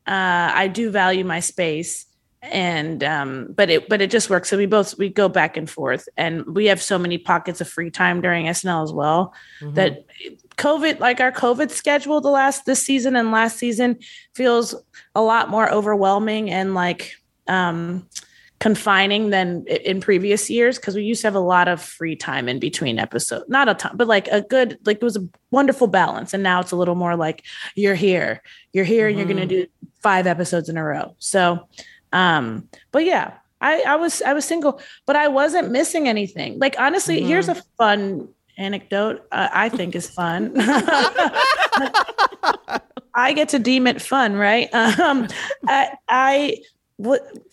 uh, 0.07 0.53
I 0.55 0.69
do 0.69 0.91
value 0.91 1.25
my 1.25 1.41
space 1.41 2.07
and 2.43 3.03
um 3.03 3.53
but 3.55 3.71
it 3.71 3.89
but 3.89 4.01
it 4.01 4.11
just 4.11 4.31
works. 4.31 4.49
So 4.49 4.57
we 4.57 4.67
both 4.67 4.97
we 4.99 5.09
go 5.09 5.29
back 5.29 5.57
and 5.57 5.69
forth 5.69 6.09
and 6.17 6.45
we 6.55 6.67
have 6.67 6.81
so 6.83 6.99
many 6.99 7.19
pockets 7.19 7.61
of 7.61 7.69
free 7.69 7.91
time 7.91 8.21
during 8.21 8.47
snl 8.47 8.83
as 8.83 8.93
well 8.93 9.35
that 9.61 10.05
covid 10.57 11.01
like 11.01 11.21
our 11.21 11.33
covid 11.33 11.71
schedule 11.71 12.21
the 12.21 12.31
last 12.31 12.65
this 12.67 12.85
season 12.85 13.17
and 13.17 13.31
last 13.31 13.59
season 13.59 13.99
feels 14.35 14.75
a 15.15 15.23
lot 15.23 15.51
more 15.51 15.71
overwhelming 15.71 16.51
and 16.51 16.75
like 16.75 17.17
um 17.49 18.07
confining 18.59 19.31
than 19.31 19.67
in 19.67 20.01
previous 20.01 20.49
years 20.49 20.79
because 20.79 20.95
we 20.95 21.03
used 21.03 21.21
to 21.21 21.27
have 21.27 21.35
a 21.35 21.41
lot 21.41 21.69
of 21.69 21.83
free 21.83 22.17
time 22.17 22.49
in 22.49 22.59
between 22.59 22.99
episodes 22.99 23.45
not 23.49 23.69
a 23.69 23.75
ton 23.75 23.97
but 23.97 24.07
like 24.07 24.29
a 24.29 24.41
good 24.41 24.79
like 24.87 24.97
it 24.97 25.03
was 25.03 25.17
a 25.17 25.29
wonderful 25.57 25.87
balance. 25.87 26.35
And 26.35 26.43
now 26.43 26.61
it's 26.61 26.73
a 26.73 26.77
little 26.77 26.95
more 26.95 27.17
like 27.17 27.43
you're 27.75 27.95
here. 27.95 28.43
You're 28.75 28.85
here. 28.85 29.09
And 29.09 29.17
you're 29.17 29.27
going 29.27 29.39
to 29.39 29.47
do 29.47 29.67
five 30.03 30.27
episodes 30.27 30.69
in 30.69 30.77
a 30.77 30.85
row. 30.85 31.17
So 31.19 31.67
um 32.13 32.69
but 32.93 33.05
yeah 33.05 33.33
i 33.61 33.81
i 33.83 33.97
was 33.97 34.23
i 34.23 34.33
was 34.33 34.45
single 34.45 34.81
but 35.07 35.17
i 35.17 35.29
wasn't 35.29 35.71
missing 35.71 36.09
anything 36.09 36.59
like 36.59 36.77
honestly 36.79 37.23
here's 37.23 37.49
a 37.49 37.55
fun 37.79 38.29
anecdote 38.59 39.27
uh, 39.33 39.49
i 39.53 39.69
think 39.69 39.95
is 39.95 40.09
fun 40.09 40.53
i 43.15 43.33
get 43.35 43.49
to 43.51 43.59
deem 43.59 43.87
it 43.87 44.01
fun 44.01 44.35
right 44.35 44.73
um 44.75 45.27
i 45.69 45.91
i 46.09 46.57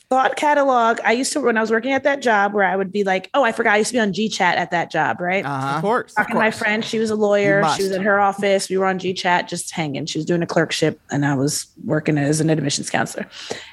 thought 0.10 0.36
catalog 0.38 1.00
i 1.04 1.12
used 1.12 1.34
to 1.34 1.42
when 1.42 1.58
i 1.58 1.62
was 1.62 1.72
working 1.72 1.92
at 1.92 2.04
that 2.04 2.22
job 2.22 2.54
where 2.54 2.64
i 2.66 2.76
would 2.76 2.92
be 2.92 3.04
like 3.04 3.30
oh 3.34 3.44
i 3.44 3.52
forgot 3.52 3.74
i 3.74 3.78
used 3.78 3.90
to 3.90 3.94
be 3.96 4.00
on 4.00 4.14
gchat 4.14 4.40
at 4.56 4.72
that 4.72 4.90
job 4.92 5.20
right 5.20 5.44
Uh-huh. 5.46 5.76
Of 5.78 5.82
course. 5.82 6.14
talking 6.14 6.36
to 6.36 6.40
my 6.40 6.52
friend. 6.52 6.86
She 6.86 7.00
was 7.00 7.10
a 7.10 7.16
lawyer. 7.16 7.62
She 7.76 7.84
was 7.84 7.92
in 7.92 8.02
her 8.04 8.20
office. 8.20 8.70
We 8.70 8.78
were 8.78 8.86
on 8.86 9.00
GChat 9.00 9.48
just 9.50 9.72
hanging. 9.72 10.06
She 10.06 10.18
was 10.20 10.26
doing 10.26 10.42
a 10.44 10.46
clerkship 10.48 11.00
and 11.12 11.26
I 11.26 11.34
was 11.36 11.68
working 11.84 12.18
as 12.18 12.40
an 12.40 12.50
admissions 12.50 12.90
counselor. 12.90 13.28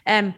And 0.07 0.35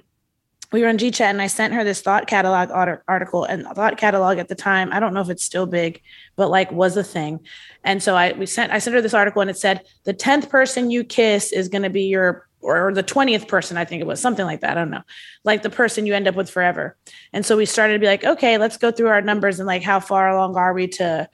we 0.72 0.82
were 0.82 0.88
on 0.88 0.98
GChat 0.98 1.20
and 1.20 1.42
I 1.42 1.46
sent 1.46 1.74
her 1.74 1.84
this 1.84 2.00
thought 2.00 2.26
catalog 2.26 2.70
article 3.06 3.44
and 3.44 3.64
thought 3.66 3.96
catalog 3.98 4.38
at 4.38 4.48
the 4.48 4.54
time, 4.54 4.92
I 4.92 5.00
don't 5.00 5.14
know 5.14 5.20
if 5.20 5.30
it's 5.30 5.44
still 5.44 5.66
big, 5.66 6.00
but 6.36 6.50
like 6.50 6.72
was 6.72 6.96
a 6.96 7.04
thing. 7.04 7.40
And 7.84 8.02
so 8.02 8.16
I 8.16 8.32
we 8.32 8.46
sent 8.46 8.72
I 8.72 8.78
sent 8.78 8.94
her 8.94 9.02
this 9.02 9.14
article 9.14 9.42
and 9.42 9.50
it 9.50 9.58
said 9.58 9.84
the 10.04 10.14
10th 10.14 10.48
person 10.48 10.90
you 10.90 11.04
kiss 11.04 11.52
is 11.52 11.68
going 11.68 11.82
to 11.82 11.90
be 11.90 12.04
your 12.04 12.48
or 12.60 12.94
the 12.94 13.02
20th 13.02 13.48
person, 13.48 13.76
I 13.76 13.84
think 13.84 14.00
it 14.00 14.06
was 14.06 14.20
something 14.20 14.46
like 14.46 14.60
that. 14.60 14.70
I 14.70 14.74
don't 14.74 14.90
know. 14.90 15.02
Like 15.42 15.62
the 15.62 15.70
person 15.70 16.06
you 16.06 16.14
end 16.14 16.28
up 16.28 16.36
with 16.36 16.48
forever. 16.48 16.96
And 17.32 17.44
so 17.44 17.56
we 17.56 17.66
started 17.66 17.94
to 17.94 17.98
be 17.98 18.06
like, 18.06 18.24
okay, 18.24 18.56
let's 18.56 18.76
go 18.76 18.92
through 18.92 19.08
our 19.08 19.20
numbers 19.20 19.58
and 19.58 19.66
like 19.66 19.82
how 19.82 19.98
far 19.98 20.28
along 20.28 20.56
are 20.56 20.72
we 20.72 20.86
to 20.88 21.28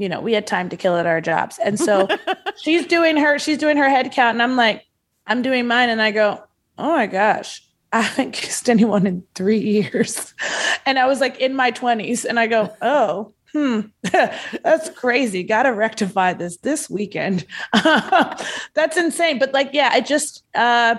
you 0.00 0.08
know, 0.08 0.22
we 0.22 0.32
had 0.32 0.46
time 0.46 0.70
to 0.70 0.78
kill 0.78 0.96
at 0.96 1.04
our 1.04 1.20
jobs. 1.20 1.58
And 1.58 1.78
so 1.78 2.08
she's 2.62 2.86
doing 2.86 3.18
her, 3.18 3.38
she's 3.38 3.58
doing 3.58 3.76
her 3.76 3.88
head 3.90 4.10
count. 4.12 4.36
And 4.36 4.42
I'm 4.42 4.56
like, 4.56 4.86
I'm 5.26 5.42
doing 5.42 5.66
mine. 5.66 5.90
And 5.90 6.00
I 6.00 6.10
go, 6.10 6.42
oh 6.78 6.92
my 6.92 7.06
gosh, 7.06 7.62
I 7.92 8.02
haven't 8.02 8.32
kissed 8.32 8.70
anyone 8.70 9.06
in 9.06 9.24
three 9.34 9.58
years. 9.58 10.34
And 10.86 10.98
I 10.98 11.06
was 11.06 11.20
like 11.20 11.38
in 11.38 11.54
my 11.54 11.70
20s. 11.70 12.24
And 12.24 12.40
I 12.40 12.46
go, 12.46 12.74
oh, 12.80 13.34
hmm, 13.52 13.80
that's 14.02 14.88
crazy. 14.96 15.42
Got 15.44 15.64
to 15.64 15.74
rectify 15.74 16.32
this 16.32 16.56
this 16.56 16.88
weekend. 16.88 17.46
that's 17.74 18.96
insane. 18.96 19.38
But 19.38 19.52
like, 19.52 19.70
yeah, 19.72 19.90
I 19.92 20.00
just, 20.00 20.42
uh, 20.54 20.96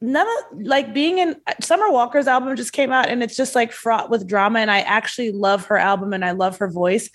none 0.00 0.26
of 0.26 0.62
like 0.62 0.94
being 0.94 1.18
in 1.18 1.36
Summer 1.60 1.90
Walker's 1.90 2.28
album 2.28 2.54
just 2.56 2.72
came 2.72 2.92
out 2.92 3.08
and 3.08 3.22
it's 3.22 3.36
just 3.36 3.54
like 3.54 3.72
fraught 3.72 4.08
with 4.08 4.26
drama 4.26 4.60
and 4.60 4.70
I 4.70 4.80
actually 4.80 5.32
love 5.32 5.66
her 5.66 5.76
album 5.76 6.12
and 6.12 6.24
I 6.24 6.30
love 6.30 6.58
her 6.58 6.68
voice. 6.68 7.10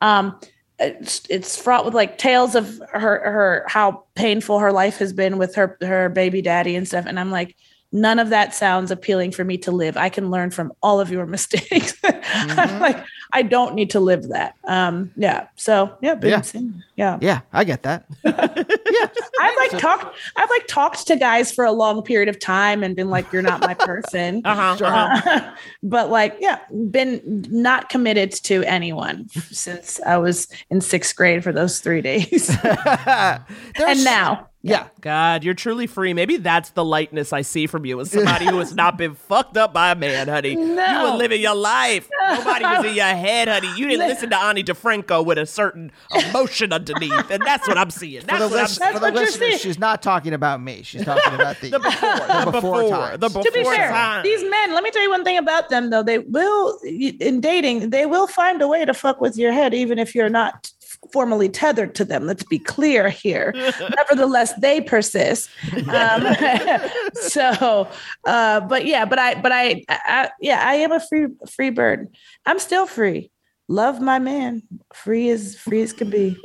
Um 0.00 0.38
it's, 0.80 1.22
it's 1.28 1.60
fraught 1.60 1.84
with 1.84 1.94
like 1.94 2.18
tales 2.18 2.54
of 2.54 2.80
her 2.92 3.20
her 3.20 3.64
how 3.68 4.04
painful 4.14 4.58
her 4.58 4.72
life 4.72 4.98
has 4.98 5.12
been 5.12 5.38
with 5.38 5.54
her 5.54 5.76
her 5.82 6.08
baby 6.08 6.42
daddy 6.42 6.74
and 6.74 6.88
stuff. 6.88 7.06
And 7.06 7.20
I'm 7.20 7.30
like 7.30 7.56
none 7.92 8.18
of 8.18 8.30
that 8.30 8.54
sounds 8.54 8.90
appealing 8.90 9.32
for 9.32 9.44
me 9.44 9.58
to 9.58 9.72
live. 9.72 9.96
I 9.96 10.08
can 10.08 10.30
learn 10.30 10.50
from 10.50 10.72
all 10.82 11.00
of 11.00 11.10
your 11.10 11.26
mistakes. 11.36 11.94
I'm 12.04 12.80
like 12.80 13.04
I 13.32 13.42
don't 13.42 13.74
need 13.74 13.90
to 13.90 14.00
live 14.00 14.28
that. 14.28 14.56
Um 14.64 15.12
yeah. 15.16 15.48
So, 15.56 15.96
yeah, 16.00 16.14
been 16.14 16.30
Yeah. 16.30 16.78
Yeah. 16.96 17.18
Yeah, 17.20 17.40
I 17.52 17.64
get 17.64 17.82
that. 17.84 18.06
Yeah. 18.90 19.06
I've 19.40 19.56
like 19.56 19.80
talked 19.80 20.16
I've 20.36 20.50
like 20.50 20.66
talked 20.66 21.06
to 21.06 21.16
guys 21.16 21.52
for 21.52 21.64
a 21.64 21.72
long 21.72 22.02
period 22.02 22.28
of 22.28 22.38
time 22.40 22.82
and 22.82 22.96
been 22.96 23.08
like, 23.08 23.32
you're 23.32 23.40
not 23.42 23.60
my 23.60 23.74
person. 23.74 24.42
Uh-huh. 24.50 24.84
Uh, 24.84 25.54
but 25.82 26.10
like, 26.10 26.36
yeah, 26.40 26.58
been 26.90 27.44
not 27.50 27.88
committed 27.88 28.32
to 28.32 28.64
anyone 28.64 29.28
since 29.28 30.00
I 30.04 30.16
was 30.16 30.48
in 30.70 30.80
sixth 30.80 31.14
grade 31.14 31.44
for 31.44 31.52
those 31.52 31.78
three 31.78 32.02
days. 32.02 32.50
and 32.64 34.04
now. 34.04 34.49
Yeah. 34.62 34.88
God, 35.00 35.42
you're 35.42 35.54
truly 35.54 35.86
free. 35.86 36.12
Maybe 36.12 36.36
that's 36.36 36.70
the 36.70 36.84
lightness 36.84 37.32
I 37.32 37.40
see 37.40 37.66
from 37.66 37.86
you 37.86 37.98
as 38.00 38.10
somebody 38.10 38.44
who 38.44 38.58
has 38.58 38.74
not 38.74 38.98
been 38.98 39.14
fucked 39.14 39.56
up 39.56 39.72
by 39.72 39.90
a 39.90 39.94
man, 39.94 40.28
honey. 40.28 40.54
No. 40.54 40.86
You 41.06 41.12
were 41.12 41.16
living 41.16 41.40
your 41.40 41.54
life. 41.54 42.10
Nobody 42.28 42.64
was 42.66 42.84
in 42.84 42.94
your 42.94 43.06
head, 43.06 43.48
honey. 43.48 43.68
You 43.78 43.88
didn't 43.88 44.06
listen 44.06 44.28
to 44.30 44.36
Ani 44.38 44.62
DiFranco 44.62 45.24
with 45.24 45.38
a 45.38 45.46
certain 45.46 45.90
emotion 46.28 46.74
underneath. 46.74 47.30
And 47.30 47.42
that's 47.42 47.66
what 47.66 47.78
I'm 47.78 47.90
seeing. 47.90 48.20
For 48.20 48.26
the, 48.26 48.32
what 48.32 48.42
I'm 48.42 48.50
list- 48.50 48.76
seeing. 48.78 48.92
for 48.92 48.98
the 49.00 49.10
listeners, 49.12 49.60
she's 49.62 49.78
not 49.78 50.02
talking 50.02 50.34
about 50.34 50.60
me. 50.60 50.82
She's 50.82 51.04
talking 51.06 51.34
about 51.34 51.58
the, 51.60 51.70
The 51.70 51.78
before, 51.78 52.10
the 52.44 52.50
before, 52.50 52.88
times. 52.90 53.20
the 53.20 53.28
before 53.28 53.42
to 53.44 53.52
be 53.52 53.64
fair, 53.64 53.88
time. 53.90 54.22
these 54.24 54.42
men, 54.42 54.74
let 54.74 54.82
me 54.84 54.90
tell 54.90 55.02
you 55.02 55.10
one 55.10 55.24
thing 55.24 55.38
about 55.38 55.70
them 55.70 55.88
though. 55.88 56.02
They 56.02 56.18
will 56.18 56.78
in 56.84 57.40
dating, 57.40 57.90
they 57.90 58.04
will 58.04 58.26
find 58.26 58.60
a 58.60 58.68
way 58.68 58.84
to 58.84 58.92
fuck 58.92 59.22
with 59.22 59.38
your 59.38 59.52
head, 59.52 59.72
even 59.72 59.98
if 59.98 60.14
you're 60.14 60.28
not 60.28 60.70
formally 61.12 61.48
tethered 61.48 61.94
to 61.96 62.04
them. 62.04 62.26
Let's 62.26 62.44
be 62.44 62.58
clear 62.58 63.08
here. 63.08 63.52
Nevertheless, 63.96 64.52
they 64.54 64.80
persist. 64.80 65.50
Um, 65.88 66.26
so, 67.14 67.88
uh, 68.26 68.60
but 68.60 68.86
yeah, 68.86 69.04
but 69.04 69.18
I, 69.18 69.40
but 69.40 69.52
I, 69.52 69.84
I, 69.88 70.30
yeah, 70.40 70.62
I 70.66 70.74
am 70.74 70.92
a 70.92 71.00
free, 71.00 71.28
free 71.48 71.70
bird. 71.70 72.08
I'm 72.46 72.58
still 72.58 72.86
free. 72.86 73.30
Love 73.68 74.00
my 74.00 74.18
man. 74.18 74.62
Free 74.92 75.30
as 75.30 75.56
free 75.56 75.82
as 75.82 75.92
can 75.92 76.10
be. 76.10 76.36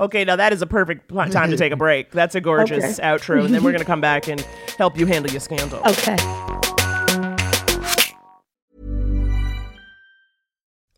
Okay, 0.00 0.24
now 0.24 0.36
that 0.36 0.52
is 0.52 0.62
a 0.62 0.66
perfect 0.66 1.12
time 1.30 1.50
to 1.50 1.56
take 1.56 1.72
a 1.72 1.76
break. 1.76 2.10
That's 2.10 2.34
a 2.34 2.40
gorgeous 2.40 2.98
Okay. 2.98 3.08
outro. 3.08 3.44
And 3.44 3.54
then 3.54 3.62
we're 3.62 3.72
going 3.72 3.80
to 3.80 3.86
come 3.86 4.00
back 4.00 4.28
and 4.28 4.40
help 4.78 4.98
you 4.98 5.06
handle 5.06 5.30
your 5.30 5.40
scandal. 5.40 5.80
Okay. 5.80 6.16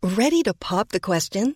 Ready 0.03 0.43
to 0.43 0.53
pop 0.53 0.89
the 0.89 0.99
question? 0.99 1.55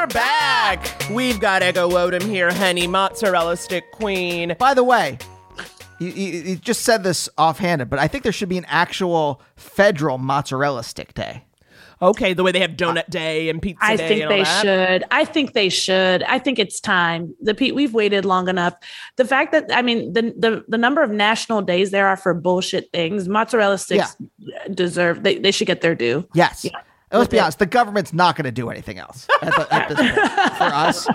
And 0.00 0.10
we're 0.10 0.14
back. 0.14 1.10
We've 1.10 1.38
got 1.38 1.62
Ego 1.62 1.90
Nwodim 1.90 2.22
here, 2.22 2.50
honey, 2.50 2.86
mozzarella 2.86 3.56
stick 3.58 3.90
queen. 3.92 4.56
By 4.58 4.72
the 4.72 4.82
way, 4.82 5.18
you, 5.98 6.08
you, 6.08 6.40
you 6.42 6.56
just 6.56 6.82
said 6.82 7.02
this 7.02 7.28
offhanded, 7.36 7.90
but 7.90 7.98
I 7.98 8.08
think 8.08 8.22
there 8.22 8.32
should 8.32 8.48
be 8.48 8.56
an 8.56 8.64
actual 8.66 9.42
federal 9.56 10.16
mozzarella 10.16 10.84
stick 10.84 11.12
day. 11.12 11.44
Okay, 12.00 12.32
the 12.32 12.42
way 12.42 12.50
they 12.50 12.60
have 12.60 12.72
donut 12.72 13.10
day 13.10 13.50
and 13.50 13.60
pizza 13.60 13.86
day. 13.88 13.92
I 13.92 13.96
think 13.98 14.22
and 14.22 14.22
all 14.22 14.38
they 14.38 14.44
that. 14.44 14.62
should. 14.62 15.04
I 15.10 15.24
think 15.26 15.52
they 15.52 15.68
should. 15.68 16.22
I 16.22 16.38
think 16.38 16.58
it's 16.58 16.80
time. 16.80 17.34
The 17.42 17.54
Pete, 17.54 17.74
we've 17.74 17.92
waited 17.92 18.24
long 18.24 18.48
enough. 18.48 18.74
The 19.16 19.26
fact 19.26 19.52
that 19.52 19.66
I 19.70 19.82
mean 19.82 20.14
the 20.14 20.34
the 20.34 20.64
the 20.66 20.78
number 20.78 21.02
of 21.02 21.10
national 21.10 21.60
days 21.60 21.90
there 21.90 22.06
are 22.06 22.16
for 22.16 22.32
bullshit 22.32 22.90
things. 22.90 23.28
Mozzarella 23.28 23.76
sticks 23.76 24.16
deserve. 24.72 25.24
They 25.24 25.36
they 25.36 25.50
should 25.50 25.66
get 25.66 25.82
their 25.82 25.94
due. 25.94 26.26
Yes. 26.32 26.64
Yeah. 26.64 26.80
And 27.10 27.18
Let's 27.18 27.30
be 27.30 27.38
it. 27.38 27.40
honest, 27.40 27.58
the 27.58 27.66
government's 27.66 28.12
not 28.12 28.36
going 28.36 28.44
to 28.44 28.52
do 28.52 28.70
anything 28.70 28.98
else 28.98 29.26
at, 29.42 29.54
the, 29.56 29.74
at 29.74 29.88
this 29.88 29.98
point. 29.98 30.14
For 30.58 30.64
us, 30.64 31.08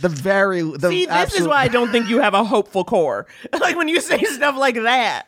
the 0.00 0.08
very 0.08 0.62
the 0.62 0.88
See, 0.88 1.06
this 1.06 1.34
is 1.34 1.46
why 1.46 1.62
I 1.62 1.68
don't 1.68 1.92
think 1.92 2.08
you 2.08 2.20
have 2.20 2.34
a 2.34 2.42
hopeful 2.44 2.84
core. 2.84 3.26
like 3.60 3.76
when 3.76 3.86
you 3.88 4.00
say 4.00 4.22
stuff 4.24 4.56
like 4.56 4.74
that. 4.74 5.26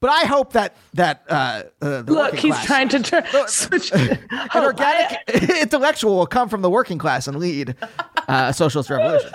But 0.00 0.10
I 0.10 0.22
hope 0.26 0.52
that 0.52 0.76
that 0.94 1.24
uh, 1.28 1.32
uh, 1.82 2.02
the 2.02 2.12
Look, 2.12 2.32
working 2.32 2.38
he's 2.40 2.54
class- 2.54 2.66
trying 2.66 2.88
to 2.90 3.00
turn. 3.02 3.24
switch- 3.48 3.92
an 3.94 4.18
Oh, 4.54 4.64
organic 4.64 5.20
intellectual 5.60 6.16
will 6.16 6.26
come 6.26 6.48
from 6.48 6.62
the 6.62 6.70
working 6.70 6.98
class 6.98 7.26
and 7.28 7.38
lead 7.38 7.74
uh, 8.28 8.46
a 8.48 8.54
socialist 8.54 8.88
revolution. 8.90 9.30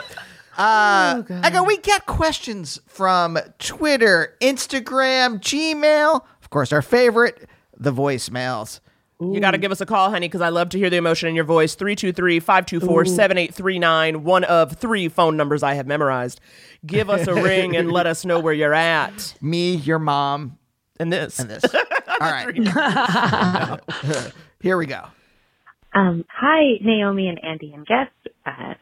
Uh, 0.58 1.24
Ego, 1.48 1.64
we 1.64 1.78
get 1.78 2.06
questions 2.06 2.80
from 2.88 3.38
Twitter, 3.58 4.36
Instagram, 4.42 5.40
Gmail, 5.40 6.22
of 6.42 6.50
course, 6.50 6.72
our 6.72 6.82
favorite, 6.82 7.48
the 7.78 7.92
voicemails. 7.94 8.80
You 9.22 9.40
got 9.40 9.52
to 9.52 9.60
give 9.60 9.72
us 9.72 9.80
a 9.82 9.86
call, 9.86 10.10
honey, 10.10 10.28
because 10.28 10.42
I 10.42 10.50
love 10.50 10.70
to 10.70 10.80
hear 10.80 10.90
the 10.90 10.98
emotion 10.98 11.30
in 11.30 11.36
your 11.36 11.44
voice. 11.44 11.76
323 11.76 12.40
524 12.40 13.06
7839, 13.06 14.24
one 14.24 14.44
of 14.46 14.78
three 14.78 15.10
phone 15.10 15.38
numbers 15.38 15.62
I 15.62 15.76
have 15.76 15.86
memorized. 15.86 16.42
Give 16.86 17.08
us 17.10 17.28
a 17.28 17.36
ring 17.36 17.76
and 17.76 17.92
let 17.92 18.08
us 18.08 18.26
know 18.26 18.40
where 18.40 18.54
you're 18.54 18.74
at. 18.74 19.36
Me, 19.42 19.76
your 19.76 20.00
mom, 20.00 20.58
And 21.00 21.14
this. 21.14 21.38
and 21.40 21.50
this. 21.52 21.64
All 21.66 22.18
right. 22.20 22.52
Here 24.60 24.76
we 24.78 24.88
go. 24.88 25.04
Um, 25.94 26.26
hi, 26.28 26.78
Naomi 26.82 27.28
and 27.28 27.44
Andy 27.44 27.74
and 27.74 27.86
guest. 27.86 28.12
Uh, 28.46 28.74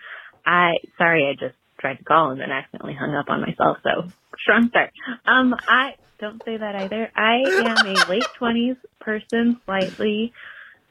I 0.46 0.76
sorry, 0.98 1.28
I 1.28 1.34
just 1.34 1.56
tried 1.80 1.96
to 1.98 2.04
call 2.04 2.32
and 2.32 2.40
then 2.40 2.50
accidentally 2.52 2.94
hung 2.94 3.14
up 3.16 3.30
on 3.30 3.42
myself. 3.42 3.78
So 3.84 4.08
strong 4.40 4.70
start. 4.70 4.92
Um, 5.26 5.54
I 5.68 5.96
don't 6.20 6.42
say 6.46 6.58
that 6.58 6.76
either. 6.76 7.10
I 7.16 7.44
am 7.48 7.88
a 7.88 8.10
late 8.10 8.28
twenties 8.38 8.76
person, 9.00 9.60
slightly, 9.66 10.34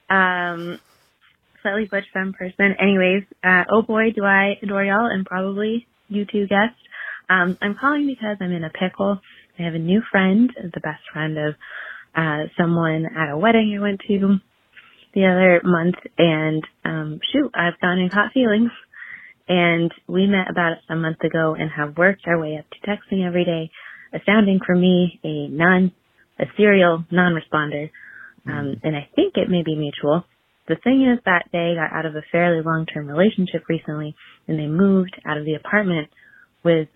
um, 0.09 0.79
slightly 1.63 1.87
butch 1.87 2.05
femme 2.13 2.33
person. 2.33 2.75
Anyways, 2.81 3.25
uh, 3.45 3.65
oh 3.71 3.83
boy, 3.83 4.13
do 4.15 4.25
I 4.25 4.55
adore 4.63 4.85
y'all 4.85 5.07
and 5.07 5.27
probably 5.27 5.87
you 6.09 6.25
two 6.25 6.47
guests. 6.47 6.81
Um, 7.29 7.59
I'm 7.61 7.77
calling 7.79 8.07
because 8.07 8.39
I'm 8.41 8.53
in 8.53 8.65
a 8.65 8.71
pickle. 8.71 9.21
I 9.59 9.63
have 9.63 9.75
a 9.75 9.79
new 9.79 10.01
friend, 10.11 10.51
the 10.57 10.81
best 10.81 11.03
friend 11.13 11.37
of 11.37 11.55
uh, 12.17 12.45
someone 12.57 13.07
at 13.07 13.31
a 13.31 13.37
wedding 13.37 13.77
I 13.77 13.83
went 13.83 14.01
to 14.09 14.39
the 15.15 15.27
other 15.27 15.61
month 15.65 15.97
and 16.17 16.63
um 16.85 17.21
shoot, 17.33 17.51
I've 17.55 17.81
gotten 17.81 17.99
in 17.99 18.11
hot 18.11 18.33
feelings. 18.33 18.71
And 19.49 19.91
we 20.07 20.27
met 20.27 20.51
about 20.51 20.77
a 20.91 20.97
month 20.97 21.25
ago 21.25 21.57
and 21.59 21.71
have 21.71 21.97
worked 21.97 22.23
our 22.27 22.39
way 22.39 22.59
up 22.59 22.67
to 22.71 22.87
texting 22.87 23.27
every 23.27 23.47
day, 23.47 23.71
astounding 24.13 24.61
for 24.65 24.75
me, 24.75 25.21
a 25.25 25.49
non 25.49 25.93
a 26.39 26.45
serial 26.57 27.05
non 27.11 27.35
responder. 27.35 27.91
Um 28.47 28.81
and 28.83 28.97
I 28.97 29.09
think 29.15 29.35
it 29.37 29.51
may 29.51 29.63
be 29.63 29.75
mutual. 29.77 30.25
The 30.69 30.77
thing 30.77 31.03
is 31.11 31.19
that 31.25 31.47
they 31.53 31.75
got 31.75 31.97
out 31.97 32.07
of 32.07 32.15
a 32.15 32.23
fairly 32.31 32.63
long 32.63 32.87
term 32.87 33.09
relationship 33.09 33.65
recently 33.69 34.15
and 34.47 34.59
they 34.59 34.67
moved 34.67 35.17
out 35.27 35.39
of 35.39 35.45
the 35.45 35.55
apartment 35.55 36.09
with 36.65 36.89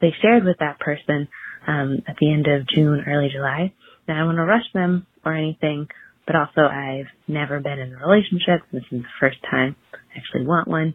they 0.00 0.12
shared 0.20 0.44
with 0.44 0.58
that 0.60 0.80
person 0.80 1.28
um 1.66 1.98
at 2.06 2.16
the 2.20 2.32
end 2.32 2.46
of 2.46 2.66
June, 2.68 3.04
early 3.06 3.28
July. 3.32 3.72
Now 4.08 4.14
I 4.14 4.18
don't 4.18 4.26
want 4.26 4.38
to 4.38 4.44
rush 4.44 4.72
them 4.74 5.06
or 5.24 5.34
anything, 5.34 5.88
but 6.26 6.36
also 6.36 6.62
I've 6.62 7.08
never 7.26 7.60
been 7.60 7.78
in 7.78 7.94
a 7.94 8.06
relationship. 8.06 8.60
This 8.72 8.82
is 8.92 9.02
the 9.02 9.16
first 9.20 9.38
time 9.50 9.76
I 9.94 10.18
actually 10.18 10.46
want 10.46 10.68
one. 10.68 10.94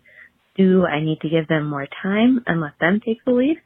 Do 0.58 0.86
I 0.86 1.00
need 1.00 1.22
to 1.22 1.30
give 1.30 1.48
them 1.48 1.70
more 1.70 1.88
time 2.04 2.44
and 2.46 2.62
let 2.62 2.74
them 2.80 3.00
take 3.06 3.24
the 3.26 3.32
lead? 3.32 3.58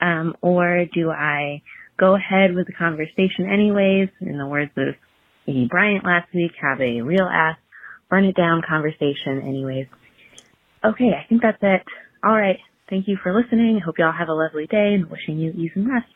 Um, 0.00 0.34
or 0.40 0.84
do 0.92 1.10
I 1.10 1.62
go 1.98 2.16
ahead 2.16 2.54
with 2.54 2.66
the 2.66 2.72
conversation 2.72 3.48
anyways? 3.50 4.08
In 4.20 4.38
the 4.38 4.46
words 4.46 4.72
of 4.76 4.94
E. 5.46 5.66
Bryant 5.70 6.04
last 6.04 6.28
week, 6.34 6.52
have 6.60 6.80
a 6.80 7.02
real 7.02 7.28
ass, 7.30 7.56
burn 8.08 8.24
it 8.24 8.36
down 8.36 8.62
conversation 8.68 9.42
anyways. 9.42 9.86
Okay, 10.84 11.10
I 11.12 11.26
think 11.28 11.42
that's 11.42 11.58
it. 11.62 11.82
All 12.24 12.36
right. 12.36 12.58
Thank 12.90 13.08
you 13.08 13.16
for 13.22 13.34
listening. 13.34 13.80
I 13.80 13.84
hope 13.84 13.96
y'all 13.98 14.12
have 14.12 14.28
a 14.28 14.34
lovely 14.34 14.66
day 14.66 14.94
and 14.94 15.10
wishing 15.10 15.38
you 15.38 15.52
ease 15.52 15.72
and 15.74 15.88
rest. 15.88 16.06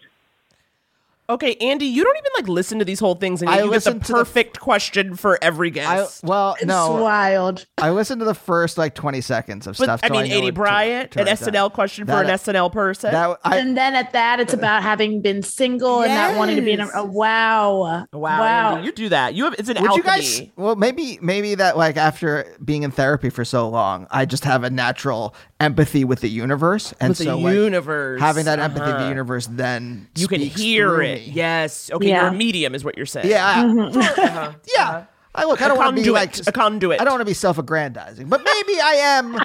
Okay, 1.30 1.56
Andy, 1.56 1.84
you 1.84 2.02
don't 2.04 2.16
even 2.16 2.30
like 2.38 2.48
listen 2.48 2.78
to 2.78 2.86
these 2.86 3.00
whole 3.00 3.14
things, 3.14 3.42
and 3.42 3.50
I 3.50 3.56
yet 3.56 3.64
you 3.66 3.70
get 3.70 3.84
the 3.84 3.90
listen 3.90 4.00
to 4.00 4.06
the- 4.12 4.18
perfect 4.18 4.60
question 4.60 5.14
for 5.14 5.38
every 5.42 5.68
I, 5.68 5.70
guest. 5.72 6.24
well, 6.24 6.52
no. 6.52 6.56
It's 6.60 6.66
no, 6.66 7.02
wild. 7.02 7.66
I 7.76 7.90
listened 7.90 8.20
to 8.20 8.24
the 8.24 8.32
first 8.34 8.78
like 8.78 8.94
20 8.94 9.20
seconds 9.20 9.66
of 9.66 9.76
but 9.76 9.84
stuff. 9.84 10.00
I 10.02 10.08
mean, 10.08 10.26
know 10.30 10.36
Aidy 10.36 10.40
what 10.44 10.46
to- 10.46 10.52
Bryant, 10.52 11.10
to 11.10 11.20
an 11.20 11.26
write 11.26 11.38
down. 11.38 11.48
SNL 11.52 11.72
question 11.74 12.06
for 12.06 12.12
an 12.12 12.28
That- 12.28 12.40
SNL 12.40 12.72
person. 12.72 13.12
That 13.12 13.38
I, 13.44 13.58
and 13.58 13.76
then 13.76 13.94
at 13.94 14.14
that, 14.14 14.40
it's 14.40 14.54
about 14.54 14.82
having 14.82 15.20
been 15.20 15.42
single 15.42 16.00
and 16.02 16.14
not 16.14 16.34
wanting 16.38 16.56
to 16.56 16.62
be 16.62 16.72
in 16.72 16.80
a, 16.80 16.86
Yes. 16.86 16.92
a 16.94 17.04
wow. 17.04 17.72
wow, 17.74 18.06
Wow. 18.40 18.74
Andy, 18.76 18.86
you 18.86 18.92
do 18.92 19.10
that. 19.10 19.34
You 19.34 19.44
have 19.44 19.54
it's 19.58 19.68
an 19.68 19.74
Would 19.82 19.90
alchemy. 19.90 19.96
you 19.96 20.02
guys? 20.04 20.42
Well, 20.56 20.76
maybe 20.76 21.18
maybe 21.20 21.54
that 21.56 21.76
like 21.76 21.98
after 21.98 22.56
being 22.64 22.84
in 22.84 22.90
therapy 22.90 23.28
for 23.28 23.44
so 23.44 23.68
long, 23.68 24.06
I 24.10 24.24
just 24.24 24.44
have 24.44 24.64
a 24.64 24.70
natural 24.70 25.34
empathy 25.60 26.04
with 26.04 26.20
the 26.20 26.28
universe, 26.28 26.94
and 27.00 27.10
With 27.10 27.18
the 27.18 27.24
so 27.24 27.38
like, 27.38 27.52
universe, 27.54 28.18
having 28.20 28.46
that 28.46 28.60
empathy 28.60 28.80
with 28.86 28.90
the 28.92 28.96
uh-huh. 29.00 29.08
universe, 29.10 29.46
then 29.46 30.08
you 30.14 30.26
can 30.26 30.40
hear 30.40 30.88
through 30.88 31.00
it. 31.04 31.17
Me. 31.26 31.32
Yes. 31.34 31.90
Okay, 31.92 32.08
Yeah. 32.08 32.22
you're 32.22 32.30
a 32.30 32.36
medium, 32.36 32.74
is 32.74 32.84
what 32.84 32.96
you're 32.96 33.06
saying. 33.06 33.28
Yeah, 33.28 33.46
I- 33.46 33.64
Uh-huh. 33.64 34.52
yeah. 34.76 35.04
I 35.34 35.44
look. 35.44 35.60
I 35.62 35.66
A 35.66 35.68
don't 35.68 35.78
want 35.78 35.96
to 35.96 36.02
be 36.02 36.10
like 36.10 36.36
a 36.46 36.52
conduit. 36.52 37.00
I 37.00 37.04
don't 37.04 37.12
want 37.12 37.20
to 37.20 37.24
be 37.26 37.34
self-aggrandizing, 37.34 38.28
but 38.28 38.42
maybe 38.42 38.80
I 38.80 38.92
am 39.18 39.38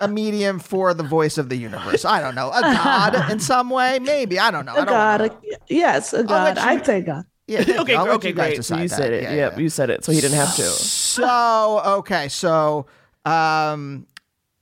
a 0.00 0.08
medium 0.08 0.58
for 0.58 0.92
the 0.92 1.02
voice 1.04 1.38
of 1.38 1.48
the 1.48 1.56
universe. 1.56 2.04
I 2.04 2.20
don't 2.20 2.34
know, 2.34 2.50
a 2.50 2.60
god 2.60 3.30
in 3.30 3.40
some 3.40 3.70
way. 3.70 3.98
Maybe 4.00 4.38
I 4.38 4.50
don't 4.50 4.66
know. 4.66 4.72
I 4.72 4.76
A 4.76 4.78
don't 4.78 4.86
God. 4.88 5.20
wanna- 5.20 5.32
a- 5.52 5.56
yes, 5.74 6.12
a 6.12 6.24
God. 6.24 6.56
you- 6.56 6.62
I'd 6.62 6.84
say 6.84 7.00
God. 7.00 7.24
Yeah, 7.46 7.60
okay. 7.80 7.94
I'll 7.96 8.04
let 8.04 8.14
okay, 8.16 8.28
you 8.28 8.34
great. 8.34 8.56
So 8.56 8.74
decide 8.76 8.82
you 8.82 8.88
that. 8.88 8.96
said 8.96 9.12
it. 9.12 9.22
Yeah, 9.24 9.32
yep, 9.34 9.52
yeah. 9.54 9.58
you 9.58 9.68
said 9.70 9.88
it, 9.90 10.04
so 10.04 10.12
he 10.12 10.20
didn't 10.20 10.36
have 10.36 10.54
to. 10.56 10.62
So 10.62 11.80
okay, 11.98 12.28
so 12.28 12.86
um, 13.24 14.06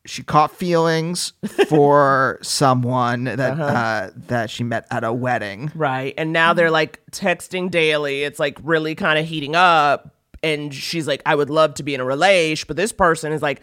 she 0.09 0.22
caught 0.22 0.50
feelings 0.56 1.32
for 1.68 2.38
someone 2.42 3.24
that 3.24 3.40
Uh-huh. 3.52 3.62
uh 3.64 4.11
that 4.28 4.50
she 4.50 4.64
met 4.64 4.86
at 4.90 5.04
a 5.04 5.12
wedding. 5.12 5.70
Right. 5.74 6.14
And 6.16 6.32
now 6.32 6.52
they're 6.54 6.70
like 6.70 7.00
texting 7.11 7.70
daily. 7.70 8.22
It's 8.24 8.38
like 8.38 8.59
really 8.62 8.94
kind 8.94 9.18
of 9.18 9.26
heating 9.26 9.54
up. 9.54 10.14
And 10.42 10.72
she's 10.72 11.06
like, 11.09 11.22
I 11.26 11.34
would 11.34 11.50
love 11.50 11.74
to 11.74 11.82
be 11.82 11.94
in 11.94 12.00
a 12.00 12.04
relation, 12.04 12.64
but 12.68 12.76
this 12.76 12.92
person 12.92 13.32
is 13.32 13.42
like, 13.42 13.61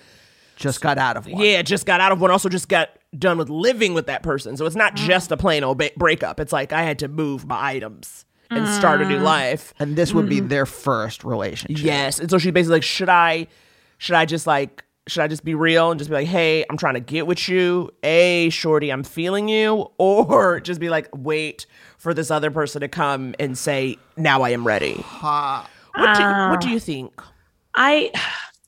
Just 0.57 0.81
got 0.81 0.97
out 0.97 1.17
of 1.17 1.25
one. 1.25 1.41
yeah, 1.41 1.61
just 1.61 1.85
got 1.85 2.01
out 2.01 2.11
of 2.11 2.19
one. 2.21 2.31
Also, 2.31 2.49
just 2.49 2.67
got 2.69 2.89
done 3.17 3.37
with 3.37 3.49
living 3.49 3.93
with 3.93 4.07
that 4.07 4.23
person. 4.23 4.57
So 4.57 4.65
it's 4.65 4.75
not 4.75 4.95
just 4.95 5.31
a 5.31 5.37
plain 5.37 5.63
old 5.63 5.77
ba- 5.77 5.91
breakup. 5.97 6.39
It's 6.39 6.51
like 6.51 6.73
I 6.73 6.83
had 6.83 6.99
to 6.99 7.07
move 7.07 7.45
my 7.47 7.61
items 7.75 8.25
and 8.51 8.67
start 8.67 9.01
a 9.01 9.05
new 9.05 9.17
life. 9.19 9.73
And 9.79 9.95
this 9.95 10.13
would 10.13 10.29
be 10.29 10.37
Mm-hmm. 10.37 10.49
their 10.49 10.65
first 10.65 11.23
relationship. 11.23 11.83
Yes. 11.83 12.19
And 12.19 12.29
so 12.29 12.37
she's 12.37 12.51
basically 12.51 12.75
like, 12.75 12.83
should 12.83 13.09
I, 13.09 13.47
should 13.97 14.15
I 14.15 14.25
just 14.25 14.45
like, 14.45 14.83
should 15.07 15.21
I 15.21 15.27
just 15.27 15.43
be 15.43 15.53
real 15.53 15.91
and 15.91 15.99
just 15.99 16.09
be 16.09 16.15
like, 16.15 16.27
hey, 16.27 16.65
I'm 16.69 16.77
trying 16.77 16.95
to 16.95 16.99
get 16.99 17.27
with 17.27 17.47
you. 17.47 17.91
A, 18.03 18.49
shorty, 18.49 18.91
I'm 18.91 19.03
feeling 19.03 19.47
you. 19.47 19.91
Or 19.97 20.59
just 20.59 20.79
be 20.79 20.89
like, 20.89 21.07
wait 21.13 21.65
for 21.97 22.13
this 22.13 22.29
other 22.31 22.51
person 22.51 22.81
to 22.81 22.87
come 22.87 23.35
and 23.39 23.57
say, 23.57 23.97
now 24.17 24.41
I 24.41 24.49
am 24.49 24.65
ready. 24.65 24.93
What 24.93 25.67
do, 26.17 26.23
what 26.23 26.61
do 26.61 26.69
you 26.69 26.77
ah. 26.77 26.79
think? 26.79 27.21
I 27.73 28.11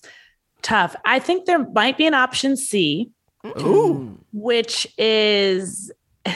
tough. 0.62 0.96
I 1.06 1.20
think 1.20 1.46
there 1.46 1.68
might 1.70 1.98
be 1.98 2.06
an 2.06 2.14
option 2.14 2.56
C, 2.56 3.10
Ooh. 3.46 4.18
which 4.34 4.88
is 4.98 5.92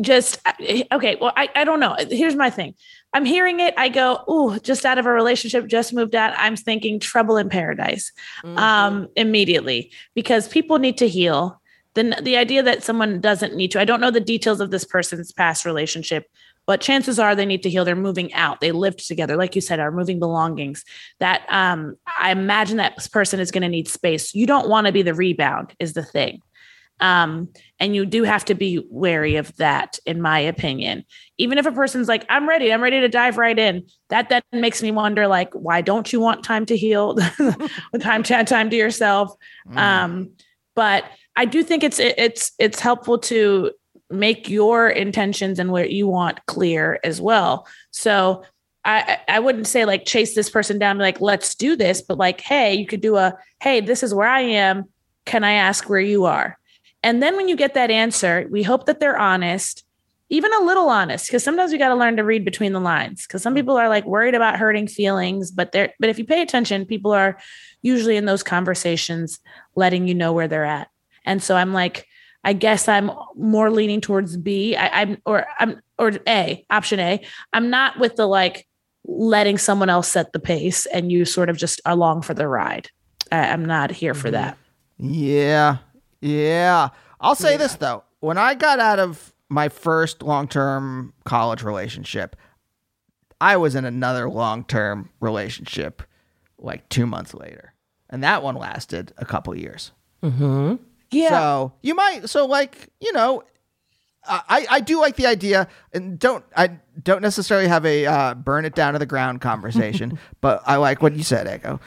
just 0.00 0.40
uh, 0.46 0.52
eh, 0.60 0.84
okay. 0.92 1.16
Well, 1.20 1.32
I, 1.36 1.48
I 1.54 1.64
don't 1.64 1.80
know. 1.80 1.96
Here's 2.10 2.36
my 2.36 2.50
thing. 2.50 2.74
I'm 3.12 3.24
hearing 3.24 3.60
it. 3.60 3.74
I 3.76 3.88
go, 3.88 4.22
oh, 4.28 4.58
just 4.58 4.84
out 4.84 4.98
of 4.98 5.06
a 5.06 5.12
relationship, 5.12 5.66
just 5.66 5.92
moved 5.92 6.14
out. 6.14 6.34
I'm 6.36 6.56
thinking 6.56 7.00
trouble 7.00 7.36
in 7.36 7.48
paradise 7.48 8.12
um, 8.44 9.08
immediately 9.16 9.90
because 10.14 10.46
people 10.48 10.78
need 10.78 10.98
to 10.98 11.08
heal. 11.08 11.60
The, 11.94 12.18
the 12.22 12.36
idea 12.36 12.62
that 12.62 12.82
someone 12.82 13.20
doesn't 13.20 13.56
need 13.56 13.70
to, 13.72 13.80
I 13.80 13.84
don't 13.84 14.00
know 14.00 14.10
the 14.10 14.20
details 14.20 14.60
of 14.60 14.70
this 14.70 14.84
person's 14.84 15.32
past 15.32 15.64
relationship, 15.64 16.26
but 16.66 16.82
chances 16.82 17.18
are 17.18 17.34
they 17.34 17.46
need 17.46 17.62
to 17.62 17.70
heal. 17.70 17.86
They're 17.86 17.96
moving 17.96 18.32
out. 18.34 18.60
They 18.60 18.72
lived 18.72 19.08
together, 19.08 19.36
like 19.36 19.54
you 19.54 19.62
said, 19.62 19.80
are 19.80 19.90
moving 19.90 20.18
belongings. 20.18 20.84
That 21.18 21.46
um, 21.48 21.96
I 22.20 22.30
imagine 22.30 22.76
that 22.76 23.10
person 23.10 23.40
is 23.40 23.50
going 23.50 23.62
to 23.62 23.70
need 23.70 23.88
space. 23.88 24.34
You 24.34 24.46
don't 24.46 24.68
want 24.68 24.86
to 24.86 24.92
be 24.92 25.00
the 25.00 25.14
rebound, 25.14 25.74
is 25.78 25.94
the 25.94 26.04
thing. 26.04 26.42
Um, 27.00 27.48
and 27.78 27.94
you 27.94 28.04
do 28.04 28.24
have 28.24 28.44
to 28.46 28.54
be 28.54 28.84
wary 28.90 29.36
of 29.36 29.54
that, 29.56 29.98
in 30.04 30.20
my 30.20 30.38
opinion. 30.40 31.04
Even 31.36 31.58
if 31.58 31.66
a 31.66 31.72
person's 31.72 32.08
like, 32.08 32.26
I'm 32.28 32.48
ready, 32.48 32.72
I'm 32.72 32.82
ready 32.82 33.00
to 33.00 33.08
dive 33.08 33.38
right 33.38 33.58
in, 33.58 33.86
that 34.08 34.28
then 34.28 34.42
makes 34.52 34.82
me 34.82 34.90
wonder, 34.90 35.28
like, 35.28 35.52
why 35.54 35.80
don't 35.80 36.12
you 36.12 36.20
want 36.20 36.44
time 36.44 36.66
to 36.66 36.76
heal, 36.76 37.16
time 38.00 38.22
to 38.24 38.44
time 38.44 38.70
to 38.70 38.76
yourself? 38.76 39.32
Um, 39.76 40.30
but 40.74 41.04
I 41.36 41.44
do 41.44 41.62
think 41.62 41.84
it's 41.84 42.00
it's 42.00 42.52
it's 42.58 42.80
helpful 42.80 43.18
to 43.18 43.72
make 44.10 44.48
your 44.48 44.88
intentions 44.88 45.58
and 45.58 45.70
what 45.70 45.90
you 45.90 46.08
want 46.08 46.44
clear 46.46 46.98
as 47.04 47.20
well. 47.20 47.66
So 47.92 48.42
I 48.84 49.18
I 49.28 49.38
wouldn't 49.38 49.68
say 49.68 49.84
like 49.84 50.04
chase 50.04 50.34
this 50.34 50.50
person 50.50 50.78
down, 50.78 50.98
like 50.98 51.20
let's 51.20 51.54
do 51.54 51.76
this, 51.76 52.02
but 52.02 52.18
like 52.18 52.40
hey, 52.40 52.74
you 52.74 52.86
could 52.86 53.00
do 53.00 53.16
a 53.16 53.36
hey, 53.60 53.80
this 53.80 54.02
is 54.02 54.14
where 54.14 54.28
I 54.28 54.40
am. 54.40 54.84
Can 55.26 55.44
I 55.44 55.52
ask 55.52 55.88
where 55.88 56.00
you 56.00 56.24
are? 56.24 56.57
And 57.02 57.22
then 57.22 57.36
when 57.36 57.48
you 57.48 57.56
get 57.56 57.74
that 57.74 57.90
answer, 57.90 58.46
we 58.50 58.62
hope 58.62 58.86
that 58.86 59.00
they're 59.00 59.18
honest, 59.18 59.84
even 60.30 60.52
a 60.52 60.64
little 60.64 60.88
honest, 60.88 61.26
because 61.26 61.44
sometimes 61.44 61.72
we 61.72 61.78
got 61.78 61.88
to 61.88 61.94
learn 61.94 62.16
to 62.16 62.24
read 62.24 62.44
between 62.44 62.72
the 62.72 62.80
lines. 62.80 63.26
Because 63.26 63.42
some 63.42 63.54
mm. 63.54 63.58
people 63.58 63.76
are 63.76 63.88
like 63.88 64.04
worried 64.04 64.34
about 64.34 64.58
hurting 64.58 64.88
feelings, 64.88 65.50
but 65.50 65.72
they're 65.72 65.92
but 66.00 66.10
if 66.10 66.18
you 66.18 66.24
pay 66.24 66.42
attention, 66.42 66.84
people 66.84 67.12
are 67.12 67.38
usually 67.82 68.16
in 68.16 68.24
those 68.24 68.42
conversations 68.42 69.38
letting 69.74 70.08
you 70.08 70.14
know 70.14 70.32
where 70.32 70.48
they're 70.48 70.64
at. 70.64 70.88
And 71.24 71.42
so 71.42 71.56
I'm 71.56 71.72
like, 71.72 72.06
I 72.44 72.52
guess 72.52 72.88
I'm 72.88 73.10
more 73.36 73.70
leaning 73.70 74.00
towards 74.00 74.36
B. 74.36 74.76
I, 74.76 75.02
I'm 75.02 75.22
or 75.24 75.46
I'm 75.58 75.80
or 75.98 76.12
A 76.26 76.64
option 76.70 77.00
A. 77.00 77.24
I'm 77.52 77.70
not 77.70 77.98
with 77.98 78.16
the 78.16 78.26
like 78.26 78.66
letting 79.04 79.58
someone 79.58 79.88
else 79.88 80.08
set 80.08 80.32
the 80.32 80.38
pace 80.38 80.86
and 80.86 81.10
you 81.10 81.24
sort 81.24 81.48
of 81.48 81.56
just 81.56 81.80
along 81.84 82.22
for 82.22 82.34
the 82.34 82.46
ride. 82.46 82.90
I, 83.32 83.48
I'm 83.48 83.64
not 83.64 83.90
here 83.90 84.14
for 84.14 84.28
mm-hmm. 84.28 84.34
that. 84.34 84.58
Yeah. 84.98 85.78
Yeah. 86.20 86.88
I'll 87.20 87.34
say 87.34 87.56
this 87.56 87.74
though. 87.74 88.04
When 88.20 88.38
I 88.38 88.54
got 88.54 88.80
out 88.80 88.98
of 88.98 89.32
my 89.48 89.68
first 89.68 90.22
long-term 90.22 91.14
college 91.24 91.62
relationship, 91.62 92.36
I 93.40 93.56
was 93.56 93.74
in 93.74 93.84
another 93.84 94.28
long-term 94.28 95.10
relationship 95.20 96.02
like 96.58 96.88
2 96.88 97.06
months 97.06 97.34
later. 97.34 97.74
And 98.10 98.24
that 98.24 98.42
one 98.42 98.56
lasted 98.56 99.12
a 99.18 99.24
couple 99.24 99.56
years. 99.56 99.92
Mm-hmm. 100.22 100.76
Yeah. 101.10 101.28
So, 101.28 101.72
you 101.82 101.94
might 101.94 102.28
so 102.28 102.46
like, 102.46 102.88
you 103.00 103.12
know, 103.12 103.42
I, 104.28 104.66
I 104.70 104.80
do 104.80 105.00
like 105.00 105.16
the 105.16 105.26
idea 105.26 105.68
and 105.92 106.18
don't 106.18 106.44
I 106.56 106.78
don't 107.02 107.22
necessarily 107.22 107.68
have 107.68 107.86
a 107.86 108.06
uh, 108.06 108.34
burn 108.34 108.64
it 108.64 108.74
down 108.74 108.92
to 108.92 108.98
the 108.98 109.06
ground 109.06 109.40
conversation, 109.40 110.18
but 110.40 110.62
I 110.66 110.76
like 110.76 111.02
what 111.02 111.14
you 111.14 111.22
said, 111.22 111.46
Ego. 111.46 111.80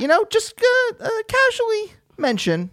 You 0.00 0.08
know, 0.08 0.24
just 0.30 0.54
uh, 0.58 0.94
uh, 1.04 1.08
casually 1.28 1.92
mention 2.16 2.70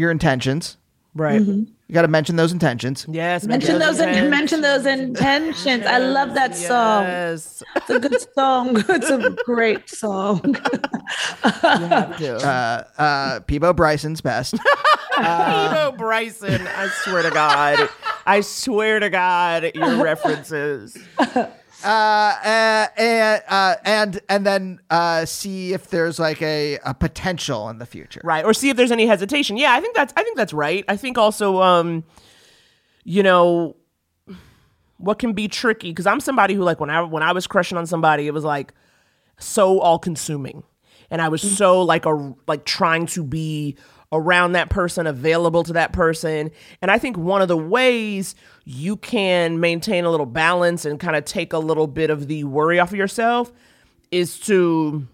your 0.00 0.10
intentions. 0.10 0.76
Right. 1.14 1.40
Mm-hmm. 1.40 1.64
You 1.88 1.94
got 1.94 2.02
to 2.02 2.08
mention 2.08 2.36
those 2.36 2.52
intentions. 2.52 3.04
Yes. 3.10 3.44
Mention 3.44 3.80
those 3.80 3.98
in, 3.98 4.08
intentions. 4.08 4.30
mention 4.30 4.60
those 4.60 4.86
intentions. 4.86 5.84
I 5.84 5.98
love 5.98 6.34
that 6.34 6.54
song. 6.54 7.02
Yes. 7.02 7.64
It's 7.74 7.90
a 7.90 7.98
good 7.98 8.16
song. 8.34 8.76
It's 8.88 9.10
a 9.10 9.36
great 9.44 9.88
song. 9.88 10.56
Uh, 11.42 12.84
uh, 12.98 13.40
Peabo 13.40 13.72
Bryson's 13.72 14.20
best. 14.20 14.54
Peabo 15.16 15.92
Bryson. 15.96 16.66
I 16.66 16.88
swear 17.02 17.22
to 17.22 17.30
God. 17.30 17.88
I 18.24 18.40
swear 18.42 19.00
to 19.00 19.10
God, 19.10 19.72
your 19.74 20.02
references. 20.02 20.96
Uh, 21.84 21.88
uh, 21.88 22.86
and 22.96 23.42
uh, 23.48 23.74
and 23.84 24.20
and 24.28 24.46
then 24.46 24.80
uh, 24.90 25.24
see 25.24 25.72
if 25.72 25.88
there's 25.90 26.18
like 26.18 26.42
a, 26.42 26.78
a 26.84 26.94
potential 26.94 27.68
in 27.68 27.78
the 27.78 27.86
future. 27.86 28.20
Right. 28.24 28.44
Or 28.44 28.52
see 28.52 28.70
if 28.70 28.76
there's 28.76 28.92
any 28.92 29.06
hesitation. 29.06 29.56
Yeah, 29.56 29.72
I 29.72 29.80
think 29.80 29.96
that's 29.96 30.12
I 30.16 30.22
think 30.22 30.36
that's 30.36 30.52
right. 30.52 30.84
I 30.88 30.96
think 30.96 31.18
also 31.18 31.62
um 31.62 32.04
you 33.04 33.22
know 33.22 33.76
what 34.98 35.18
can 35.18 35.32
be 35.32 35.48
tricky 35.48 35.92
cuz 35.94 36.06
I'm 36.06 36.20
somebody 36.20 36.54
who 36.54 36.62
like 36.62 36.80
when 36.80 36.90
I 36.90 37.02
when 37.02 37.22
I 37.22 37.32
was 37.32 37.46
crushing 37.46 37.78
on 37.78 37.86
somebody 37.86 38.26
it 38.26 38.34
was 38.34 38.44
like 38.44 38.74
so 39.38 39.80
all 39.80 39.98
consuming. 39.98 40.62
And 41.10 41.20
I 41.20 41.28
was 41.28 41.42
so 41.42 41.82
like 41.82 42.06
a 42.06 42.34
like 42.46 42.64
trying 42.64 43.06
to 43.06 43.24
be 43.24 43.76
around 44.12 44.52
that 44.52 44.70
person, 44.70 45.06
available 45.06 45.62
to 45.64 45.72
that 45.72 45.92
person. 45.92 46.50
And 46.82 46.90
I 46.90 46.98
think 46.98 47.16
one 47.16 47.42
of 47.42 47.48
the 47.48 47.56
ways 47.56 48.34
you 48.70 48.96
can 48.96 49.58
maintain 49.58 50.04
a 50.04 50.10
little 50.10 50.26
balance 50.26 50.84
and 50.84 51.00
kind 51.00 51.16
of 51.16 51.24
take 51.24 51.52
a 51.52 51.58
little 51.58 51.88
bit 51.88 52.08
of 52.08 52.28
the 52.28 52.44
worry 52.44 52.78
off 52.78 52.90
of 52.90 52.96
yourself 52.96 53.52
is 54.12 54.38
to 54.38 55.06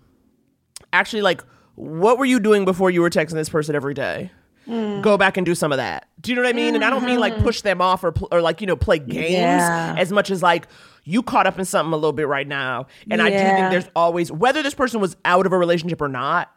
actually 0.92 1.22
like 1.22 1.42
what 1.74 2.18
were 2.18 2.24
you 2.24 2.38
doing 2.38 2.64
before 2.64 2.90
you 2.90 3.00
were 3.00 3.10
texting 3.10 3.32
this 3.32 3.48
person 3.48 3.74
every 3.74 3.94
day? 3.94 4.30
Hmm. 4.66 5.00
Go 5.00 5.16
back 5.16 5.36
and 5.36 5.46
do 5.46 5.54
some 5.54 5.72
of 5.72 5.78
that. 5.78 6.08
Do 6.20 6.30
you 6.32 6.36
know 6.36 6.42
what 6.42 6.48
I 6.48 6.52
mean? 6.52 6.74
And 6.74 6.84
I 6.84 6.90
don't 6.90 7.04
mean 7.04 7.18
like 7.18 7.34
mm-hmm. 7.34 7.44
push 7.44 7.62
them 7.62 7.80
off 7.80 8.04
or 8.04 8.12
pl- 8.12 8.28
or 8.30 8.42
like 8.42 8.60
you 8.60 8.66
know 8.66 8.76
play 8.76 8.98
games 8.98 9.32
Yeah. 9.32 9.94
as 9.96 10.12
much 10.12 10.30
as 10.30 10.42
like 10.42 10.68
you 11.04 11.22
caught 11.22 11.46
up 11.46 11.58
in 11.58 11.64
something 11.64 11.92
a 11.92 11.96
little 11.96 12.12
bit 12.12 12.28
right 12.28 12.46
now. 12.46 12.88
And 13.10 13.22
I 13.22 13.30
do 13.30 13.38
think 13.38 13.70
there's 13.70 13.88
always 13.94 14.30
whether 14.30 14.62
this 14.62 14.74
person 14.74 15.00
was 15.00 15.16
out 15.24 15.46
of 15.46 15.52
a 15.52 15.58
relationship 15.58 16.02
or 16.02 16.08
not. 16.08 16.50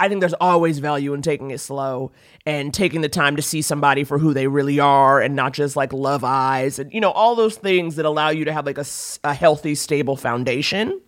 I 0.00 0.08
think 0.08 0.20
there's 0.20 0.34
always 0.34 0.80
value 0.80 1.14
in 1.14 1.22
taking 1.22 1.50
it 1.52 1.58
slow 1.58 2.10
and 2.44 2.74
taking 2.74 3.00
the 3.00 3.08
time 3.08 3.36
to 3.36 3.42
see 3.42 3.62
somebody 3.62 4.02
for 4.02 4.18
who 4.18 4.34
they 4.34 4.48
really 4.48 4.80
are 4.80 5.20
and 5.20 5.36
not 5.36 5.52
just 5.52 5.76
like 5.76 5.92
love 5.92 6.24
eyes 6.24 6.78
and 6.78 6.92
you 6.92 7.00
know 7.00 7.12
all 7.12 7.34
those 7.36 7.56
things 7.56 7.96
that 7.96 8.04
allow 8.04 8.28
you 8.28 8.44
to 8.44 8.52
have 8.52 8.66
like 8.66 8.78
a, 8.78 8.84
a 9.22 9.32
healthy 9.34 9.74
stable 9.74 10.16
foundation 10.16 11.00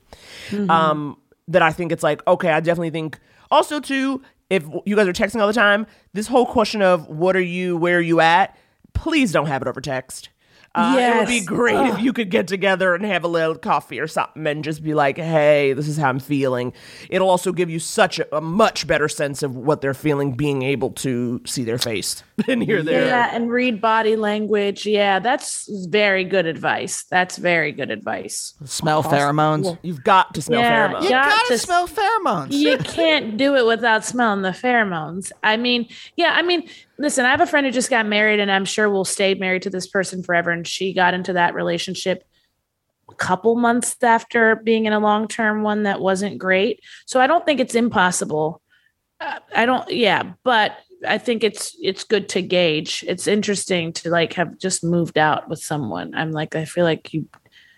um 0.70 1.16
that 1.49 1.62
I 1.62 1.72
think 1.72 1.91
it's 1.93 2.03
like 2.03 2.24
okay 2.26 2.51
I 2.51 2.61
definitely 2.61 2.91
think 2.91 3.18
also 3.51 3.81
too 3.81 4.23
if 4.51 4.65
you 4.85 4.94
guys 4.94 5.09
are 5.09 5.12
texting 5.12 5.40
all 5.40 5.48
the 5.48 5.52
time 5.52 5.86
this 6.12 6.28
whole 6.28 6.47
question 6.47 6.81
of 6.81 7.09
what 7.09 7.35
are 7.35 7.40
you 7.40 7.77
where 7.77 7.98
are 7.98 8.01
you 8.01 8.20
at 8.20 8.56
please 8.93 9.32
don't 9.32 9.47
have 9.47 9.62
it 9.62 9.69
over 9.69 9.81
text 9.81 10.28
uh, 10.77 10.97
It 10.98 11.16
would 11.19 11.28
be 11.28 11.35
Yes. 11.36 11.44
great 11.47 11.86
if 11.89 12.01
you 12.01 12.12
could 12.12 12.31
get 12.31 12.47
together 12.47 12.94
and 12.94 13.05
have 13.05 13.24
a 13.24 13.28
little 13.28 13.57
coffee 13.57 13.98
or 13.98 14.07
something 14.07 14.47
and 14.47 14.62
just 14.62 14.82
be 14.82 14.94
like, 14.94 15.16
hey, 15.16 15.73
this 15.73 15.89
is 15.89 15.97
how 15.97 16.09
I'm 16.09 16.19
feeling. 16.20 16.73
It'll 17.11 17.31
also 17.31 17.53
give 17.53 17.70
you 17.70 17.78
such 17.78 18.19
a, 18.19 18.36
a 18.36 18.40
much 18.40 18.86
better 18.86 19.09
sense 19.09 19.43
of 19.43 19.57
what 19.57 19.81
they're 19.81 19.94
feeling, 19.94 20.32
being 20.32 20.62
able 20.62 20.90
to 20.93 21.40
see 21.47 21.65
their 21.65 21.78
face 21.78 22.23
and 22.48 22.62
hear 22.62 22.82
their. 22.82 23.07
Yeah, 23.07 23.31
and 23.35 23.51
read 23.51 23.81
body 23.81 24.16
language. 24.16 24.86
Yeah, 24.86 25.19
that's 25.19 25.69
very 25.89 26.24
good 26.24 26.47
advice. 26.47 27.05
That's 27.11 27.36
very 27.39 27.73
good 27.73 27.90
advice. 27.90 28.55
Smell 28.65 29.03
pheromones. 29.03 29.78
You've 29.82 30.05
got 30.05 30.35
to 30.35 30.43
smell 30.43 30.61
Yeah, 30.61 30.93
pheromones. 30.93 31.03
You 31.05 31.09
got 31.11 31.31
gotta 31.31 31.48
to- 31.48 31.59
smell 31.59 31.89
pheromones. 31.89 32.53
you 32.53 32.78
can't 32.85 33.36
do 33.36 33.57
it 33.57 33.65
without 33.66 34.05
smelling 34.05 34.43
the 34.43 34.51
pheromones. 34.51 35.32
I 35.43 35.57
mean, 35.57 35.89
yeah, 36.16 36.35
I 36.36 36.43
mean, 36.43 36.69
listen, 36.98 37.24
I 37.27 37.31
have 37.31 37.40
a 37.40 37.47
friend 37.47 37.66
who 37.66 37.73
just 37.73 37.90
got 37.90 38.06
married 38.06 38.40
and 38.40 38.51
I'm 38.51 38.64
sure 38.64 38.89
will 38.89 39.05
stay 39.05 39.35
married 39.35 39.62
to 39.62 39.70
this 39.70 39.86
person 39.86 40.23
forever. 40.23 40.51
And 40.51 40.66
she 40.66 40.93
got 40.93 41.14
into 41.14 41.35
that 41.35 41.55
relationship 41.55 42.24
a 43.10 43.14
couple 43.14 43.55
months 43.56 43.97
after 44.02 44.56
being 44.56 44.86
in 44.86 44.93
a 44.93 44.98
long 44.98 45.28
term 45.28 45.62
one 45.62 45.85
that 45.85 46.01
wasn't 46.01 46.39
great. 46.39 46.81
So 47.06 47.20
I 47.20 47.27
don't 47.27 47.44
think 47.44 47.60
it's 47.60 47.74
impossible. 47.74 48.60
Uh, 49.20 49.39
I 49.55 49.66
don't, 49.66 49.89
yeah, 49.90 50.32
but 50.43 50.77
I 51.06 51.18
think 51.18 51.44
it's 51.44 51.77
it's 51.81 52.05
good 52.05 52.28
to 52.31 52.43
gauge. 52.43 53.05
It's 53.06 53.27
interesting 53.27 53.93
to 53.94 54.10
like 54.10 54.32
have 54.35 54.59
just 54.59 54.82
moved 54.82 55.18
out 55.18 55.48
with 55.48 55.60
someone. 55.60 56.14
I'm 56.14 56.32
like, 56.32 56.56
I 56.56 56.64
feel 56.64 56.85
like 56.85 57.12
you 57.12 57.28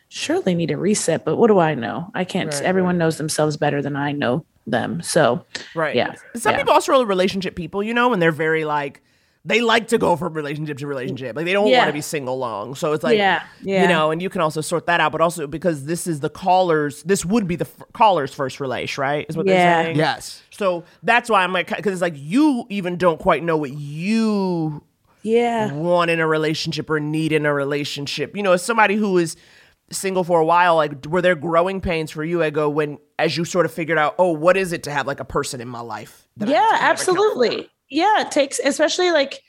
surely 0.08 0.54
need 0.54 0.70
a 0.70 0.78
reset, 0.78 1.24
but 1.24 1.36
what 1.36 1.48
do 1.48 1.58
I 1.58 1.74
know? 1.74 2.10
I 2.14 2.24
can't. 2.24 2.52
Right, 2.52 2.62
everyone 2.62 2.96
knows 2.96 3.18
themselves 3.18 3.56
better 3.56 3.82
than 3.82 3.96
I 3.96 4.12
know 4.12 4.46
them. 4.66 5.02
So 5.02 5.44
Right. 5.74 5.94
Yeah. 5.94 6.14
Some 6.36 6.52
Yeah. 6.52 6.58
people 6.58 6.72
also 6.72 7.00
are 7.00 7.04
relationship 7.04 7.56
people, 7.56 7.82
you 7.82 7.92
know, 7.92 8.12
and 8.12 8.22
they're 8.22 8.32
very 8.32 8.64
like 8.64 9.02
they 9.44 9.60
like 9.60 9.88
to 9.88 9.98
go 9.98 10.14
from 10.16 10.34
relationship 10.34 10.78
to 10.78 10.86
relationship. 10.86 11.34
Like 11.36 11.44
they 11.46 11.52
don't 11.52 11.68
Yeah. 11.68 11.78
want 11.78 11.88
to 11.88 11.92
be 11.94 12.00
single 12.00 12.38
long. 12.38 12.74
So 12.74 12.92
it's 12.92 13.02
like, 13.04 13.16
Yeah, 13.16 13.42
yeah. 13.62 13.82
you 13.82 13.88
know, 13.88 14.10
and 14.10 14.20
you 14.20 14.28
can 14.28 14.40
also 14.40 14.60
sort 14.60 14.86
that 14.86 15.00
out. 15.00 15.12
But 15.12 15.20
also 15.20 15.46
because 15.46 15.84
this 15.86 16.06
is 16.06 16.20
the 16.20 16.28
callers, 16.28 17.02
this 17.04 17.24
would 17.24 17.46
be 17.46 17.56
the 17.56 17.64
f- 17.66 17.82
caller's 17.94 18.34
first 18.34 18.60
relation, 18.60 19.00
right? 19.00 19.26
Is 19.28 19.36
what 19.36 19.46
Yeah. 19.46 19.52
they're 19.54 19.84
saying. 19.84 19.96
Yes. 19.96 20.42
So 20.50 20.84
that's 21.02 21.30
why 21.30 21.44
I'm 21.44 21.52
like, 21.52 21.68
because 21.74 21.92
it's 21.92 22.02
like 22.02 22.14
you 22.16 22.66
even 22.68 22.96
don't 22.96 23.18
quite 23.20 23.42
know 23.42 23.56
what 23.56 23.70
you 23.72 24.82
Yeah. 25.22 25.72
want 25.72 26.10
in 26.10 26.20
a 26.20 26.26
relationship 26.26 26.90
or 26.90 27.00
need 27.00 27.32
in 27.32 27.46
a 27.46 27.54
relationship. 27.54 28.36
You 28.36 28.42
know, 28.42 28.52
as 28.52 28.62
somebody 28.62 28.96
who 28.96 29.18
is 29.18 29.36
single 29.90 30.24
for 30.24 30.40
a 30.40 30.44
while, 30.44 30.76
like 30.76 31.06
were 31.06 31.22
there 31.22 31.34
growing 31.34 31.80
pains 31.80 32.10
for 32.10 32.22
you? 32.24 32.42
I 32.42 32.50
go 32.50 32.68
when 32.68 32.98
as 33.18 33.36
you 33.36 33.44
sort 33.44 33.64
of 33.66 33.72
figured 33.72 33.98
out, 33.98 34.14
oh, 34.18 34.32
what 34.32 34.56
is 34.56 34.72
it 34.72 34.82
to 34.82 34.90
have 34.90 35.06
like 35.06 35.20
a 35.20 35.24
person 35.24 35.60
in 35.60 35.68
my 35.68 35.80
life? 35.80 36.26
that 36.36 36.48
yeah 36.48 36.60
have 36.60 36.68
to 36.68 36.76
kind 36.76 36.88
of 36.88 36.88
account 36.90 37.16
for? 37.16 37.22
absolutely 37.44 37.70
yeah 37.90 38.22
it 38.22 38.30
takes 38.30 38.58
especially 38.58 39.10
like 39.10 39.42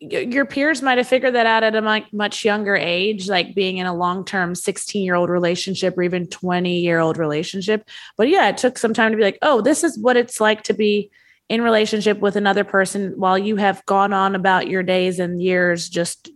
your 0.00 0.46
peers 0.46 0.80
might 0.80 0.98
have 0.98 1.08
figured 1.08 1.34
that 1.34 1.46
out 1.46 1.64
at 1.64 1.74
a 1.74 2.06
much 2.12 2.44
younger 2.44 2.76
age 2.76 3.28
like 3.28 3.54
being 3.54 3.78
in 3.78 3.86
a 3.86 3.94
long-term 3.94 4.54
16 4.54 5.04
year 5.04 5.16
old 5.16 5.28
relationship 5.28 5.98
or 5.98 6.02
even 6.02 6.26
20 6.28 6.78
year 6.78 7.00
old 7.00 7.18
relationship. 7.18 7.88
But 8.16 8.28
yeah 8.28 8.48
it 8.48 8.56
took 8.56 8.78
some 8.78 8.94
time 8.94 9.10
to 9.10 9.16
be 9.16 9.24
like 9.24 9.38
oh 9.42 9.60
this 9.60 9.82
is 9.82 9.98
what 9.98 10.16
it's 10.16 10.40
like 10.40 10.62
to 10.64 10.74
be 10.74 11.10
in 11.48 11.62
relationship 11.62 12.20
with 12.20 12.36
another 12.36 12.62
person 12.62 13.14
while 13.16 13.38
you 13.38 13.56
have 13.56 13.84
gone 13.86 14.12
on 14.12 14.34
about 14.34 14.68
your 14.68 14.82
days 14.82 15.18
and 15.18 15.42
years 15.42 15.88
just 15.88 16.30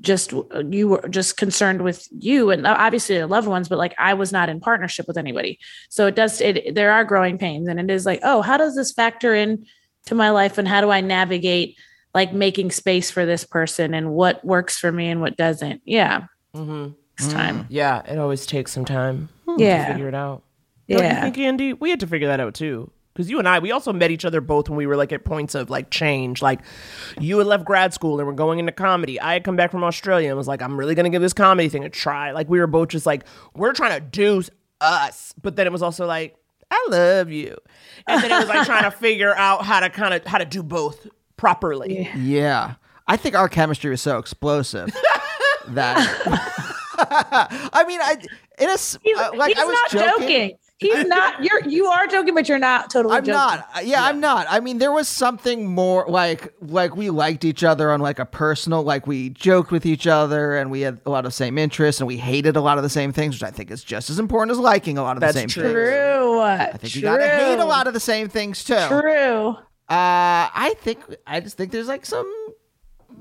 just 0.00 0.32
uh, 0.32 0.62
you 0.70 0.88
were 0.88 1.08
just 1.08 1.36
concerned 1.36 1.82
with 1.82 2.06
you 2.12 2.50
and 2.50 2.64
obviously 2.66 3.16
your 3.16 3.26
loved 3.26 3.48
ones 3.48 3.68
but 3.68 3.78
like 3.78 3.94
i 3.98 4.14
was 4.14 4.32
not 4.32 4.48
in 4.48 4.60
partnership 4.60 5.06
with 5.06 5.18
anybody. 5.18 5.58
So 5.90 6.06
it 6.06 6.14
does 6.14 6.40
it 6.40 6.74
there 6.74 6.92
are 6.92 7.04
growing 7.04 7.36
pains 7.36 7.68
and 7.68 7.78
it 7.78 7.90
is 7.90 8.06
like 8.06 8.20
oh 8.22 8.40
how 8.40 8.56
does 8.56 8.74
this 8.76 8.92
factor 8.92 9.34
in 9.34 9.66
to 10.08 10.14
my 10.14 10.30
life 10.30 10.58
and 10.58 10.66
how 10.68 10.80
do 10.80 10.90
i 10.90 11.00
navigate 11.00 11.76
like 12.14 12.32
making 12.32 12.70
space 12.70 13.10
for 13.10 13.24
this 13.26 13.44
person 13.44 13.94
and 13.94 14.10
what 14.10 14.44
works 14.44 14.78
for 14.78 14.90
me 14.90 15.08
and 15.08 15.20
what 15.20 15.36
doesn't 15.36 15.80
yeah 15.84 16.24
Mhm. 16.56 16.94
it's 17.18 17.28
time 17.32 17.66
Yeah, 17.68 18.02
it 18.10 18.18
always 18.18 18.46
takes 18.46 18.72
some 18.72 18.84
time 18.84 19.28
Yeah. 19.58 19.86
to 19.86 19.92
figure 19.92 20.08
it 20.08 20.14
out. 20.14 20.42
Don't 20.88 20.98
you 21.00 21.04
yeah 21.04 21.20
think, 21.22 21.36
Andy? 21.38 21.72
We 21.74 21.90
had 21.90 22.00
to 22.00 22.06
figure 22.06 22.28
that 22.28 22.40
out 22.40 22.54
too. 22.54 22.90
Because 23.12 23.28
you 23.28 23.38
and 23.40 23.46
I, 23.48 23.58
we 23.58 23.70
also 23.72 23.92
met 23.92 24.10
each 24.12 24.24
other 24.24 24.40
both 24.40 24.68
when 24.70 24.76
we 24.78 24.86
were 24.86 24.96
like 24.96 25.12
at 25.12 25.24
points 25.24 25.54
of 25.56 25.68
like 25.68 25.90
change. 25.90 26.40
Like 26.40 26.60
you 27.20 27.36
had 27.38 27.46
left 27.48 27.64
grad 27.64 27.92
school 27.92 28.18
and 28.18 28.26
were 28.26 28.32
going 28.32 28.58
into 28.60 28.72
comedy. 28.72 29.20
I 29.20 29.32
had 29.34 29.44
come 29.44 29.56
back 29.56 29.70
from 29.72 29.82
Australia 29.84 30.28
and 30.28 30.38
was 30.38 30.46
like, 30.48 30.62
I'm 30.62 30.78
really 30.78 30.94
gonna 30.94 31.10
give 31.10 31.20
this 31.20 31.32
comedy 31.34 31.68
thing 31.68 31.84
a 31.84 31.90
try. 31.90 32.30
Like 32.32 32.48
we 32.48 32.58
were 32.60 32.66
both 32.68 32.88
just 32.88 33.04
like, 33.06 33.24
we're 33.54 33.72
trying 33.74 33.92
to 33.98 34.00
do 34.00 34.42
us. 34.80 35.34
But 35.42 35.56
then 35.56 35.66
it 35.66 35.72
was 35.72 35.82
also 35.82 36.06
like, 36.06 36.36
I 36.70 36.86
love 36.90 37.30
you. 37.30 37.56
And 38.06 38.22
then 38.22 38.30
it 38.30 38.38
was 38.38 38.48
like 38.48 38.66
trying 38.66 38.84
to 38.84 38.90
figure 38.96 39.34
out 39.34 39.64
how 39.64 39.80
to 39.80 39.90
kind 39.90 40.14
of 40.14 40.24
how 40.26 40.38
to 40.38 40.44
do 40.44 40.62
both 40.62 41.06
properly. 41.36 42.10
Yeah. 42.16 42.74
I 43.06 43.16
think 43.16 43.34
our 43.34 43.48
chemistry 43.48 43.90
was 43.90 44.02
so 44.02 44.18
explosive 44.18 44.90
that 45.68 45.96
I 47.72 47.84
mean, 47.86 48.00
I 48.02 48.16
in 48.58 48.68
a 48.68 48.72
s- 48.72 48.98
he's, 49.02 49.16
uh, 49.16 49.30
like 49.34 49.48
he's 49.54 49.58
I 49.58 49.64
was 49.64 49.78
not 49.92 50.18
joking. 50.18 50.58
He's 50.78 51.04
not 51.06 51.42
you're 51.44 51.66
you 51.68 51.86
are 51.86 52.06
joking 52.06 52.34
but 52.34 52.48
you're 52.48 52.58
not 52.58 52.88
totally 52.90 53.16
I'm 53.16 53.24
joking. 53.24 53.34
not. 53.34 53.68
Uh, 53.74 53.80
Yeah, 53.80 54.04
I'm 54.04 54.20
not. 54.20 54.46
I 54.48 54.60
mean, 54.60 54.78
there 54.78 54.92
was 54.92 55.08
something 55.08 55.66
more 55.66 56.06
like 56.08 56.52
like 56.60 56.96
we 56.96 57.10
liked 57.10 57.44
each 57.44 57.64
other 57.64 57.90
on 57.90 58.00
like 58.00 58.18
a 58.18 58.24
personal, 58.24 58.82
like 58.82 59.06
we 59.06 59.30
joked 59.30 59.70
with 59.70 59.84
each 59.86 60.06
other, 60.06 60.56
and 60.56 60.70
we 60.70 60.80
had 60.82 61.00
a 61.04 61.10
lot 61.10 61.26
of 61.26 61.34
same 61.34 61.58
interests, 61.58 62.00
and 62.00 62.06
we 62.08 62.16
hated 62.16 62.56
a 62.56 62.60
lot 62.60 62.78
of 62.78 62.82
the 62.84 62.90
same 62.90 63.12
things, 63.12 63.34
which 63.34 63.42
I 63.42 63.50
think 63.50 63.70
is 63.70 63.82
just 63.84 64.08
as 64.10 64.18
important 64.18 64.52
as 64.52 64.58
liking 64.58 64.98
a 64.98 65.02
lot 65.02 65.16
of 65.16 65.20
That's 65.20 65.34
the 65.34 65.40
same 65.40 65.48
true. 65.48 65.62
things. 65.64 65.72
true 65.74 66.40
I 66.40 66.72
think 66.76 66.94
you 66.96 67.02
gotta 67.02 67.28
hate 67.28 67.58
a 67.58 67.64
lot 67.64 67.86
of 67.86 67.94
the 67.94 68.00
same 68.00 68.28
things 68.28 68.62
too. 68.64 68.78
true 68.88 69.56
Uh, 69.90 70.46
I 70.54 70.74
think 70.80 71.00
I 71.26 71.40
just 71.40 71.56
think 71.56 71.72
there's 71.72 71.88
like 71.88 72.04
some, 72.06 72.30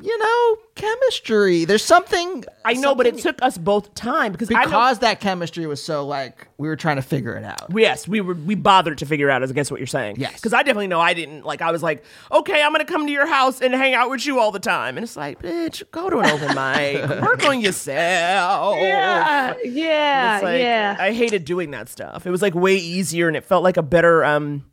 you 0.02 0.18
know, 0.18 0.57
chemistry. 0.76 1.65
There's 1.65 1.84
something 1.84 2.44
I 2.64 2.74
know, 2.74 2.95
but 2.95 3.07
it 3.07 3.18
took 3.18 3.41
us 3.41 3.57
both 3.57 3.94
time 3.95 4.32
because 4.32 4.48
because 4.48 4.99
that 4.99 5.19
chemistry 5.19 5.65
was 5.65 5.82
so 5.84 6.06
like 6.06 6.48
we 6.57 6.68
were 6.68 6.76
trying 6.76 6.98
to 6.98 7.02
figure 7.02 7.36
it 7.36 7.44
out. 7.44 7.68
Yes, 7.76 8.07
we 8.07 8.22
were 8.22 8.34
we 8.34 8.56
bothered 8.56 8.98
to 8.99 9.06
figure 9.06 9.30
out 9.30 9.44
as 9.44 9.52
I 9.52 9.53
guess 9.53 9.72
what 9.72 9.80
you're 9.80 9.88
saying. 9.88 10.18
Yes. 10.18 10.36
Because 10.36 10.53
I 10.53 10.60
definitely 10.64 10.88
know 10.88 10.99
I 10.99 11.14
didn't 11.14 11.45
like 11.45 11.61
I 11.61 11.72
was 11.72 11.82
like, 11.84 12.03
okay, 12.32 12.61
I'm 12.61 12.72
gonna 12.72 12.86
come 12.86 13.06
to 13.06 13.11
your 13.11 13.28
house 13.28 13.61
and 13.61 13.74
hang 13.74 13.94
out 13.94 14.10
with 14.10 14.26
you 14.26 14.40
all 14.40 14.52
the 14.52 14.60
time. 14.60 14.98
And 14.98 15.03
it's 15.03 15.15
like, 15.18 15.41
bitch, 15.41 15.84
go 15.91 16.10
to 16.10 16.19
an 16.19 16.26
open 16.30 16.48
mic. 16.56 17.22
Work 17.22 17.45
on 17.45 17.60
yourself. 17.61 18.78
yeah 18.78 19.56
yeah 19.64 20.40
like, 20.44 20.60
yeah 20.61 20.95
I 20.99 21.11
hated 21.14 21.45
doing 21.45 21.72
that 21.72 21.90
stuff. 21.90 22.28
It 22.28 22.32
was 22.32 22.41
like 22.41 22.53
way 22.56 22.76
easier 22.76 23.28
and 23.28 23.36
it 23.36 23.44
felt 23.45 23.64
like 23.64 23.78
a 23.78 23.84
better 23.84 24.24
um 24.24 24.65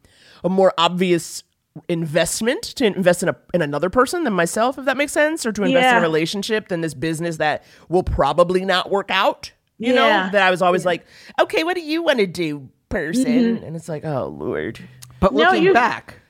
a 0.42 0.48
more 0.48 0.74
obvious 0.76 1.42
investment 1.88 2.62
to 2.62 2.84
invest 2.86 3.22
in 3.22 3.28
a 3.28 3.36
in 3.52 3.60
another 3.62 3.90
person 3.90 4.24
than 4.24 4.32
myself, 4.32 4.78
if 4.78 4.84
that 4.84 4.96
makes 4.96 5.12
sense, 5.12 5.44
or 5.44 5.52
to 5.52 5.62
invest 5.64 5.86
in 5.92 5.98
a 5.98 6.00
relationship 6.00 6.68
than 6.68 6.80
this 6.82 6.94
business 6.94 7.36
that 7.38 7.64
will 7.88 8.02
probably 8.04 8.64
not 8.64 8.90
work 8.90 9.10
out. 9.10 9.50
You 9.78 9.92
know? 9.92 10.06
That 10.30 10.36
I 10.42 10.50
was 10.50 10.62
always 10.62 10.84
like, 10.86 11.04
okay, 11.40 11.64
what 11.64 11.74
do 11.74 11.80
you 11.82 12.02
want 12.02 12.20
to 12.20 12.26
do, 12.28 12.68
person? 12.88 13.58
And 13.64 13.74
it's 13.74 13.88
like, 13.88 14.04
oh 14.04 14.28
Lord. 14.28 14.78
But 15.20 15.32
No, 15.32 15.44
looking 15.44 15.64
you- 15.64 15.72
back, 15.74 16.20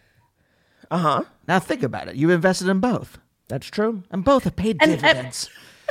Uh-huh. 0.90 1.24
now 1.46 1.58
think 1.58 1.82
about 1.82 2.08
it. 2.08 2.16
you've 2.16 2.30
invested 2.30 2.68
in 2.68 2.80
both, 2.80 3.18
That's 3.48 3.66
true. 3.66 4.02
and 4.10 4.24
both 4.24 4.44
have 4.44 4.56
paid 4.56 4.78
And- 4.80 4.92
and- 4.92 5.00
dividends. 5.02 5.50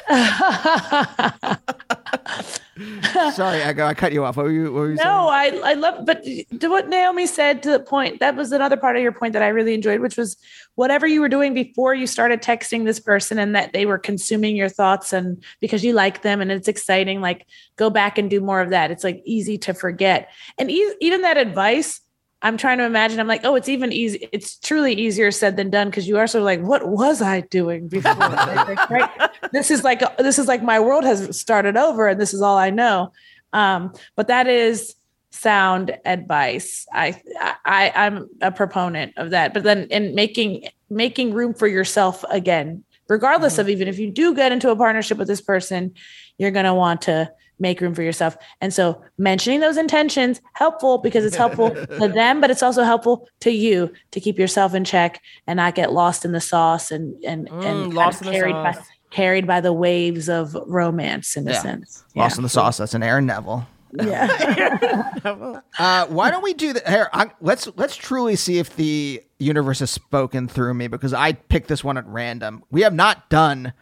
Sorry, 3.34 3.61
I, 3.61 3.69
I 3.69 3.94
cut 3.94 4.14
you 4.14 4.23
off. 4.26 4.38
What 4.38 4.45
were 4.45 4.52
you? 4.52 4.64
What 4.64 4.80
were 4.80 4.90
you 4.91 4.95
No, 4.95 5.27
I 5.27 5.60
I 5.64 5.73
love, 5.73 6.06
but 6.06 6.23
to 6.23 6.68
what 6.68 6.90
Naomi 6.90 7.27
said 7.27 7.61
to 7.64 7.72
the 7.72 7.80
point, 7.80 8.19
that 8.19 8.35
was 8.35 8.52
another 8.52 8.77
part 8.77 8.95
of 8.95 9.03
your 9.03 9.11
point 9.11 9.34
that 9.34 9.44
I 9.44 9.49
really 9.49 9.73
enjoyed, 9.73 9.99
which 10.02 10.18
was 10.18 10.38
whatever 10.76 11.06
you 11.06 11.22
were 11.22 11.30
doing 11.30 11.53
before 11.53 11.94
you 11.94 12.07
started 12.07 12.41
texting 12.41 12.85
this 12.85 12.99
person 12.99 13.38
and 13.38 13.56
that 13.56 13.73
they 13.73 13.85
were 13.85 13.98
consuming 13.98 14.56
your 14.56 14.69
thoughts 14.69 15.14
and 15.14 15.44
because 15.60 15.84
you 15.84 15.94
like 15.94 16.22
them 16.23 16.41
and 16.41 16.52
it's 16.52 16.68
exciting, 16.68 17.22
like 17.22 17.45
go 17.76 17.90
back 17.90 18.18
and 18.18 18.30
do 18.30 18.41
more 18.41 18.61
of 18.61 18.72
that. 18.72 18.91
It's 18.91 19.03
like 19.03 19.22
easy 19.26 19.57
to 19.60 19.73
forget. 19.73 20.30
And 20.57 20.72
e- 20.72 20.95
even 20.99 21.22
that 21.22 21.38
advice, 21.38 22.02
I'm 22.44 22.57
trying 22.57 22.78
to 22.80 22.84
imagine, 22.84 23.22
I'm 23.22 23.28
like, 23.28 23.45
oh, 23.45 23.56
it's 23.56 23.70
even 23.70 23.94
easy. 23.94 24.28
It's 24.34 24.57
truly 24.60 24.94
easier 24.94 25.32
said 25.32 25.56
than 25.56 25.70
done 25.70 25.90
because 25.90 26.07
you 26.07 26.18
are 26.18 26.28
sort 26.28 26.41
of 26.41 26.45
like, 26.45 26.61
what 26.61 26.88
was 26.88 27.22
I 27.22 27.41
doing 27.41 27.88
before? 27.88 28.14
Like, 28.14 28.90
right? 28.90 29.32
This 29.53 29.72
is 29.72 29.84
like, 29.84 30.02
this 30.18 30.38
is 30.38 30.48
like 30.48 30.61
my 30.61 30.80
world 30.80 31.06
has 31.06 31.40
started 31.40 31.78
over 31.78 32.10
and 32.10 32.20
this 32.20 32.34
is 32.34 32.41
all 32.41 32.57
I 32.57 32.70
know. 32.70 33.14
Um, 33.53 33.94
but 34.15 34.28
that 34.28 34.48
is 34.48 34.95
sound 35.32 35.98
advice. 36.06 36.86
I, 36.94 37.22
I, 37.65 37.91
I'm 37.95 38.30
a 38.41 38.52
proponent 38.52 39.14
of 39.18 39.32
that. 39.32 39.53
But 39.53 39.64
then 39.64 39.88
in 39.90 40.14
making 40.14 40.68
making 40.90 41.34
room 41.34 41.53
for 41.53 41.68
yourself 41.68 42.24
again, 42.30 42.84
regardless 43.10 43.57
of 43.57 43.70
even 43.70 43.88
if 43.88 43.98
you 43.99 44.11
do 44.11 44.36
get 44.36 44.52
into 44.52 44.70
a 44.70 44.76
partnership 44.76 45.18
with 45.18 45.28
this 45.28 45.41
person, 45.41 45.94
you're 46.38 46.52
gonna 46.52 46.76
want 46.76 47.03
to 47.03 47.32
make 47.60 47.82
room 47.82 47.94
for 47.94 48.02
yourself. 48.02 48.36
And 48.62 48.74
so 48.74 49.02
mentioning 49.18 49.60
those 49.60 49.78
intentions 49.78 50.42
helpful 50.54 50.98
because 50.98 51.26
it's 51.26 51.36
helpful 51.36 51.72
to 52.00 52.08
them, 52.08 52.42
but 52.42 52.52
it's 52.52 52.64
also 52.64 52.84
helpful 52.84 53.28
to 53.42 53.52
you 53.52 53.92
to 54.12 54.20
keep 54.20 54.38
yourself 54.38 54.74
in 54.74 54.84
check 54.84 55.22
and 55.48 55.58
not 55.58 55.76
get 55.76 55.94
lost 55.94 56.26
in 56.26 56.32
the 56.32 56.42
sauce 56.42 56.92
and 56.92 57.16
and 57.24 57.48
and 57.50 57.64
kind 57.64 57.80
of 57.80 57.94
lost 57.94 58.24
carried 58.24 58.54
by 58.54 58.78
carried 59.10 59.46
by 59.46 59.62
the 59.62 59.74
waves 59.74 60.28
of 60.28 60.58
romance 60.66 61.38
in 61.38 61.48
a 61.48 61.54
sense. 61.54 62.04
Lost 62.16 62.38
in 62.38 62.44
the 62.44 62.50
sauce. 62.50 62.78
That's 62.78 62.94
an 62.94 63.04
Aaron 63.04 63.26
Neville. 63.26 63.68
Yeah. 63.94 65.10
Uh, 65.80 66.06
why 66.08 66.30
don't 66.30 66.44
we 66.44 66.54
do 66.54 66.74
that? 66.74 66.88
Here, 66.88 67.10
I, 67.14 67.32
let's 67.42 67.68
let's 67.76 67.96
truly 67.96 68.36
see 68.36 68.60
if 68.60 68.76
the 68.76 69.24
universe 69.40 69.80
has 69.80 69.90
spoken 69.90 70.48
through 70.48 70.74
me 70.74 70.88
because 70.88 71.14
I 71.14 71.32
picked 71.34 71.68
this 71.68 71.84
one 71.84 71.98
at 71.98 72.06
random. 72.06 72.64
We 72.70 72.82
have 72.82 72.94
not 72.94 73.30
done 73.30 73.74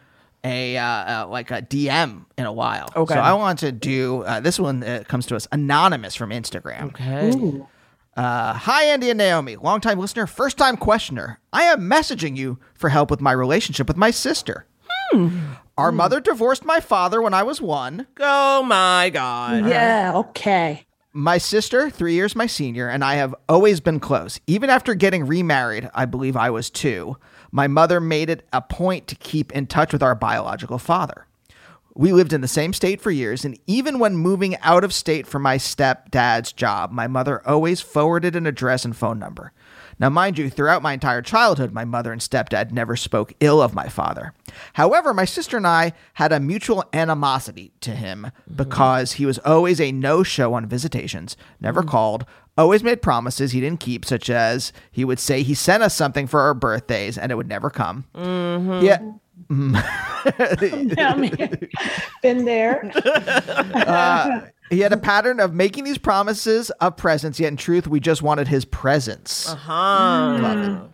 a 0.44 0.76
uh, 0.76 0.84
uh, 0.84 1.26
like 1.28 1.50
a 1.50 1.62
DM 1.62 2.24
in 2.36 2.46
a 2.46 2.52
while. 2.52 2.88
Okay. 2.96 3.14
So 3.14 3.20
I 3.20 3.32
want 3.34 3.60
to 3.60 3.72
do 3.72 4.22
uh, 4.22 4.40
this 4.40 4.58
one. 4.58 4.82
Uh, 4.82 5.04
comes 5.06 5.26
to 5.26 5.36
us 5.36 5.46
anonymous 5.52 6.14
from 6.14 6.30
Instagram. 6.30 6.84
Okay. 6.86 7.62
Uh, 8.14 8.52
hi, 8.52 8.84
Andy 8.84 9.08
and 9.08 9.16
Naomi, 9.16 9.56
longtime 9.56 9.98
listener, 9.98 10.26
first 10.26 10.58
time 10.58 10.76
questioner. 10.76 11.40
I 11.52 11.62
am 11.64 11.88
messaging 11.88 12.36
you 12.36 12.58
for 12.74 12.90
help 12.90 13.10
with 13.10 13.22
my 13.22 13.32
relationship 13.32 13.88
with 13.88 13.96
my 13.96 14.10
sister. 14.10 14.66
Our 15.78 15.92
mother 15.92 16.20
divorced 16.20 16.64
my 16.64 16.80
father 16.80 17.20
when 17.20 17.34
I 17.34 17.42
was 17.42 17.60
one. 17.60 18.06
Oh 18.20 18.62
my 18.62 19.10
God. 19.10 19.66
yeah. 19.66 20.12
Okay. 20.14 20.86
My 21.14 21.36
sister, 21.36 21.90
three 21.90 22.14
years 22.14 22.34
my 22.34 22.46
senior, 22.46 22.88
and 22.88 23.04
I 23.04 23.14
have 23.16 23.34
always 23.48 23.80
been 23.80 24.00
close. 24.00 24.40
Even 24.46 24.70
after 24.70 24.94
getting 24.94 25.26
remarried, 25.26 25.90
I 25.94 26.06
believe 26.06 26.36
I 26.36 26.48
was 26.50 26.70
two, 26.70 27.16
my 27.52 27.68
mother 27.68 28.00
made 28.00 28.30
it 28.30 28.46
a 28.52 28.62
point 28.62 29.06
to 29.06 29.14
keep 29.14 29.52
in 29.52 29.66
touch 29.66 29.92
with 29.92 30.02
our 30.02 30.14
biological 30.14 30.78
father. 30.78 31.26
We 31.94 32.12
lived 32.12 32.32
in 32.32 32.40
the 32.40 32.48
same 32.48 32.72
state 32.72 33.02
for 33.02 33.10
years, 33.10 33.44
and 33.44 33.58
even 33.66 33.98
when 33.98 34.16
moving 34.16 34.56
out 34.62 34.82
of 34.82 34.94
state 34.94 35.26
for 35.26 35.38
my 35.38 35.58
stepdad's 35.58 36.52
job, 36.52 36.90
my 36.90 37.06
mother 37.06 37.46
always 37.46 37.82
forwarded 37.82 38.34
an 38.34 38.46
address 38.46 38.86
and 38.86 38.96
phone 38.96 39.18
number. 39.18 39.52
Now, 40.02 40.10
mind 40.10 40.36
you, 40.36 40.50
throughout 40.50 40.82
my 40.82 40.94
entire 40.94 41.22
childhood, 41.22 41.72
my 41.72 41.84
mother 41.84 42.10
and 42.10 42.20
stepdad 42.20 42.72
never 42.72 42.96
spoke 42.96 43.34
ill 43.38 43.62
of 43.62 43.72
my 43.72 43.88
father. 43.88 44.34
However, 44.72 45.14
my 45.14 45.24
sister 45.24 45.56
and 45.56 45.66
I 45.66 45.92
had 46.14 46.32
a 46.32 46.40
mutual 46.40 46.84
animosity 46.92 47.72
to 47.82 47.92
him 47.92 48.26
mm-hmm. 48.26 48.56
because 48.56 49.12
he 49.12 49.26
was 49.26 49.38
always 49.38 49.80
a 49.80 49.92
no 49.92 50.24
show 50.24 50.54
on 50.54 50.66
visitations, 50.66 51.36
never 51.60 51.82
mm-hmm. 51.82 51.90
called, 51.90 52.26
always 52.58 52.82
made 52.82 53.00
promises 53.00 53.52
he 53.52 53.60
didn't 53.60 53.78
keep, 53.78 54.04
such 54.04 54.28
as 54.28 54.72
he 54.90 55.04
would 55.04 55.20
say 55.20 55.44
he 55.44 55.54
sent 55.54 55.84
us 55.84 55.94
something 55.94 56.26
for 56.26 56.40
our 56.40 56.52
birthdays 56.52 57.16
and 57.16 57.30
it 57.30 57.36
would 57.36 57.48
never 57.48 57.70
come. 57.70 58.04
Mm-hmm. 58.12 58.84
Yeah. 58.84 59.00
Tell. 60.94 61.18
Been 62.22 62.44
there. 62.44 62.90
Uh, 63.82 64.46
he 64.70 64.80
had 64.80 64.92
a 64.92 64.96
pattern 64.96 65.38
of 65.38 65.52
making 65.52 65.84
these 65.84 65.98
promises 65.98 66.70
of 66.80 66.96
presence, 66.96 67.38
yet 67.38 67.48
in 67.48 67.56
truth, 67.56 67.86
we 67.86 68.00
just 68.00 68.22
wanted 68.22 68.48
his 68.48 68.64
presence. 68.64 69.48
Uh-huh. 69.48 70.86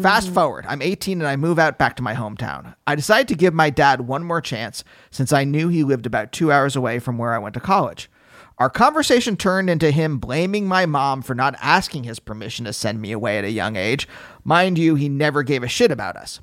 Fast 0.00 0.30
forward, 0.30 0.64
I'm 0.68 0.82
18 0.82 1.20
and 1.20 1.28
I 1.28 1.36
move 1.36 1.58
out 1.58 1.78
back 1.78 1.96
to 1.96 2.02
my 2.02 2.14
hometown. 2.14 2.74
I 2.86 2.94
decided 2.94 3.28
to 3.28 3.34
give 3.34 3.54
my 3.54 3.70
dad 3.70 4.02
one 4.02 4.24
more 4.24 4.40
chance 4.40 4.84
since 5.10 5.32
I 5.32 5.44
knew 5.44 5.68
he 5.68 5.84
lived 5.84 6.06
about 6.06 6.32
two 6.32 6.52
hours 6.52 6.76
away 6.76 6.98
from 6.98 7.18
where 7.18 7.32
I 7.32 7.38
went 7.38 7.54
to 7.54 7.60
college. 7.60 8.10
Our 8.58 8.70
conversation 8.70 9.36
turned 9.36 9.68
into 9.68 9.90
him 9.90 10.18
blaming 10.18 10.66
my 10.66 10.86
mom 10.86 11.22
for 11.22 11.34
not 11.34 11.56
asking 11.60 12.04
his 12.04 12.18
permission 12.18 12.64
to 12.64 12.72
send 12.72 13.00
me 13.00 13.12
away 13.12 13.38
at 13.38 13.44
a 13.44 13.50
young 13.50 13.76
age. 13.76 14.08
Mind 14.44 14.78
you, 14.78 14.94
he 14.94 15.08
never 15.08 15.42
gave 15.42 15.62
a 15.62 15.68
shit 15.68 15.92
about 15.92 16.16
us. 16.16 16.40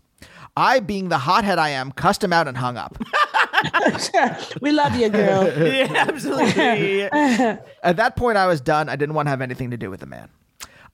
I, 0.55 0.79
being 0.79 1.09
the 1.09 1.17
hothead 1.17 1.57
I 1.59 1.69
am, 1.69 1.91
cussed 1.91 2.23
him 2.23 2.31
out 2.33 2.47
and 2.47 2.57
hung 2.57 2.77
up. 2.77 2.97
we 4.61 4.71
love 4.71 4.95
you, 4.95 5.09
girl. 5.09 5.45
yeah, 5.57 6.05
absolutely. 6.07 7.03
At 7.11 7.95
that 7.97 8.15
point, 8.15 8.37
I 8.37 8.45
was 8.47 8.61
done. 8.61 8.89
I 8.89 8.95
didn't 8.95 9.15
want 9.15 9.25
to 9.27 9.31
have 9.31 9.41
anything 9.41 9.71
to 9.71 9.77
do 9.77 9.89
with 9.89 9.99
the 10.01 10.05
man. 10.05 10.29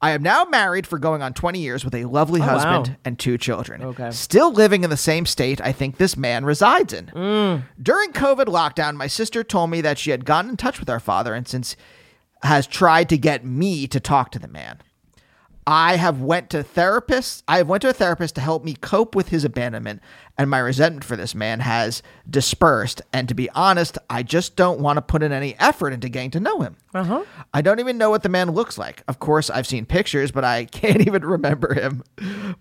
I 0.01 0.11
am 0.11 0.23
now 0.23 0.45
married 0.45 0.87
for 0.87 0.97
going 0.97 1.21
on 1.21 1.33
20 1.33 1.59
years 1.59 1.83
with 1.83 1.93
a 1.93 2.05
lovely 2.05 2.39
Oh, 2.39 2.45
wow. 2.45 2.57
husband 2.59 2.95
and 3.03 3.19
two 3.19 3.37
children. 3.37 3.81
Okay. 3.83 4.11
Still 4.11 4.53
living 4.53 4.85
in 4.85 4.89
the 4.89 4.95
same 4.95 5.25
state 5.25 5.59
I 5.59 5.73
think 5.73 5.97
this 5.97 6.15
man 6.15 6.45
resides 6.45 6.93
in. 6.93 7.07
Mm. 7.07 7.63
During 7.81 8.13
COVID 8.13 8.45
lockdown, 8.45 8.95
my 8.95 9.07
sister 9.07 9.43
told 9.43 9.71
me 9.71 9.81
that 9.81 9.97
she 9.97 10.11
had 10.11 10.23
gotten 10.23 10.51
in 10.51 10.57
touch 10.57 10.79
with 10.79 10.89
our 10.89 11.01
father 11.01 11.33
and 11.33 11.45
since 11.45 11.75
has 12.43 12.65
tried 12.65 13.09
to 13.09 13.17
get 13.17 13.43
me 13.43 13.87
to 13.87 13.99
talk 13.99 14.31
to 14.31 14.39
the 14.39 14.47
man. 14.47 14.79
I 15.71 15.97
have 15.97 16.19
went 16.19 16.49
to 16.49 16.63
therapists. 16.63 17.43
I 17.47 17.57
have 17.57 17.69
went 17.69 17.83
to 17.83 17.89
a 17.89 17.93
therapist 17.93 18.33
to 18.33 18.41
help 18.41 18.63
me 18.63 18.73
cope 18.73 19.13
with 19.13 19.29
his 19.29 19.45
abandonment, 19.45 20.01
and 20.35 20.49
my 20.49 20.57
resentment 20.57 21.03
for 21.03 21.15
this 21.15 21.35
man 21.35 21.59
has 21.59 22.01
dispersed. 22.27 23.03
And 23.13 23.27
to 23.29 23.35
be 23.35 23.51
honest, 23.51 23.99
I 24.09 24.23
just 24.23 24.55
don't 24.55 24.79
want 24.79 24.97
to 24.97 25.03
put 25.03 25.21
in 25.21 25.31
any 25.31 25.55
effort 25.59 25.93
into 25.93 26.09
getting 26.09 26.31
to 26.31 26.39
know 26.39 26.61
him. 26.61 26.75
Uh-huh. 26.95 27.23
I 27.53 27.61
don't 27.61 27.79
even 27.79 27.99
know 27.99 28.09
what 28.09 28.23
the 28.23 28.29
man 28.29 28.49
looks 28.49 28.79
like. 28.79 29.03
Of 29.07 29.19
course, 29.19 29.51
I've 29.51 29.67
seen 29.67 29.85
pictures, 29.85 30.31
but 30.31 30.43
I 30.43 30.65
can't 30.71 31.05
even 31.05 31.23
remember 31.23 31.75
him. 31.75 32.03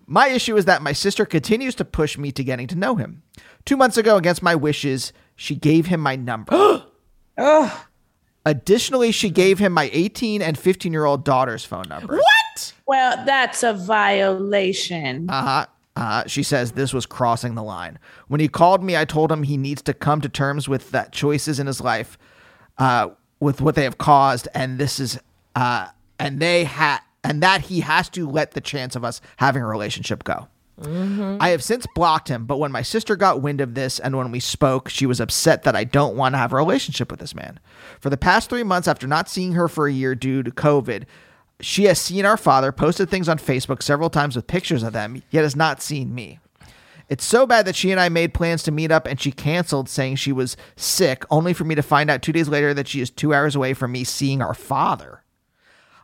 My 0.05 0.27
issue 0.27 0.55
is 0.55 0.65
that 0.65 0.83
my 0.83 0.93
sister 0.93 1.25
continues 1.25 1.73
to 1.75 1.85
push 1.85 2.15
me 2.15 2.31
to 2.33 2.43
getting 2.43 2.67
to 2.67 2.75
know 2.75 2.95
him. 2.95 3.23
Two 3.65 3.75
months 3.75 3.97
ago, 3.97 4.17
against 4.17 4.43
my 4.43 4.53
wishes, 4.53 5.13
she 5.35 5.55
gave 5.55 5.87
him 5.87 5.99
my 5.99 6.15
number. 6.15 6.83
Additionally, 8.45 9.11
she 9.11 9.31
gave 9.31 9.57
him 9.57 9.73
my 9.73 9.89
18 9.93 10.43
and 10.43 10.59
15 10.59 10.93
year 10.93 11.05
old 11.05 11.25
daughter's 11.25 11.65
phone 11.65 11.85
number. 11.89 12.17
What? 12.17 12.38
Well, 12.89 13.23
that's 13.23 13.61
a 13.61 13.71
violation. 13.71 15.29
Uh 15.29 15.43
huh. 15.43 15.65
Uh, 15.95 16.23
she 16.25 16.41
says 16.41 16.71
this 16.71 16.91
was 16.91 17.05
crossing 17.05 17.53
the 17.53 17.61
line. 17.61 17.99
When 18.29 18.39
he 18.39 18.47
called 18.47 18.83
me, 18.83 18.97
I 18.97 19.05
told 19.05 19.31
him 19.31 19.43
he 19.43 19.57
needs 19.57 19.83
to 19.83 19.93
come 19.93 20.21
to 20.21 20.29
terms 20.29 20.67
with 20.67 20.89
that 20.89 21.11
choices 21.11 21.59
in 21.59 21.67
his 21.67 21.81
life, 21.81 22.17
uh, 22.79 23.09
with 23.39 23.61
what 23.61 23.75
they 23.75 23.83
have 23.83 23.99
caused, 23.99 24.47
and 24.55 24.79
this 24.79 24.99
is, 24.99 25.19
uh, 25.55 25.89
and 26.17 26.39
they 26.39 26.63
had, 26.63 27.01
and 27.23 27.43
that 27.43 27.61
he 27.61 27.81
has 27.81 28.09
to 28.09 28.27
let 28.27 28.51
the 28.53 28.61
chance 28.61 28.95
of 28.95 29.03
us 29.03 29.21
having 29.37 29.61
a 29.61 29.67
relationship 29.67 30.23
go. 30.23 30.47
I 30.81 31.49
have 31.49 31.63
since 31.63 31.85
blocked 31.93 32.29
him, 32.29 32.45
but 32.45 32.57
when 32.57 32.71
my 32.71 32.81
sister 32.81 33.15
got 33.15 33.41
wind 33.41 33.61
of 33.61 33.75
this 33.75 33.99
and 33.99 34.17
when 34.17 34.31
we 34.31 34.39
spoke, 34.39 34.89
she 34.89 35.05
was 35.05 35.19
upset 35.19 35.61
that 35.63 35.75
I 35.75 35.83
don't 35.83 36.15
want 36.15 36.33
to 36.33 36.39
have 36.39 36.53
a 36.53 36.55
relationship 36.55 37.11
with 37.11 37.19
this 37.19 37.35
man. 37.35 37.59
For 37.99 38.09
the 38.09 38.17
past 38.17 38.49
three 38.49 38.63
months, 38.63 38.87
after 38.87 39.05
not 39.05 39.29
seeing 39.29 39.51
her 39.51 39.67
for 39.67 39.87
a 39.87 39.93
year 39.93 40.15
due 40.15 40.41
to 40.41 40.49
COVID, 40.49 41.03
she 41.59 41.85
has 41.85 41.99
seen 41.99 42.25
our 42.25 42.37
father, 42.37 42.71
posted 42.71 43.09
things 43.09 43.27
on 43.27 43.37
Facebook 43.37 43.83
several 43.83 44.09
times 44.09 44.35
with 44.35 44.47
pictures 44.47 44.83
of 44.83 44.93
them, 44.93 45.21
yet 45.29 45.43
has 45.43 45.55
not 45.55 45.81
seen 45.81 46.13
me. 46.15 46.39
It's 47.09 47.25
so 47.25 47.47
bad 47.47 47.65
that 47.65 47.75
she 47.75 47.91
and 47.91 47.99
I 47.99 48.07
made 48.07 48.35
plans 48.35 48.61
to 48.63 48.71
meet 48.71 48.91
up 48.91 49.07
and 49.07 49.19
she 49.19 49.31
canceled, 49.31 49.89
saying 49.89 50.17
she 50.17 50.31
was 50.31 50.55
sick, 50.75 51.25
only 51.31 51.53
for 51.53 51.63
me 51.63 51.75
to 51.75 51.81
find 51.81 52.09
out 52.09 52.21
two 52.21 52.31
days 52.31 52.47
later 52.47 52.73
that 52.75 52.87
she 52.87 53.01
is 53.01 53.09
two 53.09 53.33
hours 53.33 53.55
away 53.55 53.73
from 53.73 53.91
me 53.91 54.03
seeing 54.03 54.41
our 54.41 54.53
father. 54.53 55.23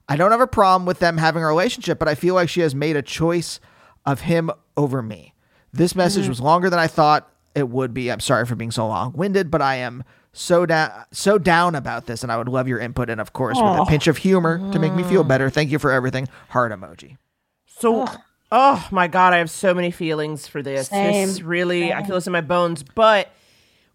I 0.09 0.15
don't 0.15 0.31
have 0.31 0.41
a 0.41 0.47
problem 0.47 0.85
with 0.85 0.99
them 0.99 1.17
having 1.17 1.43
a 1.43 1.47
relationship, 1.47 1.99
but 1.99 2.07
I 2.07 2.15
feel 2.15 2.33
like 2.35 2.49
she 2.49 2.61
has 2.61 2.75
made 2.75 2.95
a 2.95 3.01
choice 3.01 3.59
of 4.05 4.21
him 4.21 4.49
over 4.75 5.01
me. 5.01 5.33
This 5.71 5.95
message 5.95 6.23
mm-hmm. 6.23 6.31
was 6.31 6.41
longer 6.41 6.69
than 6.69 6.79
I 6.79 6.87
thought 6.87 7.31
it 7.53 7.69
would 7.69 7.93
be. 7.93 8.11
I'm 8.11 8.19
sorry 8.19 8.45
for 8.45 8.55
being 8.55 8.71
so 8.71 8.87
long-winded, 8.87 9.49
but 9.49 9.61
I 9.61 9.75
am 9.75 10.03
so 10.37 10.65
down 10.65 11.05
so 11.11 11.37
down 11.37 11.75
about 11.75 12.07
this 12.07 12.23
and 12.23 12.31
I 12.31 12.37
would 12.37 12.49
love 12.49 12.67
your 12.67 12.79
input 12.79 13.09
and 13.09 13.21
of 13.21 13.33
course 13.33 13.57
with 13.57 13.79
a 13.79 13.85
pinch 13.85 14.07
of 14.07 14.17
humor 14.17 14.57
to 14.71 14.79
make 14.79 14.93
me 14.93 15.03
feel 15.03 15.23
mm. 15.23 15.27
better. 15.27 15.49
Thank 15.49 15.71
you 15.71 15.79
for 15.79 15.91
everything. 15.91 16.27
Heart 16.49 16.71
emoji. 16.71 17.17
So, 17.65 18.05
oh 18.51 18.87
my 18.91 19.07
God, 19.07 19.33
I 19.33 19.37
have 19.37 19.49
so 19.49 19.73
many 19.73 19.91
feelings 19.91 20.47
for 20.47 20.61
this. 20.61 20.87
Same. 20.87 21.27
This 21.27 21.41
really, 21.41 21.93
I 21.93 22.03
feel 22.03 22.15
this 22.15 22.27
in 22.27 22.33
my 22.33 22.41
bones. 22.41 22.83
But 22.83 23.31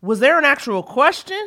was 0.03 0.21
there 0.21 0.39
an 0.39 0.45
actual 0.45 0.83
question? 0.83 1.39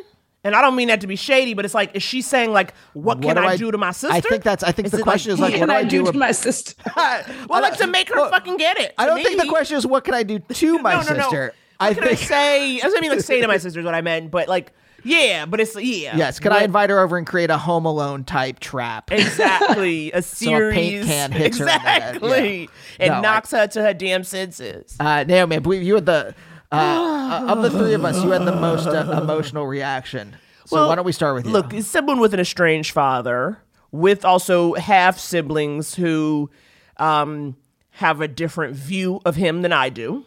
And 0.42 0.54
I 0.54 0.60
don't 0.60 0.76
mean 0.76 0.88
that 0.88 1.00
to 1.00 1.06
be 1.06 1.16
shady, 1.16 1.54
but 1.54 1.64
it's 1.64 1.74
like, 1.74 1.96
is 1.96 2.02
she 2.02 2.20
saying 2.20 2.52
like, 2.52 2.74
what, 2.92 3.22
can 3.22 3.36
do 3.36 3.42
I, 3.42 3.56
do 3.56 3.70
to 3.70 3.78
my 3.78 3.92
sister? 3.92 4.14
I 4.14 4.20
think 4.20 4.42
that's 4.42 4.62
I 4.62 4.72
think 4.72 4.86
Is 4.86 4.92
the 4.92 4.98
it 4.98 5.02
question 5.02 5.32
is 5.32 5.40
like 5.40 5.52
What 5.54 5.60
what 5.60 5.68
can 5.70 5.82
do 5.82 5.86
I 5.86 5.88
do 5.88 6.12
to 6.12 6.18
my 6.18 6.32
sister? 6.32 6.74
well, 6.96 7.62
like 7.62 7.78
to 7.78 7.86
make 7.86 8.10
her 8.10 8.16
Well, 8.16 8.30
fucking 8.30 8.58
get 8.58 8.78
it. 8.78 8.94
I 8.98 9.06
don't 9.06 9.22
think 9.22 9.40
the 9.40 9.48
question 9.48 9.78
is 9.78 9.86
what 9.86 10.04
can 10.04 10.12
I 10.12 10.22
do 10.22 10.40
to 10.40 10.78
my 10.80 10.94
no, 10.94 11.02
no, 11.02 11.14
no. 11.14 11.22
sister. 11.22 11.54
What 11.78 11.86
I 11.86 11.94
can 11.94 12.02
think 12.04 12.20
I 12.20 12.24
say? 12.24 12.80
I 12.82 13.00
mean 13.00 13.10
like 13.10 13.20
say 13.22 13.40
to 13.40 13.48
my 13.48 13.56
sister 13.56 13.80
is 13.80 13.86
what 13.86 13.94
I 13.94 14.02
meant, 14.02 14.30
but 14.30 14.48
like, 14.48 14.72
yeah, 15.04 15.46
but 15.46 15.60
it's 15.60 15.76
yeah. 15.80 16.16
Yes, 16.16 16.40
can 16.40 16.52
I 16.52 16.62
invite 16.62 16.90
her 16.90 16.98
over 17.00 17.16
and 17.16 17.26
create 17.26 17.50
a 17.50 17.58
home 17.58 17.84
alone 17.86 18.24
type 18.24 18.58
trap? 18.58 19.12
Exactly. 19.12 20.10
A 20.14 20.22
series. 20.22 20.62
So 20.64 20.68
a 20.68 20.72
paint 20.72 21.06
can 21.06 21.32
hits 21.32 21.58
her 21.58 21.66
head, 21.68 22.16
exactly. 22.16 22.60
yeah. 22.62 22.66
And 23.00 23.10
No, 23.12 23.18
I- 23.18 23.20
knocks 23.20 23.50
her 23.52 23.66
to 23.66 23.82
her 23.82 23.94
damn 23.94 24.24
senses. 24.24 24.96
Uh, 24.98 25.24
Naomi, 25.24 25.56
I 25.56 25.58
believe 25.60 25.82
you 25.82 25.94
had 25.94 26.06
the 26.06 26.34
uh, 26.72 26.74
uh, 26.74 27.52
of 27.52 27.62
the 27.62 27.70
three 27.70 27.94
of 27.94 28.04
us, 28.04 28.22
you 28.24 28.30
had 28.30 28.44
the 28.44 28.56
most 28.56 28.86
uh, 28.86 29.20
emotional 29.22 29.66
reaction. 29.66 30.36
So 30.66 30.76
Well, 30.76 30.88
why 30.88 30.94
don't 30.96 31.04
we 31.04 31.12
start 31.12 31.34
with 31.34 31.46
you? 31.46 31.52
Look, 31.52 31.72
someone 31.82 32.18
with 32.18 32.34
an 32.34 32.40
estranged 32.40 32.90
father, 32.92 33.58
with 33.92 34.24
also 34.24 34.74
half 34.74 35.18
siblings 35.18 35.94
who 35.94 36.50
um, 36.96 37.56
have 37.90 38.20
a 38.20 38.26
different 38.28 38.74
view 38.74 39.20
of 39.24 39.36
him 39.36 39.62
than 39.62 39.72
I 39.72 39.88
do. 39.90 40.24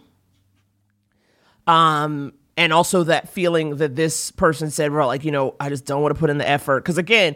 Um, 1.66 2.34
and 2.58 2.74
also 2.74 3.04
that 3.04 3.30
feeling 3.30 3.78
that 3.78 3.96
this 3.96 4.32
person 4.32 4.72
said, 4.72 4.92
well, 4.92 5.08
like, 5.08 5.24
you 5.24 5.32
know, 5.32 5.56
I 5.60 5.70
just 5.70 5.86
don't 5.86 6.02
want 6.02 6.16
to 6.16 6.20
put 6.20 6.32
in 6.32 6.40
the 6.40 6.50
effort. 6.50 6.84
Because 6.84 6.98
again, 6.98 7.36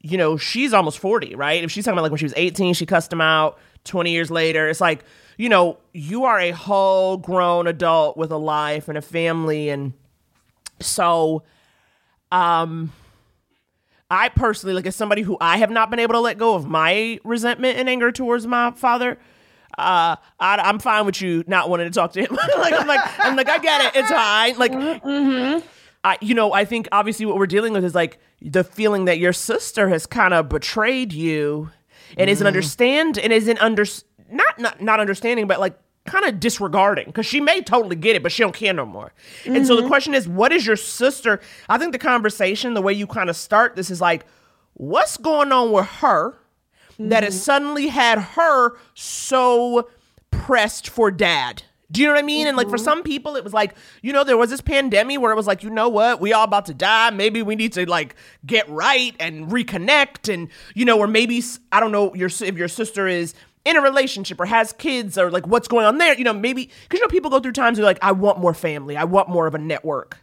you 0.00 0.16
know, 0.16 0.38
she's 0.38 0.72
almost 0.72 0.98
40, 0.98 1.34
right? 1.34 1.62
If 1.62 1.70
she's 1.70 1.84
talking 1.84 1.96
about 1.96 2.02
like 2.02 2.10
when 2.10 2.18
she 2.18 2.24
was 2.24 2.34
18, 2.36 2.72
she 2.74 2.86
cussed 2.86 3.12
him 3.12 3.20
out 3.20 3.58
20 3.84 4.10
years 4.10 4.30
later. 4.30 4.68
It's 4.68 4.80
like, 4.80 5.04
you 5.36 5.50
know, 5.50 5.78
you 5.92 6.24
are 6.24 6.40
a 6.40 6.52
whole 6.52 7.18
grown 7.18 7.66
adult 7.66 8.16
with 8.16 8.32
a 8.32 8.38
life 8.38 8.88
and 8.88 8.96
a 8.96 9.02
family. 9.02 9.68
And 9.68 9.92
so, 10.80 11.42
um, 12.32 12.92
I 14.10 14.30
personally, 14.30 14.74
like, 14.74 14.86
as 14.86 14.96
somebody 14.96 15.22
who 15.22 15.36
I 15.40 15.58
have 15.58 15.70
not 15.70 15.90
been 15.90 15.98
able 15.98 16.14
to 16.14 16.20
let 16.20 16.38
go 16.38 16.54
of 16.54 16.66
my 16.66 17.18
resentment 17.24 17.78
and 17.78 17.88
anger 17.88 18.10
towards 18.10 18.46
my 18.46 18.70
father, 18.72 19.18
uh, 19.78 20.16
I, 20.40 20.56
I'm 20.56 20.78
fine 20.78 21.06
with 21.06 21.20
you 21.20 21.44
not 21.46 21.68
wanting 21.70 21.86
to 21.86 21.92
talk 21.92 22.12
to 22.12 22.20
him. 22.20 22.28
like, 22.58 22.72
I'm 22.72 22.86
like, 22.86 23.00
I'm 23.18 23.36
like, 23.36 23.48
I 23.48 23.58
get 23.58 23.84
it. 23.86 23.98
It's 23.98 24.10
fine. 24.10 24.58
Like, 24.58 24.72
mm-hmm, 24.72 25.08
mm-hmm. 25.08 25.66
I, 26.04 26.18
you 26.20 26.34
know, 26.34 26.52
I 26.52 26.64
think 26.64 26.88
obviously 26.92 27.26
what 27.26 27.36
we're 27.36 27.46
dealing 27.46 27.72
with 27.72 27.84
is 27.84 27.94
like 27.94 28.18
the 28.40 28.64
feeling 28.64 29.04
that 29.04 29.18
your 29.18 29.32
sister 29.32 29.88
has 29.88 30.06
kind 30.06 30.34
of 30.34 30.48
betrayed 30.48 31.12
you 31.12 31.70
and 32.16 32.28
isn't 32.28 32.44
mm. 32.44 32.48
understand 32.48 33.18
and 33.18 33.32
isn't 33.32 33.58
under 33.60 33.84
not 34.30 34.58
not 34.58 34.80
not 34.80 35.00
understanding, 35.00 35.46
but 35.46 35.60
like 35.60 35.78
kind 36.04 36.24
of 36.24 36.40
disregarding 36.40 37.06
because 37.06 37.26
she 37.26 37.40
may 37.40 37.62
totally 37.62 37.96
get 37.96 38.16
it, 38.16 38.22
but 38.22 38.32
she 38.32 38.42
don't 38.42 38.54
care 38.54 38.72
no 38.72 38.84
more. 38.84 39.12
And 39.46 39.66
so 39.66 39.76
the 39.76 39.82
mm-hmm. 39.82 39.88
question 39.88 40.14
is, 40.14 40.26
what 40.26 40.52
is 40.52 40.66
your 40.66 40.76
sister? 40.76 41.40
I 41.68 41.78
think 41.78 41.92
the 41.92 41.98
conversation, 41.98 42.74
the 42.74 42.82
way 42.82 42.92
you 42.92 43.06
kind 43.06 43.30
of 43.30 43.36
start 43.36 43.76
this 43.76 43.90
is 43.90 44.00
like, 44.00 44.26
what's 44.74 45.16
going 45.16 45.52
on 45.52 45.70
with 45.70 45.86
her 45.86 46.36
that 46.98 47.22
has 47.22 47.34
mm-hmm. 47.34 47.42
suddenly 47.42 47.86
had 47.88 48.18
her 48.18 48.76
so 48.94 49.88
pressed 50.30 50.88
for 50.88 51.10
dad? 51.10 51.62
Do 51.90 52.00
you 52.00 52.06
know 52.06 52.14
what 52.14 52.20
I 52.20 52.26
mean? 52.26 52.46
And 52.46 52.56
like 52.56 52.70
for 52.70 52.76
mm-hmm. 52.76 52.84
some 52.84 53.02
people, 53.02 53.36
it 53.36 53.44
was 53.44 53.52
like, 53.52 53.74
you 54.00 54.14
know, 54.14 54.24
there 54.24 54.38
was 54.38 54.48
this 54.48 54.62
pandemic 54.62 55.20
where 55.20 55.30
it 55.30 55.36
was 55.36 55.46
like, 55.46 55.62
you 55.62 55.68
know 55.68 55.90
what, 55.90 56.20
we 56.20 56.32
all 56.32 56.44
about 56.44 56.66
to 56.66 56.74
die. 56.74 57.10
Maybe 57.10 57.42
we 57.42 57.54
need 57.54 57.74
to 57.74 57.88
like 57.88 58.16
get 58.46 58.66
right 58.70 59.14
and 59.20 59.48
reconnect, 59.48 60.32
and 60.32 60.48
you 60.74 60.86
know, 60.86 60.98
or 60.98 61.06
maybe 61.06 61.42
I 61.70 61.80
don't 61.80 61.92
know 61.92 62.14
your 62.14 62.28
if 62.28 62.56
your 62.56 62.68
sister 62.68 63.06
is 63.06 63.34
in 63.64 63.76
a 63.76 63.82
relationship 63.82 64.40
or 64.40 64.46
has 64.46 64.72
kids 64.72 65.18
or 65.18 65.30
like 65.30 65.46
what's 65.46 65.68
going 65.68 65.84
on 65.84 65.98
there. 65.98 66.16
You 66.16 66.24
know, 66.24 66.32
maybe 66.32 66.70
because 66.82 66.98
you 66.98 67.04
know 67.04 67.10
people 67.10 67.30
go 67.30 67.40
through 67.40 67.52
times 67.52 67.78
where 67.78 67.84
like 67.84 67.98
I 68.00 68.12
want 68.12 68.38
more 68.38 68.54
family, 68.54 68.96
I 68.96 69.04
want 69.04 69.28
more 69.28 69.46
of 69.46 69.54
a 69.54 69.58
network. 69.58 70.18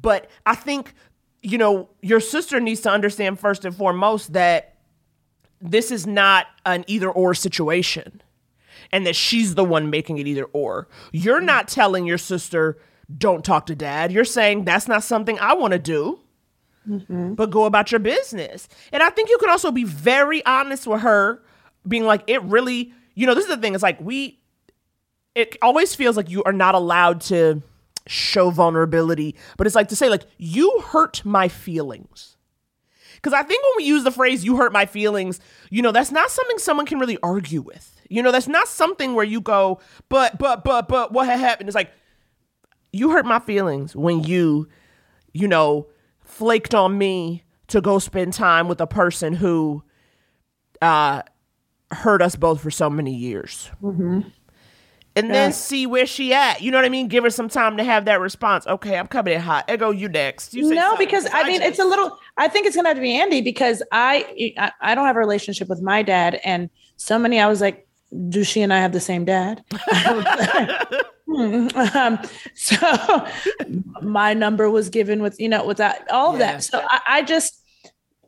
But 0.00 0.30
I 0.46 0.54
think, 0.54 0.94
you 1.42 1.58
know, 1.58 1.90
your 2.00 2.20
sister 2.20 2.60
needs 2.60 2.80
to 2.82 2.90
understand 2.90 3.40
first 3.40 3.64
and 3.64 3.74
foremost 3.74 4.32
that 4.34 4.71
this 5.62 5.90
is 5.90 6.06
not 6.06 6.46
an 6.66 6.84
either 6.88 7.10
or 7.10 7.34
situation 7.34 8.20
and 8.90 9.06
that 9.06 9.16
she's 9.16 9.54
the 9.54 9.64
one 9.64 9.88
making 9.90 10.18
it 10.18 10.26
either 10.26 10.44
or. 10.46 10.88
You're 11.12 11.40
not 11.40 11.68
telling 11.68 12.04
your 12.04 12.18
sister, 12.18 12.78
don't 13.16 13.44
talk 13.44 13.66
to 13.66 13.74
dad. 13.74 14.12
You're 14.12 14.24
saying 14.24 14.64
that's 14.64 14.88
not 14.88 15.02
something 15.02 15.38
I 15.38 15.54
want 15.54 15.72
to 15.72 15.78
do, 15.78 16.20
mm-hmm. 16.86 17.34
but 17.34 17.50
go 17.50 17.64
about 17.64 17.92
your 17.92 18.00
business. 18.00 18.68
And 18.92 19.02
I 19.02 19.10
think 19.10 19.30
you 19.30 19.38
can 19.38 19.50
also 19.50 19.70
be 19.70 19.84
very 19.84 20.44
honest 20.44 20.86
with 20.86 21.00
her, 21.00 21.42
being 21.86 22.04
like, 22.04 22.22
it 22.26 22.42
really, 22.42 22.92
you 23.14 23.26
know, 23.26 23.34
this 23.34 23.44
is 23.44 23.50
the 23.50 23.56
thing. 23.56 23.74
It's 23.74 23.82
like 23.82 24.00
we, 24.00 24.40
it 25.34 25.56
always 25.62 25.94
feels 25.94 26.16
like 26.16 26.28
you 26.28 26.42
are 26.44 26.52
not 26.52 26.74
allowed 26.74 27.20
to 27.22 27.62
show 28.06 28.50
vulnerability, 28.50 29.36
but 29.56 29.66
it's 29.66 29.76
like 29.76 29.88
to 29.88 29.96
say, 29.96 30.08
like, 30.08 30.24
you 30.36 30.82
hurt 30.86 31.24
my 31.24 31.48
feelings. 31.48 32.36
Because 33.22 33.38
I 33.38 33.44
think 33.44 33.62
when 33.62 33.72
we 33.76 33.84
use 33.84 34.02
the 34.02 34.10
phrase, 34.10 34.44
you 34.44 34.56
hurt 34.56 34.72
my 34.72 34.84
feelings, 34.84 35.38
you 35.70 35.80
know, 35.80 35.92
that's 35.92 36.10
not 36.10 36.28
something 36.30 36.58
someone 36.58 36.86
can 36.86 36.98
really 36.98 37.18
argue 37.22 37.60
with. 37.60 38.00
You 38.08 38.20
know, 38.22 38.32
that's 38.32 38.48
not 38.48 38.66
something 38.66 39.14
where 39.14 39.24
you 39.24 39.40
go, 39.40 39.78
but, 40.08 40.38
but, 40.38 40.64
but, 40.64 40.88
but, 40.88 41.12
what 41.12 41.26
had 41.26 41.38
happened? 41.38 41.68
It's 41.68 41.76
like, 41.76 41.92
you 42.92 43.10
hurt 43.10 43.24
my 43.24 43.38
feelings 43.38 43.94
when 43.94 44.24
you, 44.24 44.68
you 45.32 45.46
know, 45.46 45.86
flaked 46.20 46.74
on 46.74 46.98
me 46.98 47.44
to 47.68 47.80
go 47.80 47.98
spend 48.00 48.32
time 48.32 48.66
with 48.68 48.80
a 48.80 48.86
person 48.86 49.34
who 49.34 49.82
uh, 50.82 51.22
hurt 51.92 52.20
us 52.20 52.34
both 52.36 52.60
for 52.60 52.70
so 52.70 52.90
many 52.90 53.14
years. 53.14 53.70
And 55.14 55.26
Yeah. 55.28 55.32
then 55.32 55.52
see 55.52 55.86
where 55.86 56.06
she 56.06 56.34
at. 56.34 56.60
You 56.60 56.70
know 56.70 56.78
what 56.78 56.84
I 56.84 56.90
mean? 56.90 57.08
Give 57.08 57.22
her 57.24 57.30
some 57.30 57.48
time 57.48 57.76
to 57.76 57.84
have 57.84 58.06
that 58.06 58.20
response. 58.20 58.66
Okay, 58.66 58.98
I'm 58.98 59.06
coming 59.06 59.34
in 59.34 59.40
hot. 59.40 59.70
Ego, 59.70 59.90
you 59.90 60.08
next. 60.08 60.54
You 60.54 60.68
say 60.68 60.74
no, 60.74 60.96
because 60.96 61.26
I 61.32 61.44
mean, 61.44 61.62
it's 61.62 61.78
a 61.78 61.84
little. 61.84 62.18
I 62.36 62.48
think 62.48 62.66
it's 62.66 62.74
gonna 62.76 62.88
have 62.88 62.96
to 62.96 63.02
be 63.02 63.14
Andy 63.14 63.40
because 63.42 63.82
I, 63.92 64.72
I 64.80 64.94
don't 64.94 65.06
have 65.06 65.16
a 65.16 65.20
relationship 65.20 65.68
with 65.68 65.82
my 65.82 66.02
dad, 66.02 66.40
and 66.44 66.70
so 66.96 67.18
many. 67.18 67.38
I 67.40 67.46
was 67.46 67.60
like, 67.60 67.86
do 68.28 68.42
she 68.44 68.62
and 68.62 68.72
I 68.72 68.78
have 68.80 68.92
the 68.92 69.00
same 69.00 69.24
dad? 69.24 69.62
Um, 71.34 72.18
so 72.54 72.76
my 74.02 74.34
number 74.34 74.68
was 74.70 74.90
given 74.90 75.22
with 75.22 75.40
you 75.40 75.48
know 75.48 75.64
with 75.64 75.78
that 75.78 76.06
all 76.10 76.34
of 76.34 76.40
Yeah. 76.40 76.52
that. 76.52 76.64
So 76.64 76.84
I, 76.86 77.00
I 77.06 77.22
just 77.22 77.58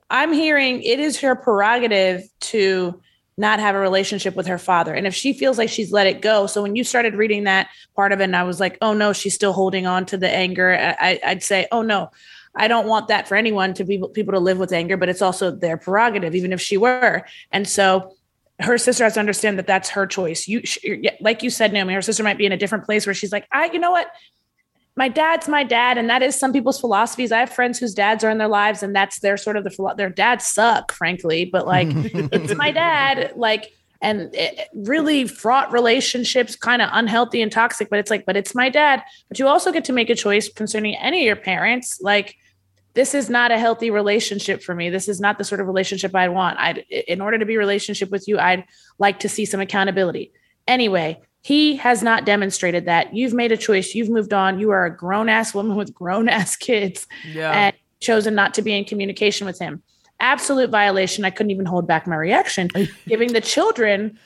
I'm 0.08 0.32
hearing 0.32 0.82
it 0.82 1.00
is 1.00 1.20
her 1.20 1.34
prerogative 1.34 2.22
to 2.40 3.00
not 3.36 3.58
have 3.60 3.74
a 3.74 3.78
relationship 3.78 4.36
with 4.36 4.46
her 4.46 4.56
father. 4.58 4.94
And 4.94 5.06
if 5.06 5.14
she 5.14 5.32
feels 5.34 5.58
like 5.58 5.68
she's 5.68 5.92
let 5.92 6.06
it 6.06 6.22
go. 6.22 6.46
So 6.46 6.62
when 6.62 6.76
you 6.76 6.84
started 6.84 7.14
reading 7.16 7.44
that 7.44 7.68
part 7.96 8.12
of 8.12 8.20
it, 8.20 8.24
and 8.24 8.36
I 8.36 8.44
was 8.44 8.58
like, 8.60 8.78
oh 8.80 8.94
no, 8.94 9.12
she's 9.12 9.34
still 9.34 9.52
holding 9.52 9.86
on 9.86 10.06
to 10.06 10.16
the 10.16 10.30
anger. 10.30 10.72
I, 10.72 10.96
I- 11.10 11.20
I'd 11.26 11.42
say, 11.42 11.66
oh 11.72 11.82
no, 11.82 12.10
I 12.56 12.68
don't 12.68 12.86
want 12.86 13.08
that 13.08 13.26
for 13.26 13.36
anyone 13.36 13.74
to 13.74 13.84
be 13.84 14.02
people 14.12 14.32
to 14.32 14.40
live 14.40 14.58
with 14.58 14.72
anger, 14.72 14.96
but 14.96 15.08
it's 15.08 15.22
also 15.22 15.50
their 15.50 15.76
prerogative, 15.76 16.34
even 16.34 16.52
if 16.52 16.60
she 16.60 16.76
were. 16.76 17.26
And 17.50 17.66
so 17.68 18.14
her 18.60 18.78
sister 18.78 19.04
has 19.04 19.14
to 19.14 19.20
understand 19.20 19.58
that 19.58 19.66
that's 19.66 19.90
her 19.90 20.06
choice. 20.06 20.46
You, 20.46 20.60
sh- 20.64 20.78
yeah, 20.84 21.16
like 21.20 21.42
you 21.42 21.50
said, 21.50 21.72
Naomi, 21.72 21.94
her 21.94 22.02
sister 22.02 22.22
might 22.22 22.38
be 22.38 22.46
in 22.46 22.52
a 22.52 22.56
different 22.56 22.84
place 22.84 23.06
where 23.06 23.14
she's 23.14 23.32
like, 23.32 23.48
I, 23.50 23.66
you 23.66 23.78
know 23.78 23.90
what? 23.90 24.08
my 24.96 25.08
dad's 25.08 25.48
my 25.48 25.64
dad 25.64 25.98
and 25.98 26.08
that 26.08 26.22
is 26.22 26.38
some 26.38 26.52
people's 26.52 26.80
philosophies 26.80 27.32
i 27.32 27.40
have 27.40 27.50
friends 27.50 27.78
whose 27.78 27.94
dads 27.94 28.22
are 28.22 28.30
in 28.30 28.38
their 28.38 28.48
lives 28.48 28.82
and 28.82 28.94
that's 28.94 29.20
their 29.20 29.36
sort 29.36 29.56
of 29.56 29.64
the 29.64 29.94
their 29.96 30.10
dads 30.10 30.46
suck 30.46 30.92
frankly 30.92 31.44
but 31.44 31.66
like 31.66 31.88
it's 31.92 32.54
my 32.54 32.70
dad 32.70 33.32
like 33.36 33.72
and 34.00 34.34
it, 34.34 34.68
really 34.74 35.26
fraught 35.26 35.72
relationships 35.72 36.56
kind 36.56 36.82
of 36.82 36.88
unhealthy 36.92 37.42
and 37.42 37.50
toxic 37.50 37.90
but 37.90 37.98
it's 37.98 38.10
like 38.10 38.24
but 38.26 38.36
it's 38.36 38.54
my 38.54 38.68
dad 38.68 39.02
but 39.28 39.38
you 39.38 39.48
also 39.48 39.72
get 39.72 39.84
to 39.84 39.92
make 39.92 40.10
a 40.10 40.14
choice 40.14 40.48
concerning 40.52 40.94
any 40.96 41.22
of 41.22 41.26
your 41.26 41.36
parents 41.36 42.00
like 42.00 42.36
this 42.94 43.14
is 43.14 43.28
not 43.28 43.50
a 43.50 43.58
healthy 43.58 43.90
relationship 43.90 44.62
for 44.62 44.74
me. 44.74 44.88
This 44.88 45.08
is 45.08 45.20
not 45.20 45.36
the 45.38 45.44
sort 45.44 45.60
of 45.60 45.66
relationship 45.66 46.14
i 46.14 46.28
want. 46.28 46.58
I 46.58 46.84
in 47.08 47.20
order 47.20 47.38
to 47.38 47.44
be 47.44 47.56
relationship 47.56 48.10
with 48.10 48.26
you 48.28 48.38
i'd 48.38 48.64
like 48.98 49.20
to 49.20 49.28
see 49.28 49.44
some 49.44 49.60
accountability. 49.60 50.32
Anyway 50.66 51.20
he 51.42 51.76
has 51.76 52.02
not 52.02 52.24
demonstrated 52.24 52.86
that. 52.86 53.14
You've 53.14 53.34
made 53.34 53.52
a 53.52 53.56
choice. 53.58 53.94
You've 53.94 54.08
moved 54.08 54.32
on. 54.32 54.58
You 54.58 54.70
are 54.70 54.86
a 54.86 54.96
grown-ass 54.96 55.52
woman 55.52 55.76
with 55.76 55.92
grown-ass 55.92 56.56
kids 56.68 57.06
Yeah. 57.30 57.52
and 57.52 57.76
chosen 58.00 58.34
not 58.34 58.54
to 58.54 58.62
be 58.62 58.72
in 58.72 58.86
communication 58.86 59.46
with 59.46 59.58
him. 59.58 59.82
Absolute 60.20 60.70
violation. 60.70 61.22
I 61.26 61.28
couldn't 61.28 61.50
even 61.50 61.66
hold 61.66 61.86
back 61.86 62.06
my 62.06 62.16
reaction 62.16 62.70
giving 63.06 63.34
the 63.34 63.42
children 63.42 64.18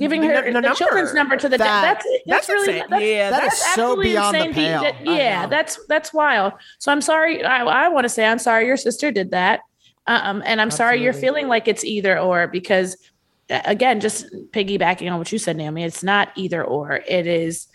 giving 0.00 0.20
The 0.22 0.28
her 0.28 0.44
nu- 0.46 0.52
the, 0.54 0.60
the 0.68 0.74
children's 0.74 1.14
number. 1.14 1.34
number 1.34 1.36
to 1.38 1.48
the 1.48 1.58
That- 1.58 1.82
that's 1.82 2.04
that's, 2.04 2.24
that's 2.26 2.48
really 2.48 2.74
insane. 2.78 2.86
that's, 2.90 3.02
Yeah, 3.04 3.30
that 3.30 3.52
is 3.52 3.58
so 3.58 3.66
absolutely 3.70 4.04
beyond 4.10 4.34
the 4.34 4.38
insane. 4.46 4.52
He- 4.54 4.60
pale. 4.68 4.82
that- 4.82 5.04
yeah 5.06 5.46
that's 5.46 5.78
that's 5.88 6.12
wild 6.12 6.52
so 6.78 6.90
i'm 6.92 7.00
sorry 7.00 7.44
i, 7.44 7.64
I 7.64 7.88
want 7.88 8.04
to 8.04 8.08
say 8.08 8.24
i'm 8.26 8.38
sorry 8.38 8.66
your 8.66 8.76
sister 8.76 9.10
did 9.10 9.30
that 9.32 9.60
um 10.06 10.42
and 10.46 10.60
i'm 10.60 10.70
sorry 10.70 11.02
you're 11.02 11.12
feeling 11.12 11.48
like 11.48 11.68
it's 11.68 11.84
either 11.84 12.18
or 12.18 12.46
because 12.48 12.96
uh, 13.50 13.60
again 13.64 14.00
just 14.00 14.26
piggybacking 14.52 15.10
on 15.10 15.18
what 15.18 15.30
you 15.32 15.38
said 15.38 15.56
naomi 15.56 15.84
it's 15.84 16.02
not 16.02 16.28
either 16.36 16.62
or 16.64 16.92
it 17.08 17.26
is 17.26 17.66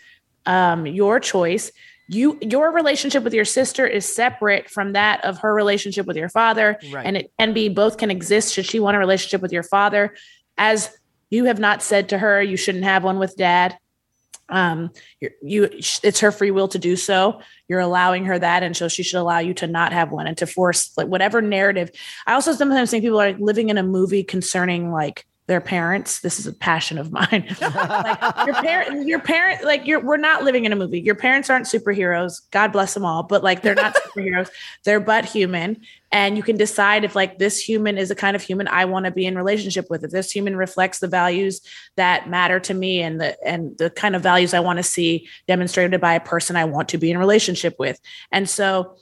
um 0.46 0.86
your 0.86 1.20
choice 1.20 1.70
you 2.08 2.36
your 2.40 2.72
relationship 2.72 3.22
with 3.22 3.32
your 3.34 3.44
sister 3.44 3.86
is 3.86 4.04
separate 4.04 4.68
from 4.68 4.94
that 4.94 5.24
of 5.24 5.38
her 5.38 5.54
relationship 5.54 6.06
with 6.06 6.16
your 6.16 6.28
father 6.28 6.76
Right. 6.92 7.06
and 7.06 7.16
it 7.16 7.30
can 7.38 7.52
be 7.52 7.68
both 7.68 7.98
can 7.98 8.10
exist 8.10 8.52
should 8.54 8.66
she 8.66 8.80
want 8.80 8.96
a 8.96 8.98
relationship 8.98 9.40
with 9.42 9.52
your 9.52 9.62
father 9.62 10.14
as 10.58 10.90
you 11.30 11.44
have 11.46 11.58
not 11.58 11.82
said 11.82 12.10
to 12.10 12.18
her 12.18 12.42
you 12.42 12.56
shouldn't 12.56 12.84
have 12.84 13.04
one 13.04 13.18
with 13.18 13.36
dad. 13.36 13.78
Um 14.48 14.90
you 15.40 15.70
it's 15.72 16.20
her 16.20 16.32
free 16.32 16.50
will 16.50 16.68
to 16.68 16.78
do 16.78 16.96
so. 16.96 17.40
You're 17.68 17.80
allowing 17.80 18.24
her 18.26 18.38
that 18.38 18.62
and 18.62 18.76
so 18.76 18.88
she 18.88 19.02
should 19.02 19.20
allow 19.20 19.38
you 19.38 19.54
to 19.54 19.66
not 19.66 19.92
have 19.92 20.10
one 20.10 20.26
and 20.26 20.36
to 20.38 20.46
force 20.46 20.92
like 20.96 21.06
whatever 21.06 21.40
narrative. 21.40 21.90
I 22.26 22.34
also 22.34 22.52
sometimes 22.52 22.90
think 22.90 23.04
people 23.04 23.20
are 23.20 23.32
living 23.32 23.68
in 23.68 23.78
a 23.78 23.82
movie 23.82 24.24
concerning 24.24 24.90
like 24.90 25.24
their 25.50 25.60
parents. 25.60 26.20
This 26.20 26.38
is 26.38 26.46
a 26.46 26.52
passion 26.52 26.96
of 26.96 27.10
mine. 27.10 27.56
Like 27.70 28.46
your 28.46 28.54
parent 28.54 29.08
your 29.08 29.18
parent 29.18 29.64
like 29.64 29.86
you're 29.86 30.00
we're 30.00 30.16
not 30.16 30.44
living 30.44 30.64
in 30.64 30.72
a 30.72 30.76
movie. 30.76 31.00
Your 31.00 31.14
parents 31.14 31.50
aren't 31.50 31.66
superheroes. 31.66 32.42
God 32.50 32.72
bless 32.72 32.94
them 32.94 33.04
all. 33.04 33.24
But 33.24 33.42
like 33.42 33.62
they're 33.62 33.74
not 33.74 33.94
superheroes. 34.16 34.48
They're 34.84 35.00
but 35.00 35.24
human. 35.24 35.80
And 36.12 36.36
you 36.36 36.42
can 36.42 36.56
decide 36.56 37.04
if 37.04 37.16
like 37.16 37.38
this 37.38 37.58
human 37.58 37.98
is 37.98 38.10
the 38.10 38.14
kind 38.14 38.36
of 38.36 38.42
human 38.42 38.68
i 38.68 38.84
want 38.84 39.06
to 39.06 39.10
be 39.10 39.26
in 39.26 39.36
relationship 39.36 39.88
with. 39.90 40.04
If 40.04 40.12
this 40.12 40.30
human 40.30 40.56
reflects 40.56 41.00
the 41.00 41.08
values 41.08 41.60
that 41.96 42.28
matter 42.28 42.60
to 42.60 42.74
me 42.74 43.02
and 43.02 43.20
the 43.20 43.36
and 43.44 43.76
the 43.78 43.90
kind 43.90 44.14
of 44.14 44.22
values 44.22 44.54
i 44.54 44.60
want 44.60 44.78
to 44.78 44.84
see 44.84 45.28
demonstrated 45.48 46.00
by 46.00 46.14
a 46.14 46.20
person 46.20 46.54
i 46.56 46.64
want 46.64 46.88
to 46.90 46.98
be 46.98 47.10
in 47.10 47.18
relationship 47.18 47.76
with. 47.78 47.98
And 48.30 48.48
so 48.48 48.96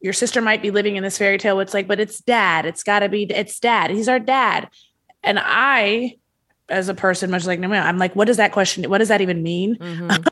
your 0.00 0.12
sister 0.12 0.40
might 0.40 0.62
be 0.62 0.70
living 0.70 0.96
in 0.96 1.02
this 1.02 1.18
fairy 1.18 1.38
tale 1.38 1.58
it's 1.60 1.74
like 1.74 1.88
but 1.88 1.98
it's 1.98 2.20
dad. 2.20 2.64
It's 2.64 2.84
got 2.84 3.00
to 3.00 3.08
be 3.08 3.24
it's 3.24 3.58
dad. 3.58 3.90
He's 3.90 4.08
our 4.08 4.20
dad 4.20 4.68
and 5.22 5.38
i 5.42 6.16
as 6.68 6.88
a 6.88 6.94
person 6.94 7.30
much 7.30 7.46
like 7.46 7.58
no 7.58 7.70
i'm 7.72 7.98
like 7.98 8.14
what 8.14 8.26
does 8.26 8.36
that 8.36 8.52
question 8.52 8.84
what 8.88 8.98
does 8.98 9.08
that 9.08 9.20
even 9.20 9.42
mean? 9.42 9.76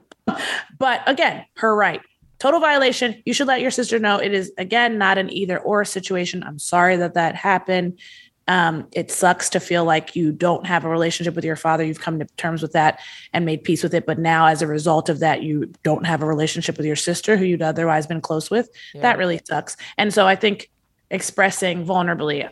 But 0.79 1.03
again 1.07 1.45
her 1.57 1.75
right. 1.75 2.01
Total 2.39 2.61
violation. 2.61 3.21
You 3.27 3.33
should 3.33 3.49
let 3.49 3.61
your 3.61 3.73
sister 3.73 3.99
know. 3.99 4.19
It 4.19 4.33
is 4.33 4.53
again 4.59 4.97
not 4.97 5.19
an 5.19 5.33
either 5.33 5.59
or 5.59 5.85
situation. 5.85 6.45
I'm 6.45 6.59
sorry 6.59 6.97
that 6.97 7.15
that 7.15 7.35
happened. 7.35 7.99
Um, 8.47 8.87
it 8.93 9.11
sucks 9.11 9.51
to 9.51 9.61
feel 9.61 9.85
like 9.85 10.15
you 10.15 10.33
don't 10.33 10.65
have 10.65 10.85
a 10.85 10.89
relationship 10.89 11.35
with 11.35 11.45
your 11.45 11.57
father. 11.57 11.85
You've 11.85 12.01
come 12.01 12.19
to 12.19 12.25
terms 12.37 12.63
with 12.63 12.73
that 12.73 13.01
and 13.33 13.45
made 13.45 13.65
peace 13.65 13.83
with 13.83 13.93
it. 13.93 14.07
But 14.07 14.19
now 14.19 14.47
as 14.47 14.63
a 14.63 14.67
result 14.67 15.09
of 15.09 15.19
that 15.19 15.43
you 15.43 15.73
don't 15.83 16.07
have 16.07 16.23
a 16.23 16.27
relationship 16.27 16.77
with 16.77 16.87
your 16.87 16.97
sister 16.97 17.37
who 17.37 17.45
you'd 17.45 17.61
otherwise 17.61 18.07
been 18.07 18.21
close 18.21 18.51
with. 18.51 18.71
That 19.03 19.19
really 19.19 19.41
sucks. 19.45 19.77
And 19.97 20.15
so 20.15 20.27
i 20.27 20.37
think 20.37 20.71
expressing 21.11 21.85
vulnerably 21.85 22.49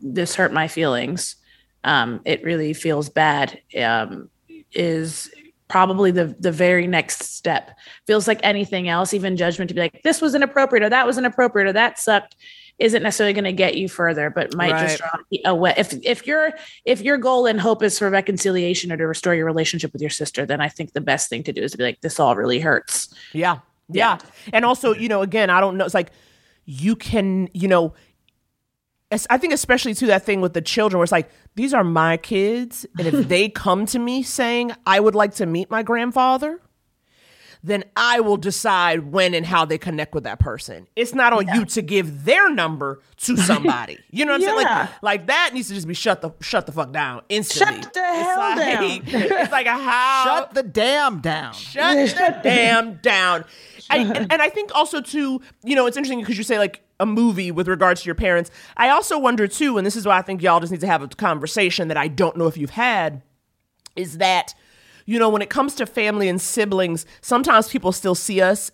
this 0.00 0.36
hurt 0.36 0.52
my 0.52 0.68
feelings 0.68 1.36
um, 1.84 2.20
it 2.24 2.42
really 2.44 2.72
feels 2.72 3.08
bad 3.08 3.60
um, 3.80 4.28
is 4.72 5.30
probably 5.68 6.10
the 6.10 6.34
the 6.40 6.50
very 6.50 6.86
next 6.86 7.22
step 7.22 7.78
feels 8.06 8.26
like 8.26 8.40
anything 8.42 8.88
else 8.88 9.14
even 9.14 9.36
judgment 9.36 9.68
to 9.68 9.74
be 9.74 9.80
like 9.80 10.02
this 10.02 10.20
was 10.20 10.34
inappropriate 10.34 10.82
or 10.82 10.88
that 10.88 11.06
was 11.06 11.16
inappropriate 11.16 11.68
or 11.68 11.72
that 11.72 11.96
sucked 11.96 12.34
isn't 12.80 13.04
necessarily 13.04 13.32
going 13.32 13.44
to 13.44 13.52
get 13.52 13.76
you 13.76 13.88
further 13.88 14.30
but 14.30 14.52
might 14.56 14.76
just 14.80 14.98
draw 14.98 15.10
away 15.44 15.72
if 15.76 15.92
if 16.04 16.26
your 16.26 16.52
if 16.84 17.00
your 17.02 17.16
goal 17.16 17.46
and 17.46 17.60
hope 17.60 17.84
is 17.84 18.00
for 18.00 18.10
reconciliation 18.10 18.90
or 18.90 18.96
to 18.96 19.06
restore 19.06 19.32
your 19.32 19.46
relationship 19.46 19.92
with 19.92 20.02
your 20.02 20.10
sister 20.10 20.44
then 20.44 20.60
i 20.60 20.68
think 20.68 20.92
the 20.92 21.00
best 21.00 21.28
thing 21.28 21.44
to 21.44 21.52
do 21.52 21.62
is 21.62 21.70
to 21.70 21.78
be 21.78 21.84
like 21.84 22.00
this 22.00 22.18
all 22.18 22.34
really 22.34 22.58
hurts 22.58 23.14
Yeah. 23.32 23.58
Yeah. 23.98 24.18
And 24.52 24.64
also, 24.64 24.94
you 24.94 25.08
know, 25.08 25.22
again, 25.22 25.50
I 25.50 25.60
don't 25.60 25.76
know. 25.76 25.84
It's 25.84 25.94
like 25.94 26.12
you 26.64 26.94
can, 26.94 27.48
you 27.52 27.68
know, 27.68 27.94
I 29.28 29.38
think 29.38 29.52
especially 29.52 29.94
to 29.94 30.06
that 30.06 30.24
thing 30.24 30.40
with 30.40 30.52
the 30.54 30.62
children 30.62 30.98
where 30.98 31.04
it's 31.04 31.10
like, 31.12 31.30
these 31.56 31.74
are 31.74 31.82
my 31.82 32.16
kids. 32.16 32.86
And 32.96 33.08
if 33.08 33.28
they 33.28 33.48
come 33.48 33.86
to 33.86 33.98
me 33.98 34.22
saying, 34.22 34.72
I 34.86 35.00
would 35.00 35.14
like 35.16 35.34
to 35.36 35.46
meet 35.46 35.68
my 35.70 35.82
grandfather, 35.82 36.60
then 37.62 37.84
I 37.94 38.20
will 38.20 38.36
decide 38.38 39.12
when 39.12 39.34
and 39.34 39.44
how 39.44 39.64
they 39.66 39.76
connect 39.78 40.14
with 40.14 40.24
that 40.24 40.38
person. 40.38 40.86
It's 40.96 41.12
not 41.14 41.32
on 41.32 41.46
you 41.48 41.64
to 41.66 41.82
give 41.82 42.24
their 42.24 42.48
number 42.48 43.02
to 43.18 43.36
somebody. 43.48 43.98
You 44.10 44.24
know 44.24 44.32
what 44.32 44.42
I'm 44.42 44.46
saying? 44.46 44.56
Like, 44.64 45.02
like 45.02 45.26
that 45.26 45.50
needs 45.52 45.68
to 45.68 45.74
just 45.74 45.86
be 45.88 45.92
shut 45.92 46.22
the 46.22 46.30
shut 46.40 46.64
the 46.66 46.72
fuck 46.72 46.92
down 46.92 47.20
instantly. 47.28 47.82
Shut 47.82 47.92
the 47.92 48.00
hell 48.00 48.52
it's 48.52 48.60
down. 48.60 48.88
like, 48.88 49.02
It's 49.42 49.52
like 49.52 49.66
a 49.66 49.72
how 49.72 50.24
Shut 50.24 50.54
the 50.54 50.62
damn 50.62 51.20
down. 51.20 51.52
shut 51.52 52.08
the 52.16 52.40
damn 52.42 52.94
down. 52.94 53.44
I, 53.90 53.98
and, 53.98 54.32
and 54.32 54.40
I 54.40 54.48
think 54.48 54.74
also 54.74 55.00
too, 55.02 55.42
you 55.64 55.74
know, 55.76 55.86
it's 55.86 55.96
interesting 55.96 56.20
because 56.20 56.38
you 56.38 56.44
say 56.44 56.58
like 56.58 56.82
a 57.00 57.06
movie 57.06 57.50
with 57.50 57.66
regards 57.66 58.02
to 58.02 58.06
your 58.06 58.14
parents. 58.14 58.50
I 58.76 58.90
also 58.90 59.18
wonder 59.18 59.48
too, 59.48 59.76
and 59.76 59.84
this 59.84 59.96
is 59.96 60.06
why 60.06 60.18
I 60.18 60.22
think 60.22 60.42
y'all 60.42 60.60
just 60.60 60.70
need 60.70 60.82
to 60.82 60.86
have 60.86 61.02
a 61.02 61.08
conversation 61.08 61.88
that 61.88 61.96
I 61.96 62.06
don't 62.06 62.36
know 62.36 62.46
if 62.46 62.56
you've 62.56 62.70
had, 62.70 63.22
is 63.96 64.18
that, 64.18 64.54
you 65.06 65.18
know, 65.18 65.28
when 65.28 65.42
it 65.42 65.50
comes 65.50 65.74
to 65.76 65.86
family 65.86 66.28
and 66.28 66.40
siblings, 66.40 67.06
sometimes 67.20 67.68
people 67.68 67.90
still 67.90 68.14
see 68.14 68.40
us. 68.40 68.70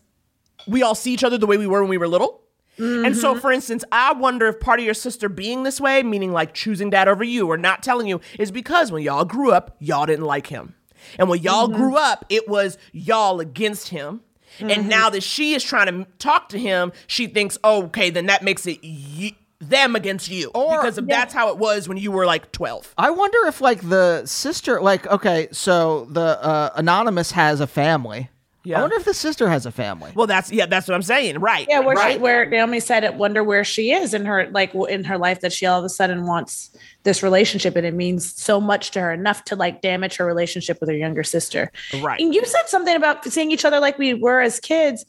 We 0.66 0.82
all 0.82 0.94
see 0.94 1.14
each 1.14 1.24
other 1.24 1.38
the 1.38 1.46
way 1.46 1.56
we 1.56 1.66
were 1.66 1.80
when 1.80 1.88
we 1.88 1.96
were 1.96 2.08
little. 2.08 2.42
And 2.78 3.16
so, 3.16 3.30
mm-hmm. 3.30 3.40
for 3.40 3.50
instance, 3.50 3.84
I 3.90 4.12
wonder 4.12 4.48
if 4.48 4.60
part 4.60 4.80
of 4.80 4.84
your 4.84 4.92
sister 4.92 5.30
being 5.30 5.62
this 5.62 5.80
way, 5.80 6.02
meaning 6.02 6.34
like 6.34 6.52
choosing 6.52 6.90
dad 6.90 7.08
over 7.08 7.24
you 7.24 7.50
or 7.50 7.56
not 7.56 7.82
telling 7.82 8.06
you, 8.06 8.20
is 8.38 8.50
because 8.50 8.92
when 8.92 9.02
y'all 9.02 9.24
grew 9.24 9.50
up, 9.50 9.76
y'all 9.78 10.04
didn't 10.04 10.26
like 10.26 10.48
him. 10.48 10.74
And 11.18 11.30
when 11.30 11.40
y'all 11.40 11.68
mm-hmm. 11.68 11.76
grew 11.78 11.96
up, 11.96 12.26
it 12.28 12.48
was 12.48 12.76
y'all 12.92 13.40
against 13.40 13.88
him. 13.88 14.20
And 14.60 14.88
now 14.88 15.10
that 15.10 15.22
she 15.22 15.54
is 15.54 15.62
trying 15.64 15.86
to 15.86 16.10
talk 16.18 16.48
to 16.50 16.58
him, 16.58 16.92
she 17.06 17.26
thinks, 17.26 17.58
oh, 17.64 17.84
okay, 17.84 18.10
then 18.10 18.26
that 18.26 18.42
makes 18.42 18.66
it 18.66 18.78
y- 18.82 19.34
them 19.58 19.96
against 19.96 20.28
you. 20.30 20.50
Or- 20.54 20.76
because 20.76 20.98
of 20.98 21.06
that's 21.08 21.32
how 21.32 21.48
it 21.50 21.58
was 21.58 21.88
when 21.88 21.96
you 21.98 22.10
were 22.12 22.26
like 22.26 22.52
12. 22.52 22.94
I 22.98 23.10
wonder 23.10 23.38
if 23.46 23.60
like 23.60 23.80
the 23.88 24.24
sister, 24.26 24.80
like 24.80 25.06
okay, 25.06 25.48
so 25.52 26.06
the 26.10 26.42
uh, 26.42 26.70
anonymous 26.76 27.32
has 27.32 27.60
a 27.60 27.66
family. 27.66 28.28
Yeah. 28.66 28.78
I 28.78 28.80
wonder 28.80 28.96
if 28.96 29.04
the 29.04 29.14
sister 29.14 29.48
has 29.48 29.64
a 29.64 29.70
family. 29.70 30.10
Well, 30.16 30.26
that's, 30.26 30.50
yeah, 30.50 30.66
that's 30.66 30.88
what 30.88 30.96
I'm 30.96 31.02
saying. 31.02 31.38
Right. 31.38 31.68
Yeah, 31.70 31.78
where 31.78 31.94
right. 31.94 32.14
she, 32.14 32.18
where 32.18 32.44
Naomi 32.46 32.80
said 32.80 33.04
it, 33.04 33.14
wonder 33.14 33.44
where 33.44 33.62
she 33.62 33.92
is 33.92 34.12
in 34.12 34.24
her 34.26 34.50
like 34.50 34.74
in 34.74 35.04
her 35.04 35.16
life 35.18 35.40
that 35.42 35.52
she 35.52 35.66
all 35.66 35.78
of 35.78 35.84
a 35.84 35.88
sudden 35.88 36.26
wants 36.26 36.76
this 37.04 37.22
relationship 37.22 37.76
and 37.76 37.86
it 37.86 37.94
means 37.94 38.34
so 38.34 38.60
much 38.60 38.90
to 38.90 39.00
her 39.00 39.12
enough 39.12 39.44
to 39.44 39.54
like 39.54 39.82
damage 39.82 40.16
her 40.16 40.26
relationship 40.26 40.80
with 40.80 40.88
her 40.88 40.96
younger 40.96 41.22
sister. 41.22 41.70
Right. 42.02 42.20
And 42.20 42.34
you 42.34 42.44
said 42.44 42.64
something 42.66 42.96
about 42.96 43.24
seeing 43.26 43.52
each 43.52 43.64
other 43.64 43.78
like 43.78 43.98
we 43.98 44.14
were 44.14 44.40
as 44.40 44.58
kids, 44.58 45.06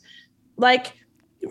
like 0.58 0.94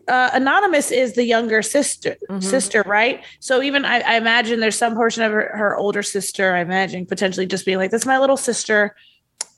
uh, 0.07 0.31
anonymous 0.33 0.93
is 0.93 1.15
the 1.15 1.25
younger 1.25 1.61
sister 1.61 2.17
Mm-hmm. 2.29 2.41
sister 2.41 2.83
right 2.87 3.23
so 3.39 3.63
even 3.63 3.85
I, 3.85 4.01
I 4.01 4.17
imagine 4.17 4.59
there's 4.59 4.77
some 4.77 4.95
portion 4.95 5.23
of 5.23 5.31
her, 5.31 5.53
her 5.55 5.77
older 5.77 6.03
sister 6.03 6.55
i 6.55 6.61
imagine 6.61 7.07
potentially 7.07 7.47
just 7.47 7.65
being 7.65 7.79
like 7.79 7.93
that's 7.93 8.05
my 8.05 8.19
little 8.19 8.37
sister 8.37 8.97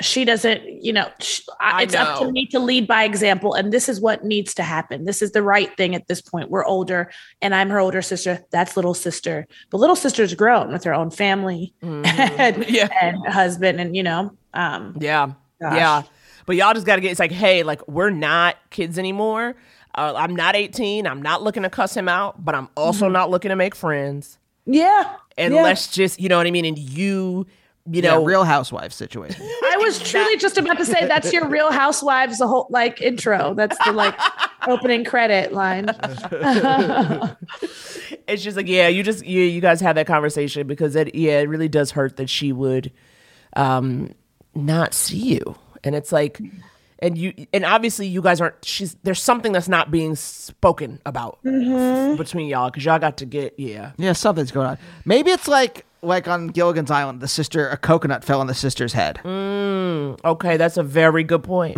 she 0.01 0.25
doesn't 0.25 0.63
you 0.83 0.93
know 0.93 1.09
sh 1.21 1.41
I, 1.61 1.81
I 1.81 1.83
it's 1.83 1.95
up 1.95 2.21
to 2.21 2.31
me 2.31 2.47
to 2.49 2.61
lead 2.61 2.87
by 2.87 3.03
example 3.05 3.55
and 3.55 3.73
this 3.73 3.89
is 3.89 4.01
what 4.01 4.25
needs 4.25 4.55
to 4.55 4.63
happen 4.63 5.05
this 5.07 5.23
is 5.23 5.33
the 5.33 5.43
right 5.43 5.77
thing 5.77 5.95
at 5.95 6.07
this 6.07 6.21
point 6.21 6.51
we're 6.51 6.65
older 6.65 7.11
and 7.43 7.55
i'm 7.55 7.69
her 7.71 7.79
older 7.81 8.01
sister 8.01 8.45
that's 8.51 8.77
little 8.77 8.95
sister 8.95 9.47
but 9.71 9.79
little 9.79 9.97
sister's 9.97 10.35
grown 10.35 10.73
with 10.73 10.85
her 10.85 10.95
own 10.95 11.11
family 11.11 11.75
and, 11.83 12.05
Mm-hmm. 12.05 12.63
Yeah. 12.69 12.89
and 13.03 13.27
husband 13.27 13.81
and 13.81 13.97
you 13.97 14.03
know 14.05 14.31
um 14.55 14.97
Yeah. 15.01 15.33
Gosh. 15.61 15.75
Yeah. 15.77 16.03
But 16.47 16.57
y'all 16.57 16.73
just 16.73 16.87
got 16.87 16.95
to 16.97 17.03
get, 17.03 17.11
it's 17.11 17.21
like, 17.21 17.31
hey, 17.33 17.63
like, 17.63 17.87
we're 17.89 18.09
not 18.09 18.57
kids 18.71 18.99
anymore. 18.99 19.55
Uh, 19.95 20.15
I'm 20.17 20.35
not 20.35 20.57
18. 20.57 21.07
I'm 21.07 21.21
not 21.21 21.43
looking 21.43 21.63
to 21.65 21.69
cuss 21.69 21.95
him 21.95 22.09
out, 22.09 22.43
but 22.43 22.55
I'm 22.55 22.69
also 22.75 23.09
not 23.09 23.29
looking 23.29 23.51
to 23.51 23.57
make 23.57 23.75
friends. 23.75 24.39
yeah 24.65 25.17
And 25.37 25.53
yeah. 25.53 25.63
let's 25.63 25.89
just, 25.89 26.19
you 26.21 26.29
know 26.31 26.39
what 26.39 26.47
I 26.47 26.51
mean? 26.51 26.65
And 26.65 26.79
you, 26.79 27.47
you 27.91 28.03
yeah, 28.03 28.15
know, 28.15 28.25
real 28.25 28.45
housewife 28.45 28.93
situation. 28.93 29.43
I 29.65 29.77
was 29.79 29.99
truly 29.99 30.37
just 30.37 30.59
about 30.59 30.77
to 30.79 30.85
say 30.85 31.07
that's 31.07 31.33
your 31.33 31.49
Real 31.49 31.73
Housewives 31.73 32.39
the 32.39 32.47
whole 32.47 32.67
like 32.71 33.01
intro. 33.01 33.55
That's 33.55 33.77
the 33.85 33.93
like 33.93 34.15
opening 34.67 35.05
credit 35.05 35.53
line. 35.53 35.87
it's 38.27 38.43
just 38.43 38.57
like, 38.57 38.69
yeah, 38.69 38.89
you 38.89 39.03
just, 39.03 39.25
you, 39.25 39.43
you 39.43 39.61
guys 39.61 39.81
have 39.81 39.97
that 39.97 40.07
conversation 40.07 40.67
because 40.67 40.97
it, 40.97 41.15
yeah, 41.15 41.41
it 41.41 41.49
really 41.49 41.69
does 41.69 41.93
hurt 41.93 42.17
that 42.19 42.29
she 42.29 42.53
would 42.53 42.93
um, 43.55 44.13
not 44.55 44.93
see 44.93 45.35
you. 45.35 45.57
And 45.83 45.95
it's 45.95 46.13
like, 46.13 46.41
and 46.99 47.17
you, 47.17 47.33
and 47.53 47.65
obviously 47.65 48.07
you 48.07 48.21
guys 48.21 48.41
aren't, 48.41 48.63
she's, 48.65 48.97
there's 49.05 49.23
something 49.23 49.53
that's 49.53 49.69
not 49.69 49.91
being 49.91 50.15
spoken 50.17 51.01
about 51.07 51.41
between 51.43 52.49
y'all 52.49 52.69
because 52.69 52.85
y'all 52.85 52.99
got 52.99 53.17
to 53.19 53.27
get, 53.27 53.55
yeah. 53.59 53.93
yeah, 53.97 54.13
something's 54.13 54.51
going 54.51 54.67
on. 54.67 54.79
Maybe 55.05 55.31
it's 55.31 55.49
like 55.49 55.87
like 56.03 56.29
on 56.29 56.49
Gilligan's 56.49 56.91
Island, 56.91 57.21
the 57.21 57.29
sister 57.29 57.69
a 57.69 57.77
coconut 57.77 58.25
fell 58.25 58.41
on 58.41 58.47
the 58.47 58.55
sister's 58.55 58.93
head. 58.93 59.21
Okay, 59.25 60.57
that's 60.57 60.77
a 60.77 60.83
very 60.83 61.25
good 61.25 61.43
point. 61.43 61.77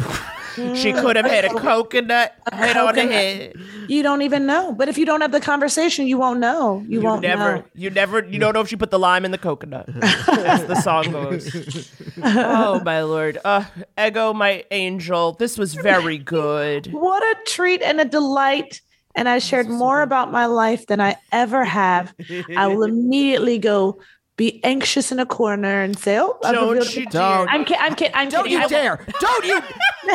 she 0.75 0.93
could 0.93 1.17
have 1.17 1.27
had 1.27 1.45
a 1.45 1.49
coconut 1.55 2.35
head 2.53 2.77
on 2.77 2.95
the 2.95 3.03
head. 3.03 3.55
You 3.89 4.03
don't 4.03 4.23
even 4.23 4.47
know. 4.47 4.73
But 4.73 4.89
if 4.89 4.99
you 4.99 5.07
don't 5.07 5.21
have 5.21 5.33
the 5.33 5.41
conversation, 5.41 6.07
you 6.07 6.19
won't 6.19 6.41
know. 6.41 6.81
You, 6.89 6.99
You 6.99 7.01
won't 7.07 7.23
never, 7.23 7.57
know. 7.57 7.65
you 7.75 7.91
never, 7.91 8.25
you 8.27 8.39
don't 8.39 8.55
know 8.55 8.61
if 8.61 8.69
she 8.69 8.77
put 8.77 8.91
the 8.91 8.99
lime 8.99 9.25
in 9.25 9.31
the 9.31 9.39
coconut. 9.39 9.89
As 10.29 10.65
the 10.67 10.81
song 10.81 11.13
goes. 11.13 11.91
oh 12.23 12.81
my 12.85 13.03
lord, 13.03 13.39
uh, 13.45 13.65
Ego, 13.99 14.33
my 14.33 14.65
angel, 14.71 15.33
this 15.33 15.57
was 15.57 15.75
very 15.75 16.19
good. 16.19 16.93
What 16.93 17.23
a 17.23 17.37
treat 17.47 17.81
and 17.83 18.01
a 18.01 18.05
delight. 18.05 18.81
And 19.15 19.29
I 19.29 19.39
shared 19.39 19.69
more 19.69 20.03
about 20.03 20.31
my 20.31 20.47
life 20.47 20.87
than 20.87 21.01
I 21.01 21.17
ever 21.33 21.65
have. 21.65 22.15
I 22.57 22.69
will 22.69 22.83
immediately 22.95 23.59
go 23.59 23.99
be 24.37 24.61
anxious 24.65 25.13
in 25.13 25.19
a 25.19 25.27
corner 25.27 25.83
and 25.83 25.99
say, 25.99 26.19
"Oh, 26.19 26.39
I've 26.45 26.55
Don't 26.55 26.69
revealed 26.75 26.95
you 26.95 27.05
the- 27.07 27.11
dare. 27.11 27.47
I'm 27.49 27.65
kidding. 27.65 27.83
I'm 27.83 27.95
kidding. 27.95 28.15
I'm 28.15 28.29
Don't 28.31 28.45
kidding. 28.45 28.61
you 28.63 28.69
dare! 28.69 29.05
Don't 29.21 29.45
you! 29.45 29.61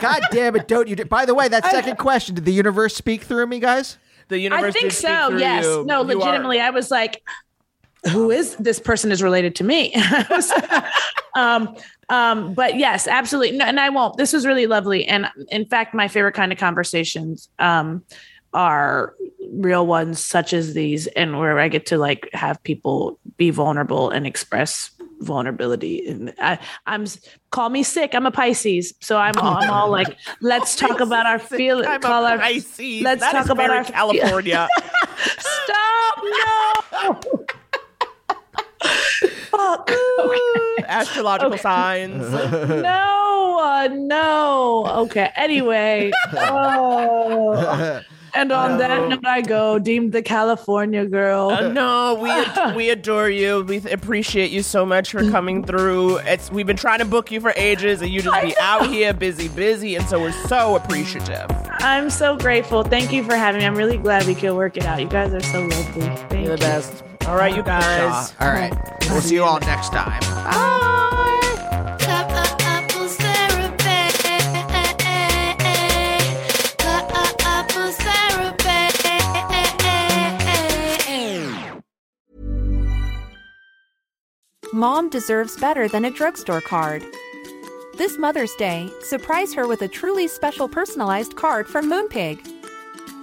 God 0.00 0.22
damn 0.30 0.56
it! 0.56 0.66
Don't 0.68 0.88
you? 0.88 0.96
Da- 0.96 1.04
By 1.04 1.26
the 1.26 1.34
way, 1.34 1.48
that 1.48 1.64
second 1.66 1.98
question: 1.98 2.34
Did 2.36 2.44
the 2.46 2.52
universe 2.54 2.94
speak 2.94 3.22
through 3.22 3.46
me, 3.46 3.58
guys? 3.60 3.98
The 4.28 4.38
universe. 4.38 4.64
I 4.64 4.70
think 4.70 4.92
so. 4.92 5.36
Yes. 5.36 5.64
you. 5.64 5.84
No, 5.84 6.02
You 6.02 6.12
are- 6.12 6.14
legitimately, 6.14 6.60
I 6.60 6.70
was 6.70 6.90
like, 6.90 7.22
who 8.10 8.30
is 8.30 8.56
this 8.56 8.80
person 8.80 9.12
is 9.12 9.22
related 9.22 9.56
to 9.56 9.64
me? 9.64 9.94
um, 11.36 11.74
um, 12.08 12.54
but 12.54 12.76
yes, 12.76 13.06
absolutely. 13.06 13.56
No, 13.56 13.64
and 13.64 13.80
I 13.80 13.88
won't. 13.90 14.16
This 14.16 14.32
was 14.32 14.46
really 14.46 14.66
lovely. 14.66 15.06
And 15.06 15.28
in 15.50 15.66
fact, 15.66 15.94
my 15.94 16.08
favorite 16.08 16.34
kind 16.34 16.52
of 16.52 16.58
conversations 16.58 17.48
um, 17.58 18.02
are 18.52 19.14
real 19.50 19.86
ones 19.86 20.18
such 20.24 20.52
as 20.52 20.74
these, 20.74 21.06
and 21.08 21.38
where 21.38 21.58
I 21.58 21.68
get 21.68 21.86
to 21.86 21.98
like 21.98 22.28
have 22.32 22.62
people 22.62 23.18
be 23.36 23.50
vulnerable 23.50 24.10
and 24.10 24.26
express 24.26 24.90
vulnerability. 25.20 26.06
And 26.06 26.34
I, 26.38 26.58
I'm 26.86 27.06
call 27.50 27.70
me 27.70 27.82
sick. 27.82 28.14
I'm 28.14 28.26
a 28.26 28.30
Pisces, 28.30 28.94
so 29.00 29.16
I'm 29.18 29.36
all, 29.38 29.56
I'm 29.56 29.70
all 29.70 29.90
like, 29.90 30.16
let's 30.40 30.76
talk 30.76 31.00
about 31.00 31.26
our 31.26 31.38
feelings. 31.38 31.88
Call 32.02 32.24
our 32.24 32.38
Pisces. 32.38 33.02
Let's 33.02 33.20
That 33.20 33.32
talk 33.32 33.48
about 33.48 33.70
our 33.70 33.84
California. 33.84 34.68
Stop! 35.38 36.18
No. 36.92 37.20
Fuck. 39.56 39.90
Astrological 40.86 41.58
signs. 41.58 42.24
No, 42.84 43.60
uh, 43.62 43.88
no. 43.92 44.86
Okay. 45.04 45.30
Anyway. 45.36 46.10
Oh. 46.32 48.02
And 48.36 48.50
on 48.50 48.78
that 48.78 49.08
note, 49.08 49.24
I 49.24 49.42
go 49.42 49.78
deemed 49.78 50.12
the 50.12 50.20
California 50.22 51.06
girl. 51.06 51.50
Uh, 51.50 51.68
no, 51.68 52.18
we 52.20 52.74
we 52.74 52.90
adore 52.90 53.30
you. 53.30 53.62
We 53.62 53.78
th- 53.78 53.94
appreciate 53.94 54.50
you 54.50 54.62
so 54.64 54.84
much 54.84 55.12
for 55.12 55.30
coming 55.30 55.62
through. 55.64 56.18
It's 56.18 56.50
we've 56.50 56.66
been 56.66 56.76
trying 56.76 56.98
to 56.98 57.04
book 57.04 57.30
you 57.30 57.40
for 57.40 57.52
ages, 57.54 58.02
and 58.02 58.10
you 58.10 58.22
just 58.22 58.42
be 58.42 58.54
out 58.60 58.88
here 58.88 59.14
busy, 59.14 59.46
busy, 59.48 59.94
and 59.94 60.04
so 60.08 60.20
we're 60.20 60.32
so 60.48 60.74
appreciative. 60.74 61.46
I'm 61.78 62.10
so 62.10 62.36
grateful. 62.36 62.82
Thank 62.82 63.12
you 63.12 63.22
for 63.22 63.36
having 63.36 63.60
me. 63.60 63.66
I'm 63.66 63.76
really 63.76 63.98
glad 63.98 64.26
we 64.26 64.34
could 64.34 64.54
work 64.54 64.76
it 64.76 64.84
out. 64.84 65.00
You 65.00 65.08
guys 65.08 65.32
are 65.32 65.40
so 65.40 65.60
lovely. 65.60 66.02
Thank 66.02 66.32
You're 66.32 66.40
you. 66.40 66.48
the 66.48 66.56
best. 66.56 67.04
All 67.26 67.36
right, 67.36 67.56
you 67.56 67.62
guys. 67.62 68.34
All 68.38 68.48
right, 68.48 68.72
we'll 69.08 69.22
see 69.22 69.36
you 69.36 69.44
all 69.44 69.58
next 69.60 69.90
time. 69.92 70.20
Cup 72.00 72.30
of 72.30 72.54
apples 72.60 73.16
therapy. 73.16 74.10
Cup 76.78 77.10
of 77.10 77.34
apples 77.40 77.96
therapy. 77.96 78.74
Mom 84.74 85.08
deserves 85.08 85.56
better 85.56 85.88
than 85.88 86.04
a 86.04 86.10
drugstore 86.10 86.60
card. 86.60 87.02
This 87.96 88.18
Mother's 88.18 88.54
Day, 88.56 88.90
surprise 89.02 89.54
her 89.54 89.66
with 89.66 89.80
a 89.82 89.88
truly 89.88 90.28
special 90.28 90.68
personalized 90.68 91.36
card 91.36 91.66
from 91.66 91.88
Moonpig. 91.90 92.53